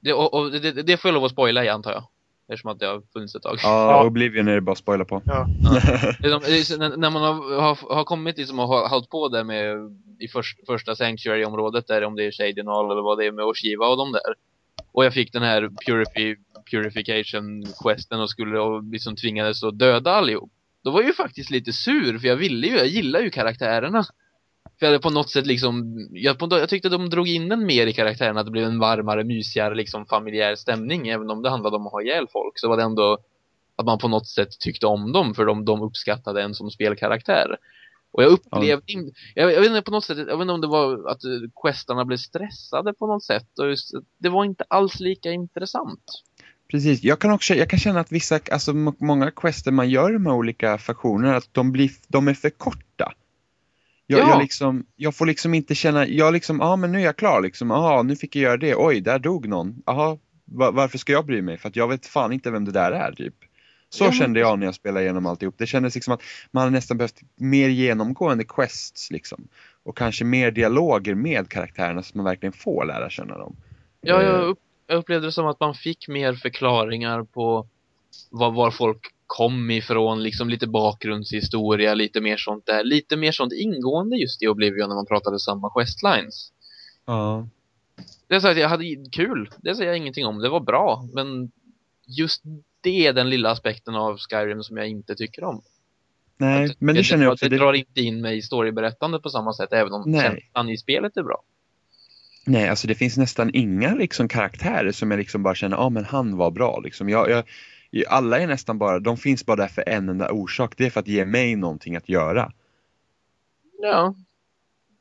det, 0.00 0.12
och, 0.12 0.34
och 0.34 0.50
det, 0.50 0.72
det 0.82 0.96
får 0.96 1.08
jag 1.08 1.14
lov 1.14 1.24
att 1.24 1.30
spoila 1.32 1.64
i 1.64 1.68
antar 1.68 1.92
jag. 1.92 2.04
Eftersom 2.48 2.70
att 2.70 2.78
det 2.78 2.86
har 2.86 3.02
funnits 3.12 3.34
ett 3.34 3.42
tag. 3.42 3.58
ja, 3.62 4.04
Oblivion 4.06 4.48
är 4.48 4.54
det 4.54 4.60
bara 4.60 4.72
att 4.72 4.78
spoila 4.78 5.04
på. 5.04 5.22
ja. 5.24 5.46
Är 6.22 6.28
är 6.58 6.62
så- 6.62 6.76
när, 6.96 7.10
man 7.10 7.22
har, 7.22 7.60
har, 7.60 7.94
har 7.94 8.04
kommit 8.04 8.38
liksom 8.38 8.58
och 8.60 8.68
har 8.68 8.88
hållit 8.88 9.08
på 9.08 9.28
där 9.28 9.44
med 9.44 9.76
i 10.18 10.28
först, 10.28 10.58
första 10.66 10.96
Sanctuary-området 10.96 11.86
där 11.86 12.04
om 12.04 12.16
det 12.16 12.24
är 12.24 12.30
Shadinal 12.32 12.90
eller 12.90 13.02
vad 13.02 13.18
det 13.18 13.26
är 13.26 13.32
med 13.32 13.44
Oshiva 13.44 13.86
och 13.86 13.96
de 13.96 14.12
där. 14.12 14.34
Och 14.92 15.04
jag 15.04 15.14
fick 15.14 15.32
den 15.32 15.42
här 15.42 15.70
purifi, 15.86 16.36
purification-questen 16.70 18.20
och 18.20 18.30
skulle 18.30 18.58
och 18.60 18.82
liksom 18.84 19.16
tvingades 19.16 19.62
att 19.64 19.78
döda 19.78 20.10
allihop. 20.12 20.50
Då 20.84 20.90
var 20.90 21.00
jag 21.00 21.08
ju 21.08 21.14
faktiskt 21.14 21.50
lite 21.50 21.72
sur 21.72 22.18
för 22.18 22.28
jag 22.28 22.36
ville 22.36 22.66
ju, 22.66 22.76
jag 22.76 22.86
gillar 22.86 23.20
ju 23.20 23.30
karaktärerna. 23.30 24.04
För 24.78 24.86
jag 24.86 24.92
hade 24.92 25.02
på 25.02 25.10
något 25.10 25.30
sätt 25.30 25.46
liksom, 25.46 26.08
jag, 26.10 26.38
på, 26.38 26.48
jag 26.50 26.68
tyckte 26.68 26.88
de 26.88 27.10
drog 27.10 27.28
in 27.28 27.52
en 27.52 27.66
mer 27.66 27.86
i 27.86 27.92
karaktärerna, 27.92 28.40
att 28.40 28.46
det 28.46 28.52
blev 28.52 28.64
en 28.64 28.78
varmare, 28.78 29.24
mysigare 29.24 29.74
liksom 29.74 30.06
familjär 30.06 30.54
stämning. 30.54 31.08
Även 31.08 31.30
om 31.30 31.42
det 31.42 31.50
handlade 31.50 31.76
om 31.76 31.86
att 31.86 31.92
ha 31.92 32.02
ihjäl 32.02 32.26
folk 32.32 32.58
så 32.58 32.68
var 32.68 32.76
det 32.76 32.82
ändå 32.82 33.18
att 33.76 33.86
man 33.86 33.98
på 33.98 34.08
något 34.08 34.28
sätt 34.28 34.60
tyckte 34.60 34.86
om 34.86 35.12
dem 35.12 35.34
för 35.34 35.46
de, 35.46 35.64
de 35.64 35.82
uppskattade 35.82 36.42
en 36.42 36.54
som 36.54 36.70
spelkaraktär. 36.70 37.56
Och 38.12 38.22
jag 38.22 38.30
upplevde 38.30 38.92
inte, 38.92 39.12
jag, 39.34 39.52
jag 39.52 39.60
vet 39.60 39.70
inte 39.70 39.82
på 39.82 39.90
något 39.90 40.04
sätt, 40.04 40.18
jag 40.18 40.26
vet 40.26 40.40
inte 40.40 40.52
om 40.52 40.60
det 40.60 40.66
var 40.66 41.10
att 41.10 41.24
eh, 41.24 41.30
questarna 41.62 42.04
blev 42.04 42.16
stressade 42.16 42.94
på 42.94 43.06
något 43.06 43.24
sätt. 43.24 43.58
Och 43.58 43.68
just, 43.68 43.90
det 44.18 44.28
var 44.28 44.44
inte 44.44 44.64
alls 44.68 45.00
lika 45.00 45.32
intressant. 45.32 46.04
Precis, 46.72 47.02
jag 47.02 47.18
kan 47.18 47.30
också 47.30 47.54
jag 47.54 47.70
kan 47.70 47.78
känna 47.78 48.00
att 48.00 48.12
vissa, 48.12 48.40
alltså 48.50 48.74
många 48.98 49.30
quester 49.30 49.70
man 49.70 49.90
gör 49.90 50.18
med 50.18 50.32
olika 50.32 50.78
faktioner, 50.78 51.34
att 51.34 51.48
de, 51.52 51.72
blir, 51.72 51.90
de 52.08 52.28
är 52.28 52.34
för 52.34 52.50
korta. 52.50 53.12
Jag, 54.06 54.20
Ja. 54.20 54.28
jag, 54.28 54.42
liksom, 54.42 54.86
jag 54.96 55.14
får 55.14 55.26
liksom 55.26 55.54
inte 55.54 55.74
känna, 55.74 56.06
jag 56.06 56.32
liksom, 56.32 56.58
ja 56.60 56.66
ah, 56.66 56.76
men 56.76 56.92
nu 56.92 56.98
är 57.00 57.04
jag 57.04 57.16
klar 57.16 57.40
liksom, 57.40 57.70
ja 57.70 58.02
nu 58.02 58.16
fick 58.16 58.36
jag 58.36 58.42
göra 58.42 58.56
det, 58.56 58.74
oj 58.76 59.00
där 59.00 59.18
dog 59.18 59.48
någon, 59.48 59.82
jaha 59.86 60.18
va, 60.44 60.70
varför 60.70 60.98
ska 60.98 61.12
jag 61.12 61.26
bry 61.26 61.42
mig? 61.42 61.58
För 61.58 61.68
att 61.68 61.76
jag 61.76 61.88
vet 61.88 62.06
fan 62.06 62.32
inte 62.32 62.50
vem 62.50 62.64
det 62.64 62.72
där 62.72 62.92
är 62.92 63.12
typ. 63.12 63.34
Så 63.88 64.04
Ja, 64.04 64.12
kände 64.12 64.40
jag 64.40 64.58
när 64.58 64.66
jag 64.66 64.74
spelade 64.74 65.04
igenom 65.04 65.26
alltihop. 65.26 65.54
Det 65.58 65.66
kändes 65.66 65.94
liksom 65.94 66.14
att 66.14 66.20
man 66.50 66.60
hade 66.60 66.72
nästan 66.72 66.96
behövt 66.96 67.20
mer 67.36 67.68
genomgående 67.68 68.44
quests 68.44 69.10
liksom. 69.10 69.48
Och 69.82 69.96
kanske 69.96 70.24
mer 70.24 70.50
dialoger 70.50 71.14
med 71.14 71.48
karaktärerna 71.48 72.02
så 72.02 72.08
att 72.10 72.14
man 72.14 72.24
verkligen 72.24 72.52
får 72.52 72.84
lära 72.84 73.10
känna 73.10 73.38
dem. 73.38 73.56
Ja, 74.00 74.20
Eh, 74.20 74.26
jag, 74.26 74.42
upp, 74.48 74.58
jag 74.86 74.98
upplevde 74.98 75.26
det 75.26 75.32
som 75.32 75.46
att 75.46 75.60
man 75.60 75.74
fick 75.74 76.08
mer 76.08 76.34
förklaringar 76.34 77.22
på 77.22 77.66
var, 78.30 78.50
var 78.50 78.70
folk 78.70 79.00
kom 79.26 79.70
ifrån, 79.70 80.22
liksom 80.22 80.48
lite 80.48 80.66
bakgrundshistoria, 80.66 81.94
lite 81.94 82.20
mer 82.20 82.36
sånt 82.36 82.66
där. 82.66 82.84
Lite 82.84 83.16
mer 83.16 83.32
sånt 83.32 83.52
ingående 83.52 84.16
just 84.16 84.42
i 84.42 84.48
Oblivion 84.48 84.88
när 84.88 84.96
man 84.96 85.06
pratade 85.06 85.40
samma 85.40 85.70
questlines. 85.70 86.52
Ja. 87.06 87.48
Det 88.28 88.34
är 88.34 88.40
så 88.40 88.48
att 88.48 88.58
jag 88.58 88.68
hade 88.68 88.84
kul, 89.12 89.50
det 89.56 89.74
säger 89.74 89.90
jag 89.90 89.96
ingenting 89.96 90.26
om, 90.26 90.38
det 90.38 90.48
var 90.48 90.60
bra, 90.60 91.08
men 91.12 91.52
just 92.06 92.42
det 92.80 93.06
är 93.06 93.12
den 93.12 93.30
lilla 93.30 93.50
aspekten 93.50 93.94
av 93.94 94.18
Skyrim 94.18 94.62
som 94.62 94.76
jag 94.76 94.88
inte 94.88 95.14
tycker 95.14 95.44
om. 95.44 95.62
Nej, 96.36 96.64
Att 96.64 96.80
men 96.80 96.94
det 96.94 97.02
känner 97.02 97.24
jag 97.24 97.32
också. 97.32 97.44
Det, 97.44 97.48
Det, 97.48 97.58
drar 97.58 97.72
inte 97.72 98.00
in 98.00 98.20
mig 98.20 98.36
i 98.36 98.42
storyberättande 98.42 99.20
på 99.20 99.30
samma 99.30 99.52
sätt, 99.52 99.72
även 99.72 99.92
om 99.92 100.14
känslan 100.22 100.68
i 100.68 100.78
spelet 100.78 101.16
är 101.16 101.22
bra. 101.22 101.42
Nej, 102.44 102.68
alltså 102.68 102.86
det 102.86 102.94
finns 102.94 103.16
nästan 103.16 103.50
inga 103.54 103.94
liksom 103.94 104.28
karaktärer 104.28 104.92
som 104.92 105.10
jag 105.10 105.18
liksom 105.18 105.42
bara 105.42 105.54
känner, 105.54 105.76
ja 105.76 105.82
ah, 105.82 105.90
men 105.90 106.04
han 106.04 106.36
var 106.36 106.50
bra 106.50 106.80
liksom. 106.80 107.08
Jag, 107.08 107.30
jag, 107.30 107.44
alla 108.08 108.40
är 108.40 108.46
nästan 108.46 108.78
bara, 108.78 108.98
de 108.98 109.16
finns 109.16 109.46
bara 109.46 109.56
där 109.56 109.68
för 109.68 109.88
en 109.88 110.08
enda 110.08 110.30
orsak. 110.32 110.74
Det 110.76 110.86
är 110.86 110.90
för 110.90 111.00
att 111.00 111.08
ge 111.08 111.24
mig 111.24 111.56
någonting 111.56 111.96
att 111.96 112.08
göra. 112.08 112.52
Ja. 113.78 114.14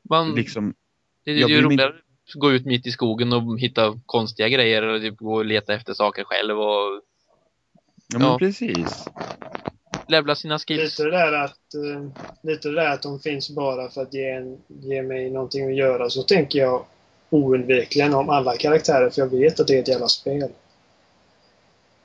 Man, 0.09 0.35
Liksom, 0.35 0.73
det 1.23 1.31
är 1.31 1.35
ju 1.49 1.61
roligare 1.61 1.89
att 1.89 2.33
gå 2.33 2.51
ut 2.51 2.65
mitt 2.65 2.87
i 2.87 2.91
skogen 2.91 3.33
och 3.33 3.59
hitta 3.59 3.99
konstiga 4.05 4.49
grejer 4.49 4.83
eller 4.83 4.99
typ 4.99 5.17
gå 5.17 5.33
och 5.33 5.45
leta 5.45 5.73
efter 5.73 5.93
saker 5.93 6.23
själv 6.23 6.59
och 6.59 7.01
ja, 8.07 8.19
men 8.19 8.21
Ja. 8.21 8.37
precis. 8.37 9.05
levla 10.07 10.35
sina 10.35 10.59
skills. 10.59 10.99
Lite 10.99 11.03
det 11.03 11.17
där 11.17 11.33
att, 11.33 11.73
eh, 11.73 12.23
lite 12.43 12.69
det 12.69 12.75
där 12.75 12.93
att 12.93 13.01
de 13.01 13.19
finns 13.19 13.49
bara 13.49 13.89
för 13.89 14.01
att 14.01 14.13
ge, 14.13 14.31
en, 14.31 14.57
ge 14.67 15.01
mig 15.03 15.29
någonting 15.29 15.67
att 15.69 15.75
göra. 15.75 16.09
Så 16.09 16.23
tänker 16.23 16.59
jag 16.59 16.85
oundvikligen 17.31 18.13
om 18.13 18.29
alla 18.29 18.57
karaktärer 18.57 19.09
för 19.09 19.21
jag 19.21 19.27
vet 19.27 19.59
att 19.59 19.67
det 19.67 19.77
är 19.77 19.81
ett 19.81 19.87
jävla 19.87 20.07
spel. 20.07 20.49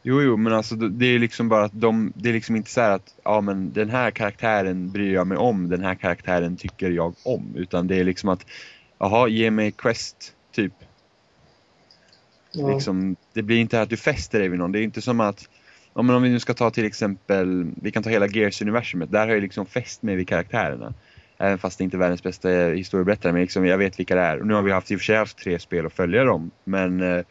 Jo, 0.03 0.23
jo, 0.23 0.37
men 0.37 0.53
alltså 0.53 0.75
det 0.75 1.07
är 1.07 1.19
liksom 1.19 1.49
bara 1.49 1.65
att 1.65 1.81
de, 1.81 2.13
det 2.15 2.29
är 2.29 2.33
liksom 2.33 2.57
inte 2.57 2.71
så 2.71 2.81
här 2.81 2.91
att, 2.91 3.15
ja 3.25 3.41
men 3.41 3.73
den 3.73 3.91
här 3.91 4.11
karaktären 4.11 4.91
bryr 4.91 5.15
jag 5.15 5.27
mig 5.27 5.39
om, 5.39 5.69
den 5.69 5.85
här 5.85 5.95
karaktären 5.95 6.57
tycker 6.57 6.91
jag 6.91 7.15
om. 7.23 7.53
Utan 7.57 7.87
det 7.87 7.97
är 7.97 8.05
liksom 8.05 8.29
att, 8.29 8.47
jaha, 8.99 9.29
ge 9.29 9.51
mig 9.51 9.73
quest, 9.73 10.35
typ. 10.53 10.73
Ja. 12.53 12.69
Liksom, 12.75 13.17
det 13.33 13.43
blir 13.43 13.57
inte 13.57 13.81
att 13.81 13.91
du 13.91 13.97
fäster 13.97 14.39
dig 14.39 14.49
vid 14.49 14.59
någon. 14.59 14.73
Det 14.73 14.79
är 14.79 14.83
inte 14.83 15.03
som 15.03 15.21
att, 15.21 15.49
men 15.95 16.11
om 16.11 16.23
vi 16.23 16.29
nu 16.29 16.41
ska 16.41 16.55
ta 16.55 16.71
till 16.71 16.85
exempel, 16.85 17.71
vi 17.83 17.91
kan 17.91 18.03
ta 18.03 18.11
hela 18.11 18.27
Gears-universumet. 18.27 19.11
Där 19.11 19.27
har 19.27 19.35
jag 19.35 19.43
liksom 19.43 19.67
fäst 19.67 20.03
mig 20.03 20.17
vid 20.17 20.29
karaktärerna. 20.29 20.95
Även 21.39 21.59
fast 21.59 21.79
det 21.79 21.85
inte 21.85 21.97
är 21.97 21.99
världens 21.99 22.23
bästa 22.23 22.49
historieberättare. 22.49 23.33
Men 23.33 23.43
liksom, 23.43 23.67
jag 23.67 23.79
vet 23.79 23.99
vilka 23.99 24.15
det 24.15 24.21
är. 24.21 24.41
Och 24.41 24.47
nu 24.47 24.55
har 24.55 24.63
vi 24.63 24.73
haft 24.73 24.91
i 24.91 24.97
och 24.97 25.01
för 25.01 25.05
sig 25.05 25.17
haft 25.17 25.39
tre 25.39 25.59
spel 25.59 25.87
att 25.87 25.93
följa 25.93 26.25
dem. 26.25 26.51
Men 26.65 27.01
eh, 27.01 27.25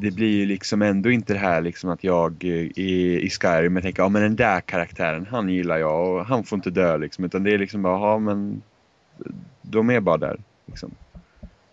det 0.00 0.10
blir 0.10 0.30
ju 0.30 0.46
liksom 0.46 0.82
ändå 0.82 1.10
inte 1.10 1.32
det 1.32 1.38
här 1.38 1.60
liksom 1.60 1.90
att 1.90 2.04
jag 2.04 2.44
eh, 2.44 2.50
i, 2.50 3.20
i 3.22 3.30
Skyrim 3.30 3.76
jag 3.76 3.82
tänker, 3.82 4.02
ja 4.02 4.08
men 4.08 4.22
den 4.22 4.36
där 4.36 4.60
karaktären, 4.60 5.26
han 5.30 5.48
gillar 5.48 5.78
jag 5.78 6.08
och 6.08 6.26
han 6.26 6.44
får 6.44 6.56
inte 6.56 6.70
dö 6.70 6.96
liksom. 6.96 7.24
Utan 7.24 7.42
det 7.42 7.54
är 7.54 7.58
liksom 7.58 7.82
bara, 7.82 8.10
ja 8.10 8.18
men 8.18 8.62
de 9.62 9.90
är 9.90 10.00
bara 10.00 10.16
där. 10.16 10.40
Liksom. 10.66 10.90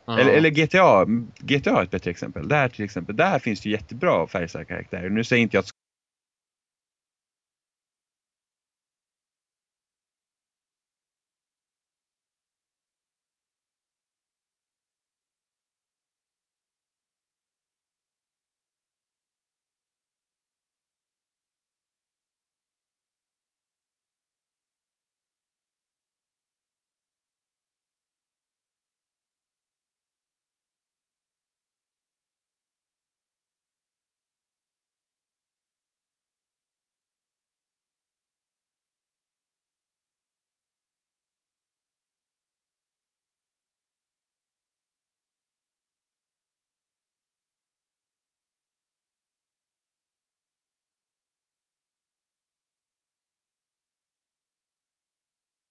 Eller, 0.07 0.34
eller 0.34 0.49
GTA, 0.49 1.05
GTA 1.39 1.80
är 1.80 1.84
ett 1.84 1.91
bättre 1.91 2.11
exempel. 2.11 2.47
Där 2.47 2.70
till 2.70 2.86
exempel, 2.86 3.15
där 3.15 3.39
finns 3.39 3.61
det 3.61 3.70
jättebra 3.70 4.28
färgstarka 4.28 4.74
karaktärer. 4.74 5.09
Nu 5.09 5.24
säger 5.24 5.43
inte 5.43 5.57
jag 5.57 5.61
att 5.61 5.67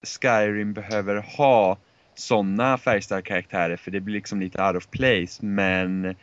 Skyrim 0.03 0.73
behöver 0.73 1.15
ha 1.37 1.77
sådana 2.15 2.77
färgstarka 2.77 3.27
karaktärer 3.27 3.77
för 3.77 3.91
det 3.91 3.99
blir 3.99 4.15
liksom 4.15 4.39
lite 4.39 4.63
out 4.63 4.75
of 4.75 4.87
place 4.89 5.45
men 5.45 6.15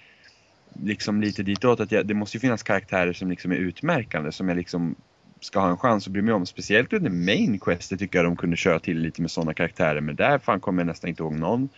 liksom 0.82 1.20
lite 1.20 1.42
ditåt 1.42 1.80
att 1.80 1.92
jag, 1.92 2.06
det 2.06 2.14
måste 2.14 2.36
ju 2.36 2.40
finnas 2.40 2.62
karaktärer 2.62 3.12
som 3.12 3.30
liksom 3.30 3.52
är 3.52 3.56
utmärkande 3.56 4.32
som 4.32 4.48
jag 4.48 4.56
liksom 4.56 4.94
ska 5.40 5.60
ha 5.60 5.70
en 5.70 5.76
chans 5.76 6.06
att 6.06 6.12
bry 6.12 6.22
mig 6.22 6.34
om. 6.34 6.46
Speciellt 6.46 6.92
under 6.92 7.10
main 7.10 7.58
quest 7.58 7.90
det 7.90 7.96
tycker 7.96 8.18
jag 8.18 8.26
de 8.26 8.36
kunde 8.36 8.56
köra 8.56 8.78
till 8.80 8.98
lite 8.98 9.22
med 9.22 9.30
sådana 9.30 9.54
karaktärer 9.54 10.00
men 10.00 10.16
där 10.16 10.38
fan 10.38 10.60
kommer 10.60 10.82
jag 10.82 10.86
nästan 10.86 11.10
inte 11.10 11.22
ihåg 11.22 11.34
någon. 11.34 11.68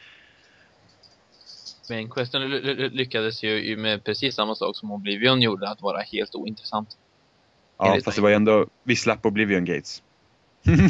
Men 1.91 2.11
Questen 2.11 2.43
ly- 2.43 2.61
ly- 2.61 2.89
lyckades 2.89 3.43
ju 3.43 3.77
med 3.77 4.05
precis 4.05 4.35
samma 4.35 4.55
sak 4.55 4.77
som 4.77 4.93
Oblivion 4.93 5.43
gjorde, 5.43 5.69
att 5.69 5.83
vara 5.83 6.01
helt 6.01 6.35
ointressant. 6.35 6.97
Ja 7.79 7.89
Enligt 7.89 8.05
fast 8.05 8.17
det 8.17 8.23
var 8.23 8.29
ju 8.29 8.35
ändå, 8.35 8.67
vi 8.83 8.97
slapp 8.97 9.27
Oblivion 9.27 9.65
Gates. 9.65 10.03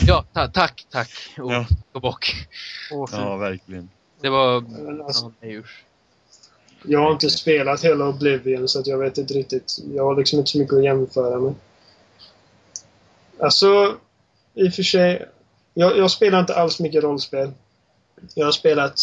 Ja, 0.07 0.24
ta 0.32 0.49
tack, 0.49 0.86
tack. 0.90 1.11
Och, 1.39 1.53
Ja. 1.53 1.66
och 1.93 2.01
bock. 2.01 2.49
Åh, 2.93 3.07
fy. 3.11 3.16
Ja 3.16 3.36
verkligen. 3.36 3.89
Det 4.20 4.28
var... 4.28 4.65
Alltså, 5.07 5.32
Ja. 5.40 5.62
Jag 6.82 7.01
har 7.01 7.12
inte 7.12 7.31
spelat 7.31 7.85
hela 7.85 8.09
Oblivion 8.09 8.69
så 8.69 8.81
att 8.81 8.86
jag 8.86 8.99
vet 8.99 9.19
inte 9.19 9.35
riktigt. 9.35 9.78
Jag 9.95 10.05
har 10.05 10.16
liksom 10.16 10.39
inte 10.39 10.51
så 10.51 10.59
mycket 10.59 10.74
att 10.77 10.85
jämföra 10.85 11.40
med. 11.40 11.55
Alltså, 13.40 13.97
i 14.55 14.69
och 14.69 14.74
för 14.74 14.82
sig. 14.82 15.28
Jag, 15.74 15.99
jag 15.99 16.11
spelar 16.11 16.40
inte 16.40 16.55
alls 16.55 16.81
mycket 16.81 17.05
rollspel. 17.05 17.51
Jag 18.35 18.45
har 18.45 18.53
spelat 18.53 19.01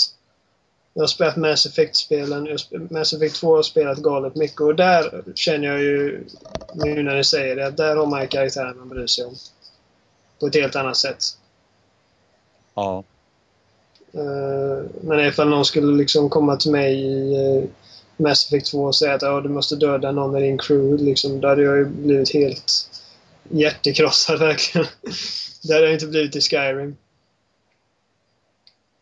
jag 0.93 1.01
har 1.01 1.07
spelat 1.07 1.35
Mass 1.35 1.65
Effect-spelen. 1.65 2.57
Mass 2.89 3.13
Effect 3.13 3.35
2 3.35 3.55
har 3.55 3.63
spelat 3.63 3.97
galet 3.97 4.35
mycket 4.35 4.61
och 4.61 4.75
där 4.75 5.23
känner 5.35 5.67
jag 5.67 5.79
ju, 5.81 6.23
nu 6.73 7.03
när 7.03 7.15
ni 7.15 7.23
säger 7.23 7.55
det, 7.55 7.67
att 7.67 7.77
där 7.77 7.95
har 7.95 8.05
man 8.05 8.21
ju 8.21 8.27
karaktärer 8.27 8.73
man 8.73 8.89
bryr 8.89 9.07
sig 9.07 9.25
om. 9.25 9.35
På 10.39 10.47
ett 10.47 10.55
helt 10.55 10.75
annat 10.75 10.97
sätt. 10.97 11.23
Ja. 12.73 13.03
Eh, 14.13 14.85
Men 15.01 15.19
ifall 15.19 15.49
någon 15.49 15.65
skulle 15.65 15.97
liksom 15.97 16.29
komma 16.29 16.55
till 16.55 16.71
mig 16.71 16.93
i 17.01 17.33
eh, 17.33 17.63
Mass 18.17 18.47
Effect 18.47 18.71
2 18.71 18.83
och 18.83 18.95
säga 18.95 19.13
att 19.13 19.21
ja, 19.21 19.41
du 19.41 19.49
måste 19.49 19.75
döda 19.75 20.11
någon 20.11 20.37
i 20.37 20.41
din 20.41 20.57
crew, 20.57 21.03
liksom, 21.05 21.41
då 21.41 21.47
hade 21.47 21.61
jag 21.63 21.77
ju 21.77 21.85
blivit 21.85 22.33
helt 22.33 22.89
hjärtekrossad 23.49 24.39
verkligen. 24.47 24.87
det 25.63 25.73
hade 25.73 25.85
jag 25.85 25.93
inte 25.93 26.07
blivit 26.07 26.35
i 26.35 26.41
Skyrim. 26.41 26.95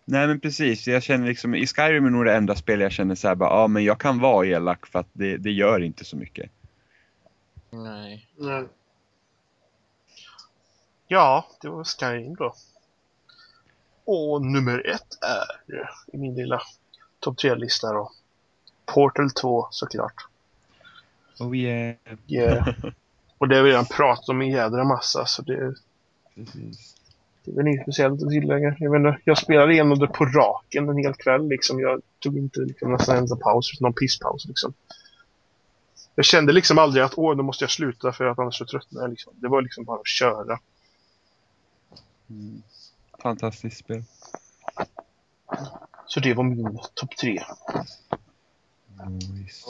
Nej 0.05 0.27
men 0.27 0.39
precis, 0.39 0.87
jag 0.87 1.03
känner 1.03 1.27
liksom, 1.27 1.55
i 1.55 1.67
Skyrim 1.67 2.05
är 2.05 2.09
nog 2.09 2.25
det 2.25 2.33
enda 2.33 2.55
spel 2.55 2.81
jag 2.81 2.91
känner 2.91 3.15
så 3.15 3.27
här 3.27 3.35
bara, 3.35 3.49
ja 3.49 3.67
men 3.67 3.83
jag 3.83 3.99
kan 3.99 4.19
vara 4.19 4.47
elak 4.47 4.87
för 4.87 4.99
att 4.99 5.09
det, 5.13 5.37
det 5.37 5.51
gör 5.51 5.79
inte 5.79 6.05
så 6.05 6.15
mycket. 6.15 6.51
Nej. 7.69 8.27
Nej. 8.37 8.63
Ja, 11.13 11.47
det 11.61 11.69
var 11.69 11.83
Skyrim 11.83 12.35
då. 12.35 12.53
Och 14.05 14.45
nummer 14.45 14.87
ett 14.87 15.17
är 15.21 15.75
eh, 15.75 15.87
i 16.13 16.17
min 16.17 16.35
lilla 16.35 16.61
topp 17.19 17.37
tre-lista 17.37 17.93
då. 17.93 18.11
Portal 18.85 19.31
2 19.31 19.67
såklart. 19.71 20.27
Oh 21.39 21.57
yeah. 21.57 21.95
Yeah. 22.27 22.67
Och 23.37 23.47
det 23.47 23.55
har 23.55 23.63
vi 23.63 23.69
redan 23.69 23.85
pratat 23.85 24.29
om 24.29 24.41
en 24.41 24.49
jädra 24.49 24.83
massa 24.83 25.25
så 25.25 25.41
det 25.41 25.75
Precis. 26.35 26.95
Det 27.43 27.51
är 27.51 27.55
väl 27.55 27.67
inget 27.67 27.81
speciellt 27.81 28.23
att 28.23 28.29
tillägga. 28.29 28.75
Jag, 28.79 28.95
inte, 28.95 29.19
jag 29.23 29.37
spelade 29.37 29.73
igenom 29.73 29.99
det 29.99 30.07
på 30.07 30.25
raken 30.25 30.89
en 30.89 30.97
hel 30.97 31.13
kväll. 31.13 31.47
Liksom. 31.47 31.79
Jag 31.79 32.01
tog 32.19 32.37
inte 32.37 32.59
liksom, 32.59 32.91
nästan 32.91 33.15
ens 33.15 33.31
en 33.31 33.39
paus, 33.39 33.81
någon 33.81 33.93
pisspaus. 33.93 34.45
Liksom. 34.45 34.73
Jag 36.15 36.25
kände 36.25 36.53
liksom 36.53 36.77
aldrig 36.77 37.03
att 37.03 37.13
åh, 37.17 37.35
nu 37.35 37.43
måste 37.43 37.63
jag 37.63 37.71
sluta 37.71 38.11
för 38.11 38.25
att 38.25 38.39
annars 38.39 38.57
så 38.57 38.65
tröttnar 38.65 39.01
jag. 39.01 39.09
Liksom. 39.09 39.33
Det 39.35 39.47
var 39.47 39.61
liksom 39.61 39.83
bara 39.83 39.99
att 39.99 40.07
köra. 40.07 40.59
Mm. 42.33 42.63
Fantastiskt 43.21 43.77
spel. 43.77 44.03
Så 46.07 46.19
det 46.19 46.33
var 46.33 46.43
min 46.43 46.79
topp 46.93 47.17
tre. 47.17 47.43
Nice. 49.09 49.65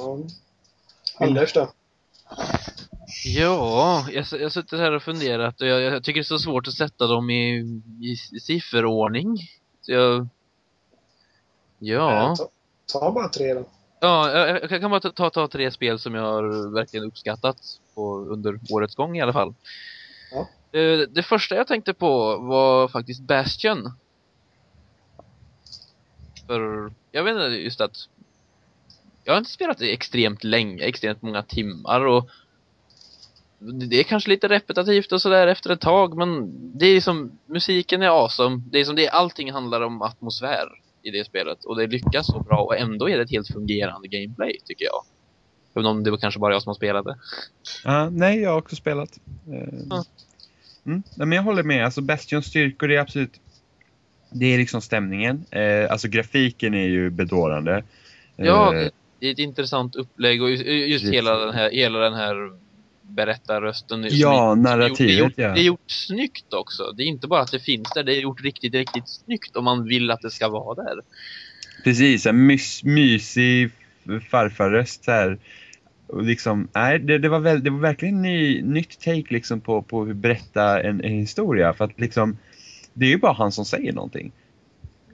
Anders 1.19 1.53
då? 1.53 1.71
Ja, 3.25 4.07
jag, 4.11 4.25
jag 4.31 4.41
har 4.41 4.49
suttit 4.49 4.79
här 4.79 4.91
och 4.91 5.03
funderat 5.03 5.61
och 5.61 5.67
jag, 5.67 5.81
jag 5.81 6.03
tycker 6.03 6.19
det 6.19 6.23
är 6.23 6.37
så 6.37 6.39
svårt 6.39 6.67
att 6.67 6.73
sätta 6.73 7.07
dem 7.07 7.29
i, 7.29 7.81
i 8.01 8.39
sifferordning. 8.39 9.37
Så 9.81 9.91
jag... 9.91 10.27
Ja. 11.79 12.35
Ta, 12.35 12.49
ta 12.99 13.11
bara 13.11 13.29
tre 13.29 13.53
då. 13.53 13.65
Ja, 13.99 14.31
jag, 14.31 14.71
jag 14.71 14.81
kan 14.81 14.91
bara 14.91 14.99
ta, 14.99 15.11
ta, 15.11 15.29
ta 15.29 15.47
tre 15.47 15.71
spel 15.71 15.99
som 15.99 16.15
jag 16.15 16.23
har 16.23 16.73
verkligen 16.73 17.05
uppskattat 17.05 17.57
på, 17.93 18.17
under 18.17 18.59
årets 18.69 18.95
gång 18.95 19.17
i 19.17 19.21
alla 19.21 19.33
fall. 19.33 19.53
Ja. 20.31 20.47
Eh, 20.73 20.99
Det 21.09 21.23
första 21.23 21.55
jag 21.55 21.67
tänkte 21.67 21.93
på 21.93 22.37
var 22.37 22.87
faktiskt 22.87 23.21
Bastion. 23.21 23.91
För, 26.47 26.93
jag 27.11 27.23
vet 27.23 27.31
inte, 27.31 27.43
just 27.45 27.81
att 27.81 27.95
jag 29.23 29.33
har 29.33 29.37
inte 29.37 29.51
spelat 29.51 29.77
det 29.77 29.93
extremt 29.93 30.43
länge, 30.43 30.83
extremt 30.83 31.21
många 31.21 31.43
timmar 31.43 32.05
och 32.05 32.29
det 33.59 33.99
är 33.99 34.03
kanske 34.03 34.29
lite 34.29 34.47
repetitivt 34.47 35.11
och 35.11 35.21
sådär 35.21 35.47
efter 35.47 35.69
ett 35.69 35.81
tag 35.81 36.17
men 36.17 36.51
det 36.77 36.85
är 36.85 37.01
som, 37.01 37.39
musiken 37.45 38.01
är 38.01 38.07
awesome. 38.07 38.61
Det 38.71 38.79
är 38.79 38.83
som 38.83 38.95
det, 38.95 39.09
allting 39.09 39.51
handlar 39.51 39.81
om 39.81 40.01
atmosfär 40.01 40.67
i 41.01 41.11
det 41.11 41.25
spelet 41.25 41.65
och 41.65 41.77
det 41.77 41.87
lyckas 41.87 42.27
så 42.27 42.39
bra 42.39 42.57
och 42.63 42.77
ändå 42.77 43.09
är 43.09 43.17
det 43.17 43.23
ett 43.23 43.31
helt 43.31 43.47
fungerande 43.47 44.07
gameplay 44.07 44.57
tycker 44.65 44.85
jag. 44.85 45.03
Även 45.75 45.85
om 45.85 46.03
det 46.03 46.11
var 46.11 46.17
kanske 46.17 46.39
bara 46.39 46.53
jag 46.53 46.61
som 46.61 46.69
har 46.69 46.75
spelat 46.75 47.05
det. 47.05 47.17
Ja, 47.83 48.09
nej, 48.09 48.39
jag 48.39 48.49
har 48.49 48.57
också 48.57 48.75
spelat. 48.75 49.19
Ja. 49.89 50.03
Mm, 50.85 51.03
men 51.17 51.31
jag 51.31 51.43
håller 51.43 51.63
med. 51.63 51.85
Alltså 51.85 52.01
Bastions 52.01 52.45
styrkor 52.45 52.91
är 52.91 52.99
absolut... 52.99 53.39
Det 54.31 54.45
är 54.45 54.57
liksom 54.57 54.81
stämningen. 54.81 55.45
Eh, 55.51 55.91
alltså 55.91 56.07
grafiken 56.07 56.73
är 56.73 56.87
ju 56.87 57.09
bedårande. 57.09 57.83
Ja, 58.35 58.75
Eh, 58.75 58.79
det, 58.79 58.91
det 59.19 59.27
är 59.27 59.31
ett 59.31 59.39
intressant 59.39 59.95
upplägg 59.95 60.43
och 60.43 60.51
just, 60.51 60.65
just 60.65 61.13
hela 61.13 61.45
den 61.45 61.53
här, 61.53 61.71
hela 61.71 61.99
den 61.99 62.13
här 62.13 62.35
berättarrösten. 63.01 64.07
Ja, 64.11 64.55
narrativet, 64.55 64.99
gjort, 64.99 65.07
det, 65.07 65.13
är 65.13 65.19
gjort, 65.19 65.33
ja. 65.37 65.53
det 65.53 65.59
är 65.59 65.63
gjort 65.63 65.91
snyggt 65.91 66.53
också. 66.53 66.91
Det 66.91 67.03
är 67.03 67.07
inte 67.07 67.27
bara 67.27 67.41
att 67.41 67.51
det 67.51 67.59
finns 67.59 67.89
där, 67.95 68.03
det 68.03 68.15
är 68.15 68.21
gjort 68.21 68.41
riktigt, 68.41 68.73
riktigt 68.73 69.09
snyggt 69.09 69.55
om 69.55 69.63
man 69.63 69.85
vill 69.85 70.11
att 70.11 70.21
det 70.21 70.31
ska 70.31 70.49
vara 70.49 70.83
där. 70.83 71.01
Precis, 71.83 72.25
en 72.25 72.45
mys, 72.45 72.83
mysig 72.83 73.71
farfarröst 74.29 75.07
här. 75.07 75.37
Liksom, 76.13 76.67
nej, 76.73 76.99
det, 76.99 77.17
det, 77.17 77.29
var 77.29 77.39
väl, 77.39 77.63
det 77.63 77.69
var 77.69 77.79
verkligen 77.79 78.21
ny, 78.21 78.61
nytt 78.61 78.99
take 78.99 79.25
liksom 79.29 79.61
på, 79.61 79.81
på 79.81 80.05
hur 80.05 80.13
berätta 80.13 80.81
en, 80.81 81.01
en 81.01 81.11
historia. 81.11 81.73
För 81.73 81.85
att 81.85 81.99
liksom, 81.99 82.37
det 82.93 83.05
är 83.05 83.09
ju 83.09 83.17
bara 83.17 83.33
han 83.33 83.51
som 83.51 83.65
säger 83.65 83.93
någonting. 83.93 84.31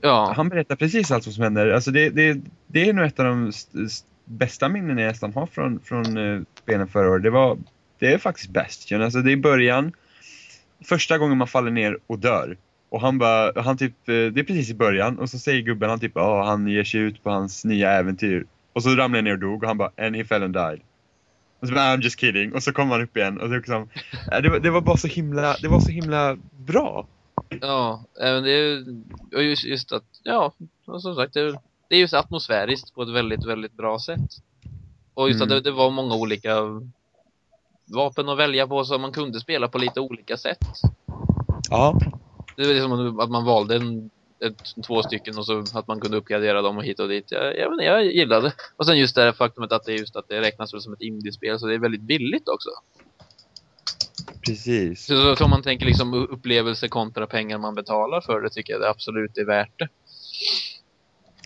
Ja, 0.02 0.34
Han 0.36 0.50
berättar 0.50 0.76
precis 0.76 1.12
allt 1.12 1.24
som 1.24 1.44
händer. 1.44 1.68
Alltså 1.72 1.92
det, 1.92 2.10
det, 2.10 2.42
det 2.68 2.90
är 2.90 2.94
nog 2.94 3.06
ett 3.06 3.20
av 3.20 3.26
de 3.26 3.48
st- 3.48 3.84
st- 3.86 4.08
bästa 4.26 4.70
minnen 4.70 4.98
jag 4.98 5.08
nästan 5.08 5.34
har 5.34 5.46
från, 5.46 5.80
från 5.80 6.18
uh, 6.18 6.42
spelen 6.64 6.88
förra 6.88 7.10
året. 7.10 7.24
Det, 7.24 7.30
var, 7.30 7.58
det 8.00 8.14
är 8.14 8.18
faktiskt 8.18 8.50
Bastion. 8.50 9.02
Alltså 9.02 9.20
det 9.20 9.32
är 9.32 9.38
början, 9.38 9.92
första 10.86 11.18
gången 11.18 11.38
man 11.38 11.48
faller 11.48 11.72
ner 11.72 11.98
och 12.08 12.20
dör. 12.20 12.58
Och 12.90 13.02
han 13.02 13.18
bara, 13.18 13.62
han 13.62 13.78
typ, 13.78 14.10
eh, 14.10 14.14
det 14.14 14.40
är 14.40 14.44
precis 14.44 14.70
i 14.70 14.74
början 14.74 15.20
och 15.20 15.30
så 15.30 15.40
säger 15.40 15.62
gubben, 15.62 15.90
han 15.90 16.00
typ, 16.00 16.12
ja 16.16 16.44
han 16.46 16.68
ger 16.68 16.84
sig 16.84 17.00
ut 17.02 17.24
på 17.24 17.30
hans 17.30 17.66
nya 17.66 17.92
äventyr. 17.92 18.46
Och 18.80 18.84
så 18.84 18.90
ramlar 18.96 19.18
jag 19.18 19.24
ner 19.24 19.32
och 19.34 19.40
dog 19.40 19.64
och 19.64 19.68
han 19.68 19.78
bara, 19.78 19.92
and 19.98 20.16
he 20.16 20.24
fell 20.26 20.44
and 20.44 20.54
died. 20.54 20.82
Och 21.60 21.68
så 21.68 21.74
bara, 21.74 21.96
I'm 21.96 22.02
just 22.02 22.20
kidding. 22.20 22.54
Och 22.54 22.64
så 22.64 22.72
kommer 22.72 22.92
han 22.96 23.02
upp 23.04 23.18
igen 23.18 23.40
och 23.42 23.50
liksom, 23.50 23.90
eh, 24.32 24.42
det, 24.42 24.50
var, 24.50 24.60
det 24.60 24.70
var 24.70 24.82
bara 24.82 24.98
så 24.98 25.08
himla, 25.08 25.56
det 25.62 25.68
var 25.68 25.80
så 25.80 25.92
himla 25.92 26.38
bra. 26.58 27.08
ja, 27.62 28.04
även 28.22 28.44
det 28.44 28.52
är 28.52 28.86
och 29.36 29.44
just, 29.44 29.66
just 29.66 29.92
att, 29.92 30.04
ja, 30.24 30.54
som 31.00 31.16
sagt, 31.16 31.34
det 31.34 31.40
är, 31.42 31.60
det 31.90 31.96
är 31.96 32.00
just 32.00 32.14
atmosfäriskt 32.14 32.94
på 32.96 33.02
ett 33.04 33.10
väldigt, 33.10 33.46
väldigt 33.46 33.74
bra 33.74 34.00
sätt. 34.00 34.30
Och 35.14 35.30
just 35.30 35.42
att 35.42 35.48
Mm. 35.52 35.64
det, 35.64 35.70
det 35.70 35.76
var 35.76 35.90
många 35.92 36.16
olika 36.16 36.56
vapen 37.86 38.30
att 38.30 38.38
välja 38.38 38.68
på 38.68 38.86
så 38.86 38.98
man 38.98 39.12
kunde 39.12 39.40
spela 39.40 39.68
på 39.68 39.78
lite 39.78 40.00
olika 40.00 40.38
sätt. 40.38 40.60
Ja, 41.70 42.00
Det 42.56 42.68
var 42.68 42.74
liksom 42.74 43.20
att 43.20 43.30
man 43.30 43.46
valde 43.46 43.76
en, 43.76 44.10
ett, 44.46 44.84
två 44.88 45.04
stycken 45.04 45.38
och 45.38 45.46
så 45.46 45.66
att 45.74 45.88
man 45.88 46.00
kunde 46.00 46.18
uppgradera 46.18 46.62
dem 46.62 46.78
och 46.78 46.84
hit 46.84 47.00
och 47.00 47.10
dit. 47.10 47.32
Jag, 47.32 47.58
jag, 47.58 47.74
inte, 47.74 47.84
jag 47.84 48.06
gillade. 48.06 48.54
Och 48.76 48.86
sen 48.86 48.98
just 49.00 49.16
det 49.16 49.22
här 49.22 49.32
faktumet 49.32 49.72
att 49.72 49.84
det 49.86 49.92
är 49.92 49.98
just 49.98 50.16
att 50.16 50.28
det 50.28 50.42
räknas 50.42 50.84
som 50.84 50.94
ett 50.94 51.02
indiespel 51.02 51.60
så 51.60 51.68
det 51.68 51.74
är 51.74 51.80
väldigt 51.80 52.02
billigt 52.02 52.48
också. 52.48 52.70
precis. 54.46 55.06
Så, 55.06 55.36
så 55.36 55.44
om 55.44 55.50
man 55.50 55.62
tänker 55.64 55.86
liksom 55.86 56.14
upplevelse 56.14 56.88
kontra 56.88 57.28
pengar 57.28 57.58
man 57.58 57.76
betalar 57.76 58.22
för 58.22 58.42
det 58.42 58.50
tycker 58.50 58.74
jag 58.74 58.82
det 58.82 58.90
absolut 58.90 59.38
är 59.38 59.46
värt 59.46 59.80
det. 59.80 59.88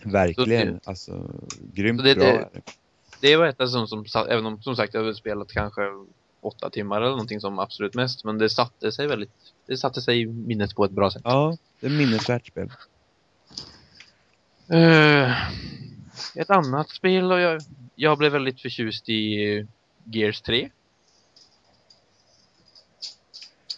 Verkligen. 0.04 0.80
Alltså, 0.84 1.30
grymt 1.74 2.00
Så 2.00 2.06
det- 2.06 2.14
bra. 2.14 2.24
det- 2.26 2.62
det. 3.20 3.36
Var 3.36 3.46
ett 3.46 3.70
som, 3.70 3.86
som 3.86 4.04
även 4.28 4.46
om 4.46 4.62
som 4.62 4.76
sagt 4.76 4.94
jag 4.94 5.04
har 5.04 5.12
spelat 5.12 5.52
kanske 5.52 5.82
åtta 6.44 6.70
timmar 6.70 6.96
eller 6.96 7.10
någonting 7.10 7.40
som 7.40 7.58
absolut 7.58 7.94
mest. 7.94 8.24
Men 8.24 8.38
det 8.38 8.50
satte 8.50 8.92
sig 8.92 9.06
väldigt, 9.06 9.30
det 9.66 9.76
satte 9.76 10.02
sig 10.02 10.20
i 10.20 10.26
minnet 10.26 10.74
på 10.74 10.84
ett 10.84 10.90
bra 10.90 11.10
sätt. 11.10 11.22
Ja, 11.24 11.56
det 11.80 11.86
är 11.86 11.90
minnesvärt 11.90 12.46
spel. 12.46 12.70
Eh, 14.68 15.48
ett 16.34 16.50
annat 16.50 16.90
spel 16.90 17.32
och 17.32 17.40
jag, 17.40 17.62
jag 17.94 18.18
blev 18.18 18.32
väldigt 18.32 18.60
förtjust 18.60 19.08
i 19.08 19.66
Gears 20.04 20.40
3. 20.40 20.70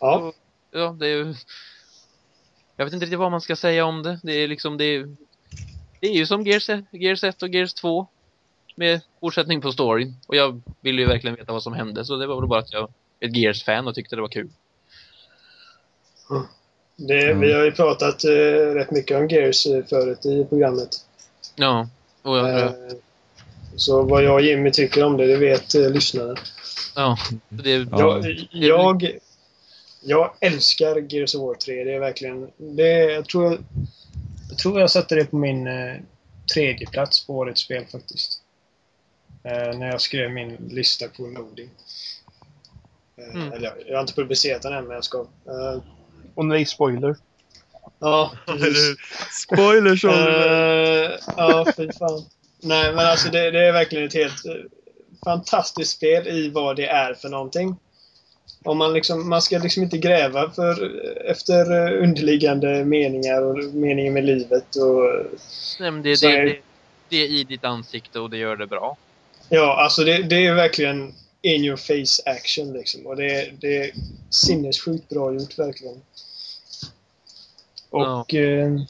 Ja. 0.01 0.33
Ja, 0.71 0.97
det 1.01 1.09
är. 1.09 1.37
Jag 2.77 2.85
vet 2.85 2.95
inte 2.95 3.07
riktigt 3.07 3.19
vad 3.19 3.31
man 3.31 3.41
ska 3.41 3.57
säga 3.57 3.85
om 3.85 4.03
det. 4.03 4.21
Det 4.23 4.33
är 4.33 4.49
liksom, 4.49 4.77
det 4.77 4.85
är, 4.85 5.17
det 6.01 6.07
är 6.07 6.15
ju 6.15 6.27
som 6.27 6.47
Gears, 6.47 6.71
Gears 6.91 7.25
1 7.25 7.43
och 7.43 7.49
Gears 7.49 7.75
2. 7.75 8.07
Med 8.79 9.01
fortsättning 9.21 9.61
på 9.61 9.73
storyn. 9.73 10.15
Och 10.27 10.37
jag 10.37 10.63
ville 10.81 11.03
ju 11.03 11.09
verkligen 11.09 11.37
veta 11.37 11.53
vad 11.53 11.63
som 11.63 11.73
hände, 11.73 12.05
så 12.05 12.17
det 12.17 12.27
var 12.27 12.41
väl 12.41 12.49
bara 12.49 12.61
att 12.61 12.73
jag 12.73 12.89
är 13.21 13.29
ett 13.29 13.37
Gears-fan 13.37 13.89
och 13.89 13.95
tyckte 13.95 14.17
det 14.17 14.23
var 14.23 14.29
kul. 14.29 14.49
Det, 16.97 17.23
Mm. 17.23 17.41
Vi 17.41 17.53
har 17.53 17.65
ju 17.65 17.73
pratat 17.73 18.25
eh, 18.25 18.31
rätt 18.75 18.91
mycket 18.91 19.17
om 19.17 19.29
Gears 19.29 19.67
eh, 19.67 19.85
förut 19.85 20.27
i 20.27 20.45
programmet. 20.45 20.89
Ja, 21.55 21.89
och 22.23 22.37
jag, 22.37 22.61
Eh, 22.61 22.71
så 23.77 24.03
vad 24.03 24.25
jag 24.25 24.35
och 24.35 24.41
Jimmy 24.41 24.71
tycker 24.71 25.05
om 25.05 25.17
det, 25.17 25.27
det 25.27 25.37
vet 25.37 25.75
eh, 25.75 25.91
lyssnaren. 25.91 26.37
ja, 26.95 27.19
det, 27.49 27.71
Ja. 27.91 28.23
Jag, 28.53 29.03
jag, 29.03 29.19
jag 30.03 30.33
älskar 30.41 31.13
Gears 31.13 31.35
of 31.35 31.43
War 31.43 31.55
3. 31.55 31.85
Det 31.85 31.95
är 31.95 32.01
verkligen... 32.01 32.51
Det, 32.57 33.13
jag, 33.13 33.29
tror, 33.29 33.45
jag, 33.45 33.59
jag 34.49 34.59
tror 34.59 34.81
jag 34.81 34.91
satte 34.91 35.15
det 35.15 35.25
på 35.25 35.37
min 35.37 35.67
eh, 35.67 35.97
tredje 36.55 36.87
plats 36.87 37.27
på 37.27 37.35
årets 37.35 37.61
spel 37.61 37.85
faktiskt. 37.93 38.43
Eh, 39.47 39.79
när 39.79 39.87
jag 39.87 40.01
skrev 40.01 40.31
min 40.31 40.57
lista 40.71 41.09
på 41.09 41.23
loading. 41.23 41.71
Eh, 43.19 43.35
Mm. 43.35 43.53
Eller, 43.53 43.73
jag 43.87 43.95
har 43.97 44.01
inte 44.01 44.15
publicerat 44.15 44.63
den 44.63 44.73
än, 44.73 44.85
men 44.85 44.95
jag 44.95 45.05
ska. 45.05 45.19
Eh, 45.21 45.83
Och 46.35 46.45
nej, 46.45 46.67
spoiler. 46.67 47.17
ja, 47.99 48.33
precis. 48.47 48.97
Spoilers 49.31 50.05
Eh, 50.05 51.11
ja, 51.37 51.67
fy 51.77 51.93
fan. 51.93 52.25
Nej, 52.63 52.93
men 52.95 53.07
alltså 53.07 53.29
det, 53.31 53.51
det 53.51 53.67
är 53.67 53.73
verkligen 53.73 54.07
ett 54.07 54.15
helt 54.15 54.43
fantastiskt 55.25 55.97
spel 55.97 56.29
i 56.29 56.49
vad 56.49 56.77
det 56.77 56.87
är 56.87 57.15
för 57.15 57.29
någonting. 57.29 57.77
Om 58.65 58.79
man, 58.79 58.93
liksom, 58.93 59.29
man 59.29 59.43
ska 59.43 59.59
liksom 59.59 59.83
inte 59.83 59.99
gräva 59.99 60.51
för, 60.51 61.01
efter 61.27 61.93
underliggande 61.97 62.85
meningar 62.85 63.43
och 63.43 63.59
meningen 63.75 64.15
med 64.15 64.25
livet. 64.25 64.77
Och, 64.77 65.27
nej, 65.81 65.91
men 65.91 66.03
det, 66.03 66.17
Så 66.17 66.27
det, 66.27 66.37
är- 66.37 66.45
det, 66.45 66.61
det 67.09 67.17
är 67.17 67.27
i 67.29 67.45
ditt 67.45 67.65
ansikte 67.65 68.21
och 68.21 68.31
det 68.31 68.37
gör 68.37 68.57
det 68.57 68.67
bra. 68.67 68.97
Ja, 69.49 69.83
alltså 69.83 70.05
det, 70.05 70.23
det 70.23 70.47
är 70.47 70.55
verkligen 70.55 71.15
in 71.43 71.65
your 71.65 71.77
face 71.77 72.31
action 72.31 72.73
liksom. 72.73 73.07
Och 73.07 73.17
det, 73.17 73.51
det 73.61 73.77
är 73.77 73.91
sinnessjukt 74.31 75.09
bra 75.09 75.33
gjort 75.33 75.59
verkligen. 75.59 76.03
Och 77.91 78.35
eh, 78.35 78.81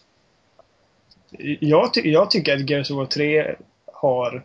jag, 1.61 1.95
ty 1.95 2.01
jag 2.01 2.31
tycker 2.31 2.55
att 2.55 2.71
Gears 2.71 2.91
of 2.91 2.97
War 2.97 3.07
3 3.07 3.55
har 3.93 4.45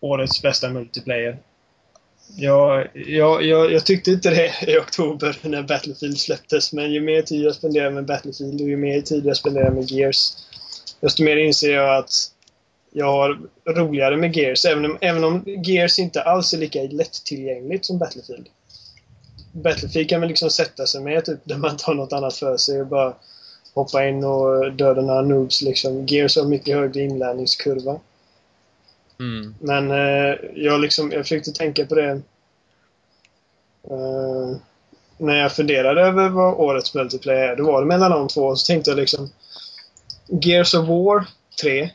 årets 0.00 0.42
bästa 0.42 0.70
multiplayer. 0.70 1.38
Jag, 2.36 2.88
jag, 2.94 3.44
jag, 3.44 3.72
jag 3.72 3.86
tyckte 3.86 4.10
inte 4.10 4.30
det 4.30 4.52
i 4.72 4.78
oktober 4.78 5.38
när 5.42 5.62
Battlefield 5.62 6.18
släpptes, 6.18 6.72
men 6.72 6.92
ju 6.92 7.00
mer 7.00 7.22
tid 7.22 7.42
jag 7.42 7.54
spenderar 7.54 7.90
med 7.90 8.04
Battlefield 8.04 8.60
och 8.60 8.68
ju 8.68 8.76
mer 8.76 9.00
tid 9.00 9.26
jag 9.26 9.36
spenderar 9.36 9.70
med 9.70 9.90
Gears, 9.90 10.32
desto 11.00 11.22
mer 11.22 11.36
inser 11.36 11.72
jag 11.72 11.96
att 11.96 12.31
jag 12.92 13.06
har 13.06 13.38
roligare 13.66 14.16
med 14.16 14.36
Gears, 14.36 14.64
även 14.64 14.84
om, 14.84 14.98
även 15.00 15.24
om 15.24 15.44
Gears 15.46 15.98
inte 15.98 16.22
alls 16.22 16.52
är 16.54 16.58
lika 16.58 16.82
lättillgängligt 16.82 17.84
som 17.84 17.98
Battlefield. 17.98 18.48
Battlefield 19.52 20.08
kan 20.08 20.20
man 20.20 20.28
liksom 20.28 20.50
sätta 20.50 20.86
sig 20.86 21.00
med 21.00 21.24
typ, 21.24 21.38
där 21.44 21.56
man 21.56 21.76
tar 21.76 21.94
något 21.94 22.12
annat 22.12 22.34
för 22.34 22.56
sig 22.56 22.80
och 22.80 22.86
bara 22.86 23.14
hoppa 23.74 24.08
in 24.08 24.24
och 24.24 24.72
döda 24.72 25.02
några 25.02 25.22
noobs 25.22 25.62
liksom. 25.62 26.06
Gears 26.06 26.36
har 26.36 26.44
mycket 26.44 26.76
högre 26.76 27.00
inlärningskurva. 27.00 28.00
Mm. 29.20 29.54
Men 29.60 29.90
eh, 29.90 30.36
jag, 30.54 30.80
liksom, 30.80 31.12
jag 31.12 31.22
försökte 31.22 31.52
tänka 31.52 31.86
på 31.86 31.94
det 31.94 32.10
eh, 33.90 34.56
när 35.18 35.36
jag 35.36 35.52
funderade 35.52 36.00
över 36.00 36.28
vad 36.28 36.54
årets 36.54 36.94
multiplayer 36.94 37.48
är. 37.48 37.56
Då 37.56 37.64
var 37.64 37.80
det 37.80 37.86
mellan 37.86 38.10
de 38.10 38.28
två. 38.28 38.56
Så 38.56 38.66
tänkte 38.66 38.90
jag 38.90 38.98
liksom 38.98 39.30
Gears 40.26 40.74
of 40.74 40.88
War 40.88 41.26
3 41.62 41.90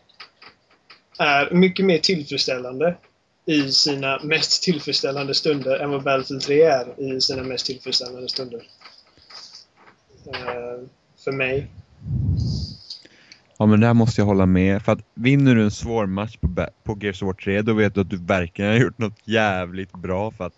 är 1.17 1.51
mycket 1.51 1.85
mer 1.85 1.97
tillfredsställande 1.97 2.97
i 3.45 3.71
sina 3.71 4.19
mest 4.23 4.63
tillfredsställande 4.63 5.33
stunder 5.33 5.79
än 5.79 5.89
vad 5.89 6.03
Battlefield 6.03 6.41
3 6.41 6.61
är 6.61 7.01
i 7.01 7.21
sina 7.21 7.43
mest 7.43 7.65
tillfredsställande 7.65 8.29
stunder. 8.29 8.63
Eh, 10.33 10.87
för 11.23 11.31
mig. 11.31 11.67
Ja 13.59 13.65
men 13.65 13.79
där 13.79 13.93
måste 13.93 14.21
jag 14.21 14.25
hålla 14.25 14.45
med. 14.45 14.83
För 14.83 14.91
att 14.91 14.99
vinner 15.15 15.55
du 15.55 15.63
en 15.63 15.71
svår 15.71 16.05
match 16.05 16.37
på, 16.37 16.67
på 16.83 16.97
Gears 17.01 17.21
of 17.21 17.25
War 17.25 17.33
3 17.33 17.61
då 17.61 17.73
vet 17.73 17.95
du 17.95 18.01
att 18.01 18.09
du 18.09 18.17
verkligen 18.17 18.71
har 18.71 18.77
gjort 18.79 18.97
något 18.97 19.27
jävligt 19.27 19.91
bra 19.91 20.31
för 20.31 20.45
att 20.45 20.53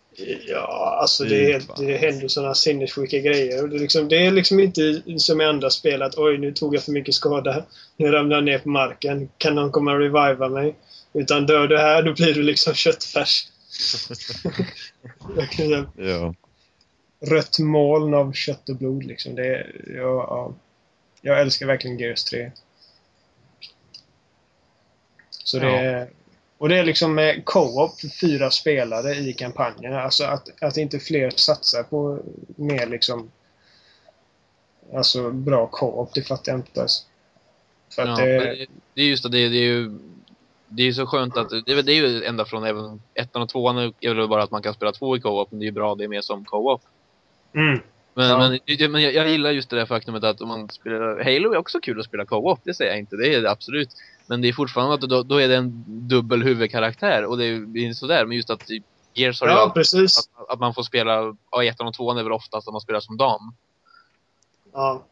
Ja, 0.48 0.98
alltså 1.02 1.24
det, 1.24 1.46
är, 1.46 1.54
helt- 1.54 1.78
det 1.78 1.98
händer 1.98 2.28
sådana 2.28 2.56
sinnessjuka 2.56 3.20
grejer. 3.20 3.68
Det 3.68 3.76
är, 3.76 3.80
liksom, 3.80 4.08
det 4.08 4.26
är 4.26 4.32
liksom 4.32 4.60
inte 4.60 5.02
som 5.18 5.42
i 5.42 5.46
andra 5.46 5.70
spel 5.70 6.02
att 6.02 6.18
oj, 6.18 6.38
nu 6.38 6.52
tog 6.52 6.76
jag 6.76 6.84
för 6.84 6.92
mycket 6.92 7.16
skada. 7.16 7.66
Nu 7.98 8.12
ramlar 8.12 8.38
jag 8.38 8.44
ner 8.44 8.60
på 8.60 8.70
marken. 8.70 9.30
Kan 9.38 9.56
någon 9.56 9.72
komma 9.72 9.92
och 9.92 10.00
reviva 10.00 10.50
mig? 10.50 10.76
Utan 11.14 11.46
dör 11.46 11.68
du 11.68 11.78
här, 11.78 12.04
då 12.04 12.14
blir 12.14 12.34
du 12.34 12.44
liksom 12.44 12.74
köttfärs. 12.74 13.48
Ja. 15.98 16.34
rött 17.28 17.60
moln 17.60 18.14
av 18.14 18.34
kött 18.34 18.70
och 18.70 18.76
blod 18.76 19.04
liksom. 19.04 19.36
Det, 19.36 19.68
ja, 19.88 20.02
ja. 20.30 20.54
Jag 21.22 21.42
älskar 21.42 21.68
verkligen 21.68 22.00
Gears 22.00 22.24
3. 22.24 22.52
Så 25.50 25.60
det 25.60 25.82
Ja. 26.00 26.06
och 26.58 26.70
det 26.70 26.78
är 26.78 26.84
liksom 26.84 27.16
med 27.16 27.46
co-op 27.46 28.00
för 28.02 28.08
fyra 28.08 28.52
spelare 28.52 29.16
i 29.16 29.34
kampanjen. 29.34 29.94
Alltså 29.94 30.24
att, 30.24 30.64
att 30.64 30.78
inte 30.78 31.00
fler 31.00 31.30
satsar 31.30 31.84
på 31.84 32.20
mer 32.56 32.86
liksom 32.88 33.32
Alltså 34.96 35.32
bra 35.32 35.68
co-op, 35.68 36.14
det 36.14 36.22
fattar 36.22 36.52
jag 36.52 36.60
inte 36.60 36.82
alls. 36.82 37.06
För 37.96 38.06
Ja, 38.08 38.16
det, 38.16 38.26
det, 38.40 38.66
det 38.94 39.02
är 39.02 39.06
just 39.06 39.24
det, 39.24 39.30
det, 39.30 39.38
är- 39.38 39.50
det 39.50 39.56
ju 39.58 39.92
det 40.68 40.84
är 40.84 40.86
ju 40.86 40.94
så 40.94 41.06
skönt 41.06 41.38
att, 41.38 41.50
det, 41.66 41.72
är 41.72 41.84
det 41.84 41.94
ju 41.94 42.24
ända 42.24 42.46
från 42.46 42.64
även 42.64 43.02
ettan 43.14 43.42
och 43.42 43.50
tvåan 43.50 43.78
är 44.00 44.14
väl 44.14 44.28
bara 44.28 44.44
att 44.44 44.52
man 44.52 44.62
kan 44.62 44.74
spela 44.74 44.92
två 44.92 45.18
i 45.18 45.22
co-op, 45.22 45.52
men 45.52 45.60
det 45.60 45.64
är 45.64 45.68
ju 45.68 45.72
bra 45.72 45.96
det 45.96 46.04
är 46.04 46.08
mer 46.08 46.22
som 46.22 46.46
co-op. 46.46 46.82
mm, 47.54 47.80
Men, 48.14 48.30
Ja. 48.30 48.38
men, 48.38 48.60
det- 48.78 48.90
men 48.90 49.02
jag, 49.02 49.14
jag 49.14 49.30
gillar 49.30 49.52
just 49.52 49.70
det 49.70 49.76
där 49.76 49.86
faktumet 49.86 50.24
att 50.24 50.42
om 50.42 50.48
man 50.48 50.70
spelar, 50.70 51.24
Halo 51.24 51.54
är 51.54 51.58
också 51.58 51.80
kul 51.80 52.00
att 52.00 52.06
spela 52.06 52.26
co-op, 52.26 52.60
det 52.64 52.74
säger 52.74 52.92
jag 52.92 53.00
inte, 53.00 53.16
det 53.16 53.34
är 53.36 53.42
det 53.42 53.52
absolut. 53.52 53.90
Men 54.30 54.42
det 54.42 54.48
är 54.50 54.54
fortfarande 54.54 54.94
att 54.94 55.02
då, 55.02 55.24
då 55.24 55.38
är 55.38 55.48
det 55.48 55.56
en 55.56 55.84
dubbel 56.08 56.44
huvudkaraktär 56.44 57.26
och 57.26 57.38
det 57.38 57.46
är 57.46 57.94
sådär, 57.94 58.26
men 58.26 58.38
just 58.38 58.50
att 58.50 58.72
i 58.72 58.84
Gears 59.14 59.42
har 59.42 59.48
ja 59.48 59.72
precis. 59.76 60.18
att, 60.18 60.50
att 60.50 60.60
man 60.60 60.74
får 60.74 60.84
spela, 60.84 61.36
ja 61.52 61.64
i 61.64 61.68
ettan 61.68 61.88
och 61.88 61.94
tvåan 61.94 62.18
är 62.18 62.24
väl 62.24 62.32
oftast 62.32 62.68
att 62.68 62.72
man 62.72 62.82
spelar 62.82 63.00
som 63.00 63.18
dam. 63.18 63.54
Ja, 64.74 65.04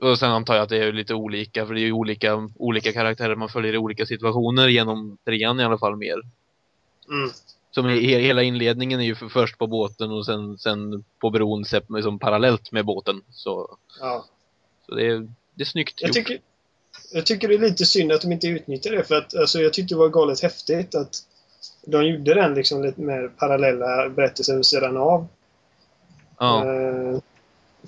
Och 0.00 0.18
sen 0.18 0.30
antar 0.30 0.54
jag 0.54 0.62
att 0.62 0.68
det 0.68 0.78
är 0.78 0.92
lite 0.92 1.14
olika, 1.14 1.66
för 1.66 1.74
det 1.74 1.80
är 1.80 1.84
ju 1.84 1.92
olika, 1.92 2.50
olika 2.56 2.92
karaktärer 2.92 3.36
man 3.36 3.48
följer 3.48 3.72
i 3.74 3.78
olika 3.78 4.06
situationer 4.06 4.68
genom 4.68 5.18
trean 5.24 5.60
i 5.60 5.64
alla 5.64 5.78
fall 5.78 5.96
mer. 5.96 6.16
mm, 7.10 7.30
Som 7.70 7.86
he- 7.86 8.18
hela 8.20 8.42
inledningen 8.42 9.00
är 9.00 9.04
ju 9.04 9.14
för, 9.14 9.28
först 9.28 9.58
på 9.58 9.66
båten 9.66 10.10
och 10.10 10.26
sen, 10.26 10.58
sen 10.58 11.04
på 11.20 11.30
bron 11.30 11.64
liksom 11.88 12.18
parallellt 12.18 12.72
med 12.72 12.84
båten. 12.84 13.22
Så, 13.30 13.76
ja. 14.00 14.24
så 14.86 14.94
det, 14.94 15.06
är, 15.06 15.28
det 15.54 15.62
är 15.62 15.66
snyggt 15.66 16.00
Jag 16.00 16.08
gjort. 16.08 16.14
tycker, 16.14 16.38
jag 17.14 17.26
tycker 17.26 17.48
det 17.48 17.54
är 17.54 17.58
lite 17.58 17.86
synd 17.86 18.12
att 18.12 18.20
de 18.20 18.32
inte 18.32 18.46
utnyttjar 18.46 18.92
det 18.92 19.04
för 19.04 19.14
att 19.14 19.36
alltså, 19.36 19.60
jag 19.60 19.72
tyckte 19.72 19.94
det 19.94 19.98
var 19.98 20.08
galet 20.08 20.40
häftigt 20.40 20.94
att 20.94 21.16
de 21.86 22.06
gjorde 22.06 22.34
den 22.34 22.54
liksom 22.54 22.82
lite 22.82 23.00
mer 23.00 23.30
parallella 23.38 24.08
berättelsen 24.08 24.56
vid 24.56 24.66
sidan 24.66 24.96
av. 24.96 25.26
Ja, 26.38 26.64
Eh, 26.64 27.18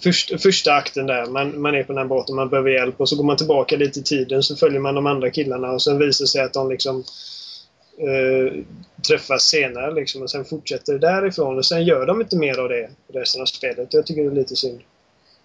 först, 0.03 0.43
första 0.43 0.73
akten 0.73 1.07
där, 1.07 1.27
man, 1.27 1.61
man 1.61 1.74
är 1.74 1.82
på 1.82 1.93
den 1.93 1.98
här 1.98 2.09
båten, 2.09 2.36
man 2.36 2.48
behöver 2.48 2.70
hjälp 2.70 3.01
och 3.01 3.09
så 3.09 3.16
går 3.16 3.24
man 3.24 3.36
tillbaka 3.36 3.77
lite 3.77 4.01
i 4.01 4.03
tiden 4.03 4.43
så 4.43 4.57
följer 4.57 4.81
man 4.81 4.94
de 4.94 5.07
andra 5.07 5.31
killarna 5.31 5.70
och 5.70 5.82
sen 5.82 5.98
visar 5.98 6.27
sig 6.27 6.43
att 6.43 6.53
de 6.53 6.70
liksom 6.70 7.05
eh, 7.98 8.65
träffas 9.09 9.43
senare 9.43 9.94
liksom 9.94 10.23
och 10.23 10.31
sen 10.31 10.44
fortsätter 10.44 10.93
det 10.93 10.98
därifrån 10.98 11.59
och 11.59 11.66
sen 11.66 11.85
gör 11.85 12.07
de 12.07 12.20
inte 12.20 12.36
mer 12.36 12.59
av 12.59 12.69
det 12.69 12.90
resten 13.12 13.43
av 13.43 13.47
spelet. 13.47 13.94
Jag 13.94 14.07
tycker 14.07 14.23
det 14.23 14.28
är 14.28 14.35
lite 14.35 14.57
synd. 14.57 14.81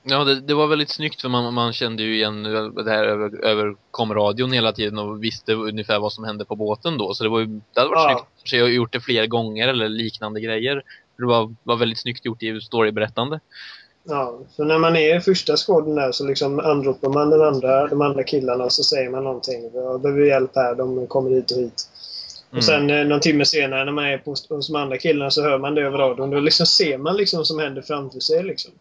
Ja 0.03 0.23
det, 0.23 0.41
det 0.41 0.53
var 0.53 0.67
väldigt 0.67 0.89
snyggt 0.89 1.21
för 1.21 1.29
man, 1.29 1.53
man 1.53 1.73
kände 1.73 2.03
ju 2.03 2.15
igen 2.15 2.43
det 2.75 2.91
här 2.91 3.03
över, 3.03 3.45
över 3.45 3.75
komradion 3.91 4.51
hela 4.51 4.71
tiden 4.71 4.97
och 4.99 5.23
visste 5.23 5.53
ungefär 5.53 5.99
vad 5.99 6.13
som 6.13 6.23
hände 6.23 6.45
på 6.45 6.55
båten 6.55 6.97
då. 6.97 7.13
Så 7.13 7.23
det 7.23 7.29
var 7.29 7.39
ju, 7.39 7.45
det 7.45 7.79
hade 7.79 7.89
varit 7.89 8.11
Ja. 8.11 8.17
snyggt. 8.17 8.49
Så 8.49 8.55
jag 8.55 8.63
har 8.63 8.69
gjort 8.69 8.93
det 8.93 8.99
fler 9.01 9.25
gånger 9.27 9.67
eller 9.67 9.89
liknande 9.89 10.41
grejer. 10.41 10.83
Det 11.17 11.25
var, 11.25 11.55
var 11.63 11.75
väldigt 11.75 11.99
snyggt 12.01 12.25
gjort 12.25 12.43
i 12.43 12.61
storyberättande. 12.61 13.39
Ja, 14.03 14.39
för 14.55 14.65
när 14.65 14.77
man 14.79 14.95
är 14.95 15.17
i 15.17 15.21
första 15.21 15.57
skåden 15.57 15.95
där 15.95 16.11
så 16.11 16.25
liksom 16.27 16.59
anropar 16.59 17.09
man 17.09 17.29
den 17.29 17.41
andra, 17.41 17.87
de 17.87 18.01
andra 18.01 18.23
killarna 18.23 18.63
och 18.63 18.71
så 18.71 18.83
säger 18.83 19.09
man 19.09 19.23
någonting. 19.23 19.71
Jag 19.73 20.01
behöver 20.01 20.25
hjälp 20.25 20.51
här, 20.55 20.75
de 20.75 21.07
kommer 21.07 21.29
hit 21.29 21.51
och 21.51 21.57
hit. 21.57 21.87
Mm. 22.51 22.57
Och 22.57 22.63
sen 22.63 22.89
eh, 22.89 23.05
någon 23.05 23.19
timme 23.19 23.45
senare 23.45 23.85
när 23.85 23.91
man 23.91 24.05
är 24.05 24.17
på, 24.17 24.29
hos 24.49 24.67
de 24.67 24.75
andra 24.75 24.97
killarna 24.97 25.31
så 25.31 25.41
hör 25.41 25.59
man 25.59 25.75
det 25.75 25.81
över 25.81 25.97
radion. 25.97 26.29
Då 26.29 26.39
liksom 26.39 26.65
ser 26.65 26.97
man 26.97 27.17
liksom 27.17 27.37
vad 27.37 27.47
som 27.47 27.59
händer 27.59 27.81
framför 27.81 28.19
sig. 28.19 28.43
Liksom. 28.43 28.71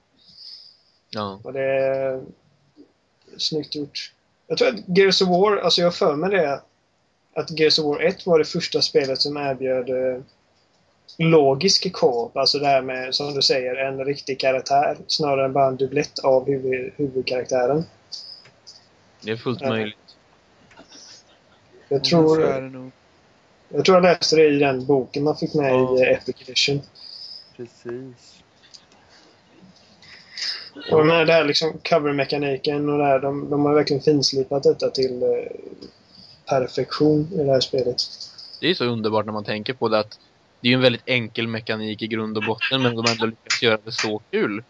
Ja. 1.11 1.41
Och 1.45 1.53
det 1.53 1.65
är 1.65 2.23
snyggt 3.37 3.75
gjort. 3.75 4.13
Jag 4.47 4.59
tror 4.59 4.69
att 4.69 4.99
Gears 4.99 5.23
of 5.23 5.29
War, 5.29 5.57
alltså 5.57 5.81
jag 5.81 5.95
för 5.95 6.17
mig 6.17 6.31
det 6.31 6.61
att 7.35 7.59
Gears 7.59 7.79
of 7.79 7.85
War 7.85 8.01
1 8.03 8.27
var 8.27 8.39
det 8.39 8.45
första 8.45 8.83
spelet 8.83 9.21
som 9.21 9.37
erbjöd 9.37 9.91
eh, 9.91 10.23
logisk 11.19 11.93
co-op. 11.93 12.37
Alltså 12.37 12.59
det 12.59 12.67
här 12.67 12.83
med, 12.83 13.15
som 13.15 13.35
du 13.35 13.43
säger, 13.43 13.77
en 13.77 14.05
riktig 14.05 14.41
karaktär 14.41 14.97
snarare 15.07 15.45
än 15.45 15.53
bara 15.53 15.67
en 15.67 15.77
dubblett 15.77 16.19
av 16.19 16.47
huvud, 16.47 16.93
huvudkaraktären. 16.97 17.85
Det 19.21 19.31
är 19.31 19.37
fullt 19.37 19.61
möjligt. 19.61 19.97
Jag 21.89 22.05
tror, 22.05 22.43
jag 23.69 23.85
tror 23.85 23.97
jag 23.97 24.03
läste 24.03 24.37
det 24.37 24.47
i 24.47 24.59
den 24.59 24.87
boken 24.87 25.25
man 25.25 25.37
fick 25.37 25.55
med 25.55 25.73
Ja. 25.73 25.99
i 25.99 26.03
eh, 26.03 26.13
Epic 26.13 26.37
Edition. 26.43 26.81
Precis. 27.57 28.43
Och 30.91 30.99
den 30.99 31.11
här, 31.11 31.25
det 31.25 31.33
här 31.33 31.45
liksom 31.45 31.73
cover-mekaniken 31.83 32.89
och 32.89 32.99
det 32.99 33.05
här, 33.05 33.21
de, 33.21 33.51
de 33.51 33.65
har 33.65 33.75
verkligen 33.75 34.03
finslipat 34.03 34.63
detta 34.63 34.91
till 34.91 35.23
eh, 35.23 35.29
perfektion 36.49 37.29
i 37.33 37.37
det 37.37 37.53
här 37.53 37.61
spelet. 37.61 38.03
Det 38.61 38.71
är 38.71 38.75
så 38.75 38.85
underbart 38.85 39.27
när 39.27 39.33
man 39.33 39.45
tänker 39.45 39.73
på 39.73 39.89
det 39.89 39.99
att 39.99 40.19
det 40.61 40.69
är 40.69 40.71
ju 40.71 40.75
en 40.75 40.83
väldigt 40.83 41.09
enkel 41.09 41.49
mekanik 41.49 42.03
i 42.03 42.07
grund 42.07 42.37
och 42.37 42.45
botten 42.45 42.83
men 42.83 42.97
de 42.97 43.05
har 43.05 43.13
ändå 43.13 43.27
lyckats 43.27 43.63
göra 43.63 43.79
det 43.85 43.93
så 43.93 44.21
kul. 44.31 44.63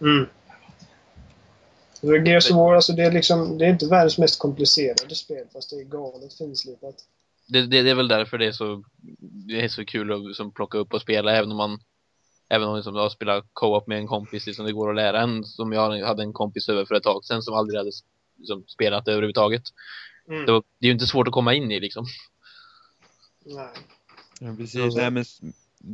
Mm. 0.00 0.26
Gears 2.26 2.50
of 2.50 2.56
War, 2.56 2.74
alltså 2.74 2.92
det 2.92 3.02
är 3.02 3.12
liksom, 3.12 3.58
det 3.58 3.66
är 3.66 3.70
inte 3.70 3.86
världens 3.86 4.18
mest 4.18 4.38
komplicerade 4.38 5.14
spel 5.14 5.44
fast 5.52 5.70
det 5.70 5.76
är 5.76 5.84
galet 5.84 6.34
finslipat. 6.34 6.94
Det, 7.46 7.66
det, 7.66 7.82
det 7.82 7.90
är 7.90 7.94
väl 7.94 8.08
därför 8.08 8.38
det 8.38 8.46
är 8.46 8.52
så, 8.52 8.84
det 9.20 9.64
är 9.64 9.68
så 9.68 9.84
kul 9.84 10.12
att 10.12 10.26
liksom 10.26 10.52
plocka 10.52 10.78
upp 10.78 10.94
och 10.94 11.00
spela 11.00 11.36
även 11.36 11.50
om 11.50 11.56
man 11.56 11.78
Även 12.48 12.68
om 12.68 12.76
liksom, 12.76 12.96
jag 12.96 13.12
spelar 13.12 13.42
co-op 13.52 13.86
med 13.86 13.98
en 13.98 14.06
kompis 14.06 14.46
liksom, 14.46 14.66
det 14.66 14.72
går 14.72 14.90
att 14.90 14.96
lära 14.96 15.20
en 15.20 15.44
som 15.44 15.72
jag 15.72 16.06
hade 16.06 16.22
en 16.22 16.32
kompis 16.32 16.68
över 16.68 16.84
för 16.84 16.94
ett 16.94 17.02
tag 17.02 17.24
sedan 17.24 17.42
som 17.42 17.54
aldrig 17.54 17.78
hade 17.78 17.90
liksom, 18.38 18.64
spelat 18.66 19.08
överhuvudtaget. 19.08 19.62
Mm. 20.28 20.46
Det, 20.46 20.52
var, 20.52 20.62
det 20.78 20.86
är 20.86 20.88
ju 20.88 20.92
inte 20.92 21.06
svårt 21.06 21.28
att 21.28 21.34
komma 21.34 21.54
in 21.54 21.70
i 21.70 21.80
liksom. 21.80 22.06
Nej. 23.44 23.68
Ja, 24.40 24.54
precis. 24.58 24.96
Nej, 24.96 25.10
men, 25.10 25.24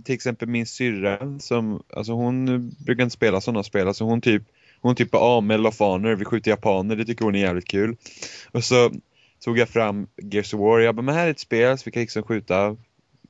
till 0.04 0.14
exempel 0.14 0.48
min 0.48 0.66
syrra 0.66 1.38
som, 1.40 1.82
alltså 1.92 2.12
hon 2.12 2.68
brukar 2.70 3.02
inte 3.02 3.14
spela 3.14 3.40
sådana 3.40 3.62
spel, 3.62 3.88
alltså 3.88 4.04
hon 4.04 4.20
typ 4.20 4.42
hon 4.80 4.94
typ 4.94 5.08
ja, 5.12 5.40
Medal 5.40 5.66
of 5.66 5.80
Honor, 5.80 6.14
vi 6.14 6.24
skjuter 6.24 6.50
japaner, 6.50 6.96
det 6.96 7.04
tycker 7.04 7.24
hon 7.24 7.34
är 7.34 7.40
jävligt 7.40 7.68
kul. 7.68 7.96
Och 8.52 8.64
så 8.64 8.90
tog 9.44 9.58
jag 9.58 9.68
fram 9.68 10.06
Gears 10.16 10.54
of 10.54 10.60
War, 10.60 10.78
jag 10.78 10.94
bara, 10.94 11.02
men 11.02 11.14
här 11.14 11.26
är 11.26 11.30
ett 11.30 11.40
spel 11.40 11.78
så 11.78 11.82
vi 11.84 11.90
kan 11.90 12.00
liksom 12.00 12.22
skjuta 12.22 12.76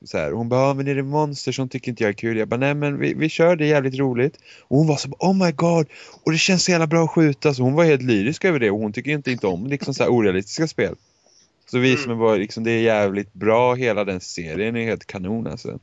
så 0.03 0.17
här. 0.17 0.31
Hon 0.31 0.49
bara, 0.49 0.67
ja, 0.67 0.73
men 0.73 0.87
är 0.87 0.95
det 0.95 1.03
monster 1.03 1.51
som 1.51 1.69
tycker 1.69 1.89
inte 1.89 2.03
jag 2.03 2.09
är 2.09 2.13
kul? 2.13 2.37
Jag 2.37 2.47
bara, 2.47 2.57
nej 2.57 2.73
men 2.73 2.99
vi, 2.99 3.13
vi 3.13 3.29
kör, 3.29 3.55
det 3.55 3.65
är 3.65 3.69
jävligt 3.69 3.99
roligt. 3.99 4.37
Och 4.61 4.77
hon 4.77 4.87
var 4.87 4.95
så, 4.95 5.09
oh 5.19 5.45
my 5.45 5.51
god, 5.51 5.87
och 6.23 6.31
det 6.31 6.37
känns 6.37 6.63
så 6.63 6.71
jävla 6.71 6.87
bra 6.87 7.03
att 7.03 7.11
skjuta. 7.11 7.53
Så 7.53 7.63
hon 7.63 7.73
var 7.73 7.83
helt 7.83 8.01
lyrisk 8.01 8.45
över 8.45 8.59
det 8.59 8.71
och 8.71 8.79
hon 8.79 8.93
tycker 8.93 9.11
inte, 9.11 9.31
inte 9.31 9.47
om 9.47 9.67
liksom 9.67 9.93
så 9.93 10.03
här 10.03 10.09
orealistiska 10.09 10.67
spel. 10.67 10.95
Så 11.71 11.79
visade 11.79 12.07
mig 12.07 12.17
bara, 12.17 12.35
liksom, 12.35 12.63
det 12.63 12.71
är 12.71 12.81
jävligt 12.81 13.33
bra, 13.33 13.75
hela 13.75 14.03
den 14.03 14.19
serien 14.19 14.75
är 14.75 14.85
helt 14.85 15.07
kanon 15.07 15.47
alltså. 15.47 15.79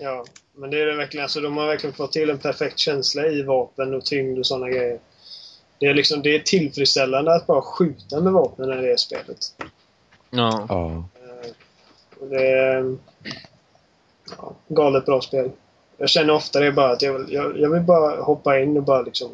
Ja, 0.00 0.24
men 0.56 0.70
det 0.70 0.80
är 0.80 0.86
det 0.86 0.96
verkligen. 0.96 1.22
Alltså, 1.22 1.40
de 1.40 1.56
har 1.56 1.66
verkligen 1.66 1.94
fått 1.94 2.12
till 2.12 2.30
en 2.30 2.38
perfekt 2.38 2.78
känsla 2.78 3.26
i 3.26 3.42
vapen 3.42 3.94
och 3.94 4.04
tyngd 4.04 4.38
och 4.38 4.46
sådana 4.46 4.68
grejer. 4.68 4.98
Det 5.78 5.86
är, 5.86 5.94
liksom, 5.94 6.22
det 6.22 6.34
är 6.34 6.38
tillfredsställande 6.38 7.34
att 7.34 7.46
bara 7.46 7.62
skjuta 7.62 8.20
med 8.20 8.32
vapnen 8.32 8.78
i 8.78 8.86
det 8.86 8.98
spelet. 8.98 9.38
Ja. 10.30 10.66
Ja. 10.68 11.04
Eh, 12.22 12.28
det 12.28 12.46
är 12.46 12.96
ja, 14.38 14.52
galet 14.68 15.06
bra 15.06 15.20
spel. 15.20 15.50
Jag 15.98 16.08
känner 16.08 16.32
ofta 16.32 16.60
det 16.60 16.72
bara 16.72 16.92
att 16.92 17.02
jag 17.02 17.12
vill, 17.18 17.32
jag, 17.34 17.58
jag 17.58 17.70
vill 17.70 17.82
bara 17.82 18.22
hoppa 18.22 18.58
in 18.60 18.76
och 18.76 18.82
bara 18.82 19.02
liksom 19.02 19.30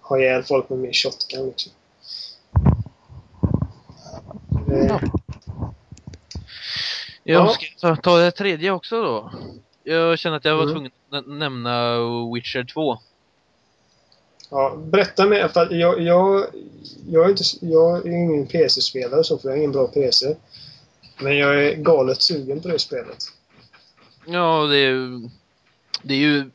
ha 0.00 0.18
ihjäl 0.18 0.42
folk 0.42 0.68
med 0.68 0.78
min 0.78 0.92
shotgun 0.92 1.46
liksom. 1.46 1.72
Det, 4.66 4.86
Ja. 4.86 5.00
Ja. 7.24 7.34
Jag 7.34 7.50
ska 7.76 7.96
ta, 7.96 8.16
det 8.18 8.30
tredje 8.30 8.70
också 8.70 9.02
då. 9.02 9.32
Jag 9.82 10.18
känner 10.18 10.36
att 10.36 10.44
jag 10.44 10.56
var 10.56 10.62
Mm. 10.62 10.74
tvungen 10.74 10.92
att 11.10 11.26
nämna 11.26 11.96
Witcher 12.34 12.64
2. 12.64 12.98
ja, 14.50 14.76
berätta 14.76 15.26
mer. 15.26 15.48
För 15.48 15.74
jag, 15.74 16.00
jag, 16.00 16.44
jag, 17.08 17.24
är 17.24 17.30
inte, 17.30 17.42
jag 17.60 18.06
är 18.06 18.10
ingen 18.10 18.46
PC-spelare 18.46 19.24
så, 19.24 19.38
för 19.38 19.48
jag 19.48 19.52
har 19.52 19.58
ingen 19.58 19.72
bra 19.72 19.86
PC. 19.86 20.36
Men 21.20 21.38
jag 21.38 21.64
är 21.64 21.76
galet 21.76 22.22
sugen 22.22 22.60
på 22.60 22.68
det 22.68 22.78
spelet. 22.78 23.18
Ja, 24.26 24.66
det 24.66 24.76
är 24.76 24.90
ju... 24.90 25.28
Det 26.02 26.14
är 26.14 26.18
ju... 26.18 26.50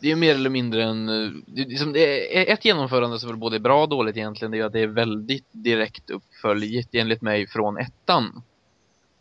Det 0.00 0.10
är 0.10 0.16
mer 0.16 0.34
eller 0.34 0.50
mindre 0.50 0.84
en... 0.84 1.08
Eh, 1.08 1.30
det 1.46 1.64
liksom, 1.64 1.92
det 1.92 2.38
är 2.38 2.52
ett 2.52 2.64
genomförande 2.64 3.18
som 3.18 3.30
är 3.30 3.34
både 3.34 3.60
bra 3.60 3.82
och 3.82 3.88
dåligt 3.88 4.16
egentligen. 4.16 4.50
Det 4.50 4.56
är 4.56 4.58
ju 4.58 4.66
att 4.66 4.72
det 4.72 4.80
är 4.80 4.86
väldigt 4.86 5.46
direkt 5.52 6.10
uppföljt, 6.10 6.88
enligt 6.92 7.22
mig 7.22 7.46
från 7.46 7.78
ettan. 7.78 8.42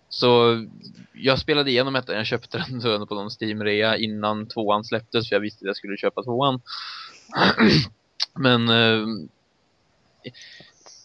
Så 0.10 0.66
jag 1.14 1.40
spelade 1.40 1.72
igenom 1.72 1.96
ettan. 1.96 2.16
Jag 2.16 2.26
köpte 2.26 2.66
den 2.70 2.82
på 3.08 3.16
någon 3.16 3.30
Steam-rea 3.30 3.98
innan 3.98 4.48
tvåan 4.48 4.84
släpptes. 4.84 5.30
För 5.30 5.36
jag 5.36 5.42
visste 5.42 5.64
att 5.64 5.68
jag 5.68 5.76
skulle 5.76 5.98
köpa 5.98 6.24
tvåan. 6.24 6.62
Men... 8.34 8.70
Eh, 8.70 9.08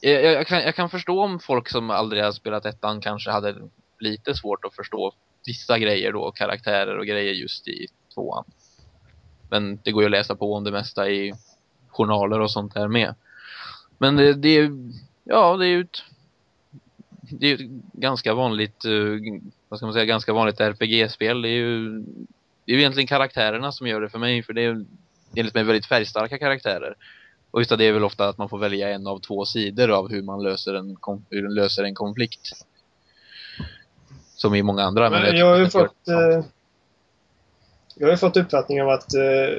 Eh, 0.02 0.10
jag, 0.10 0.32
jag, 0.32 0.46
kan, 0.46 0.62
jag 0.62 0.74
kan 0.74 0.90
förstå 0.90 1.22
om 1.22 1.40
folk 1.40 1.68
som 1.68 1.90
aldrig 1.90 2.24
har 2.24 2.32
spelat 2.32 2.66
ettan 2.66 3.00
kanske 3.00 3.30
hade 3.30 3.56
lite 3.98 4.34
svårt 4.34 4.64
att 4.64 4.74
förstå 4.74 5.12
vissa 5.46 5.78
grejer 5.78 6.12
då, 6.12 6.32
karaktärer 6.32 6.98
och 6.98 7.06
grejer 7.06 7.32
just 7.32 7.68
i 7.68 7.86
tvåan. 8.14 8.44
Men 9.50 9.78
det 9.84 9.92
går 9.92 10.02
ju 10.02 10.06
att 10.06 10.10
läsa 10.10 10.36
på 10.36 10.54
om 10.54 10.64
det 10.64 10.70
mesta 10.70 11.10
i 11.10 11.34
journaler 11.88 12.40
och 12.40 12.50
sånt 12.50 12.74
där 12.74 12.88
med. 12.88 13.14
Men 13.98 14.16
det, 14.16 14.34
det 14.34 14.48
är 14.48 14.70
ja, 15.24 15.56
det 15.56 15.66
är 15.66 15.68
ju 15.68 15.80
ett, 15.80 16.02
det 17.20 17.46
är 17.46 17.54
ett 17.54 17.70
ganska 17.92 18.34
vanligt, 18.34 18.84
eh, 18.84 19.40
vad 19.68 19.78
ska 19.78 19.86
man 19.86 19.92
säga, 19.92 20.04
ganska 20.04 20.32
vanligt 20.32 20.60
RPG-spel. 20.60 21.42
Det 21.42 21.48
är 21.48 21.52
ju, 21.52 21.98
det 22.64 22.72
är 22.72 22.76
ju 22.76 22.78
egentligen 22.78 23.06
karaktärerna 23.06 23.72
som 23.72 23.86
gör 23.86 24.00
det 24.00 24.08
för 24.08 24.18
mig, 24.18 24.42
för 24.42 24.52
det 24.52 24.62
är 24.62 24.84
enligt 25.34 25.54
mig 25.54 25.64
väldigt 25.64 25.86
färgstarka 25.86 26.38
karaktärer. 26.38 26.94
Och 27.50 27.60
just 27.60 27.78
det 27.78 27.84
är 27.84 27.92
väl 27.92 28.04
ofta 28.04 28.28
att 28.28 28.38
man 28.38 28.48
får 28.48 28.58
välja 28.58 28.88
en 28.88 29.06
av 29.06 29.18
två 29.18 29.44
sidor 29.44 29.90
av 29.90 30.10
hur 30.10 30.22
man 30.22 30.42
löser 30.42 30.74
en, 30.74 30.96
hur 31.30 31.42
man 31.42 31.54
löser 31.54 31.84
en 31.84 31.94
konflikt. 31.94 32.52
Som 34.34 34.54
i 34.54 34.62
många 34.62 34.82
andra. 34.82 35.10
Men 35.10 35.22
jag 35.22 35.34
jag 35.36 35.46
har 35.46 35.58
ju 35.58 35.68
fått... 35.68 36.08
Eh, 36.08 36.44
jag 37.94 38.06
har 38.06 38.10
ju 38.10 38.16
fått 38.16 38.36
uppfattningen 38.36 38.84
av 38.84 38.90
att 38.90 39.14
eh, 39.14 39.58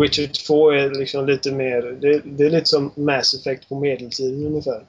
Witcher 0.00 0.46
2 0.46 0.70
är 0.70 0.90
liksom 0.90 1.26
lite 1.26 1.52
mer... 1.52 1.82
Det, 2.00 2.22
det 2.24 2.44
är 2.46 2.50
lite 2.50 2.66
som 2.66 2.92
Mass 2.94 3.34
Effect 3.34 3.68
på 3.68 3.80
medeltiden 3.80 4.46
ungefär. 4.46 4.86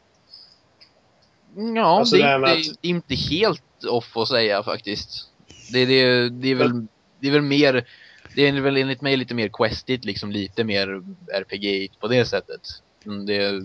Ja, 1.75 1.99
Alltså 1.99 2.15
det 2.15 2.23
är 2.23 2.35
inte, 2.37 2.71
att- 2.71 2.77
inte 2.81 3.15
helt 3.15 3.83
off 3.89 4.17
att 4.17 4.27
säga 4.27 4.63
faktiskt. 4.63 5.29
Det, 5.73 5.85
det, 5.85 6.29
det, 6.29 6.51
är 6.51 6.55
väl, 6.55 6.87
det 7.19 7.27
är 7.27 7.31
väl 7.31 7.41
mer, 7.41 7.87
det 8.35 8.47
är 8.47 8.61
väl 8.61 8.77
enligt 8.77 9.01
mig 9.01 9.18
lite 9.18 9.34
mer 9.34 9.49
questigt, 9.53 10.06
liksom 10.06 10.31
lite 10.31 10.64
mer 10.64 11.01
RPG 11.34 11.91
på 11.99 12.07
det 12.07 12.26
sättet. 12.26 12.61
Mm, 13.06 13.26
Det, 13.26 13.64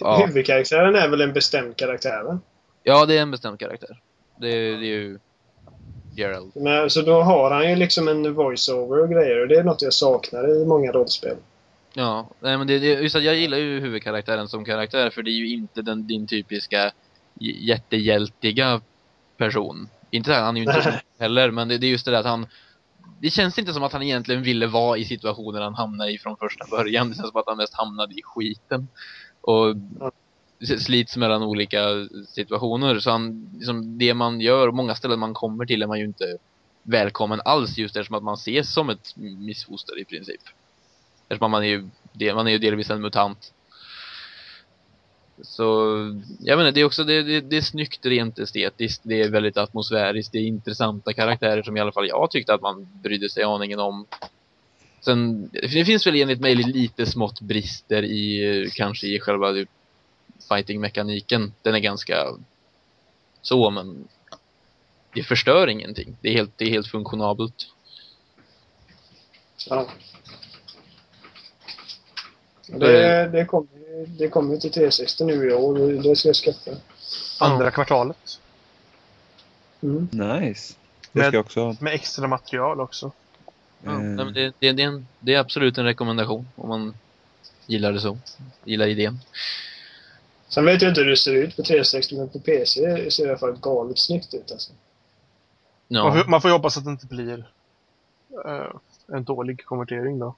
Ja. 0.00 0.26
Huvudkaraktären 0.26 0.94
är 0.94 1.08
väl 1.08 1.20
en 1.20 1.32
bestämd 1.32 1.76
karaktär, 1.76 2.22
va? 2.22 2.38
ja, 2.82 3.06
det 3.06 3.18
är 3.18 3.22
en 3.22 3.30
bestämd 3.30 3.58
karaktär. 3.58 4.00
Det, 4.36 4.50
det 4.50 4.86
är 4.86 4.98
ju 4.98 5.18
Gerald. 6.16 6.52
Men, 6.54 6.90
så 6.90 7.02
då 7.02 7.22
har 7.22 7.50
han 7.50 7.70
ju 7.70 7.76
liksom 7.76 8.08
en 8.08 8.34
voice-over 8.34 8.98
och 8.98 9.10
grejer 9.10 9.40
och 9.40 9.48
det 9.48 9.54
är 9.54 9.64
något 9.64 9.82
jag 9.82 9.92
saknar 9.92 10.62
i 10.62 10.66
många 10.66 10.92
rollspel. 10.92 11.36
Ja, 11.94 12.28
nej 12.40 12.58
men 12.58 12.66
det, 12.66 12.78
det, 12.78 12.86
just 12.86 13.16
att 13.16 13.22
jag 13.22 13.36
gillar 13.36 13.58
ju 13.58 13.80
huvudkaraktären 13.80 14.48
som 14.48 14.64
karaktär 14.64 15.10
för 15.10 15.22
det 15.22 15.30
är 15.30 15.32
ju 15.32 15.52
inte 15.52 15.82
den, 15.82 16.06
din 16.06 16.26
typiska 16.26 16.92
jättehjältiga 17.40 18.80
person. 19.36 19.88
Inte 20.10 20.30
det, 20.30 20.36
han 20.36 20.56
är 20.56 20.60
ju 20.60 20.66
inte 20.66 21.02
heller, 21.18 21.50
men 21.50 21.68
det, 21.68 21.78
det 21.78 21.86
är 21.86 21.90
just 21.90 22.04
det 22.04 22.10
där 22.10 22.18
att 22.18 22.26
han 22.26 22.46
det 23.20 23.30
känns 23.30 23.58
inte 23.58 23.72
som 23.72 23.82
att 23.82 23.92
han 23.92 24.02
egentligen 24.02 24.42
ville 24.42 24.66
vara 24.66 24.98
i 24.98 25.04
situationer 25.04 25.60
han 25.60 25.74
hamnade 25.74 26.12
i 26.12 26.18
från 26.18 26.36
första 26.36 26.66
början. 26.70 27.08
Det 27.08 27.14
känns 27.14 27.28
som 27.28 27.40
att 27.40 27.46
han 27.46 27.56
mest 27.56 27.74
hamnade 27.74 28.14
i 28.14 28.22
skiten. 28.22 28.88
Och 29.40 29.76
slits 30.60 31.16
mellan 31.16 31.42
olika 31.42 31.78
situationer. 32.28 32.98
Så 32.98 33.10
han, 33.10 33.50
liksom, 33.54 33.98
det 33.98 34.14
man 34.14 34.40
gör, 34.40 34.70
många 34.70 34.94
ställen 34.94 35.18
man 35.18 35.34
kommer 35.34 35.66
till 35.66 35.82
är 35.82 35.86
man 35.86 35.98
ju 35.98 36.04
inte 36.04 36.36
välkommen 36.82 37.40
alls 37.44 37.78
just 37.78 37.96
eftersom 37.96 38.16
att 38.16 38.22
man 38.22 38.34
ses 38.34 38.72
som 38.72 38.90
ett 38.90 39.16
missfoster 39.16 40.00
i 40.00 40.04
princip. 40.04 40.40
Eftersom 41.28 41.50
man 41.50 41.62
är 41.64 41.68
ju, 41.68 42.34
man 42.34 42.46
är 42.46 42.50
ju 42.50 42.58
delvis 42.58 42.90
en 42.90 43.00
mutant. 43.00 43.52
Så, 45.42 45.64
jag 46.40 46.56
menar, 46.56 46.70
det 46.70 46.80
är 46.80 46.84
också, 46.84 47.04
det, 47.04 47.22
det, 47.22 47.40
det 47.40 47.56
är 47.56 47.60
snyggt 47.60 48.06
rent 48.06 48.38
estetiskt, 48.38 49.02
det 49.04 49.22
är 49.22 49.30
väldigt 49.30 49.56
atmosfäriskt, 49.56 50.32
det 50.32 50.38
är 50.38 50.42
intressanta 50.42 51.12
karaktärer 51.12 51.62
som 51.62 51.76
i 51.76 51.80
alla 51.80 51.92
fall 51.92 52.08
jag 52.08 52.30
tyckte 52.30 52.54
att 52.54 52.60
man 52.60 52.88
brydde 53.02 53.30
sig 53.30 53.42
aningen 53.42 53.78
om. 53.78 54.06
Sen, 55.00 55.48
det 55.52 55.84
finns 55.84 56.06
väl 56.06 56.16
enligt 56.16 56.40
mig 56.40 56.54
lite 56.54 57.06
smått 57.06 57.40
brister 57.40 58.02
i, 58.02 58.44
eh, 58.62 58.70
kanske 58.74 59.06
i 59.06 59.20
själva 59.20 59.66
fighting-mekaniken. 60.48 61.52
Den 61.62 61.74
är 61.74 61.78
ganska 61.78 62.26
så, 63.42 63.70
men 63.70 64.08
det 65.14 65.22
förstör 65.22 65.68
ingenting. 65.68 66.16
Det 66.20 66.28
är 66.28 66.32
helt, 66.32 66.52
det 66.56 66.64
är 66.64 66.70
helt 66.70 66.88
funktionabelt. 66.88 67.66
Ja. 69.68 69.88
Det, 72.66 73.28
det 73.32 73.44
kommer 73.44 73.78
ju 73.78 73.87
det 74.06 74.28
kommer 74.28 74.54
ju 74.54 74.60
till 74.60 74.72
360 74.72 75.24
nu 75.24 75.50
i 75.50 75.52
år 75.54 75.80
och 75.80 76.02
det 76.02 76.16
ska 76.16 76.28
jag 76.28 76.36
skaffa. 76.36 76.70
Andra 77.40 77.70
kvartalet. 77.70 78.40
Mm. 79.82 80.08
Nice. 80.12 80.74
Det 81.12 81.20
Men- 81.20 81.24
ska 81.30 81.36
jag 81.36 81.44
också. 81.44 81.76
Med 81.80 81.94
extra 81.94 82.26
material 82.26 82.80
också. 82.80 83.12
Ja, 83.84 83.90
Eh, 83.92 83.98
nej, 83.98 84.24
men 84.24 84.34
det, 84.34 84.52
det, 84.58 84.72
det, 84.72 84.82
är 84.82 84.86
en, 84.86 85.06
det 85.20 85.34
är 85.34 85.38
absolut 85.38 85.78
en 85.78 85.84
rekommendation 85.84 86.48
om 86.54 86.68
man 86.68 86.94
gillar 87.66 87.92
det 87.92 88.00
så. 88.00 88.18
Gillar 88.64 88.86
idén. 88.86 89.18
Sen 90.48 90.64
vet 90.64 90.82
jag 90.82 90.90
inte 90.90 91.00
hur 91.00 91.10
det 91.10 91.16
ser 91.16 91.34
ut 91.34 91.56
på 91.56 91.62
360 91.62 92.16
men 92.16 92.28
på 92.28 92.38
PC 92.40 92.80
ser 93.10 93.22
det 93.22 93.28
i 93.28 93.30
alla 93.30 93.38
fall 93.38 93.58
galet 93.60 93.98
snyggt 93.98 94.34
ut 94.34 94.52
alltså. 94.52 94.72
Man, 95.88 96.18
får, 96.18 96.30
man 96.30 96.40
får 96.40 96.48
ju 96.50 96.52
hoppas 96.56 96.76
att 96.76 96.84
det 96.84 96.90
inte 96.90 97.06
blir 97.06 97.50
eh, 98.46 98.72
en 99.16 99.24
dålig 99.24 99.64
konvertering 99.64 100.18
då. 100.18 100.34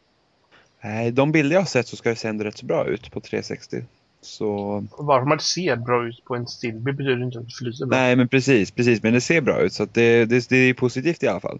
Nej, 0.82 1.10
de 1.10 1.32
bilder 1.32 1.54
jag 1.54 1.60
har 1.60 1.66
sett 1.66 1.88
så 1.88 1.96
ska 1.96 2.08
det 2.08 2.16
se 2.16 2.28
ändå 2.28 2.44
rätt 2.44 2.58
så 2.58 2.66
bra 2.66 2.86
ut 2.86 3.10
på 3.10 3.20
360. 3.20 3.84
Så, 4.22 4.84
Varför 4.98 5.26
man 5.26 5.40
ser 5.40 5.76
bra 5.76 6.06
ut 6.06 6.24
på 6.24 6.36
en 6.36 6.46
stillbild 6.46 6.96
betyder 6.96 7.22
inte 7.22 7.38
att 7.38 7.44
det 7.44 7.54
flyter 7.54 7.86
bra. 7.86 7.98
nej 7.98 8.16
men 8.16 8.28
precis, 8.28 8.70
precis. 8.70 9.02
Men 9.02 9.12
det 9.12 9.20
ser 9.20 9.40
bra 9.40 9.60
ut 9.60 9.72
så 9.72 9.82
att 9.82 9.94
det, 9.94 10.24
det, 10.24 10.48
det 10.48 10.56
är 10.56 10.74
positivt 10.74 11.22
i 11.22 11.28
alla 11.28 11.40
fall. 11.40 11.58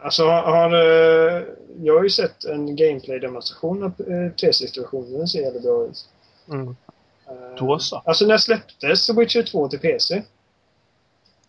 Alltså 0.00 0.24
har, 0.24 0.42
har 0.42 0.72
eh, 0.72 1.42
jag 1.82 1.94
har 1.96 2.02
ju 2.02 2.10
sett 2.10 2.44
en 2.44 2.76
gameplay-demonstration 2.76 3.82
av 3.82 3.92
eh, 3.98 4.12
360-versionen. 4.12 5.18
Den 5.18 5.28
ser 5.28 5.40
jävligt 5.40 5.62
bra 5.62 5.84
ut. 5.84 6.08
Mm. 6.48 6.68
Eh, 6.68 7.34
Då 7.58 7.78
så. 7.78 7.96
Alltså 7.96 8.26
när 8.26 8.38
släpptes 8.38 9.10
Witcher 9.10 9.42
2 9.42 9.68
till 9.68 9.78
PC? 9.78 10.14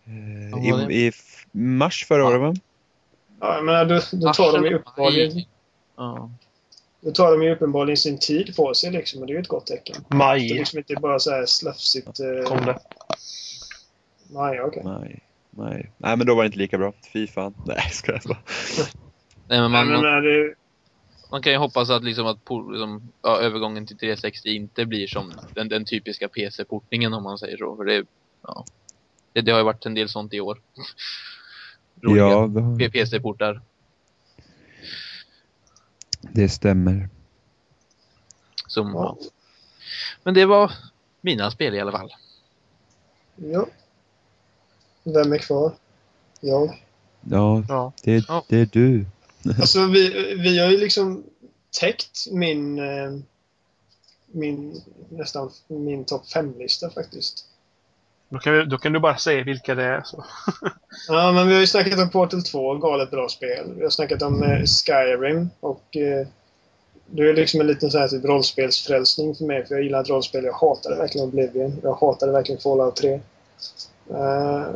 Eh? 0.04 0.90
I, 0.90 1.06
I 1.06 1.12
mars 1.52 2.06
förra 2.08 2.26
året 2.26 2.40
va? 2.40 2.54
Ja, 3.40 3.54
jag 3.54 3.64
menar, 3.64 3.84
då, 3.84 4.00
då 4.12 4.32
tar 4.32 4.52
de 4.52 4.66
ju 4.66 4.74
uppenbarligen. 4.74 5.44
Ja. 5.96 6.30
Då 7.00 7.10
tar 7.10 7.30
de 7.30 7.42
ju 7.42 7.50
uppenbarligen 7.50 7.96
sin 7.96 8.18
tid 8.18 8.56
på 8.56 8.74
sig 8.74 8.90
liksom, 8.90 9.20
och 9.20 9.26
det 9.26 9.32
är 9.32 9.34
ju 9.34 9.40
ett 9.40 9.48
gott 9.48 9.66
tecken. 9.66 9.96
Det 10.08 10.14
är 10.14 10.18
Maj 10.18 10.48
liksom 10.48 10.78
inte 10.78 10.94
bara 10.96 11.18
så 11.18 11.30
här 11.30 11.46
slafsigt... 11.46 12.20
Eh, 12.20 12.48
kom 12.48 12.66
det. 12.66 12.78
Nej, 14.30 14.60
okej. 14.60 14.82
Nej, 14.84 15.22
nej. 15.50 15.92
Nej 15.96 16.16
men 16.16 16.26
då 16.26 16.34
var 16.34 16.42
det 16.42 16.46
inte 16.46 16.58
lika 16.58 16.78
bra. 16.78 16.92
Fy 17.12 17.26
fan. 17.26 17.54
Nej, 17.66 17.88
ska 17.90 18.12
jag 18.12 18.20
bara. 18.24 18.38
Nej, 19.48 19.60
men 19.60 19.60
Nej, 19.60 19.68
man, 19.70 19.86
men 19.86 19.94
man, 19.94 20.02
när 20.02 20.20
det, 20.22 20.54
man 21.30 21.42
kan 21.42 21.52
ju 21.52 21.58
hoppas 21.58 21.90
att, 21.90 22.04
liksom 22.04 22.26
att 22.26 22.44
por- 22.44 22.72
liksom, 22.72 23.12
ja, 23.22 23.40
övergången 23.40 23.86
till 23.86 23.98
360 23.98 24.48
inte 24.48 24.86
blir 24.86 25.06
som 25.06 25.32
den, 25.54 25.68
den 25.68 25.84
typiska 25.84 26.28
PC-portningen 26.28 27.14
om 27.14 27.22
man 27.22 27.38
säger 27.38 27.56
så. 27.56 27.76
För 27.76 27.84
det, 27.84 28.04
ja, 28.42 28.64
det, 29.32 29.40
det 29.40 29.52
har 29.52 29.58
ju 29.58 29.64
varit 29.64 29.86
en 29.86 29.94
del 29.94 30.08
sånt 30.08 30.34
i 30.34 30.40
år. 30.40 30.58
Roliga 32.02 32.24
Ja, 32.24 32.46
det, 32.46 32.60
har- 32.60 32.88
PC-portar. 32.90 33.62
Det 36.20 36.48
stämmer. 36.48 37.08
Som, 38.66 38.88
ja. 38.94 39.16
Men 40.22 40.34
det 40.34 40.44
var 40.46 40.72
mina 41.20 41.50
spel 41.50 41.74
i 41.74 41.80
alla 41.80 41.92
fall. 41.92 42.14
ja. 43.36 43.66
Vem 45.02 45.32
är 45.32 45.38
kvar? 45.38 45.72
Jag. 46.40 46.82
Ja, 47.20 47.64
Ja. 47.68 47.92
det, 48.02 48.24
Ja. 48.28 48.44
det 48.48 48.56
är 48.56 48.66
du. 48.72 49.06
Alltså 49.60 49.86
vi, 49.86 50.34
vi 50.34 50.58
har 50.58 50.70
ju 50.70 50.78
liksom 50.78 51.24
täckt 51.80 52.26
min, 52.30 52.78
eh, 52.78 53.10
min 54.26 54.82
nästan 55.08 55.50
min 55.66 56.04
topp 56.04 56.24
5-lista 56.34 56.90
faktiskt. 56.90 57.46
Då, 58.30 58.38
kan 58.38 58.52
vi, 58.52 58.64
då 58.64 58.78
kan 58.78 58.92
du 58.92 58.98
bara 58.98 59.16
säga 59.16 59.44
vilka 59.44 59.74
det 59.74 59.84
är. 59.84 60.02
Så. 60.02 60.24
Ja, 61.08 61.32
men 61.32 61.48
vi 61.48 61.54
har 61.54 61.60
ju 61.60 61.66
snackat 61.66 61.98
om 61.98 62.10
Portal 62.10 62.42
2, 62.42 62.74
galet 62.74 63.10
bra 63.10 63.28
spel. 63.28 63.72
Vi 63.76 63.82
har 63.82 63.90
snackat 63.90 64.22
om 64.22 64.42
eh, 64.42 64.64
Skyrim 64.64 65.50
och 65.60 65.96
eh, 65.96 66.26
det 67.06 67.22
är 67.22 67.34
liksom 67.34 67.60
en 67.60 67.66
liten 67.66 67.90
sån 67.90 68.00
här 68.00 68.08
typ 68.08 68.24
rollspelsfrälsning 68.24 69.34
för 69.34 69.44
mig. 69.44 69.66
För 69.66 69.74
jag 69.74 69.84
gillar 69.84 70.04
rollspel. 70.04 70.44
Jag 70.44 70.52
hatade 70.52 70.96
verkligen 70.96 71.28
Oblivion. 71.28 71.80
Jag 71.82 71.94
hatade 71.94 72.32
verkligen 72.32 72.60
Fallout 72.60 72.96
3. 72.96 73.10
Uh, 73.10 73.20
eh, 74.10 74.66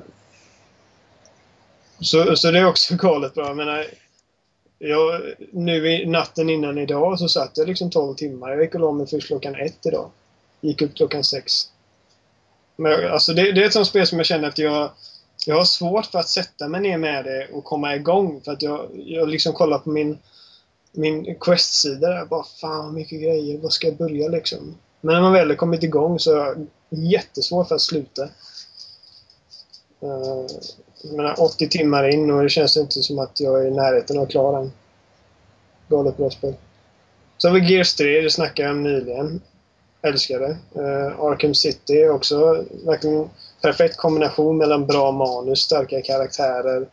så, 2.01 2.36
så 2.36 2.51
det 2.51 2.59
är 2.59 2.66
också 2.66 2.94
galet 2.97 3.35
bra. 3.35 3.47
Jag 3.47 3.56
menar, 3.56 3.86
jag, 4.78 5.20
nu 5.52 5.93
i 5.93 6.06
natten 6.06 6.51
innan 6.51 6.78
idag 6.78 7.18
så 7.18 7.28
satt 7.28 7.59
jag 7.59 7.68
liksom 7.68 7.90
12 7.90 8.14
timmar. 8.14 8.51
Jag 8.51 8.62
gick 8.62 8.74
och 8.74 8.81
la 8.81 8.93
mig 8.93 9.06
först 9.06 9.26
klockan 9.26 9.55
ett 9.55 9.86
idag. 9.86 10.10
Gick 10.60 10.82
upp 10.82 10.94
klockan 10.94 11.24
sex. 11.24 11.70
Men 12.77 13.13
alltså 13.13 13.33
det, 13.33 13.53
det 13.53 13.63
är 13.63 13.67
ett 13.67 13.73
sånt 13.73 13.87
spel 13.87 14.07
som 14.07 14.19
jag 14.19 14.27
känner 14.27 14.49
att 14.49 14.59
jag 14.59 14.91
jag 15.47 15.57
har 15.57 15.65
svårt 15.65 16.07
för 16.07 16.19
att 16.19 16.29
sätta 16.29 16.69
mig 16.69 16.81
ner 16.81 16.99
med 16.99 17.25
det 17.25 17.49
och 17.53 17.65
komma 17.65 17.97
igång. 17.97 18.41
För 18.45 18.53
att 18.53 18.63
jag, 18.63 18.89
jag 18.95 19.29
liksom 19.29 19.53
kollar 19.53 19.79
på 19.79 19.91
min, 19.91 20.19
min 20.93 21.35
Quest-sida 21.35 22.09
där. 22.09 22.25
Bara 22.25 22.45
fan 22.45 22.95
mycket 22.95 23.23
grejer. 23.23 23.59
Var 23.59 23.71
ska 23.71 23.87
jag 23.87 23.97
börja 23.97 24.29
liksom? 24.29 24.75
Men 25.01 25.15
när 25.15 25.23
man 25.23 25.33
väl 25.33 25.49
har 25.49 25.57
kommit 25.57 25.83
igång 25.83 26.19
så 26.19 26.33
är 26.33 26.37
jag 26.37 26.67
jättesvårt 26.89 27.69
för 27.69 27.75
att 27.75 27.81
sluta. 27.81 28.23
Uh, 30.03 30.47
jag 31.03 31.17
menar 31.17 31.41
80 31.41 31.69
timmar 31.69 32.09
in 32.09 32.31
och 32.31 32.43
det 32.43 32.49
känns 32.49 32.77
inte 32.77 33.03
som 33.03 33.19
att 33.19 33.41
jag 33.41 33.63
är 33.63 33.67
i 33.67 33.71
närheten 33.71 34.19
av 34.19 34.23
att 34.23 34.31
klara 34.31 34.59
än. 34.61 34.73
Galet 35.89 36.17
bra 36.17 36.31
spel. 36.31 36.55
Så 37.37 37.49
har 37.49 37.55
vi 37.55 37.73
Gears 37.73 37.95
3, 37.95 38.21
det 38.21 38.31
snackade 38.31 38.69
jag 38.69 38.77
om 38.77 38.83
nyligen. 38.83 39.41
Älskar 40.05 40.40
det. 40.40 40.81
Uh, 40.81 41.20
Arkham 41.20 41.55
City 41.55 41.93
är 41.93 42.10
också 42.10 42.64
verkligen 42.86 43.31
perfekt 43.62 43.97
kombination 43.97 44.56
mellan 44.56 44.86
bra 44.86 45.12
manus, 45.12 45.60
starka 45.60 46.02
karaktärer, 46.02 46.89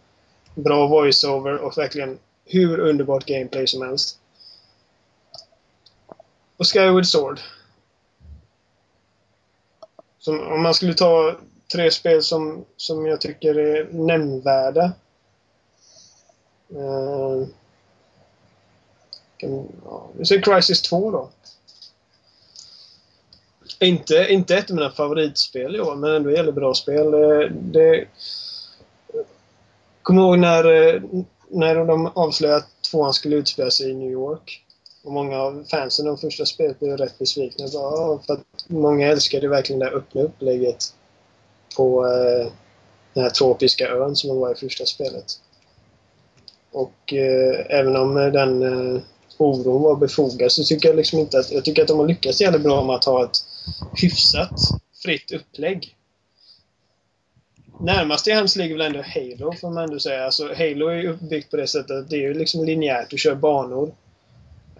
bra 0.55 0.87
voiceover 0.87 1.57
och 1.57 1.77
verkligen 1.77 2.19
hur 2.45 2.79
underbart 2.79 3.25
gameplay 3.25 3.67
som 3.67 3.81
helst. 3.81 4.19
Och 6.57 6.67
Skyward 6.67 7.05
Sword. 7.05 7.39
Som, 10.19 10.39
om 10.39 10.63
man 10.63 10.73
skulle 10.73 10.93
ta 10.93 11.35
tre 11.73 11.91
spel 11.91 12.23
som, 12.23 12.65
som 12.77 13.05
jag 13.05 13.21
tycker 13.21 13.59
är 13.59 13.89
nämnvärda. 13.91 14.91
Uh, 16.75 17.47
kan, 19.37 19.67
ja, 19.85 20.09
vi 20.17 20.25
säger 20.25 20.41
Crisis 20.41 20.81
2 20.81 21.11
då. 21.11 21.29
Inte, 23.79 24.27
inte 24.29 24.55
ett 24.55 24.69
av 24.69 24.75
mina 24.75 24.91
favoritspel 24.91 25.75
i 25.75 25.79
år, 25.79 25.95
men 25.95 26.15
ändå 26.15 26.31
gäller 26.31 26.51
bra 26.51 26.73
spel. 26.73 27.13
Eh, 27.13 27.51
det, 27.51 28.07
Kommer 30.01 30.21
ihåg 30.21 30.39
när, 30.39 30.93
eh, 30.93 31.01
när 31.49 31.85
de 31.85 32.11
avslöjade 32.15 32.57
att 32.57 32.81
tvåan 32.91 33.13
skulle 33.13 33.35
utspela 33.35 33.71
sig 33.71 33.89
i 33.89 33.93
New 33.93 34.11
York. 34.11 34.63
Och 35.03 35.11
många 35.11 35.37
av 35.37 35.65
fansen 35.71 36.09
av 36.09 36.17
första 36.17 36.45
spelet 36.45 36.79
blev 36.79 36.97
rätt 36.97 37.19
besvikna. 37.19 37.67
Bara, 37.73 38.19
för 38.19 38.33
att 38.33 38.45
många 38.67 39.07
älskade 39.07 39.47
verkligen 39.47 39.79
det 39.79 39.89
öppna 39.89 40.21
upplägget 40.21 40.93
på 41.77 42.05
eh, 42.05 42.51
den 43.13 43.23
här 43.23 43.29
tropiska 43.29 43.87
ön 43.87 44.15
som 44.15 44.39
var 44.39 44.51
i 44.51 44.55
första 44.55 44.85
spelet. 44.85 45.25
Och 46.71 47.13
eh, 47.13 47.65
även 47.69 47.95
om 47.95 48.17
eh, 48.17 48.27
den 48.27 48.63
eh, 48.63 49.01
oron 49.37 49.81
var 49.81 49.95
befogad 49.95 50.51
så 50.51 50.63
tycker 50.63 50.89
jag 50.89 50.95
liksom 50.95 51.19
inte 51.19 51.39
att... 51.39 51.51
Jag 51.51 51.65
tycker 51.65 51.81
att 51.81 51.87
de 51.87 51.99
har 51.99 52.07
lyckats 52.07 52.41
jävligt 52.41 52.61
bra 52.63 52.83
med 52.83 52.95
att 52.95 53.05
ha 53.05 53.23
ett 53.23 53.37
hyfsat 53.93 54.59
fritt 55.03 55.31
upplägg. 55.31 55.95
Närmast 57.79 58.27
i 58.27 58.31
hands 58.31 58.55
ligger 58.55 58.77
väl 58.77 58.85
ändå 58.85 59.01
Halo, 59.01 59.53
får 59.53 59.69
man 59.69 59.83
ändå 59.83 59.99
säga. 59.99 60.25
Alltså, 60.25 60.47
Halo 60.47 60.87
är 60.87 60.95
ju 60.95 61.09
uppbyggt 61.09 61.51
på 61.51 61.57
det 61.57 61.67
sättet 61.67 61.91
att 61.91 62.09
det 62.09 62.15
är 62.15 62.21
ju 62.21 62.33
liksom 62.33 62.65
linjärt. 62.65 63.09
Du 63.09 63.17
kör 63.17 63.35
banor. 63.35 63.95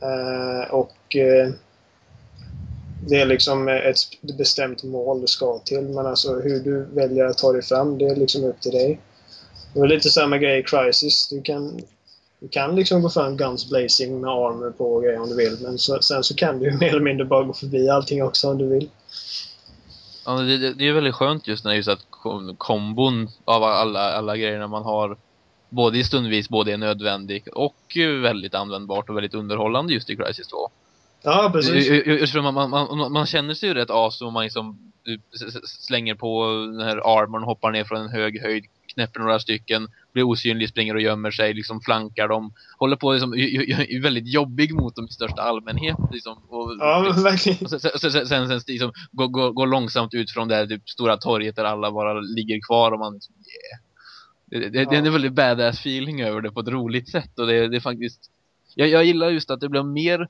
Uh, 0.04 0.74
och 0.74 1.16
uh, 1.16 1.54
det 3.08 3.22
är 3.22 3.26
liksom 3.26 3.68
ett 3.68 3.98
bestämt 4.38 4.84
mål 4.84 5.22
du 5.22 5.28
ska 5.28 5.60
till. 5.60 5.82
Men 5.82 6.06
alltså 6.06 6.40
hur 6.40 6.60
du 6.60 6.86
väljer 6.86 7.26
att 7.26 7.38
ta 7.38 7.52
dig 7.52 7.62
fram, 7.62 7.98
det 7.98 8.06
är 8.06 8.16
liksom 8.16 8.44
upp 8.44 8.62
till 8.62 8.72
dig. 8.72 9.00
Det 9.74 9.80
var 9.80 9.88
lite 9.88 10.10
samma 10.10 10.38
grej 10.38 10.60
i 10.60 10.64
Crisis. 10.64 11.30
Du 11.30 11.42
kan 11.42 11.82
du 12.42 12.50
kan 12.50 12.76
liksom 12.76 13.02
gå 13.02 13.10
fram 13.10 13.38
guns 13.38 13.70
blazing 13.70 14.22
med 14.22 14.30
armor 14.30 14.72
på 14.72 14.94
och 14.94 15.04
grejer 15.04 15.22
om 15.22 15.30
du 15.30 15.36
vill. 15.36 15.58
Men 15.62 15.78
så, 15.78 16.02
sen 16.02 16.24
så 16.24 16.36
kan 16.36 16.60
du 16.60 16.66
ju 16.66 16.78
mer 16.78 16.90
eller 16.90 17.02
mindre 17.02 17.26
bara 17.26 17.44
gå 17.44 17.54
förbi 17.54 17.90
allting 17.90 18.24
också 18.24 18.50
om 18.50 18.58
du 18.58 18.68
vill. 18.68 18.90
Ja, 20.26 20.32
det, 20.32 20.58
det, 20.58 20.74
det 20.74 20.88
är 20.88 20.94
väldigt 20.94 21.16
skönt 21.16 21.48
just 21.48 21.66
när 21.66 21.74
just 21.74 21.90
att 21.90 22.06
kombon 22.58 23.30
av 23.46 23.64
alla, 23.64 24.00
alla 24.00 24.38
grejerna 24.38 24.68
man 24.68 24.84
har 24.84 25.18
både 25.70 25.98
i 25.98 26.04
stundvis 26.04 26.50
både 26.50 26.74
är 26.74 26.78
nödvändig 26.78 27.48
och 27.54 27.98
väldigt 28.22 28.56
användbart 28.56 29.10
och 29.10 29.16
väldigt 29.16 29.34
underhållande 29.34 29.94
just 29.94 30.10
i 30.10 30.16
Crisis 30.16 30.48
2. 30.48 30.70
Ja, 31.24 31.50
precis. 31.54 32.06
Just 32.06 32.34
för 32.34 32.42
man, 32.42 32.54
man, 32.54 32.70
man, 32.70 33.12
man 33.12 33.26
känner 33.26 33.54
sig 33.54 33.70
ju 33.70 33.76
rätt 33.76 33.90
as 33.90 34.22
om 34.22 34.34
man 34.34 34.44
liksom 34.44 34.92
slänger 35.64 36.16
på 36.16 36.46
den 36.72 36.88
här 36.88 36.98
armorn 36.98 37.42
och 37.42 37.48
hoppar 37.48 37.72
ner 37.72 37.84
från 37.84 38.02
en 38.02 38.10
hög 38.10 38.42
höjd 38.42 38.66
knäpper 38.94 39.20
några 39.20 39.40
stycken, 39.40 39.88
blir 40.14 40.24
osynlig, 40.24 40.70
springer 40.70 40.96
och 40.96 41.02
gömmer 41.02 41.32
sig, 41.32 41.54
liksom 41.54 41.82
flankar 41.82 42.28
dem. 42.28 42.54
Håller 42.78 42.96
på 42.96 43.12
liksom, 43.12 43.34
är 43.34 44.02
väldigt 44.02 44.28
jobbig 44.28 44.74
mot 44.74 44.96
dem 44.96 45.06
i 45.06 45.14
största 45.14 45.42
allmänhet. 45.42 45.98
Liksom, 46.12 46.38
och, 46.48 46.76
ja, 46.80 47.14
verkligen. 47.24 47.58
Och 47.62 47.70
sen, 47.70 47.80
sen, 47.80 48.28
sen, 48.28 48.48
sen 48.48 48.62
liksom, 48.68 48.92
går, 49.12 49.28
går, 49.28 49.52
går 49.52 49.68
långsamt 49.68 50.14
ut 50.14 50.32
från 50.32 50.48
det 50.48 50.56
här 50.56 50.68
typ, 50.68 50.90
stora 50.90 51.18
torget 51.18 51.56
där 51.56 51.64
alla 51.64 51.92
bara 51.92 52.20
ligger 52.20 52.60
kvar 52.68 52.92
och 52.92 53.00
man 53.00 53.14
liksom, 53.14 53.36
yeah. 53.36 53.82
Det, 54.46 54.70
det, 54.70 54.80
ja. 54.80 54.90
det 54.90 54.96
är 54.96 55.06
en 55.06 55.14
väldigt 55.14 55.34
badass 55.34 55.80
feeling 55.80 56.22
över 56.22 56.42
det 56.42 56.52
på 56.52 56.60
ett 56.60 56.68
roligt 56.68 57.12
sätt 57.12 57.40
och 57.40 57.48
det, 57.48 57.68
det 57.68 57.76
är 57.76 57.80
faktiskt 57.82 58.30
jag, 58.76 58.88
jag 58.88 59.06
gillar 59.06 59.30
just 59.30 59.52
att 59.52 59.60
det 59.60 59.70
blir 59.70 59.84
mer 59.84 60.28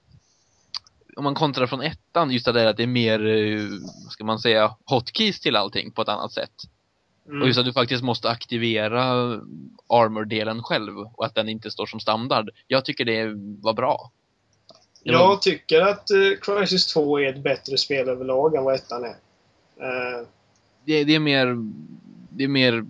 om 1.15 1.23
man 1.23 1.35
kontrar 1.35 1.67
från 1.67 1.81
ettan 1.81 2.31
just 2.31 2.45
det 2.45 2.51
där 2.51 2.65
att 2.65 2.77
det 2.77 2.83
är 2.83 2.87
mer, 2.87 3.27
eh, 3.27 3.67
vad 4.03 4.11
ska 4.11 4.23
man 4.23 4.39
säga, 4.39 4.75
hotkeys 4.85 5.39
till 5.39 5.55
allting 5.55 5.91
på 5.91 6.01
ett 6.01 6.09
annat 6.09 6.31
sätt. 6.31 6.53
Mm. 7.27 7.41
Och 7.41 7.47
just 7.47 7.59
att 7.59 7.65
du 7.65 7.73
faktiskt 7.73 8.03
måste 8.03 8.29
aktivera 8.29 9.03
armor-delen 9.87 10.63
själv 10.63 10.97
och 10.97 11.25
att 11.25 11.35
den 11.35 11.49
inte 11.49 11.71
står 11.71 11.85
som 11.85 11.99
standard. 11.99 12.49
Jag 12.67 12.85
tycker 12.85 13.05
det 13.05 13.25
var 13.61 13.73
bra. 13.73 14.11
Det 15.03 15.11
jag 15.11 15.27
var... 15.27 15.37
tycker 15.37 15.81
att 15.81 16.07
uh, 16.11 16.37
Crisis 16.41 16.85
2 16.87 17.19
är 17.19 17.29
ett 17.29 17.43
bättre 17.43 17.77
spel 17.77 18.09
överlag 18.09 18.55
än 18.55 18.63
vad 18.63 18.75
ettan 18.75 19.03
är. 19.03 19.09
Uh... 19.09 20.27
Det, 20.85 21.03
det, 21.03 21.15
är 21.15 21.19
mer 21.19 21.57
det 22.29 22.43
är 22.43 22.47
mer 22.47 22.85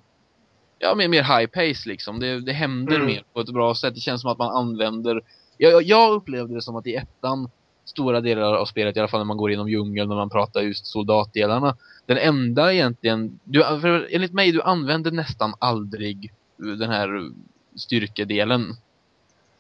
ja, 0.80 0.96
mer, 0.96 1.08
mer 1.08 1.24
high 1.24 1.48
pace 1.48 1.90
liksom. 1.90 2.20
Det, 2.20 2.40
det 2.40 2.54
händer 2.54 2.96
mm. 2.96 3.08
mer 3.08 3.24
på 3.34 3.40
ett 3.40 3.50
bra 3.50 3.76
sätt. 3.76 3.96
Det 3.96 4.02
känns 4.02 4.22
som 4.22 4.32
att 4.32 4.38
man 4.38 4.52
använder 4.52 5.22
jag, 5.58 5.84
jag 5.84 6.14
upplevde 6.14 6.56
det 6.56 6.62
som 6.62 6.76
att 6.76 6.88
i 6.88 6.96
ettan 6.96 7.50
stora 7.92 8.22
delar 8.22 8.54
av 8.54 8.66
spelet, 8.66 8.98
i 8.98 9.00
alla 9.00 9.08
fall 9.08 9.20
när 9.20 9.26
man 9.26 9.38
går 9.38 9.52
inom 9.52 9.70
djungeln, 9.70 10.12
och 10.12 10.18
man 10.18 10.30
pratar 10.30 10.62
just 10.62 10.86
soldatdelarna. 10.86 11.76
Den 12.06 12.18
enda 12.18 12.74
egentligen, 12.74 13.40
du, 13.44 13.64
för 13.64 14.08
enligt 14.12 14.34
mig, 14.34 14.52
du 14.52 14.62
använder 14.62 15.12
nästan 15.12 15.54
aldrig 15.60 16.34
den 16.58 16.90
här 16.90 17.32
styrkedelen. 17.76 18.76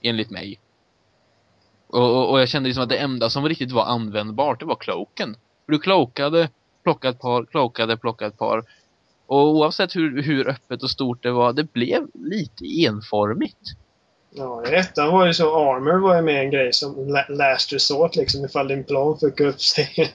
Enligt 0.01 0.29
mig. 0.29 0.59
Och, 1.87 2.17
och, 2.17 2.31
och 2.31 2.41
jag 2.41 2.49
kände 2.49 2.67
liksom 2.67 2.83
att 2.83 2.89
det 2.89 2.97
enda 2.97 3.29
som 3.29 3.49
riktigt 3.49 3.71
var 3.71 3.85
användbart, 3.85 4.59
det 4.59 4.65
var 4.65 4.75
kloken. 4.75 5.35
För 5.65 5.71
du 5.71 5.79
klokade, 5.79 6.49
plockade 6.83 7.13
ett 7.13 7.21
par, 7.21 7.45
klokade, 7.45 7.97
plockade 7.97 8.31
ett 8.31 8.37
par. 8.37 8.63
Och 9.25 9.55
oavsett 9.55 9.95
hur, 9.95 10.21
hur 10.21 10.47
öppet 10.47 10.83
och 10.83 10.89
stort 10.89 11.23
det 11.23 11.31
var, 11.31 11.53
det 11.53 11.73
blev 11.73 12.07
lite 12.13 12.65
enformigt. 12.65 13.75
Ja, 14.33 14.67
i 14.67 14.75
ettan 14.75 15.11
var 15.11 15.25
ju 15.25 15.33
så 15.33 15.71
Armor 15.71 15.99
var 15.99 16.15
ju 16.15 16.21
med 16.21 16.43
en 16.43 16.51
grej 16.51 16.73
som 16.73 17.23
last 17.29 17.73
resort 17.73 18.15
liksom 18.15 18.45
ifall 18.45 18.67
din 18.67 18.83
plan 18.83 19.19
fuckar 19.19 19.45
upp 19.45 19.61
sig. 19.61 20.13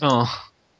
Ja. 0.00 0.28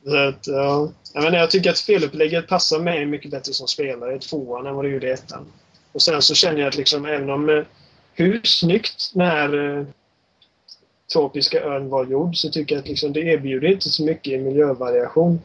Så 0.05 0.17
att, 0.17 0.47
ja. 0.47 0.93
Jag, 1.15 1.25
menar, 1.25 1.39
jag 1.39 1.51
tycker 1.51 1.71
att 1.71 1.77
spelupplägget 1.77 2.49
passar 2.49 2.81
mig 2.81 3.07
mycket 3.07 3.31
bättre 3.31 3.53
som 3.53 3.67
spelare 3.67 4.17
i 4.17 4.19
tvåan 4.19 4.67
än 4.67 4.75
vad 4.75 4.85
det 4.85 4.89
gjorde 4.89 5.07
i 5.07 5.11
ettan. 5.11 5.53
Och 5.93 6.03
sen 6.03 6.23
så 6.23 6.35
känner 6.35 6.61
jag 6.61 6.69
att 6.69 6.77
liksom 6.77 7.07
även 7.07 7.31
om 7.31 7.49
eh, 7.49 7.65
hur 8.15 8.41
snyggt 8.45 9.11
den 9.15 9.27
här 9.27 9.79
eh, 9.79 9.87
tropiska 11.13 11.61
ön 11.61 11.89
var 11.89 12.07
gjord 12.07 12.37
så 12.37 12.51
tycker 12.51 12.75
jag 12.75 12.83
att 12.83 12.89
liksom, 12.89 13.13
det 13.13 13.21
erbjuder 13.21 13.69
inte 13.69 13.89
så 13.89 14.05
mycket 14.05 14.33
i 14.33 14.39
miljövariation. 14.39 15.41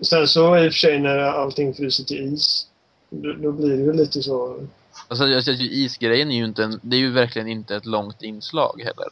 Sen 0.00 0.28
så 0.28 0.56
i 0.58 0.68
och 0.68 0.72
för 0.72 0.78
sig 0.78 0.98
när 0.98 1.18
allting 1.18 1.74
fryser 1.74 2.04
till 2.04 2.34
is 2.34 2.66
då, 3.10 3.32
då 3.32 3.52
blir 3.52 3.76
det 3.76 3.82
ju 3.82 3.92
lite 3.92 4.22
så 4.22 4.56
Alltså, 5.08 5.24
alltså 5.24 5.52
isgrejen 5.52 6.30
är 6.30 6.36
ju 6.36 6.44
inte 6.44 6.64
en, 6.64 6.80
det 6.82 6.96
är 6.96 7.00
ju 7.00 7.10
verkligen 7.10 7.48
inte 7.48 7.76
ett 7.76 7.86
långt 7.86 8.22
inslag 8.22 8.80
heller. 8.84 9.08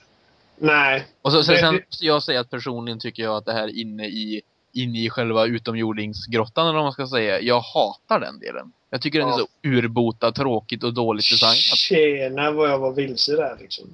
Nej. 0.57 1.07
Och 1.23 1.33
så, 1.33 1.43
sen, 1.43 1.57
sen 1.57 1.75
måste 1.75 2.07
jag 2.07 2.23
säga 2.23 2.41
att 2.41 2.51
personligen 2.51 2.99
tycker 3.01 3.23
jag 3.23 3.37
att 3.37 3.47
det 3.47 3.53
här 3.53 3.81
inne 3.81 4.07
i, 4.07 4.43
inne 4.73 5.05
i 5.05 5.11
själva 5.11 5.47
utomjordingsgrottan 5.47 6.67
eller 6.67 6.75
vad 6.75 6.85
man 6.85 6.93
ska 6.93 7.07
säga, 7.07 7.41
jag 7.41 7.61
hatar 7.61 8.21
den 8.21 8.39
delen. 8.39 8.73
Jag 8.91 9.03
tycker 9.03 9.19
ja. 9.19 9.25
den 9.25 9.35
är 9.35 9.39
så 9.39 9.47
urbota, 9.63 10.33
tråkigt 10.33 10.85
och 10.85 10.95
dåligt 10.95 11.31
designat. 11.31 11.79
Tjena 11.79 12.51
vad 12.51 12.71
jag 12.71 12.79
var 12.79 12.93
vilse 12.93 13.37
där 13.37 13.57
liksom. 13.61 13.85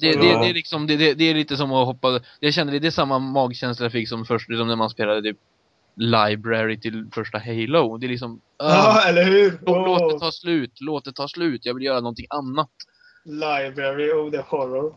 Det, 0.00 0.12
det, 0.12 0.18
det, 0.18 0.48
är 0.48 0.54
liksom, 0.54 0.86
det, 0.86 0.94
är 0.94 1.34
lite 1.34 1.56
som 1.56 1.72
att 1.72 1.86
hoppa, 1.86 2.20
jag 2.40 2.54
kände 2.54 2.72
det, 2.72 2.78
det 2.78 2.86
är 2.86 2.90
samma 2.90 3.18
magkänsla 3.18 3.84
jag 3.84 3.92
fick 3.92 4.08
som 4.08 4.24
först, 4.24 4.48
liksom 4.48 4.68
när 4.68 4.76
man 4.76 4.90
spelade 4.90 5.22
typ 5.22 5.38
library 5.94 6.80
till 6.80 7.06
första 7.12 7.38
Halo. 7.38 7.98
Det 7.98 8.06
är 8.06 8.08
liksom... 8.08 8.32
Uh, 8.32 8.38
ja, 8.58 9.02
eller 9.08 9.24
hur? 9.24 9.58
Oh. 9.66 9.86
Låt 9.86 10.12
det 10.12 10.18
ta 10.18 10.32
slut, 10.32 10.80
låt 10.80 11.04
det 11.04 11.12
ta 11.12 11.28
slut. 11.28 11.66
Jag 11.66 11.74
vill 11.74 11.84
göra 11.84 12.00
någonting 12.00 12.26
annat. 12.30 12.70
Library 13.24 14.12
of 14.12 14.32
the 14.32 14.40
horror. 14.40 14.94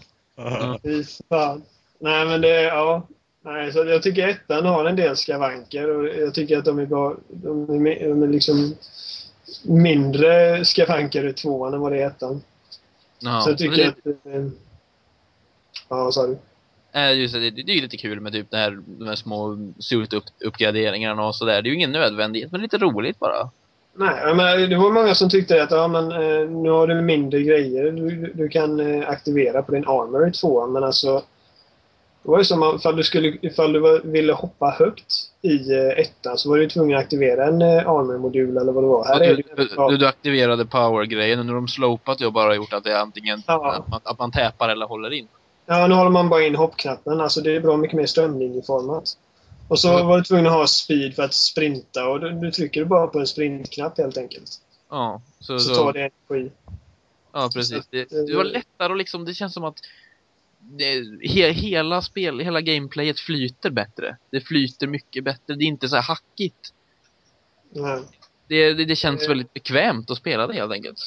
Fy 0.84 1.04
fan. 1.30 1.64
Nej, 2.00 2.26
men 2.26 2.42
det, 2.42 2.62
ja. 2.64 3.08
Nej, 3.42 3.72
så 3.72 3.86
jag 3.86 4.04
tycker 4.04 4.28
ettan 4.28 4.66
har 4.66 4.86
en 4.86 4.96
del 4.96 5.18
skavanker 5.18 5.90
och 5.90 6.08
jag 6.08 6.34
tycker 6.34 6.58
att 6.58 6.66
de 6.66 6.80
är 6.80 6.86
bra. 6.86 7.16
De 7.28 7.88
är, 7.88 8.10
de 8.10 8.24
är 8.24 8.28
liksom 8.28 8.76
mindre 9.64 10.66
skavanker 10.66 11.28
i 11.28 11.34
tvåan 11.34 11.74
än 11.74 11.80
vad 11.80 11.92
det 11.92 11.98
är 11.98 12.02
i 12.02 12.04
ettan. 12.04 12.42
Ja, 13.20 13.42
så 13.42 13.50
jag 13.50 13.58
tycker 13.58 13.78
det, 13.78 13.88
att... 13.88 14.26
eh, 14.36 14.46
Ja, 15.90 16.12
sa 16.12 16.28
du? 16.28 16.38
Är 16.96 17.10
just 17.12 17.34
det, 17.34 17.40
det, 17.40 17.64
det 17.64 17.72
är 17.72 17.76
ju 17.76 17.82
lite 17.82 17.98
kul 17.98 18.20
med 18.20 18.34
typ 18.34 18.52
det 18.52 18.58
här, 18.58 18.80
de 18.86 19.08
här 19.08 19.16
små 19.16 19.58
suit-uppgraderingarna 19.80 21.28
och 21.28 21.36
sådär. 21.36 21.62
Det 21.62 21.68
är 21.68 21.72
ju 21.72 21.76
ingen 21.76 21.92
nödvändighet, 21.92 22.52
men 22.52 22.62
lite 22.62 22.78
roligt 22.78 23.20
bara. 23.20 23.50
Nej, 23.98 24.36
menar, 24.36 24.58
det 24.58 24.76
var 24.78 24.92
många 24.92 25.16
som 25.16 25.30
tyckte 25.30 25.64
att 25.64 25.72
ja, 25.72 25.88
men, 25.88 26.12
eh, 26.12 26.50
nu 26.50 26.70
har 26.70 26.88
du 26.88 27.02
mindre 27.02 27.42
grejer 27.42 27.92
du, 27.92 28.32
du 28.36 28.50
kan 28.50 28.80
eh, 28.80 29.10
aktivera 29.10 29.62
på 29.62 29.72
din 29.72 29.88
armor 29.88 30.28
i 30.28 30.32
tvåan, 30.32 30.72
men 30.72 30.84
alltså 30.84 31.16
det 32.24 32.32
var 32.32 32.38
ju 32.38 32.44
som 32.46 32.64
om- 32.64 32.76
ifall 32.76 32.96
du, 32.96 33.04
skulle, 33.04 33.38
ifall 33.42 33.74
du 33.74 34.02
ville 34.04 34.34
hoppa 34.34 34.76
högt 34.80 35.14
i 35.42 35.72
eh, 35.74 36.00
ettan 36.00 36.38
så 36.38 36.50
var 36.50 36.58
du 36.58 36.70
tvungen 36.70 36.98
att 36.98 37.04
aktivera 37.04 37.46
en 37.46 37.62
eh, 37.62 37.90
armor-modul 37.90 38.58
eller 38.58 38.72
vad 38.72 38.84
det 38.84 38.88
var. 38.88 39.06
Här 39.06 39.20
är 39.20 39.36
du, 39.36 39.44
ju 39.58 39.68
du, 39.90 39.98
du 39.98 40.08
aktiverade 40.08 40.66
power-grejen 40.66 41.40
och 41.40 41.46
nu 41.46 41.52
har 41.52 41.56
de 41.62 41.68
slopat 41.68 42.20
det 42.20 42.26
och 42.26 42.34
bara 42.34 42.56
gjort 42.56 42.74
att 42.74 42.84
det 42.84 42.92
är 42.92 43.00
antingen 43.00 43.44
Ja. 43.48 43.72
att, 43.76 43.88
man, 43.88 44.00
att 44.04 44.20
man 44.20 44.32
täpar 44.32 44.70
eller 44.70 44.86
håller 44.86 45.14
in. 45.14 45.28
Ja, 45.66 45.88
nu 45.88 45.96
håller 45.96 46.12
man 46.12 46.30
bara 46.30 46.44
in 46.46 46.56
hoppknappen. 46.56 47.22
Alltså 47.22 47.42
det 47.42 47.56
är 47.56 47.60
bra 47.60 47.78
mycket 47.78 47.98
mer 47.98 48.06
strömlinjeformat. 48.06 49.18
Och 49.68 49.80
så 49.80 50.04
var 50.04 50.18
du 50.18 50.24
tvungen 50.24 50.46
att 50.48 50.52
ha 50.54 50.68
speed 50.68 51.16
för 51.16 51.24
att 51.24 51.34
sprinta 51.34 52.08
och 52.08 52.20
du, 52.20 52.32
du 52.32 52.52
trycker 52.52 52.86
bara 52.86 53.08
på 53.08 53.20
en 53.20 53.28
sprintknapp 53.28 53.98
helt 53.98 54.18
enkelt. 54.18 54.52
Ja, 54.90 55.22
så, 55.40 55.60
Så 55.60 55.76
så, 55.76 55.76
tar 55.84 55.94
det 55.94 56.00
energi. 56.30 56.52
ja 57.34 57.50
precis. 57.54 57.88
Det, 57.90 58.00
eh, 58.00 58.18
det 58.28 58.36
var 58.36 58.44
lättare 58.44 58.90
och 58.92 58.98
liksom, 58.98 59.26
det 59.26 59.34
känns 59.34 59.54
som 59.54 59.64
att 59.64 59.78
det, 60.60 61.04
he, 61.30 61.52
hela 61.52 62.02
spel, 62.02 62.40
hela 62.40 62.62
gameplayet 62.62 63.20
flyter 63.20 63.70
bättre. 63.70 64.18
Det 64.32 64.42
flyter 64.42 64.88
mycket 64.88 65.24
bättre. 65.24 65.56
Det 65.56 65.64
är 65.64 65.68
inte 65.68 65.88
så 65.90 65.96
här 65.96 66.04
hackigt. 66.04 66.74
Nej. 67.70 68.02
Det, 68.48 68.74
det, 68.74 68.86
det 68.86 68.96
känns 68.96 69.24
Eh. 69.24 69.28
väldigt 69.30 69.54
bekvämt 69.54 70.12
att 70.12 70.18
spela 70.18 70.48
det 70.48 70.54
helt 70.54 70.72
enkelt. 70.72 71.00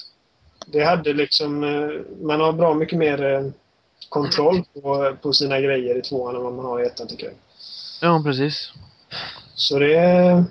Det 0.67 0.85
hade 0.85 1.13
liksom... 1.13 1.65
eh, 1.65 1.91
Man 2.27 2.41
har 2.41 2.53
bra 2.53 2.75
mycket 2.75 2.99
mer 2.99 3.23
eh, 3.25 3.47
kontroll 4.09 4.63
på, 4.83 5.17
på 5.23 5.33
sina 5.33 5.61
grejer 5.61 5.99
i 5.99 6.03
tvåan 6.03 6.37
än 6.37 6.43
vad 6.43 6.53
man 6.55 6.65
har 6.65 6.83
i 6.83 6.87
ettan 6.87 7.09
tycker 7.09 7.25
jag. 7.27 7.35
Ja, 8.01 8.23
precis. 8.25 8.71
Så 9.55 9.79
det... 9.79 9.95
är- 9.95 10.45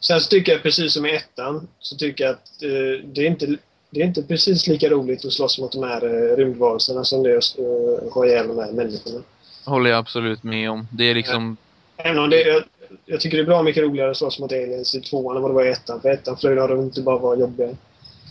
Sen 0.00 0.20
så 0.20 0.28
tycker 0.28 0.52
jag 0.52 0.62
precis 0.62 0.92
som 0.92 1.06
i 1.06 1.16
ettan 1.16 1.68
så 1.80 1.96
tycker 1.96 2.24
jag 2.24 2.32
att 2.32 2.62
eh, 2.62 3.06
det, 3.12 3.20
är 3.20 3.26
inte, 3.26 3.46
det 3.90 4.00
är 4.00 4.04
inte 4.06 4.22
precis 4.22 4.66
lika 4.66 4.88
roligt 4.88 5.24
att 5.24 5.32
slåss 5.32 5.58
mot 5.58 5.72
de 5.72 5.82
här 5.82 6.04
eh, 6.04 6.36
rymdvarelserna 6.36 7.04
som 7.04 7.22
det 7.22 7.30
är 7.32 7.36
att 7.36 7.58
eh, 7.58 8.12
ha 8.12 8.26
ihjäl 8.26 8.48
de 8.48 8.58
här 8.58 8.72
människorna. 8.72 9.20
Håller 9.64 9.90
jag 9.90 9.98
absolut 9.98 10.42
med 10.42 10.70
om. 10.70 10.86
Det 10.92 11.04
är 11.04 11.14
liksom, 11.14 11.56
Även 11.96 12.18
om 12.18 12.30
det, 12.30 12.42
jag, 12.42 12.62
jag 13.06 13.20
tycker 13.20 13.36
det 13.36 13.42
är 13.42 13.46
bra 13.46 13.62
mycket 13.62 13.82
roligare 13.82 14.10
att 14.10 14.16
slåss 14.16 14.38
mot 14.38 14.52
aliens 14.52 14.94
i 14.94 15.00
tvåan 15.00 15.36
än 15.36 15.42
vad 15.42 15.50
det 15.50 15.54
var 15.54 15.64
i 15.64 15.70
ettan. 15.70 16.00
För 16.00 16.08
ettan 16.10 16.36
flög 16.36 16.56
de 16.56 16.80
inte 16.80 17.02
bara 17.02 17.18
vara 17.18 17.38
jobbiga. 17.38 17.68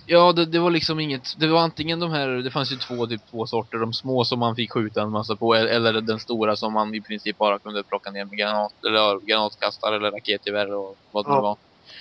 Ja 0.10 0.31
det, 0.34 0.45
det 0.45 0.60
var 0.60 0.72
liksom 0.72 0.99
inget, 0.99 1.34
det 1.40 1.48
var 1.48 1.60
antingen 1.60 1.99
de 1.99 2.11
här, 2.11 2.27
det 2.27 2.52
fanns 2.52 2.72
ju 2.72 2.76
två, 2.76 3.07
typ 3.07 3.22
två 3.31 3.45
sorter. 3.48 3.77
De 3.77 3.94
små 3.94 4.26
som 4.26 4.40
man 4.40 4.56
fick 4.56 4.72
skjuta 4.72 5.02
en 5.02 5.10
massa 5.10 5.36
på, 5.36 5.53
eller 5.56 6.02
den 6.02 6.19
stora 6.19 6.56
som 6.56 6.73
man 6.73 6.95
i 6.95 7.02
princip 7.02 7.38
bara 7.38 7.60
kunde 7.60 7.84
plocka 7.84 8.11
ner 8.11 8.26
med 8.26 8.38
granat, 8.38 8.73
eller 8.88 8.95
ja, 8.98 9.19
granatkastare 9.23 9.95
eller 9.95 10.11
raketgevär 10.11 10.73
och 10.76 10.95
vad 11.11 11.26
det 11.26 11.30
Ja. 11.31 11.41
var. 11.41 11.57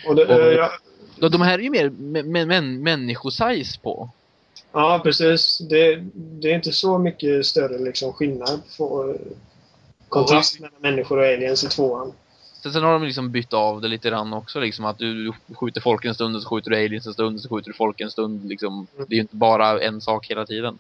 Och 0.09 0.15
det, 0.17 0.25
Och- 0.25 0.31
eh, 0.43 0.69
jag, 1.21 1.33
De, 1.33 1.41
här 1.41 1.59
är 1.59 1.63
ju 1.63 1.71
mer 1.71 1.91
men, 1.91 2.49
men, 2.49 2.83
människosize 2.83 3.81
på. 3.83 4.11
Ja, 4.73 5.01
precis. 5.05 5.59
Det, 5.59 5.97
det 6.15 6.51
är 6.51 6.55
inte 6.55 6.73
så 6.73 6.99
mycket 6.99 7.47
större 7.47 7.79
liksom, 7.79 8.13
skillnad 8.13 8.61
på 8.79 9.11
eh, 9.11 9.21
kontrast 10.09 10.61
mellan 10.61 10.81
människor 10.81 11.19
och 11.19 11.25
aliens 11.25 11.65
i 11.65 11.69
tvåan. 11.69 12.13
Sen, 12.63 12.73
sen 12.73 12.83
har 12.83 12.93
de 12.93 13.05
liksom 13.05 13.31
bytt 13.31 13.53
av 13.53 13.81
det 13.81 13.89
lite 13.89 14.09
grann 14.09 14.33
också 14.33 14.61
liksom 14.61 14.85
att 14.85 14.99
du, 14.99 15.25
du 15.47 15.55
skjuter 15.55 15.81
folk 15.81 16.05
en 16.05 16.15
stund, 16.15 16.43
så 16.43 16.49
skjuter 16.49 16.71
du 16.71 16.77
aliens 16.77 17.07
en 17.07 17.13
stund, 17.13 17.41
så 17.41 17.49
skjuter 17.49 17.71
du 17.71 17.77
folk 17.77 18.01
en 18.01 18.11
stund 18.11 18.49
liksom. 18.49 18.87
Det 18.97 19.15
är 19.15 19.17
ju 19.17 19.21
inte 19.21 19.37
bara 19.37 19.83
en 19.83 20.01
sak 20.01 20.31
hela 20.31 20.47
tiden. 20.47 20.79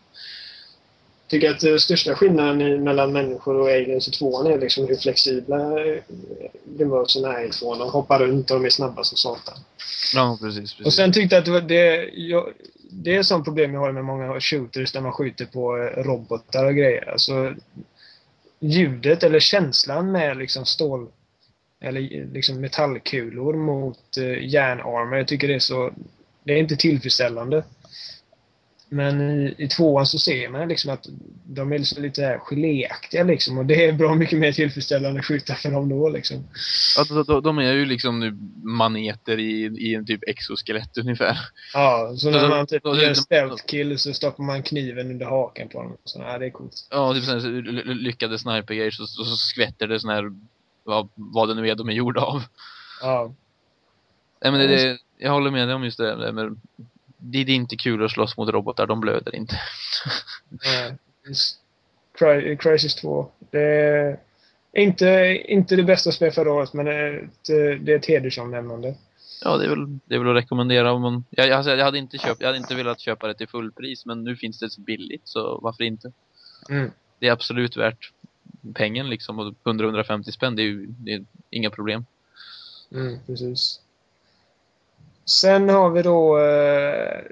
Jag 1.22 1.30
tycker 1.30 1.50
att 1.50 1.60
den 1.60 1.80
största 1.80 2.14
skillnaden 2.14 2.84
mellan 2.84 3.12
människor 3.12 3.54
och 3.54 3.68
aliens 3.68 4.08
i 4.08 4.10
tvåan 4.10 4.46
är 4.46 4.58
liksom 4.58 4.88
hur 4.88 4.96
flexibla 4.96 5.56
eh, 5.56 6.02
rymdvarelserna 6.78 7.38
är 7.38 7.44
i 7.46 7.50
tvåan. 7.50 7.78
De 7.78 7.90
hoppar 7.90 8.18
runt 8.18 8.50
och 8.50 8.56
de 8.60 8.66
är 8.66 8.70
snabba 8.70 9.04
som 9.04 9.16
satan. 9.16 9.58
Ja, 10.14 10.38
precis. 10.40 10.60
precis. 10.60 10.86
Och 10.86 10.92
sen 10.92 11.12
tyckte 11.12 11.34
jag 11.34 11.40
att 11.40 11.46
det, 11.46 11.50
var 11.50 11.60
det, 11.60 12.10
jag, 12.14 12.52
det 12.90 13.16
är 13.16 13.20
ett 13.20 13.26
sånt 13.26 13.44
problem 13.44 13.74
jag 13.74 13.80
har 13.80 13.92
med 13.92 14.04
många 14.04 14.40
shooters 14.40 14.92
där 14.92 15.00
man 15.00 15.12
skjuter 15.12 15.46
på 15.46 15.76
eh, 15.76 16.02
robotar 16.02 16.64
och 16.64 16.74
grejer. 16.74 17.10
Alltså, 17.10 17.54
ljudet 18.60 19.22
eller 19.22 19.40
känslan 19.40 20.12
med 20.12 20.36
liksom 20.36 20.64
stål 20.64 21.08
eller 21.80 22.32
liksom 22.32 22.60
metallkulor 22.60 23.54
mot 23.56 24.16
eh, 24.16 24.48
järnarmar. 24.48 25.16
Jag 25.16 25.28
tycker 25.28 25.48
det 25.48 25.54
är 25.54 25.58
så... 25.58 25.92
Det 26.44 26.52
är 26.52 26.58
inte 26.58 26.76
tillfredsställande. 26.76 27.64
Men 28.90 29.20
i, 29.20 29.54
i 29.58 29.68
tvåan 29.68 30.06
så 30.06 30.18
ser 30.18 30.48
man 30.48 30.68
liksom 30.68 30.90
att 30.92 31.06
de 31.44 31.72
är 31.72 31.78
liksom 31.78 32.02
lite 32.02 32.40
geléaktiga 32.42 33.24
liksom 33.24 33.58
och 33.58 33.66
det 33.66 33.84
är 33.84 33.92
bra 33.92 34.14
mycket 34.14 34.38
mer 34.38 34.52
tillfredsställande 34.52 35.20
att 35.20 35.26
skjuta 35.26 35.54
för 35.54 35.70
dem 35.70 35.88
då 35.88 36.08
liksom. 36.08 36.48
Ja, 36.96 37.40
de, 37.40 37.58
är 37.58 37.72
ju 37.72 37.86
liksom 37.86 38.20
nu 38.20 38.36
maneter 38.62 39.38
i, 39.38 39.60
i 39.78 39.94
en 39.94 40.06
typ 40.06 40.20
exoskelett 40.28 40.98
ungefär. 40.98 41.38
Ja, 41.74 42.14
så 42.16 42.30
när 42.30 42.48
man 42.48 42.66
typ 42.66 42.84
gör 42.84 43.14
så- 43.14 43.22
stealth 43.22 43.64
kill 43.66 43.98
så 43.98 44.12
stoppar 44.12 44.44
man 44.44 44.62
kniven 44.62 45.10
under 45.10 45.26
hakan 45.26 45.68
på 45.68 45.82
dem. 45.82 45.96
Så, 46.04 46.18
ja, 46.18 46.38
det 46.38 46.46
är 46.46 46.50
coolt. 46.50 46.86
Ja, 46.90 47.14
typ 47.14 47.24
sån 47.24 47.40
här 47.40 47.48
ly- 47.48 47.72
ly- 47.84 47.94
lyckade 47.94 48.38
snipergrejer 48.38 48.90
så, 48.90 49.06
så, 49.06 49.24
så 49.24 49.36
skvätter 49.36 49.86
det 49.86 50.00
sån 50.00 50.10
här, 50.10 50.32
vad, 50.88 51.08
vad 51.14 51.48
det 51.48 51.54
nu 51.54 51.68
är 51.68 51.74
de 51.74 51.88
är 51.88 51.92
gjorda 51.92 52.20
av. 52.20 52.42
Ja. 53.00 53.32
Nej 54.42 54.52
men 54.52 54.60
det, 54.60 54.66
det, 54.66 54.98
jag 55.18 55.32
håller 55.32 55.50
med 55.50 55.68
dig 55.68 55.74
om 55.74 55.84
just 55.84 55.98
det 55.98 56.16
där 56.16 56.32
med, 56.32 56.60
det, 57.16 57.44
det 57.44 57.52
är 57.52 57.56
inte 57.56 57.76
kul 57.76 58.04
att 58.04 58.10
slåss 58.10 58.36
mot 58.36 58.48
robotar, 58.48 58.86
de 58.86 59.00
blöder 59.00 59.34
inte. 59.34 59.60
Nej. 60.48 60.96
Crisis 62.58 62.94
2. 62.94 63.30
Det 63.50 63.60
är 64.72 64.82
inte, 64.82 65.42
inte 65.48 65.76
det 65.76 65.82
bästa 65.82 66.12
spelet 66.12 66.34
förra 66.34 66.52
året, 66.52 66.72
men 66.72 66.86
det 66.86 66.94
är 66.94 67.24
ett, 67.24 67.46
det 67.84 67.92
är 67.92 67.96
ett 67.96 68.06
hedersomnämnande. 68.06 68.94
Ja, 69.44 69.56
det 69.56 69.64
är 69.64 69.68
väl, 69.68 69.98
det 70.04 70.14
är 70.14 70.18
väl 70.18 70.28
att 70.28 70.42
rekommendera 70.42 70.92
om 70.92 71.02
man, 71.02 71.24
jag, 71.30 71.50
alltså, 71.50 71.70
jag, 71.70 71.84
hade 71.84 71.98
inte 71.98 72.18
köpt, 72.18 72.40
jag 72.40 72.48
hade 72.48 72.58
inte 72.58 72.74
velat 72.74 73.00
köpa 73.00 73.26
det 73.26 73.34
till 73.34 73.48
fullpris, 73.48 74.06
men 74.06 74.24
nu 74.24 74.36
finns 74.36 74.58
det 74.58 74.70
så 74.70 74.80
billigt, 74.80 75.28
så 75.28 75.58
varför 75.62 75.84
inte? 75.84 76.12
Mm. 76.70 76.90
Det 77.18 77.28
är 77.28 77.32
absolut 77.32 77.76
värt 77.76 78.12
pengen 78.74 79.10
liksom, 79.10 79.38
och 79.38 79.54
100-150 79.64 80.30
spänn, 80.30 80.56
det 80.56 80.62
är 80.62 80.64
ju 80.64 80.86
det 80.86 81.12
är 81.12 81.24
inga 81.50 81.70
problem. 81.70 82.06
Mm, 82.92 83.18
precis. 83.26 83.80
Sen 85.24 85.68
har 85.68 85.90
vi 85.90 86.02
då 86.02 86.38
eh, 86.38 87.22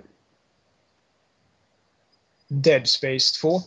Dead 2.49 2.89
Space 2.89 3.41
2. 3.41 3.61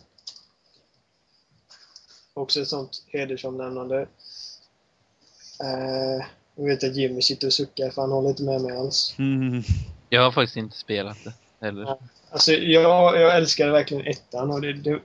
Också 2.34 2.60
ett 2.60 2.68
sånt 2.68 3.04
hedersomnämnande. 3.06 4.00
Eh, 5.62 6.26
jag 6.54 6.66
vet 6.66 6.84
att 6.84 6.96
Jimmy 6.96 7.22
sitter 7.22 7.46
och 7.46 7.52
suckar 7.52 7.90
för 7.90 8.02
han 8.02 8.12
håller 8.12 8.28
inte 8.28 8.42
med 8.42 8.60
mig 8.60 8.76
alls. 8.76 9.14
Mm. 9.18 9.62
Jag 10.08 10.22
har 10.22 10.32
faktiskt 10.32 10.56
inte 10.56 10.76
spelat 10.76 11.24
det 11.24 11.32
heller. 11.60 11.82
Ja. 11.82 11.98
Alltså, 12.30 12.52
jag, 12.52 13.20
jag 13.20 13.36
älskade 13.36 13.72
verkligen 13.72 14.06
ettan. 14.06 14.50
Och 14.50 14.60
det, 14.60 14.72
det, 14.72 15.00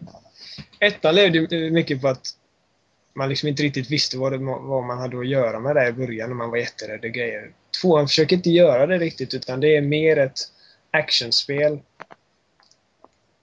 ettan 0.80 1.16
levde 1.16 1.56
ju 1.56 1.72
mycket 1.72 2.02
på 2.02 2.08
att 2.08 2.28
man 3.14 3.30
liksom 3.30 3.50
inte 3.50 3.64
riktigt 3.64 3.92
visste 3.92 4.18
vad, 4.18 4.32
det, 4.32 4.38
vad 4.38 4.84
man 4.84 4.98
hade 4.98 5.20
att 5.20 5.28
göra 5.28 5.60
med 5.60 5.76
det 5.76 5.88
i 5.88 5.94
början 5.94 6.30
när 6.30 6.36
man 6.36 6.50
var 6.50 6.58
jätterädd 6.58 7.06
och 7.06 7.12
grejer. 7.12 7.52
Tvåan 7.82 8.08
försöker 8.08 8.36
inte 8.36 8.50
göra 8.50 8.88
det 8.88 8.98
riktigt 8.98 9.34
utan 9.34 9.60
det 9.60 9.76
är 9.76 9.82
mer 9.82 10.18
ett 10.18 10.40
actionspel 10.92 11.80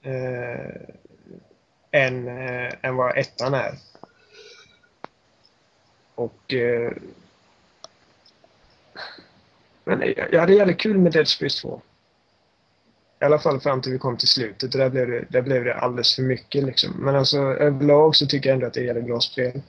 eh, 0.03 0.83
än, 1.91 2.29
eh, 2.29 2.73
än 2.83 2.97
vad 2.97 3.19
ettan 3.19 3.55
är. 3.55 3.79
Och 6.15 6.55
eh, 6.55 6.93
men 9.85 10.01
jag, 10.17 10.33
jag 10.33 10.41
hade 10.41 10.55
jävligt 10.55 10.81
kul 10.81 10.99
med 10.99 11.13
Dead 11.13 11.29
Space 11.29 11.63
2. 11.63 11.83
I 13.23 13.25
alla 13.25 13.39
fall 13.39 13.61
fram 13.61 13.83
till 13.83 13.93
vi 13.93 13.99
kom 13.99 14.17
till 14.17 14.29
slutet. 14.29 14.73
Där 14.73 14.91
blev 14.91 15.11
det, 15.11 15.25
där 15.29 15.43
blev 15.43 15.65
det 15.65 15.75
alldeles 15.75 16.15
för 16.15 16.23
mycket 16.23 16.65
liksom. 16.65 16.91
Men 16.99 17.17
alltså 17.17 17.39
överlag 17.39 18.17
så 18.17 18.27
tycker 18.27 18.49
jag 18.49 18.55
ändå 18.55 18.67
att 18.67 18.75
det 18.75 18.89
är 18.89 18.95
ett 18.95 19.05
bra 19.05 19.21
spel. 19.21 19.63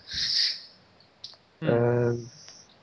Mm. 1.62 1.74
Eh, 1.74 2.14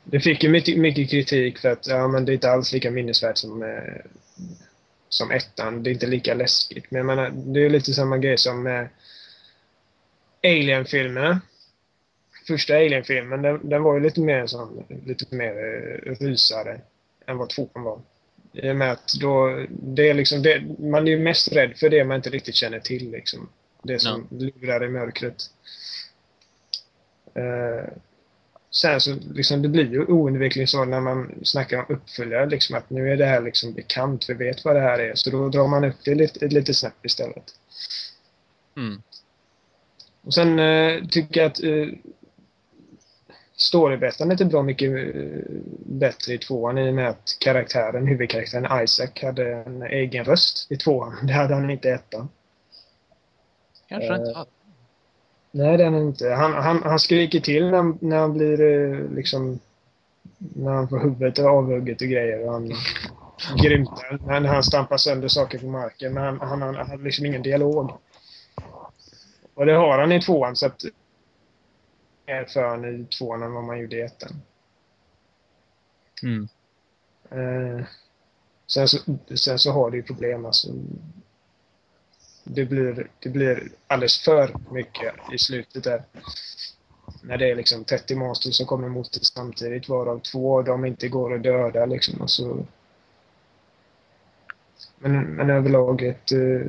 det 0.04 0.20
fick 0.20 0.42
ju 0.42 0.48
mycket, 0.48 0.78
mycket 0.78 1.10
kritik 1.10 1.58
för 1.58 1.68
att 1.68 1.86
ja, 1.86 2.08
men 2.08 2.24
det 2.24 2.32
är 2.32 2.34
inte 2.34 2.50
alls 2.50 2.72
lika 2.72 2.90
minnesvärt 2.90 3.38
som, 3.38 3.62
eh, 3.62 4.04
som 5.08 5.30
ettan. 5.30 5.82
Det 5.82 5.90
är 5.90 5.92
inte 5.92 6.06
lika 6.06 6.34
läskigt. 6.34 6.90
Men 6.90 6.98
jag 6.98 7.06
menar, 7.06 7.30
det 7.30 7.64
är 7.64 7.70
lite 7.70 7.92
samma 7.92 8.18
grej 8.18 8.38
som 8.38 8.66
eh, 8.66 8.86
Alien-filmerna. 10.44 11.40
Första 12.46 12.74
Alien-filmen, 12.74 13.42
den, 13.42 13.68
den 13.68 13.82
var 13.82 13.94
ju 13.94 14.00
lite 14.00 14.20
mer 14.20 14.46
sån, 14.46 14.84
lite 15.06 15.34
mer 15.34 15.52
eh, 16.06 16.14
rysare 16.14 16.80
än 17.26 17.38
vad 17.38 17.48
tvåan 17.48 17.82
var. 17.82 18.00
I 18.52 18.70
och 18.70 18.76
med 18.76 18.92
att 18.92 19.12
då, 19.20 19.66
det 19.68 20.08
är 20.08 20.14
liksom 20.14 20.42
det, 20.42 20.62
man 20.78 21.06
är 21.06 21.10
ju 21.10 21.18
mest 21.18 21.52
rädd 21.52 21.72
för 21.76 21.88
det 21.88 22.04
man 22.04 22.16
inte 22.16 22.30
riktigt 22.30 22.54
känner 22.54 22.80
till 22.80 23.10
liksom. 23.10 23.48
Det 23.82 23.98
som 23.98 24.26
lurar 24.30 24.84
i 24.84 24.88
mörkret. 24.88 25.42
Eh, 27.34 27.92
sen 28.70 29.00
så 29.00 29.16
liksom, 29.34 29.62
det 29.62 29.68
blir 29.68 29.92
ju 29.92 30.04
oundvikligen 30.04 30.68
så 30.68 30.84
när 30.84 31.00
man 31.00 31.34
snackar 31.42 31.78
om 31.78 31.84
uppföljare 31.88 32.46
liksom 32.46 32.76
att 32.76 32.90
nu 32.90 33.12
är 33.12 33.16
det 33.16 33.26
här 33.26 33.40
liksom 33.40 33.72
bekant, 33.72 34.28
vi 34.28 34.34
vet 34.34 34.64
vad 34.64 34.76
det 34.76 34.80
här 34.80 34.98
är. 34.98 35.14
Så 35.14 35.30
då 35.30 35.48
drar 35.48 35.68
man 35.68 35.84
upp 35.84 36.04
det 36.04 36.14
lite, 36.14 36.46
lite 36.46 36.74
snabbt 36.74 37.04
istället. 37.04 37.44
Mm. 38.76 39.02
Och 40.22 40.34
sen 40.34 40.58
eh, 40.58 41.04
tycker 41.04 41.40
jag 41.40 41.50
att 41.50 41.62
eh, 41.62 41.88
storyberättandet 43.62 44.40
är 44.40 44.44
bra 44.44 44.62
mycket 44.62 44.90
eh, 44.90 45.42
bättre 45.86 46.34
i 46.34 46.38
tvåan 46.38 46.78
i 46.78 46.90
och 46.90 46.94
med 46.94 47.08
att 47.08 47.36
karaktären, 47.40 48.06
huvudkaraktären 48.06 48.82
Isaac 48.84 49.10
hade 49.22 49.54
en 49.54 49.82
egen 49.82 50.24
röst 50.24 50.66
i 50.70 50.76
tvåan. 50.76 51.16
Det 51.26 51.32
hade 51.32 51.54
han 51.54 51.70
inte 51.70 51.88
i 51.88 51.92
ettan. 51.92 52.28
Kanske 53.88 54.08
Eh, 54.08 54.20
inte 54.20 54.38
hade. 54.38 54.50
Nej, 55.52 55.76
det 55.76 55.84
är 55.84 55.90
han 55.90 56.00
inte. 56.00 56.28
Han, 56.28 56.52
han, 56.52 56.82
han 56.82 56.98
skriker 56.98 57.40
till 57.40 57.70
när, 57.70 58.04
när 58.04 58.18
han 58.18 58.32
blir 58.32 58.60
eh, 58.60 59.14
liksom... 59.14 59.58
När 60.38 60.72
han 60.72 60.88
får 60.88 60.98
huvudet 60.98 61.38
avhugget 61.38 62.00
och 62.00 62.08
grejer. 62.08 62.46
Och 62.46 62.52
han 62.52 62.68
grymtar. 63.62 64.40
När 64.40 64.48
han 64.48 64.62
stampar 64.62 64.96
sönder 64.96 65.28
saker 65.28 65.58
på 65.58 65.66
marken. 65.66 66.14
Men 66.14 66.22
han, 66.22 66.40
han, 66.40 66.62
han, 66.62 66.74
han 66.74 66.90
har 66.90 66.98
liksom 66.98 67.26
ingen 67.26 67.42
dialog. 67.42 67.92
Och 69.54 69.66
det 69.66 69.72
har 69.72 69.98
han 69.98 70.12
i 70.12 70.20
tvåan 70.20 70.56
så 70.56 70.66
att... 70.66 70.84
Mer 72.30 72.44
för 72.44 72.62
han 72.62 72.84
i 72.84 73.04
tvåan 73.04 73.42
än 73.42 73.52
vad 73.52 73.64
man 73.64 73.78
gjorde 73.80 73.96
i 73.96 74.00
ettan. 74.00 74.42
Mm. 76.22 76.48
Eh, 77.30 77.86
sen, 78.66 78.88
så, 78.88 78.98
sen 79.34 79.58
så 79.58 79.72
har 79.72 79.90
det 79.90 79.96
ju 79.96 80.02
problem 80.02 80.46
alltså. 80.46 80.68
Det 82.44 82.64
blir, 82.64 83.10
det 83.18 83.28
blir 83.28 83.72
alldeles 83.86 84.24
för 84.24 84.56
mycket 84.70 85.14
i 85.32 85.38
slutet 85.38 85.84
där. 85.84 86.04
När 87.22 87.38
det 87.38 87.50
är 87.50 87.54
liksom 87.54 87.84
30 87.84 88.14
monster 88.14 88.50
som 88.50 88.66
kommer 88.66 88.86
emot 88.86 89.12
dig 89.12 89.24
samtidigt 89.24 89.88
varav 89.88 90.18
två 90.18 90.58
av 90.58 90.64
dem 90.64 90.84
inte 90.84 91.08
går 91.08 91.34
att 91.34 91.42
döda 91.42 91.86
liksom. 91.86 92.20
Och 92.20 92.30
så... 92.30 92.66
men, 94.98 95.22
men 95.22 95.50
överlag 95.50 96.02
ett 96.02 96.32
eh, 96.32 96.66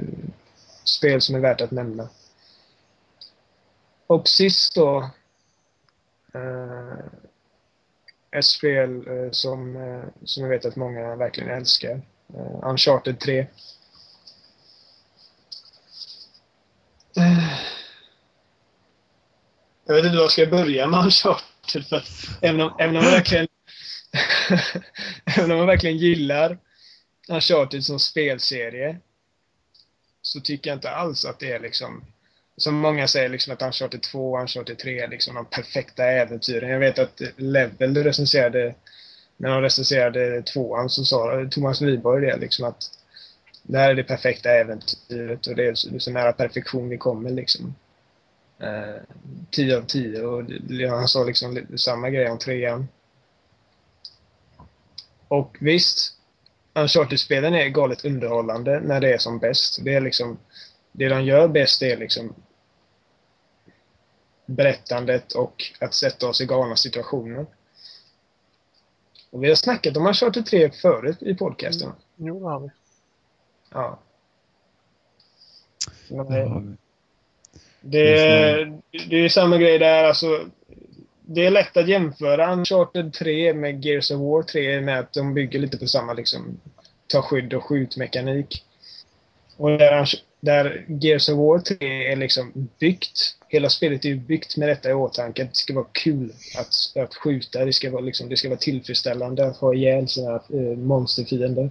spel 0.84 1.22
som 1.22 1.36
är 1.36 1.40
värt 1.40 1.62
att 1.62 1.72
nämna. 1.72 2.10
Och 4.08 4.28
sist 4.28 4.76
då 4.76 5.10
eh, 6.34 6.98
ett 8.32 8.46
spel 8.46 9.08
eh, 9.08 9.32
som, 9.32 9.76
eh, 9.76 10.04
som 10.24 10.44
jag 10.44 10.50
vet 10.50 10.66
att 10.66 10.76
många 10.76 11.16
verkligen 11.16 11.50
älskar. 11.50 12.02
Eh, 12.34 12.70
Uncharted 12.70 13.20
3. 13.20 13.40
Eh, 17.18 17.72
Jag 19.86 19.96
vet 19.96 20.06
inte 20.06 20.18
var 20.18 20.24
jag 20.24 20.32
ska 20.32 20.46
börja 20.46 20.88
med 20.88 21.00
Uncharted. 21.04 21.86
För 21.86 22.04
även, 22.42 22.62
om, 22.62 22.76
även, 22.80 22.98
om 22.98 23.04
man 23.04 23.12
verkligen, 23.12 23.48
även 25.38 25.52
om 25.52 25.58
man 25.58 25.68
verkligen 25.68 25.98
gillar 25.98 26.58
Uncharted 27.30 27.86
som 27.86 28.00
spelserie 28.00 29.00
så 30.22 30.40
tycker 30.42 30.70
jag 30.70 30.78
inte 30.78 30.92
alls 30.92 31.26
att 31.26 31.40
det 31.40 31.52
är 31.52 31.60
liksom 31.60 32.06
som 32.58 32.76
många 32.76 33.08
säger 33.08 33.30
liksom 33.30 33.54
att 33.54 33.62
Uncharted 33.62 34.02
2 34.02 34.32
och 34.32 34.42
Uncharted 34.42 34.78
3 34.78 35.00
är 35.00 35.08
liksom 35.08 35.36
de 35.36 35.46
perfekta 35.46 36.06
äventyren. 36.06 36.70
Jag 36.70 36.80
vet 36.80 37.00
att 37.00 37.22
Level 37.36 38.04
recenserade 38.04 38.76
när 39.38 39.50
de 39.50 39.62
recenserade 39.62 40.42
tvåan 40.42 40.90
så 40.90 41.04
sa 41.04 41.48
Thomas 41.52 41.82
Nyborg 41.82 42.26
det 42.26 42.38
liksom 42.38 42.66
att 42.66 42.84
det 43.64 43.78
här 43.78 43.90
är 43.90 43.96
det 43.96 44.04
perfekta 44.04 44.50
äventyret 44.50 45.48
och 45.48 45.56
det 45.56 45.68
är 45.68 46.00
så, 46.00 46.12
nära 46.12 46.34
perfektion 46.34 46.90
vi 46.90 46.98
kommer 46.98 47.30
liksom. 47.30 47.76
Eh, 48.60 49.02
10 49.52 49.78
av 49.78 49.82
10 49.82 50.22
och 50.22 50.44
han 50.90 51.08
sa 51.08 51.24
liksom 51.24 51.68
samma 51.76 52.10
grej 52.10 52.30
om 52.30 52.38
trean. 52.38 52.88
Och 55.28 55.58
visst, 55.60 56.14
Uncharted-spelen 56.74 57.54
är 57.54 57.70
galet 57.70 58.06
underhållande 58.06 58.80
när 58.80 59.00
det 59.00 59.14
är 59.14 59.18
som 59.18 59.40
bäst. 59.40 59.80
Det 59.84 59.94
är 59.94 60.02
liksom 60.02 60.38
det 60.92 61.10
de 61.10 61.24
gör 61.24 61.48
bäst 61.48 61.82
är 61.82 61.98
liksom 61.98 62.36
berättandet 64.46 65.32
och 65.32 65.64
att 65.80 65.94
sätta 65.94 66.28
oss 66.28 66.42
i 66.42 66.46
galna 66.46 66.76
situationer. 66.76 67.46
Och 69.30 69.44
vi 69.44 69.48
har 69.50 69.56
snackat 69.56 69.98
om 69.98 70.08
Uncharted 70.08 70.46
3 70.46 70.72
förut 70.72 71.18
i 71.22 71.36
podcasten. 71.36 71.92
Jo, 72.16 72.40
det 72.40 72.46
har 72.46 72.60
vi. 72.60 72.70
Ja. 73.72 74.00
Men 76.10 76.26
Det 76.28 76.34
det, 76.34 76.50
har 76.50 76.60
vi. 76.60 76.76
det, 77.82 78.80
det 79.10 79.16
är 79.16 79.30
samma 79.30 79.58
grej 79.58 79.80
där. 79.80 80.04
Alltså, 80.04 80.46
det 81.22 81.46
är 81.46 81.52
lätt 81.52 81.78
att 81.78 81.88
jämföra 81.88 82.54
Uncharted 82.54 83.14
3 83.14 83.54
med 83.54 83.86
Gears 83.86 84.12
of 84.12 84.20
War 84.20 84.44
3 84.44 84.82
med 84.82 85.00
att 85.00 85.14
de 85.14 85.34
bygger 85.34 85.60
lite 85.60 85.78
på 85.78 85.88
samma 85.88 86.14
liksom, 86.14 86.60
ta 87.08 87.22
skydd 87.22 87.54
och 87.54 87.64
skjutmekanik. 87.64 88.66
Och 89.58 89.70
där, 89.70 90.10
där 90.42 90.86
Gears 90.88 91.30
of 91.30 91.38
War 91.38 91.60
3 91.60 92.12
är 92.12 92.16
liksom 92.16 92.70
byggt. 92.80 93.36
Hela 93.48 93.70
spelet 93.70 94.06
är 94.06 94.10
ju 94.10 94.16
byggt 94.16 94.58
med 94.58 94.70
detta 94.70 94.90
i 94.90 94.94
åtanke. 94.94 95.44
Det 95.44 95.56
ska 95.56 95.74
vara 95.74 95.88
kul 95.92 96.34
att, 96.58 97.04
att 97.04 97.16
skjuta. 97.16 97.66
Det 97.66 97.74
ska, 97.74 97.92
vara 97.92 98.02
liksom, 98.02 98.30
det 98.30 98.38
ska 98.38 98.50
vara 98.50 98.60
tillfredsställande 98.60 99.48
att 99.48 99.58
ha 99.58 99.74
ihjäl 99.74 100.08
sina 100.08 100.36
eh, 100.36 100.78
monsterfiender. 100.78 101.70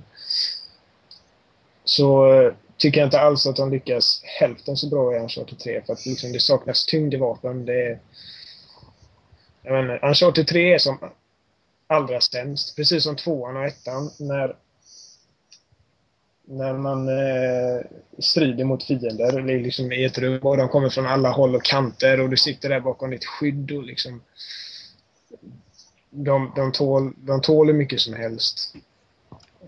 Så 1.85 2.33
eh, 2.33 2.53
tycker 2.77 3.01
jag 3.01 3.07
inte 3.07 3.21
alls 3.21 3.47
att 3.47 3.57
de 3.57 3.71
lyckas 3.71 4.21
hälften 4.25 4.77
så 4.77 4.89
bra 4.89 5.17
i 5.17 5.19
Uncharted 5.19 5.59
3. 5.59 5.83
För 5.87 5.93
att 5.93 6.07
liksom, 6.07 6.33
det 6.33 6.41
saknas 6.41 6.87
tyngd 6.87 7.15
i 7.15 7.17
vapen. 7.17 7.67
Det 7.67 7.87
är, 7.87 8.01
jag 9.63 9.73
menar, 9.73 10.05
Uncharted 10.05 10.47
3 10.47 10.75
är 10.75 10.79
som 10.79 10.99
allra 11.87 12.21
sämst. 12.21 12.77
Precis 12.77 13.03
som 13.03 13.17
tvåan 13.17 13.57
och 13.57 13.65
ettan. 13.65 14.11
När 14.19 14.57
när 16.51 16.73
man 16.73 17.09
eh, 17.09 17.81
strider 18.19 18.65
mot 18.65 18.85
fiender 18.85 19.43
det 19.43 19.53
är 19.53 19.61
liksom 19.61 19.93
i 19.93 20.05
ett 20.05 20.19
rum 20.19 20.41
och 20.43 20.57
de 20.57 20.69
kommer 20.69 20.89
från 20.89 21.07
alla 21.07 21.31
håll 21.31 21.55
och 21.55 21.65
kanter 21.65 22.21
och 22.21 22.31
du 22.31 22.37
sitter 22.37 22.69
där 22.69 22.81
bakom 22.81 23.11
ditt 23.11 23.25
skydd 23.25 23.73
och 23.73 23.83
liksom 23.83 24.23
de, 26.11 26.53
de, 26.57 26.73
tål, 26.73 27.13
de 27.17 27.41
tål 27.41 27.67
hur 27.67 27.75
mycket 27.75 28.01
som 28.01 28.15
helst. 28.15 28.75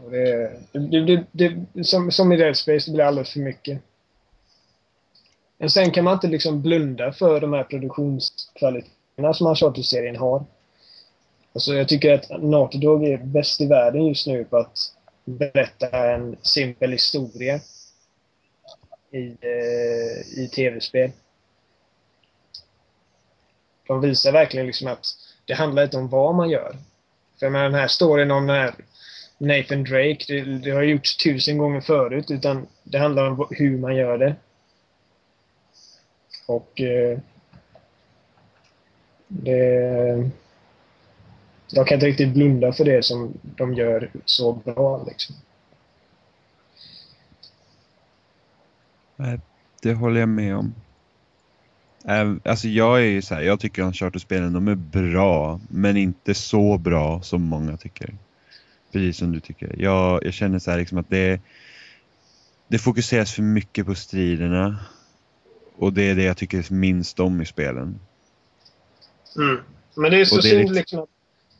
Och 0.04 0.10
det, 0.10 0.60
det, 0.72 1.24
det, 1.32 1.56
det, 1.72 1.84
som, 1.84 2.10
som 2.10 2.32
i 2.32 2.36
Dead 2.36 2.56
Space, 2.56 2.90
det 2.90 2.94
blir 2.94 3.04
alldeles 3.04 3.32
för 3.32 3.40
mycket. 3.40 3.78
Men 5.58 5.70
sen 5.70 5.90
kan 5.90 6.04
man 6.04 6.14
inte 6.14 6.28
liksom 6.28 6.62
blunda 6.62 7.12
för 7.12 7.40
de 7.40 7.52
här 7.52 7.64
produktionskvaliteterna 7.64 9.34
som 9.34 9.46
Uncharted-serien 9.46 10.16
har. 10.16 10.44
Alltså 11.52 11.74
jag 11.74 11.88
tycker 11.88 12.14
att 12.14 12.42
Naughty 12.42 12.78
Dog 12.78 13.04
är 13.04 13.18
bäst 13.18 13.60
i 13.60 13.66
världen 13.66 14.06
just 14.06 14.26
nu 14.26 14.44
på 14.44 14.56
att 14.56 14.78
berätta 15.24 16.12
en 16.12 16.36
simpel 16.42 16.92
historia 16.92 17.60
i, 19.10 19.26
eh, 19.40 20.42
i 20.42 20.48
tv-spel. 20.54 21.12
De 23.86 24.00
visar 24.00 24.32
verkligen 24.32 24.66
liksom 24.66 24.88
att 24.88 25.06
det 25.44 25.54
handlar 25.54 25.84
inte 25.84 25.96
om 25.96 26.08
vad 26.08 26.34
man 26.34 26.50
gör. 26.50 26.76
För 27.40 27.50
med 27.50 27.64
den 27.64 27.74
här 27.74 27.88
storyn 27.88 28.30
om 28.30 28.46
den 28.46 28.56
här 28.56 28.74
Nathan 29.38 29.84
Drake, 29.84 30.24
det, 30.28 30.40
det 30.40 30.70
har 30.70 30.82
gjorts 30.82 31.16
tusen 31.16 31.58
gånger 31.58 31.80
förut, 31.80 32.30
utan 32.30 32.66
det 32.82 32.98
handlar 32.98 33.30
om 33.30 33.46
hur 33.50 33.78
man 33.78 33.96
gör 33.96 34.18
det. 34.18 34.36
Och 36.46 36.80
eh, 36.80 37.18
det... 39.28 40.30
Jag 41.74 41.86
kan 41.86 41.94
inte 41.94 42.06
riktigt 42.06 42.34
blunda 42.34 42.72
för 42.72 42.84
det 42.84 43.04
som 43.04 43.32
de 43.42 43.74
gör 43.74 44.10
så 44.24 44.52
bra 44.52 45.04
liksom. 45.08 45.36
Nej, 49.16 49.40
det 49.82 49.94
håller 49.94 50.20
jag 50.20 50.28
med 50.28 50.56
om. 50.56 50.74
Alltså 52.44 52.68
jag 52.68 52.98
är 52.98 53.06
ju 53.06 53.22
så 53.22 53.34
här, 53.34 53.42
jag 53.42 53.60
tycker 53.60 53.82
Uncharted-spelen 53.82 54.52
de 54.52 54.68
är 54.68 54.74
bra, 54.74 55.60
men 55.70 55.96
inte 55.96 56.34
så 56.34 56.78
bra 56.78 57.22
som 57.22 57.42
många 57.42 57.76
tycker. 57.76 58.14
Precis 58.92 59.16
som 59.16 59.32
du 59.32 59.40
tycker. 59.40 59.74
Jag, 59.78 60.24
jag 60.24 60.34
känner 60.34 60.58
så 60.58 60.70
här 60.70 60.78
liksom 60.78 60.98
att 60.98 61.10
det, 61.10 61.40
det 62.68 62.78
fokuseras 62.78 63.32
för 63.32 63.42
mycket 63.42 63.86
på 63.86 63.94
striderna. 63.94 64.78
Och 65.76 65.92
det 65.92 66.02
är 66.02 66.14
det 66.14 66.22
jag 66.22 66.36
tycker 66.36 66.72
minst 66.72 67.20
om 67.20 67.42
i 67.42 67.46
spelen. 67.46 68.00
Mm. 69.36 69.58
Men 69.94 70.10
det 70.10 70.20
är 70.20 70.24
så 70.24 70.42
synd 70.42 70.74
liksom 70.74 71.00
att 71.00 71.08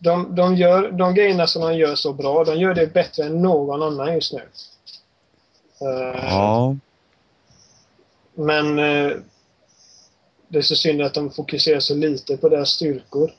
de, 0.02 0.34
de, 0.34 0.56
gör, 0.56 0.90
de 0.90 1.14
grejerna 1.14 1.46
som 1.46 1.62
de 1.62 1.76
gör 1.76 1.94
så 1.94 2.12
bra, 2.12 2.44
de 2.44 2.58
gör 2.58 2.74
det 2.74 2.86
bättre 2.86 3.24
än 3.24 3.42
någon 3.42 3.82
annan 3.82 4.14
just 4.14 4.32
nu. 4.32 4.48
Eh, 5.80 6.24
Ja, 6.24 6.76
Men 8.34 8.78
eh, 8.78 9.16
det 10.48 10.58
är 10.58 10.62
så 10.62 10.76
synd 10.76 11.02
att 11.02 11.14
de 11.14 11.30
fokuserar 11.30 11.80
så 11.80 11.94
lite 11.94 12.36
på 12.36 12.48
deras 12.48 12.68
styrkor. 12.70 13.32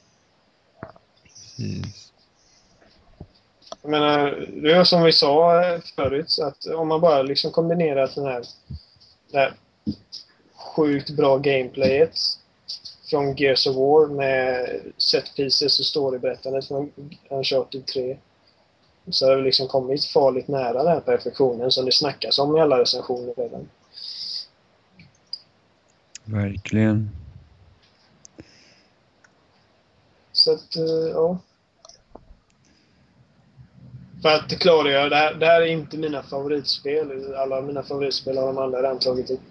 precis. 1.23 2.11
Jag 3.81 3.91
menar, 3.91 4.47
det 4.61 4.71
är 4.71 4.83
som 4.83 5.03
vi 5.03 5.13
sa 5.13 5.63
eh, 5.63 5.81
förut, 5.95 6.37
att 6.41 6.65
om 6.65 6.87
man 6.87 7.01
bara 7.01 7.21
liksom 7.21 7.51
kombinerar 7.51 8.11
den 8.15 8.25
här, 8.25 8.43
den 9.31 9.41
här 9.41 9.53
sjukt 10.55 11.09
bra 11.09 11.37
gameplayet 11.37 12.17
från 13.13 13.35
Gears 13.35 13.67
of 13.67 13.75
War 13.75 14.07
med 14.07 14.79
set 14.97 15.35
pieces 15.35 15.79
och 15.79 15.85
storyberättandet 15.85 16.67
från 16.67 16.91
Uncharted 17.29 17.85
3. 17.85 18.17
Så 19.09 19.29
har 19.29 19.35
vi 19.35 19.41
liksom 19.41 19.67
kommit 19.67 20.05
farligt 20.05 20.47
nära 20.47 20.83
den 20.83 20.87
här 20.87 20.99
perfektionen 20.99 21.71
som 21.71 21.85
det 21.85 21.91
snackas 21.91 22.39
om 22.39 22.57
i 22.57 22.61
alla 22.61 22.79
recensioner 22.79 23.33
redan. 23.37 23.69
Verkligen. 26.25 27.09
Så 30.31 30.53
att, 30.53 30.75
eh, 30.75 31.09
ja. 31.13 31.37
För 34.21 34.29
att 34.29 34.59
klargöra, 34.59 35.09
det 35.09 35.15
här, 35.15 35.33
det 35.33 35.45
här 35.45 35.61
är 35.61 35.65
inte 35.65 35.97
mina 35.97 36.23
favoritspel. 36.23 37.35
Alla 37.35 37.61
mina 37.61 37.83
favoritspel 37.83 38.37
har 38.37 38.47
de 38.47 38.57
andra 38.57 38.77
redan 38.77 38.99
tagit 38.99 39.29
upp. 39.31 39.41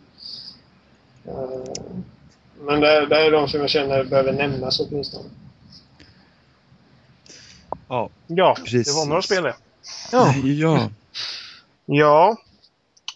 Men 2.67 2.81
det, 2.81 3.07
det 3.07 3.17
är 3.17 3.31
de 3.31 3.49
som 3.49 3.61
jag 3.61 3.71
känner 3.71 4.05
behöver 4.05 4.33
nämnas 4.33 4.81
åtminstone. 4.81 5.29
Ja. 7.89 8.11
Ja, 8.27 8.57
Precis. 8.65 8.87
det 8.87 8.93
var 8.93 9.07
några 9.07 9.23
spel 9.23 9.43
det. 9.43 9.55
Ja. 10.13 10.35
ja. 10.35 10.91
Ja, 11.85 12.37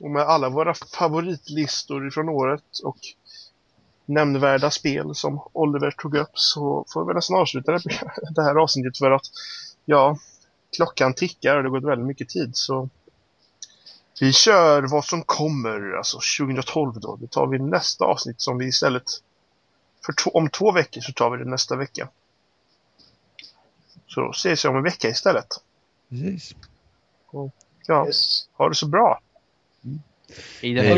och 0.00 0.10
med 0.10 0.22
alla 0.22 0.48
våra 0.48 0.74
favoritlistor 0.74 2.10
från 2.10 2.28
året 2.28 2.78
och 2.84 2.98
nämnvärda 4.06 4.70
spel 4.70 5.14
som 5.14 5.40
Oliver 5.52 5.90
tog 5.90 6.16
upp 6.16 6.38
så 6.38 6.84
får 6.92 7.04
vi 7.04 7.14
nästan 7.14 7.36
avsluta 7.36 7.72
det, 7.72 7.80
det 8.34 8.42
här 8.42 8.54
avsnittet 8.54 8.98
för 8.98 9.10
att 9.10 9.26
ja, 9.84 10.18
klockan 10.76 11.14
tickar 11.14 11.56
och 11.56 11.62
det 11.62 11.70
går 11.70 11.80
väldigt 11.80 12.06
mycket 12.06 12.28
tid 12.28 12.56
så 12.56 12.88
vi 14.20 14.32
kör 14.32 14.82
vad 14.82 15.04
som 15.04 15.22
kommer, 15.22 15.96
alltså 15.96 16.18
2012 16.40 17.00
då. 17.00 17.16
Det 17.16 17.30
tar 17.30 17.46
vi 17.46 17.58
nästa 17.58 18.04
avsnitt 18.04 18.40
som 18.40 18.58
vi 18.58 18.66
istället 18.66 19.02
för 20.06 20.12
två, 20.12 20.30
om 20.30 20.50
två 20.50 20.72
veckor 20.72 21.00
så 21.00 21.12
tar 21.12 21.30
vi 21.30 21.44
det 21.44 21.50
nästa 21.50 21.76
vecka. 21.76 22.08
Så 24.06 24.20
då 24.20 24.30
ses 24.30 24.64
vi 24.64 24.68
om 24.68 24.76
en 24.76 24.82
vecka 24.82 25.08
istället. 25.08 25.46
Precis. 26.08 26.54
Ja, 27.86 28.06
Yes. 28.06 28.48
ha 28.52 28.68
det 28.68 28.74
så 28.74 28.86
bra! 28.86 29.20
Det 29.80 29.98
Hej, 30.60 30.74
här. 30.74 30.96